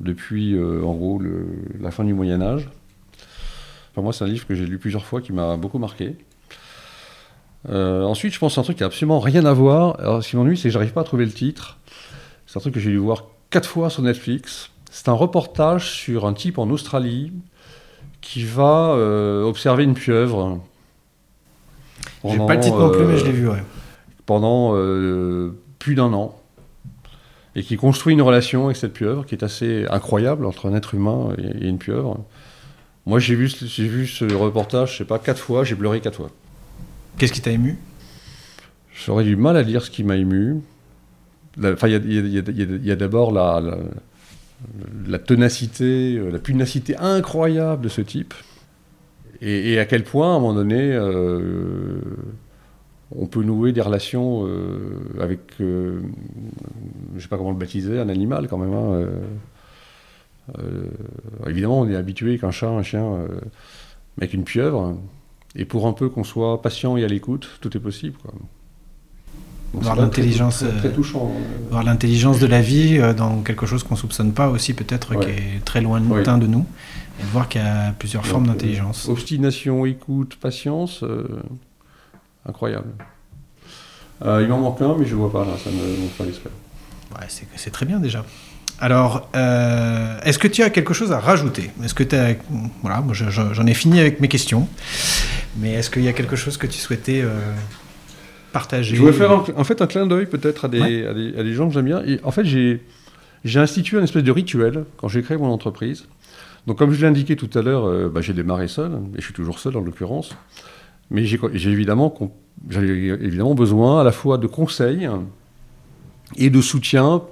depuis 0.00 0.54
euh, 0.54 0.82
en 0.82 0.94
gros 0.94 1.20
la 1.80 1.90
fin 1.90 2.04
du 2.04 2.14
Moyen 2.14 2.40
Âge. 2.40 2.68
Enfin, 3.92 4.02
moi 4.02 4.12
c'est 4.12 4.24
un 4.24 4.28
livre 4.28 4.46
que 4.46 4.54
j'ai 4.54 4.66
lu 4.66 4.78
plusieurs 4.78 5.04
fois 5.04 5.20
qui 5.20 5.32
m'a 5.32 5.56
beaucoup 5.56 5.78
marqué. 5.78 6.16
Ensuite 7.68 8.32
je 8.32 8.38
pense 8.38 8.56
à 8.56 8.62
un 8.62 8.64
truc 8.64 8.78
qui 8.78 8.84
a 8.84 8.86
absolument 8.86 9.20
rien 9.20 9.44
à 9.44 9.52
voir. 9.52 10.00
Alors 10.00 10.24
ce 10.24 10.30
qui 10.30 10.36
m'ennuie 10.36 10.56
c'est 10.56 10.68
que 10.68 10.72
j'arrive 10.72 10.92
pas 10.92 11.02
à 11.02 11.04
trouver 11.04 11.26
le 11.26 11.32
titre. 11.32 11.76
C'est 12.46 12.56
un 12.58 12.60
truc 12.60 12.74
que 12.74 12.80
j'ai 12.80 12.90
dû 12.90 12.96
voir 12.96 13.26
quatre 13.50 13.68
fois 13.68 13.90
sur 13.90 14.02
Netflix. 14.02 14.70
C'est 14.90 15.08
un 15.08 15.12
reportage 15.12 15.90
sur 15.90 16.26
un 16.26 16.32
type 16.32 16.58
en 16.58 16.70
Australie 16.70 17.32
qui 18.20 18.44
va 18.44 18.90
euh, 18.94 19.42
observer 19.44 19.84
une 19.84 19.94
pieuvre. 19.94 20.60
J'ai 22.24 22.36
pas 22.38 22.54
le 22.54 22.60
titre 22.60 22.78
non 22.78 22.90
plus, 22.90 23.04
mais 23.04 23.16
je 23.16 23.24
l'ai 23.24 23.32
vu. 23.32 23.48
Ouais. 23.48 23.62
Pendant 24.26 24.72
euh, 24.74 25.52
plus 25.78 25.94
d'un 25.94 26.12
an. 26.12 26.36
Et 27.56 27.62
qui 27.62 27.76
construit 27.76 28.12
une 28.14 28.22
relation 28.22 28.66
avec 28.66 28.76
cette 28.76 28.92
pieuvre 28.92 29.26
qui 29.26 29.34
est 29.34 29.42
assez 29.42 29.84
incroyable 29.90 30.46
entre 30.46 30.68
un 30.70 30.74
être 30.74 30.94
humain 30.94 31.30
et, 31.36 31.64
et 31.64 31.68
une 31.68 31.78
pieuvre. 31.78 32.24
Moi, 33.06 33.18
j'ai 33.18 33.34
vu, 33.34 33.46
vu 33.46 34.06
ce 34.06 34.32
reportage, 34.32 34.92
je 34.92 34.98
sais 34.98 35.04
pas, 35.04 35.18
quatre 35.18 35.40
fois, 35.40 35.64
j'ai 35.64 35.74
pleuré 35.74 36.00
quatre 36.00 36.16
fois. 36.16 36.30
Qu'est-ce 37.18 37.32
qui 37.32 37.40
t'a 37.40 37.50
ému? 37.50 37.76
J'aurais 38.92 39.24
du 39.24 39.34
mal 39.34 39.56
à 39.56 39.64
dire 39.64 39.82
ce 39.82 39.90
qui 39.90 40.04
m'a 40.04 40.16
ému. 40.16 40.60
Enfin, 41.64 41.88
y 41.88 41.94
a, 41.94 41.96
a- 41.96 42.00
a- 42.00 42.02
il 42.02 42.84
y 42.86 42.90
a 42.92 42.96
d'abord 42.96 43.32
la, 43.32 43.60
la, 43.60 43.78
la 45.06 45.18
ténacité, 45.18 46.16
euh, 46.16 46.30
la 46.30 46.38
punacité 46.38 46.96
incroyable 46.96 47.82
de 47.82 47.88
ce 47.88 48.00
type. 48.00 48.34
Et, 49.42 49.78
à 49.78 49.86
quel 49.86 50.04
point, 50.04 50.34
à 50.34 50.36
un 50.36 50.38
moment 50.38 50.52
donné, 50.52 50.92
euh, 50.92 51.98
on 53.10 53.26
peut 53.26 53.42
nouer 53.42 53.72
des 53.72 53.80
relations 53.80 54.46
euh, 54.46 55.00
avec, 55.18 55.40
je 55.58 55.98
ne 57.14 57.20
sais 57.20 57.28
pas 57.28 57.38
comment 57.38 57.52
le 57.52 57.56
baptiser, 57.56 57.98
un 57.98 58.10
animal 58.10 58.48
quand 58.48 58.58
même. 58.58 58.74
hein, 58.74 59.06
évidemment, 61.46 61.80
on 61.80 61.88
est 61.88 61.96
habitué 61.96 62.38
qu'un 62.38 62.50
chat, 62.50 62.68
un 62.68 62.82
chien, 62.82 63.26
avec 64.18 64.34
une 64.34 64.44
pieuvre. 64.44 64.98
Et 65.56 65.64
pour 65.64 65.86
un 65.86 65.94
peu 65.94 66.10
qu'on 66.10 66.24
soit 66.24 66.60
patient 66.60 66.98
et 66.98 67.04
à 67.04 67.08
l'écoute, 67.08 67.48
tout 67.62 67.74
est 67.74 67.80
possible. 67.80 68.18
Voir 69.72 69.94
l'intelligence, 69.96 70.62
euh, 70.62 70.70
euh. 70.84 70.90
Voir 71.70 71.84
l'intelligence 71.84 72.40
de 72.40 72.46
la 72.46 72.60
vie 72.60 72.98
euh, 72.98 73.12
dans 73.14 73.40
quelque 73.42 73.66
chose 73.66 73.84
qu'on 73.84 73.94
soupçonne 73.96 74.32
pas 74.32 74.48
aussi 74.48 74.74
peut-être 74.74 75.14
Ouais. 75.16 75.24
qui 75.24 75.30
est 75.30 75.64
très 75.64 75.80
lointain 75.80 76.38
de 76.38 76.46
nous 76.48 76.66
et 77.20 77.22
de 77.22 77.28
voir 77.28 77.48
qu'il 77.48 77.60
y 77.60 77.64
a 77.64 77.92
plusieurs 77.98 78.26
formes 78.26 78.46
Donc, 78.46 78.56
euh, 78.56 78.58
d'intelligence. 78.58 79.08
obstination, 79.08 79.86
écoute, 79.86 80.36
patience, 80.40 81.02
euh, 81.04 81.24
incroyable. 82.48 82.90
Euh, 84.24 84.40
il 84.42 84.48
m'en 84.48 84.58
manque 84.58 84.80
un, 84.82 84.96
mais 84.98 85.06
je 85.06 85.14
ne 85.14 85.20
vois 85.20 85.32
pas 85.32 85.44
là, 85.44 85.52
ça 85.62 85.70
me 85.70 85.76
me 86.02 86.08
fait 86.08 86.24
l'esprit. 86.24 86.50
Ouais, 87.12 87.26
c'est 87.56 87.70
très 87.70 87.86
bien 87.86 88.00
déjà. 88.00 88.24
Alors, 88.80 89.28
euh, 89.36 90.18
est-ce 90.24 90.38
que 90.38 90.48
tu 90.48 90.62
as 90.62 90.70
quelque 90.70 90.94
chose 90.94 91.12
à 91.12 91.20
rajouter? 91.20 91.70
Est-ce 91.84 91.94
que 91.94 92.02
tu 92.02 92.16
as... 92.16 92.34
Voilà, 92.82 93.00
moi 93.02 93.12
je- 93.14 93.28
je- 93.30 93.52
j'en 93.52 93.66
ai 93.66 93.74
fini 93.74 94.00
avec 94.00 94.20
mes 94.20 94.28
questions. 94.28 94.66
Mais 95.58 95.72
est-ce 95.72 95.90
qu'il 95.90 96.02
y 96.02 96.08
a 96.08 96.12
quelque 96.12 96.36
chose 96.36 96.56
que 96.56 96.66
tu 96.66 96.78
souhaitais 96.78 97.20
euh, 97.22 97.38
partager 98.52 98.94
Je 98.96 99.00
voulais 99.00 99.12
faire 99.12 99.30
un- 99.32 99.44
en 99.56 99.64
fait 99.64 99.80
un 99.82 99.86
clin 99.86 100.06
d'œil 100.06 100.26
peut-être 100.26 100.64
à, 100.64 100.68
des- 100.68 100.80
Ouais. 100.80 101.06
à 101.06 101.14
des, 101.14 101.36
à 101.38 101.42
des 101.42 101.52
gens 101.54 101.68
que 101.68 101.74
j'aime 101.74 101.84
bien. 101.86 102.02
Et 102.06 102.20
en 102.24 102.30
fait, 102.30 102.44
j'ai 102.44 102.80
institué 103.60 103.98
un 103.98 104.02
espèce 104.02 104.24
de 104.24 104.32
rituel 104.32 104.84
quand 104.96 105.08
j'ai 105.08 105.22
créé 105.22 105.36
mon 105.36 105.50
entreprise. 105.50 106.06
Donc, 106.66 106.78
comme 106.78 106.92
je 106.92 107.00
l'ai 107.00 107.06
indiqué 107.06 107.36
tout 107.36 107.50
à 107.58 107.62
l'heure, 107.62 107.86
euh, 107.86 108.08
bah, 108.08 108.20
j'ai 108.20 108.34
démarré 108.34 108.68
seul, 108.68 108.92
et 109.14 109.20
je 109.20 109.24
suis 109.24 109.32
toujours 109.34 109.58
seul 109.58 109.76
en 109.76 109.80
l'occurrence. 109.80 110.36
Mais 111.10 111.24
j'ai 111.24 111.38
évidemment, 111.70 112.14
évidemment 112.70 113.54
besoin 113.54 114.00
à 114.00 114.04
la 114.04 114.12
fois 114.12 114.38
de 114.38 114.46
conseils 114.46 115.08
et 116.36 116.50
de 116.50 116.60
soutien 116.60 117.22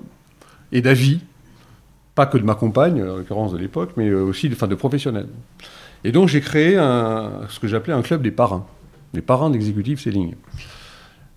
et 0.73 0.81
d'avis, 0.81 1.20
pas 2.15 2.27
que 2.27 2.39
de 2.39 2.43
ma 2.43 2.55
compagne, 2.55 3.01
en 3.03 3.16
l'occurrence 3.19 3.53
de 3.53 3.59
l'époque, 3.59 3.90
mais 3.97 4.09
euh, 4.09 4.23
aussi 4.24 4.49
de, 4.49 4.55
enfin, 4.55 4.66
de 4.66 4.74
professionnels. 4.74 5.28
Et 6.05 6.11
donc 6.11 6.28
j'ai 6.28 6.40
créé 6.40 6.77
un, 6.77 7.31
ce 7.49 7.61
que 7.61 7.69
j'appelais 7.69 7.93
un 7.93 8.03
club 8.03 8.23
des 8.23 8.31
parrains, 8.32 8.66
des 9.15 9.20
parrains 9.23 9.51
d'exécutifs 9.51 10.01
Selling. 10.01 10.35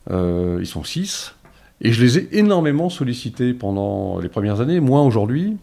Euh, 0.09 0.57
ils 0.59 0.65
sont 0.67 0.83
six. 0.83 1.35
Et 1.81 1.91
je 1.91 2.01
les 2.03 2.17
ai 2.17 2.37
énormément 2.37 2.89
sollicités 2.89 3.53
pendant 3.53 4.19
les 4.19 4.29
premières 4.29 4.61
années, 4.61 4.79
moins 4.79 5.03
aujourd'hui, 5.03 5.57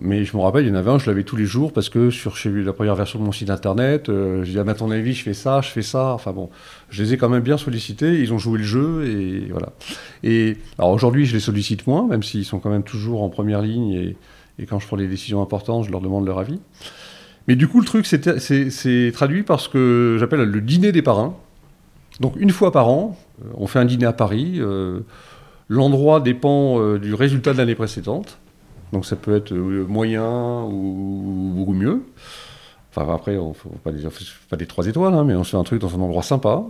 Mais 0.00 0.24
je 0.24 0.36
me 0.36 0.42
rappelle, 0.42 0.64
il 0.64 0.68
y 0.68 0.72
en 0.72 0.74
avait 0.74 0.90
un, 0.90 0.98
je 0.98 1.06
l'avais 1.08 1.22
tous 1.22 1.36
les 1.36 1.44
jours 1.44 1.72
parce 1.72 1.88
que 1.88 2.10
sur 2.10 2.34
vu 2.34 2.64
la 2.64 2.72
première 2.72 2.96
version 2.96 3.20
de 3.20 3.24
mon 3.24 3.30
site 3.30 3.48
internet, 3.50 4.08
euh, 4.08 4.42
j'ai 4.42 4.52
dit, 4.54 4.58
ah, 4.58 4.64
mais 4.64 4.74
ton 4.74 4.90
avis, 4.90 5.12
je 5.12 5.22
fais 5.22 5.34
ça, 5.34 5.60
je 5.60 5.68
fais 5.70 5.82
ça. 5.82 6.12
Enfin 6.14 6.32
bon, 6.32 6.50
je 6.90 7.00
les 7.02 7.14
ai 7.14 7.16
quand 7.16 7.28
même 7.28 7.44
bien 7.44 7.56
sollicités, 7.56 8.20
ils 8.20 8.32
ont 8.32 8.38
joué 8.38 8.58
le 8.58 8.64
jeu 8.64 9.06
et 9.06 9.46
voilà. 9.50 9.72
Et 10.24 10.56
alors 10.78 10.90
aujourd'hui, 10.90 11.26
je 11.26 11.34
les 11.34 11.40
sollicite 11.40 11.86
moins, 11.86 12.08
même 12.08 12.24
s'ils 12.24 12.44
sont 12.44 12.58
quand 12.58 12.70
même 12.70 12.82
toujours 12.82 13.22
en 13.22 13.28
première 13.28 13.62
ligne 13.62 13.90
et, 13.92 14.16
et 14.58 14.66
quand 14.66 14.80
je 14.80 14.86
prends 14.88 14.96
des 14.96 15.06
décisions 15.08 15.40
importantes, 15.42 15.84
je 15.84 15.90
leur 15.92 16.00
demande 16.00 16.26
leur 16.26 16.40
avis. 16.40 16.58
Mais 17.46 17.54
du 17.54 17.68
coup, 17.68 17.78
le 17.80 17.86
truc, 17.86 18.04
c'est- 18.06 19.12
traduit 19.12 19.42
par 19.44 19.60
ce 19.60 19.68
que 19.68 20.16
j'appelle 20.18 20.42
le 20.42 20.60
dîner 20.60 20.90
des 20.90 21.02
parrains. 21.02 21.34
Donc 22.20 22.34
une 22.36 22.50
fois 22.50 22.72
par 22.72 22.88
an, 22.88 23.16
on 23.54 23.66
fait 23.66 23.78
un 23.78 23.84
dîner 23.84 24.06
à 24.06 24.12
Paris. 24.12 24.54
euh, 24.58 25.00
L'endroit 25.68 26.20
dépend 26.20 26.78
euh, 26.78 26.98
du 26.98 27.14
résultat 27.14 27.52
de 27.52 27.58
l'année 27.58 27.74
précédente. 27.74 28.38
Donc 28.92 29.06
ça 29.06 29.16
peut 29.16 29.34
être 29.34 29.52
euh, 29.52 29.84
moyen 29.88 30.62
ou 30.64 31.52
beaucoup 31.56 31.72
mieux. 31.72 32.02
Enfin 32.94 33.12
après, 33.12 33.36
on 33.38 33.48
ne 33.48 33.54
fait 33.54 33.68
pas 33.82 33.90
des, 33.90 34.02
pas 34.50 34.56
3 34.56 34.86
étoiles, 34.86 35.14
hein, 35.14 35.24
mais 35.24 35.34
on 35.34 35.42
se 35.42 35.50
fait 35.50 35.56
un 35.56 35.64
truc 35.64 35.80
dans 35.80 35.94
un 35.96 36.00
endroit 36.00 36.22
sympa. 36.22 36.62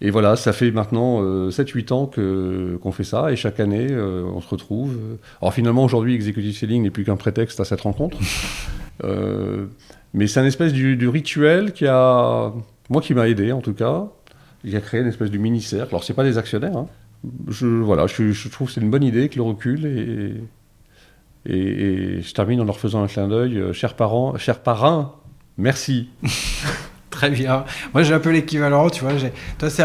Et 0.00 0.10
voilà, 0.10 0.34
ça 0.34 0.52
fait 0.52 0.72
maintenant 0.72 1.20
euh, 1.22 1.50
7-8 1.50 1.92
ans 1.92 2.10
qu'on 2.82 2.90
fait 2.90 3.04
ça, 3.04 3.30
et 3.30 3.36
chaque 3.36 3.60
année, 3.60 3.86
euh, 3.90 4.24
on 4.24 4.40
se 4.40 4.48
retrouve. 4.48 4.98
Alors 5.40 5.54
finalement, 5.54 5.84
aujourd'hui, 5.84 6.14
Executive 6.14 6.56
Selling 6.56 6.82
n'est 6.82 6.90
plus 6.90 7.04
qu'un 7.04 7.14
prétexte 7.16 7.60
à 7.60 7.64
cette 7.64 7.80
rencontre. 7.82 8.18
Euh, 9.04 9.66
mais 10.12 10.28
c'est 10.28 10.38
un 10.38 10.44
espèce 10.44 10.72
du, 10.72 10.96
du 10.96 11.08
rituel 11.08 11.72
qui 11.72 11.86
a, 11.88 12.52
moi 12.90 13.00
qui 13.00 13.14
m'a 13.14 13.26
aidé 13.26 13.50
en 13.50 13.60
tout 13.60 13.72
cas, 13.72 14.06
qui 14.64 14.76
a 14.76 14.80
créé 14.80 15.00
une 15.00 15.08
espèce 15.08 15.30
de 15.30 15.38
mini-cercle. 15.38 15.88
Alors 15.90 16.04
c'est 16.04 16.14
pas 16.14 16.24
des 16.24 16.38
actionnaires, 16.38 16.76
hein. 16.76 16.86
je, 17.48 17.66
voilà, 17.66 18.06
je, 18.06 18.48
trouve 18.48 18.68
que 18.68 18.74
c'est 18.74 18.80
une 18.80 18.90
bonne 18.90 19.04
idée 19.04 19.20
avec 19.20 19.36
le 19.36 19.42
recul, 19.42 19.86
et, 19.86 21.52
et, 21.52 22.22
je 22.22 22.34
termine 22.34 22.60
en 22.60 22.64
leur 22.64 22.78
faisant 22.78 23.02
un 23.02 23.06
clin 23.06 23.28
d'œil. 23.28 23.58
Euh, 23.58 23.72
Chers 23.72 23.94
parents, 23.94 24.36
chers 24.38 24.60
parrains, 24.60 25.14
merci. 25.58 26.08
Très 27.10 27.30
bien. 27.30 27.64
Moi, 27.92 28.02
j'ai 28.02 28.14
un 28.14 28.20
peu 28.20 28.30
l'équivalent, 28.30 28.88
tu 28.90 29.04
vois. 29.04 29.12
Toi, 29.58 29.70
c'est 29.70 29.84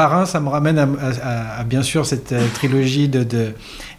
à- 0.00 0.08
Parrain, 0.08 0.26
ça 0.26 0.40
me 0.40 0.48
ramène 0.48 0.78
à, 0.78 0.84
à- 1.22 1.60
à, 1.60 1.64
bien 1.64 1.82
sûr 1.82 2.06
cette 2.06 2.32
euh, 2.32 2.44
trilogie 2.54 3.08
de, 3.08 3.22
de, 3.22 3.48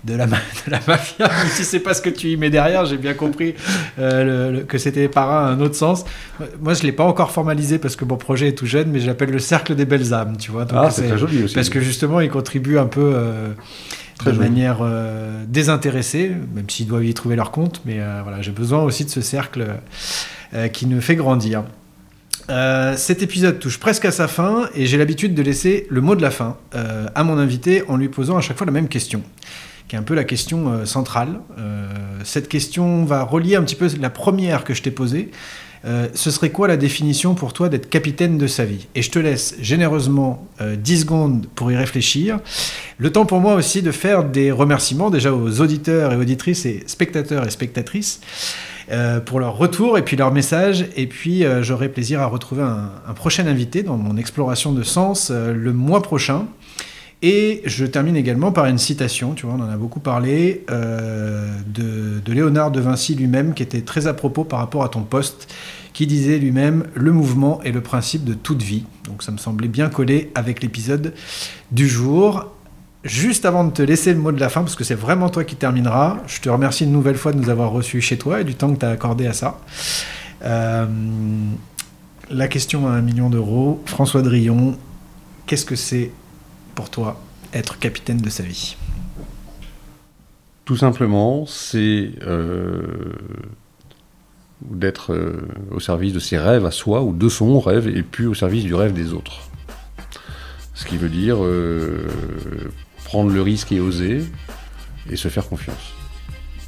de, 0.03 0.15
la, 0.15 0.25
ma- 0.27 0.37
de 0.65 0.71
la 0.71 0.79
mafia. 0.87 1.27
Même 1.27 1.47
si 1.51 1.63
c'est 1.63 1.79
pas 1.79 1.93
ce 1.93 2.01
que 2.01 2.09
tu 2.09 2.29
y 2.29 2.37
mets 2.37 2.49
derrière, 2.49 2.85
j'ai 2.85 2.97
bien 2.97 3.13
compris 3.13 3.53
euh, 3.99 4.49
le- 4.51 4.57
le- 4.59 4.63
que 4.63 4.77
c'était 4.77 5.07
parrain 5.07 5.45
à 5.47 5.49
un 5.51 5.59
autre 5.61 5.75
sens. 5.75 6.03
Moi, 6.61 6.73
je 6.73 6.83
l'ai 6.83 6.91
pas 6.91 7.03
encore 7.05 7.31
formalisé 7.31 7.77
parce 7.77 7.95
que 7.95 8.05
mon 8.05 8.17
projet 8.17 8.47
est 8.49 8.53
tout 8.57 8.65
jeune, 8.65 8.89
mais 8.91 8.99
je 8.99 9.07
l'appelle 9.07 9.29
le 9.31 9.39
cercle 9.39 9.75
des 9.75 9.85
belles 9.85 10.13
âmes, 10.13 10.37
tu 10.37 10.51
vois. 10.51 10.65
Donc, 10.65 10.79
Ah, 10.81 10.89
c'est 10.91 11.07
très 11.07 11.17
joli 11.17 11.43
aussi. 11.43 11.53
Parce 11.55 11.69
que 11.69 11.79
justement, 11.79 12.19
il 12.19 12.29
contribue 12.29 12.77
un 12.79 12.87
peu 12.87 13.11
euh, 13.15 13.49
de 14.25 14.25
joli. 14.33 14.37
manière 14.39 14.79
euh, 14.81 15.43
désintéressée, 15.47 16.31
même 16.55 16.69
s'ils 16.69 16.87
doivent 16.87 17.05
y 17.05 17.13
trouver 17.13 17.35
leur 17.35 17.51
compte. 17.51 17.81
Mais 17.85 17.97
euh, 17.99 18.21
voilà, 18.23 18.41
j'ai 18.41 18.51
besoin 18.51 18.81
aussi 18.83 19.05
de 19.05 19.09
ce 19.09 19.21
cercle 19.21 19.65
euh, 20.55 20.67
qui 20.67 20.85
nous 20.87 20.99
fait 21.01 21.15
grandir. 21.15 21.63
Euh, 22.51 22.97
cet 22.97 23.21
épisode 23.21 23.59
touche 23.59 23.79
presque 23.79 24.03
à 24.03 24.11
sa 24.11 24.27
fin 24.27 24.69
et 24.75 24.85
j'ai 24.85 24.97
l'habitude 24.97 25.33
de 25.33 25.41
laisser 25.41 25.87
le 25.89 26.01
mot 26.01 26.15
de 26.15 26.21
la 26.21 26.31
fin 26.31 26.57
euh, 26.75 27.07
à 27.15 27.23
mon 27.23 27.37
invité 27.37 27.83
en 27.87 27.95
lui 27.95 28.09
posant 28.09 28.37
à 28.37 28.41
chaque 28.41 28.57
fois 28.57 28.65
la 28.65 28.73
même 28.73 28.89
question, 28.89 29.23
qui 29.87 29.95
est 29.95 29.99
un 29.99 30.03
peu 30.03 30.15
la 30.15 30.25
question 30.25 30.67
euh, 30.67 30.85
centrale. 30.85 31.39
Cette 32.25 32.49
question 32.49 33.05
va 33.05 33.23
relier 33.23 33.55
un 33.55 33.63
petit 33.63 33.75
peu 33.75 33.87
la 33.99 34.09
première 34.09 34.65
que 34.65 34.73
je 34.73 34.81
t'ai 34.81 34.91
posée. 34.91 35.31
Ce 36.13 36.29
serait 36.29 36.51
quoi 36.51 36.67
la 36.67 36.77
définition 36.77 37.33
pour 37.33 37.53
toi 37.53 37.67
d'être 37.67 37.89
capitaine 37.89 38.37
de 38.37 38.45
sa 38.45 38.65
vie? 38.65 38.87
Et 38.93 39.01
je 39.01 39.09
te 39.09 39.17
laisse 39.17 39.55
généreusement 39.59 40.47
euh, 40.61 40.75
10 40.75 41.01
secondes 41.01 41.47
pour 41.55 41.71
y 41.71 41.75
réfléchir. 41.75 42.39
Le 42.99 43.11
temps 43.11 43.25
pour 43.25 43.39
moi 43.39 43.55
aussi 43.55 43.81
de 43.81 43.91
faire 43.91 44.23
des 44.23 44.51
remerciements 44.51 45.09
déjà 45.09 45.33
aux 45.33 45.61
auditeurs 45.61 46.13
et 46.13 46.17
auditrices 46.17 46.67
et 46.67 46.83
spectateurs 46.85 47.47
et 47.47 47.49
spectatrices 47.49 48.21
pour 49.25 49.39
leur 49.39 49.57
retour 49.57 49.97
et 49.97 50.03
puis 50.03 50.17
leur 50.17 50.31
message. 50.31 50.85
Et 50.95 51.07
puis 51.07 51.45
euh, 51.45 51.63
j'aurai 51.63 51.89
plaisir 51.89 52.21
à 52.21 52.25
retrouver 52.25 52.63
un, 52.63 53.13
prochain 53.13 53.47
invité 53.47 53.83
dans 53.83 53.97
mon 53.97 54.17
exploration 54.17 54.71
de 54.71 54.83
sens 54.83 55.29
euh, 55.31 55.53
le 55.53 55.73
mois 55.73 56.01
prochain. 56.01 56.45
Et 57.23 57.61
je 57.65 57.85
termine 57.85 58.15
également 58.15 58.51
par 58.51 58.65
une 58.65 58.79
citation, 58.79 59.35
tu 59.35 59.45
vois, 59.45 59.55
on 59.55 59.61
en 59.61 59.69
a 59.69 59.77
beaucoup 59.77 59.99
parlé, 59.99 60.65
euh, 60.71 61.55
de, 61.67 62.19
de 62.19 62.33
Léonard 62.33 62.71
de 62.71 62.81
Vinci 62.81 63.13
lui-même, 63.13 63.53
qui 63.53 63.61
était 63.61 63.81
très 63.81 64.07
à 64.07 64.15
propos 64.15 64.43
par 64.43 64.57
rapport 64.57 64.83
à 64.83 64.89
ton 64.89 65.03
poste, 65.03 65.53
qui 65.93 66.07
disait 66.07 66.39
lui-même 66.39 66.85
Le 66.95 67.11
mouvement 67.11 67.61
est 67.61 67.71
le 67.71 67.81
principe 67.81 68.23
de 68.23 68.33
toute 68.33 68.63
vie. 68.63 68.85
Donc 69.03 69.21
ça 69.21 69.31
me 69.31 69.37
semblait 69.37 69.67
bien 69.67 69.89
collé 69.89 70.31
avec 70.33 70.63
l'épisode 70.63 71.13
du 71.71 71.87
jour. 71.87 72.51
Juste 73.03 73.45
avant 73.45 73.63
de 73.63 73.71
te 73.71 73.81
laisser 73.81 74.13
le 74.13 74.19
mot 74.19 74.31
de 74.31 74.39
la 74.39 74.49
fin, 74.49 74.61
parce 74.61 74.75
que 74.75 74.83
c'est 74.83 74.95
vraiment 74.95 75.29
toi 75.29 75.43
qui 75.43 75.55
termineras, 75.55 76.17
je 76.27 76.39
te 76.39 76.49
remercie 76.49 76.83
une 76.83 76.91
nouvelle 76.91 77.15
fois 77.15 77.31
de 77.31 77.39
nous 77.39 77.49
avoir 77.49 77.71
reçus 77.71 77.99
chez 77.99 78.17
toi 78.17 78.41
et 78.41 78.43
du 78.43 78.53
temps 78.53 78.71
que 78.73 78.79
tu 78.79 78.85
as 78.85 78.89
accordé 78.89 79.25
à 79.25 79.33
ça. 79.33 79.59
Euh, 80.43 80.85
la 82.29 82.47
question 82.47 82.87
à 82.87 82.91
un 82.91 83.01
million 83.01 83.31
d'euros, 83.31 83.81
François 83.87 84.21
Drillon, 84.21 84.77
qu'est-ce 85.47 85.65
que 85.65 85.75
c'est 85.75 86.11
pour 86.75 86.91
toi 86.91 87.19
être 87.53 87.79
capitaine 87.79 88.17
de 88.17 88.29
sa 88.29 88.43
vie? 88.43 88.77
Tout 90.65 90.77
simplement, 90.77 91.47
c'est 91.47 92.11
euh, 92.21 93.13
d'être 94.61 95.11
euh, 95.11 95.41
au 95.71 95.79
service 95.79 96.13
de 96.13 96.19
ses 96.19 96.37
rêves 96.37 96.67
à 96.67 96.71
soi 96.71 97.01
ou 97.01 97.13
de 97.13 97.29
son 97.29 97.59
rêve 97.59 97.87
et 97.87 98.03
puis 98.03 98.27
au 98.27 98.35
service 98.35 98.63
du 98.63 98.75
rêve 98.75 98.93
des 98.93 99.11
autres. 99.11 99.41
Ce 100.75 100.85
qui 100.85 100.97
veut 100.97 101.09
dire 101.09 101.37
prendre 103.11 103.29
le 103.31 103.41
risque 103.41 103.73
et 103.73 103.81
oser 103.81 104.23
et 105.09 105.17
se 105.17 105.27
faire 105.27 105.45
confiance. 105.45 105.91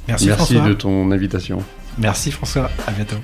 Merci, 0.08 0.26
Merci 0.26 0.52
François. 0.52 0.68
de 0.68 0.74
ton 0.74 1.10
invitation. 1.10 1.62
Merci 1.96 2.30
François, 2.32 2.70
à 2.86 2.92
bientôt. 2.92 3.16